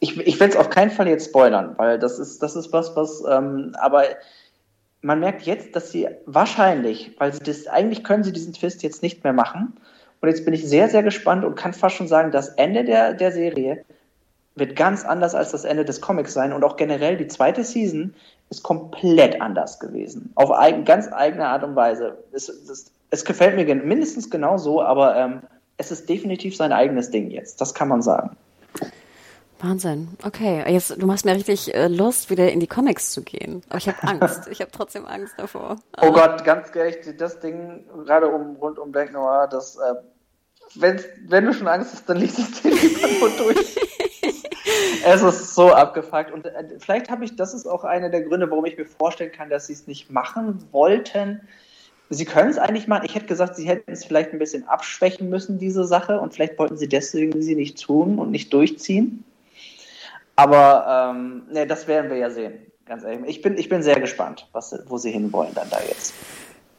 ich, 0.00 0.18
ich 0.18 0.38
will 0.40 0.48
es 0.48 0.56
auf 0.56 0.70
keinen 0.70 0.90
Fall 0.90 1.08
jetzt 1.08 1.28
spoilern, 1.28 1.74
weil 1.76 1.98
das 1.98 2.18
ist, 2.18 2.42
das 2.42 2.56
ist 2.56 2.72
was, 2.72 2.94
was, 2.96 3.22
ähm, 3.28 3.74
aber 3.80 4.04
man 5.02 5.20
merkt 5.20 5.42
jetzt, 5.42 5.76
dass 5.76 5.90
sie 5.90 6.08
wahrscheinlich, 6.26 7.14
weil 7.18 7.32
sie 7.32 7.40
das, 7.40 7.66
eigentlich 7.66 8.04
können 8.04 8.24
sie 8.24 8.32
diesen 8.32 8.52
Twist 8.52 8.82
jetzt 8.82 9.02
nicht 9.02 9.24
mehr 9.24 9.32
machen. 9.32 9.76
Und 10.20 10.28
jetzt 10.28 10.44
bin 10.44 10.54
ich 10.54 10.68
sehr, 10.68 10.88
sehr 10.88 11.02
gespannt 11.02 11.44
und 11.44 11.54
kann 11.54 11.72
fast 11.72 11.96
schon 11.96 12.08
sagen, 12.08 12.32
das 12.32 12.48
Ende 12.50 12.84
der, 12.84 13.14
der 13.14 13.32
Serie 13.32 13.84
wird 14.56 14.74
ganz 14.74 15.04
anders 15.04 15.34
als 15.36 15.52
das 15.52 15.64
Ende 15.64 15.84
des 15.84 16.00
Comics 16.00 16.34
sein. 16.34 16.52
Und 16.52 16.64
auch 16.64 16.76
generell 16.76 17.16
die 17.16 17.28
zweite 17.28 17.62
Season 17.62 18.14
ist 18.50 18.64
komplett 18.64 19.40
anders 19.40 19.78
gewesen. 19.78 20.32
Auf 20.34 20.50
eigen, 20.50 20.84
ganz 20.84 21.12
eigene 21.12 21.46
Art 21.46 21.62
und 21.62 21.76
Weise. 21.76 22.18
Es, 22.32 22.48
es, 22.48 22.90
es 23.10 23.24
gefällt 23.24 23.56
mir 23.56 23.74
mindestens 23.74 24.30
genauso, 24.30 24.82
aber 24.82 25.16
ähm, 25.16 25.42
es 25.76 25.90
ist 25.90 26.08
definitiv 26.08 26.56
sein 26.56 26.72
eigenes 26.72 27.10
Ding 27.10 27.30
jetzt. 27.30 27.60
Das 27.60 27.74
kann 27.74 27.88
man 27.88 28.02
sagen. 28.02 28.36
Wahnsinn. 29.60 30.08
Okay, 30.24 30.62
jetzt 30.68 31.02
du 31.02 31.06
machst 31.06 31.24
mir 31.24 31.34
richtig 31.34 31.74
äh, 31.74 31.88
Lust, 31.88 32.30
wieder 32.30 32.52
in 32.52 32.60
die 32.60 32.66
Comics 32.66 33.10
zu 33.10 33.22
gehen. 33.22 33.62
Aber 33.68 33.78
ich 33.78 33.88
habe 33.88 34.02
Angst. 34.02 34.48
ich 34.48 34.60
habe 34.60 34.70
trotzdem 34.70 35.04
Angst 35.04 35.34
davor. 35.36 35.78
Oh 36.00 36.12
Gott, 36.12 36.44
ganz 36.44 36.74
ehrlich, 36.74 36.98
das 37.16 37.40
Ding 37.40 37.84
gerade 38.04 38.28
um 38.28 38.56
rund 38.56 38.78
um 38.78 38.92
Black 38.92 39.12
Noir, 39.12 39.48
das 39.50 39.76
äh, 39.76 39.94
wenn, 40.74 41.00
wenn 41.26 41.46
du 41.46 41.54
schon 41.54 41.66
Angst 41.66 41.92
hast, 41.92 42.08
dann 42.08 42.18
liest 42.18 42.38
es 42.38 42.62
dir 42.62 42.70
lieber 42.70 43.08
nur 43.20 43.30
durch. 43.30 43.76
es 45.04 45.22
ist 45.22 45.54
so 45.54 45.72
abgefuckt 45.72 46.30
und 46.30 46.46
äh, 46.46 46.78
vielleicht 46.78 47.10
habe 47.10 47.24
ich, 47.24 47.36
das 47.36 47.54
ist 47.54 47.66
auch 47.66 47.84
einer 47.84 48.10
der 48.10 48.22
Gründe, 48.22 48.50
warum 48.50 48.64
ich 48.66 48.76
mir 48.76 48.86
vorstellen 48.86 49.32
kann, 49.32 49.50
dass 49.50 49.66
sie 49.66 49.72
es 49.72 49.86
nicht 49.86 50.10
machen 50.10 50.68
wollten. 50.72 51.48
Sie 52.10 52.24
können 52.24 52.50
es 52.50 52.58
eigentlich 52.58 52.86
machen. 52.86 53.04
Ich 53.04 53.14
hätte 53.14 53.26
gesagt, 53.26 53.56
sie 53.56 53.68
hätten 53.68 53.92
es 53.92 54.04
vielleicht 54.04 54.32
ein 54.32 54.38
bisschen 54.38 54.66
abschwächen 54.66 55.28
müssen, 55.28 55.58
diese 55.58 55.84
Sache, 55.84 56.20
und 56.20 56.32
vielleicht 56.32 56.58
wollten 56.58 56.78
sie 56.78 56.88
deswegen 56.88 57.42
sie 57.42 57.54
nicht 57.54 57.82
tun 57.82 58.18
und 58.18 58.30
nicht 58.30 58.52
durchziehen. 58.52 59.24
Aber 60.36 61.12
ähm, 61.12 61.42
ne, 61.50 61.66
das 61.66 61.88
werden 61.88 62.10
wir 62.10 62.16
ja 62.16 62.30
sehen, 62.30 62.54
ganz 62.86 63.04
ehrlich. 63.04 63.20
Ich 63.26 63.42
bin, 63.42 63.58
ich 63.58 63.68
bin 63.68 63.82
sehr 63.82 64.00
gespannt, 64.00 64.48
was, 64.52 64.74
wo 64.86 64.96
sie 64.96 65.10
hinwollen 65.10 65.52
dann 65.54 65.68
da 65.68 65.80
jetzt. 65.80 66.14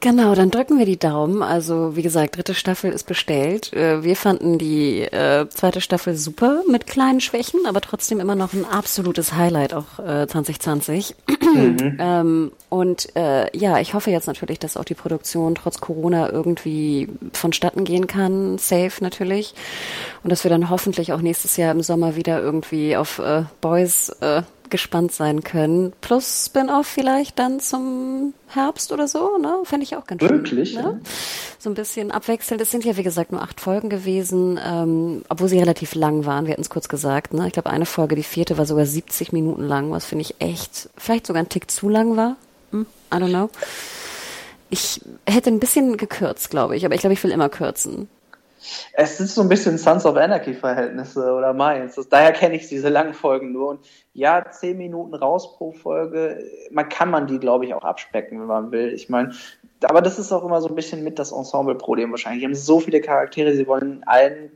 Genau, 0.02 0.34
dann 0.34 0.50
drücken 0.50 0.80
wir 0.80 0.86
die 0.86 0.98
Daumen. 0.98 1.44
Also 1.44 1.98
wie 1.98 2.02
gesagt, 2.02 2.38
dritte 2.38 2.54
Staffel 2.54 2.92
ist 2.92 3.06
bestellt. 3.06 3.74
Äh, 3.74 4.02
wir 4.02 4.16
fanden 4.16 4.58
die 4.58 5.02
äh, 5.02 5.50
zweite 5.50 5.82
Staffel 5.82 6.16
super 6.16 6.62
mit 6.70 6.88
kleinen 6.88 7.20
Schwächen, 7.20 7.66
aber 7.66 7.82
trotzdem 7.82 8.22
immer 8.22 8.36
noch 8.36 8.54
ein 8.54 8.64
absolutes 8.64 9.34
Highlight 9.34 9.74
auch 9.74 10.00
äh, 10.00 10.26
2020. 10.26 11.16
Mhm. 11.28 11.98
ähm, 12.00 12.52
und 12.70 13.14
äh, 13.18 13.56
ja, 13.58 13.80
ich 13.80 13.94
hoffe 13.94 14.10
jetzt 14.10 14.28
natürlich, 14.28 14.60
dass 14.60 14.78
auch 14.78 14.86
die 14.86 14.94
Produktion 14.94 15.56
trotz 15.56 15.82
Corona 15.82 16.32
irgendwie 16.32 17.10
vonstatten 17.34 17.84
gehen 17.84 18.08
kann, 18.08 18.58
safe 18.58 19.04
natürlich, 19.04 19.54
und 20.24 20.32
dass 20.32 20.46
wir 20.46 20.50
dann 20.52 20.70
hoffentlich 20.70 21.12
auch 21.12 21.22
nächstes 21.22 21.58
Jahr 21.58 21.72
im 21.72 21.82
Sommer 21.82 22.16
wieder 22.16 22.42
irgendwie 22.42 22.96
auf 22.96 23.20
äh, 23.20 23.44
Boys 23.60 24.10
äh, 24.22 24.44
gespannt 24.70 25.12
sein 25.12 25.44
können. 25.44 25.94
Plus 26.02 26.46
Spin-off 26.46 26.88
vielleicht 26.88 27.40
dann 27.40 27.60
zum 27.60 28.34
Herbst 28.48 28.92
oder 28.92 29.08
so, 29.08 29.38
ne? 29.38 29.60
Fände 29.64 29.84
ich 29.84 29.96
auch 29.96 30.06
ganz 30.06 30.22
schön. 30.22 30.32
Wirklich? 30.32 30.76
Ne? 30.76 31.02
So 31.58 31.70
ein 31.70 31.74
bisschen 31.74 32.12
abwechselnd. 32.12 32.62
Es 32.62 32.72
sind 32.72 32.86
ja, 32.86 32.98
wie 32.98 33.04
gesagt, 33.04 33.32
nur 33.32 33.42
acht 33.42 33.60
Folgen 33.60 33.90
gewesen, 33.90 34.60
ähm, 34.64 35.24
obwohl 35.30 35.48
sie 35.50 35.60
relativ 35.60 35.96
lang 35.96 36.26
waren. 36.26 36.46
Wir 36.46 36.54
hatten 36.54 36.62
es 36.62 36.70
kurz 36.70 36.90
gesagt. 36.90 37.34
Ne? 37.34 37.48
Ich 37.48 37.54
glaube, 37.54 37.70
eine 37.70 37.86
Folge, 37.86 38.16
die 38.16 38.24
vierte, 38.24 38.58
war 38.58 38.66
sogar 38.66 38.86
70 38.86 39.32
Minuten 39.32 39.64
lang, 39.64 39.92
was 39.92 40.06
finde 40.06 40.24
ich 40.24 40.36
echt, 40.40 40.90
vielleicht 40.98 41.28
sogar 41.28 41.44
ein 41.44 41.50
Tick 41.50 41.70
zu 41.70 41.90
lang 41.90 42.18
war. 42.18 42.38
Hm? 42.72 42.86
I 43.14 43.18
don't 43.18 43.30
know. 43.30 43.50
Ich 44.70 45.02
hätte 45.26 45.50
ein 45.50 45.60
bisschen 45.60 45.98
gekürzt, 45.98 46.50
glaube 46.50 46.76
ich, 46.76 46.86
aber 46.86 46.94
ich 46.94 47.02
glaube, 47.02 47.14
ich 47.14 47.24
will 47.24 47.32
immer 47.32 47.50
kürzen. 47.50 48.08
Es 48.94 49.18
sind 49.18 49.30
so 49.30 49.42
ein 49.42 49.50
bisschen 49.50 49.78
Sons 49.78 50.06
of 50.06 50.16
Anarchy-Verhältnisse 50.16 51.34
oder 51.34 51.54
meins. 51.54 51.96
daher 52.10 52.34
kenne 52.34 52.56
ich 52.56 52.68
diese 52.68 52.90
langen 52.90 53.14
Folgen 53.14 53.52
nur. 53.52 53.70
Und 53.70 53.86
ja, 54.14 54.50
zehn 54.52 54.78
Minuten 54.78 55.14
raus 55.14 55.56
pro 55.58 55.72
Folge, 55.72 56.44
man 56.72 56.90
kann 56.90 57.10
man 57.10 57.28
die, 57.28 57.40
glaube 57.40 57.66
ich, 57.66 57.74
auch 57.74 57.84
abspecken, 57.84 58.40
wenn 58.40 58.48
man 58.48 58.72
will. 58.72 58.94
Ich 58.94 59.10
meine, 59.10 59.34
aber 59.84 60.02
das 60.02 60.20
ist 60.20 60.32
auch 60.32 60.44
immer 60.44 60.62
so 60.62 60.68
ein 60.68 60.76
bisschen 60.76 61.04
mit 61.04 61.20
das 61.20 61.32
Ensemble-Problem 61.32 62.12
wahrscheinlich. 62.12 62.42
Die 62.42 62.46
haben 62.46 62.56
so 62.56 62.80
viele 62.80 63.02
Charaktere, 63.02 63.54
sie 63.54 63.68
wollen 63.68 64.04
allen 64.06 64.52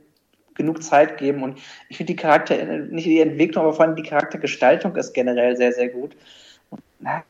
genug 0.54 0.82
Zeit 0.82 1.18
geben 1.18 1.42
und 1.42 1.58
ich 1.88 1.96
finde 1.96 2.12
die 2.12 2.16
Charakter, 2.16 2.56
nicht 2.64 3.06
die 3.06 3.20
Entwicklung, 3.20 3.64
aber 3.64 3.72
vor 3.72 3.86
allem 3.86 3.96
die 3.96 4.04
Charaktergestaltung 4.04 4.94
ist 4.96 5.12
generell 5.12 5.56
sehr, 5.56 5.72
sehr 5.72 5.88
gut. 5.88 6.16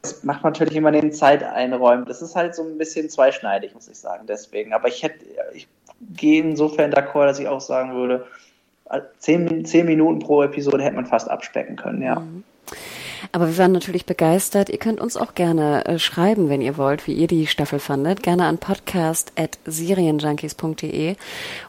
Das 0.02 0.22
macht 0.22 0.44
natürlich 0.44 0.76
immer 0.76 0.92
den 0.92 1.12
Zeit 1.12 1.42
einräumen. 1.42 2.04
Das 2.04 2.22
ist 2.22 2.36
halt 2.36 2.54
so 2.54 2.62
ein 2.62 2.78
bisschen 2.78 3.08
zweischneidig, 3.08 3.74
muss 3.74 3.88
ich 3.88 3.98
sagen, 3.98 4.26
deswegen. 4.26 4.72
Aber 4.72 4.88
ich 4.88 5.02
hätte, 5.02 5.24
ich 5.52 5.66
gehe 6.00 6.42
insofern 6.42 6.92
d'accord, 6.92 7.26
dass 7.26 7.38
ich 7.38 7.48
auch 7.48 7.60
sagen 7.60 7.94
würde, 7.94 8.26
zehn, 9.18 9.64
zehn 9.64 9.86
Minuten 9.86 10.20
pro 10.20 10.42
Episode 10.42 10.82
hätte 10.82 10.96
man 10.96 11.06
fast 11.06 11.30
abspecken 11.30 11.76
können, 11.76 12.02
ja. 12.02 12.20
Mhm. 12.20 12.44
Aber 13.32 13.48
wir 13.48 13.58
waren 13.58 13.72
natürlich 13.72 14.06
begeistert. 14.06 14.68
Ihr 14.68 14.78
könnt 14.78 15.00
uns 15.00 15.16
auch 15.16 15.34
gerne 15.34 15.84
äh, 15.86 15.98
schreiben, 15.98 16.48
wenn 16.48 16.60
ihr 16.60 16.76
wollt, 16.76 17.04
wie 17.06 17.14
ihr 17.14 17.26
die 17.26 17.46
Staffel 17.46 17.78
fandet. 17.78 18.22
Gerne 18.22 18.44
an 18.46 18.58
podcast.serienjunkies.de. 18.58 21.16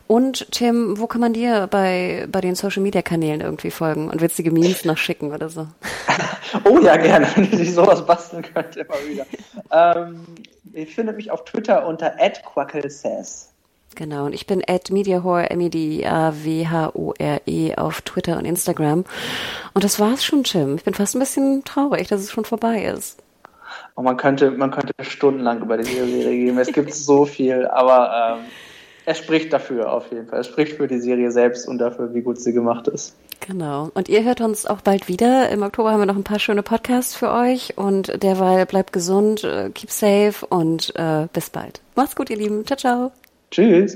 Und 0.08 0.52
Tim, 0.52 1.00
wo 1.00 1.08
kann 1.08 1.22
man 1.22 1.32
dir 1.34 1.68
bei, 1.72 2.28
bei 2.32 2.42
den 2.42 2.56
Social 2.56 2.84
Media 2.84 3.02
Kanälen 3.02 3.42
irgendwie 3.42 3.72
folgen 3.72 4.10
und 4.10 4.22
witzige 4.22 4.52
Memes 4.52 4.86
noch 4.86 4.98
schicken 4.98 5.34
oder 5.34 5.50
so? 5.50 5.66
oh 6.66 6.78
ja, 6.80 6.98
gerne, 6.98 7.28
wenn 7.36 7.50
ihr 7.50 7.58
sich 7.58 7.74
sowas 7.74 8.06
basteln 8.06 8.44
könnt, 8.44 8.78
immer 8.78 8.96
wieder. 9.08 9.26
ähm, 9.72 10.26
ihr 10.74 10.86
findet 10.88 11.16
mich 11.18 11.32
auf 11.32 11.46
Twitter 11.46 11.88
unter 11.88 12.12
@quacklesays. 12.12 13.55
Genau, 13.96 14.26
und 14.26 14.34
ich 14.34 14.46
bin 14.46 14.62
at 14.68 14.92
mediahore, 14.92 15.50
M-E-D-I-A-W-H-O-R-E 15.50 16.06
auf 17.76 18.02
Twitter 18.02 18.38
und 18.38 18.46
Instagram. 18.46 19.06
Und 19.74 19.84
das 19.84 20.00
war's 20.00 20.24
schon, 20.24 20.44
Jim. 20.44 20.76
Ich 20.76 20.84
bin 20.84 20.94
fast 20.94 21.16
ein 21.16 21.20
bisschen 21.20 21.64
traurig, 21.64 22.08
dass 22.08 22.22
es 22.22 22.32
schon 22.32 22.46
vorbei 22.46 22.84
ist. 22.84 23.18
Und 23.96 24.04
man 24.04 24.18
könnte, 24.18 24.52
man 24.52 24.72
könnte 24.72 24.94
stundenlang 25.02 25.62
über 25.62 25.78
die 25.78 25.86
Serie 25.86 26.30
gehen. 26.30 26.58
Es 26.58 26.72
gibt 26.72 26.94
so 26.94 27.26
viel, 27.26 27.66
aber 27.68 28.38
ähm, 28.38 28.46
es 29.06 29.18
spricht 29.20 29.54
dafür 29.54 29.92
auf 29.92 30.12
jeden 30.12 30.28
Fall. 30.28 30.40
Es 30.40 30.48
spricht 30.48 30.74
für 30.74 30.88
die 30.88 31.00
Serie 31.00 31.32
selbst 31.32 31.68
und 31.68 31.78
dafür, 31.78 32.14
wie 32.14 32.22
gut 32.22 32.40
sie 32.40 32.54
gemacht 32.54 32.88
ist. 32.88 33.16
Genau. 33.40 33.92
Und 33.94 34.10
ihr 34.10 34.24
hört 34.24 34.42
uns 34.42 34.66
auch 34.66 34.82
bald 34.82 35.08
wieder. 35.08 35.50
Im 35.50 35.62
Oktober 35.62 35.92
haben 35.92 36.00
wir 36.00 36.08
noch 36.08 36.16
ein 36.16 36.24
paar 36.24 36.40
schöne 36.40 36.64
Podcasts 36.64 37.16
für 37.16 37.32
euch. 37.32 37.78
Und 37.78 38.22
derweil 38.24 38.66
bleibt 38.66 38.92
gesund, 38.92 39.44
äh, 39.44 39.70
keep 39.70 39.92
safe 39.92 40.46
und 40.48 40.94
äh, 40.96 41.28
bis 41.32 41.50
bald. 41.50 41.82
Macht's 41.96 42.16
gut, 42.16 42.30
ihr 42.30 42.38
Lieben. 42.38 42.66
Ciao, 42.66 42.78
ciao. 42.78 43.25
Tschüss. 43.56 43.96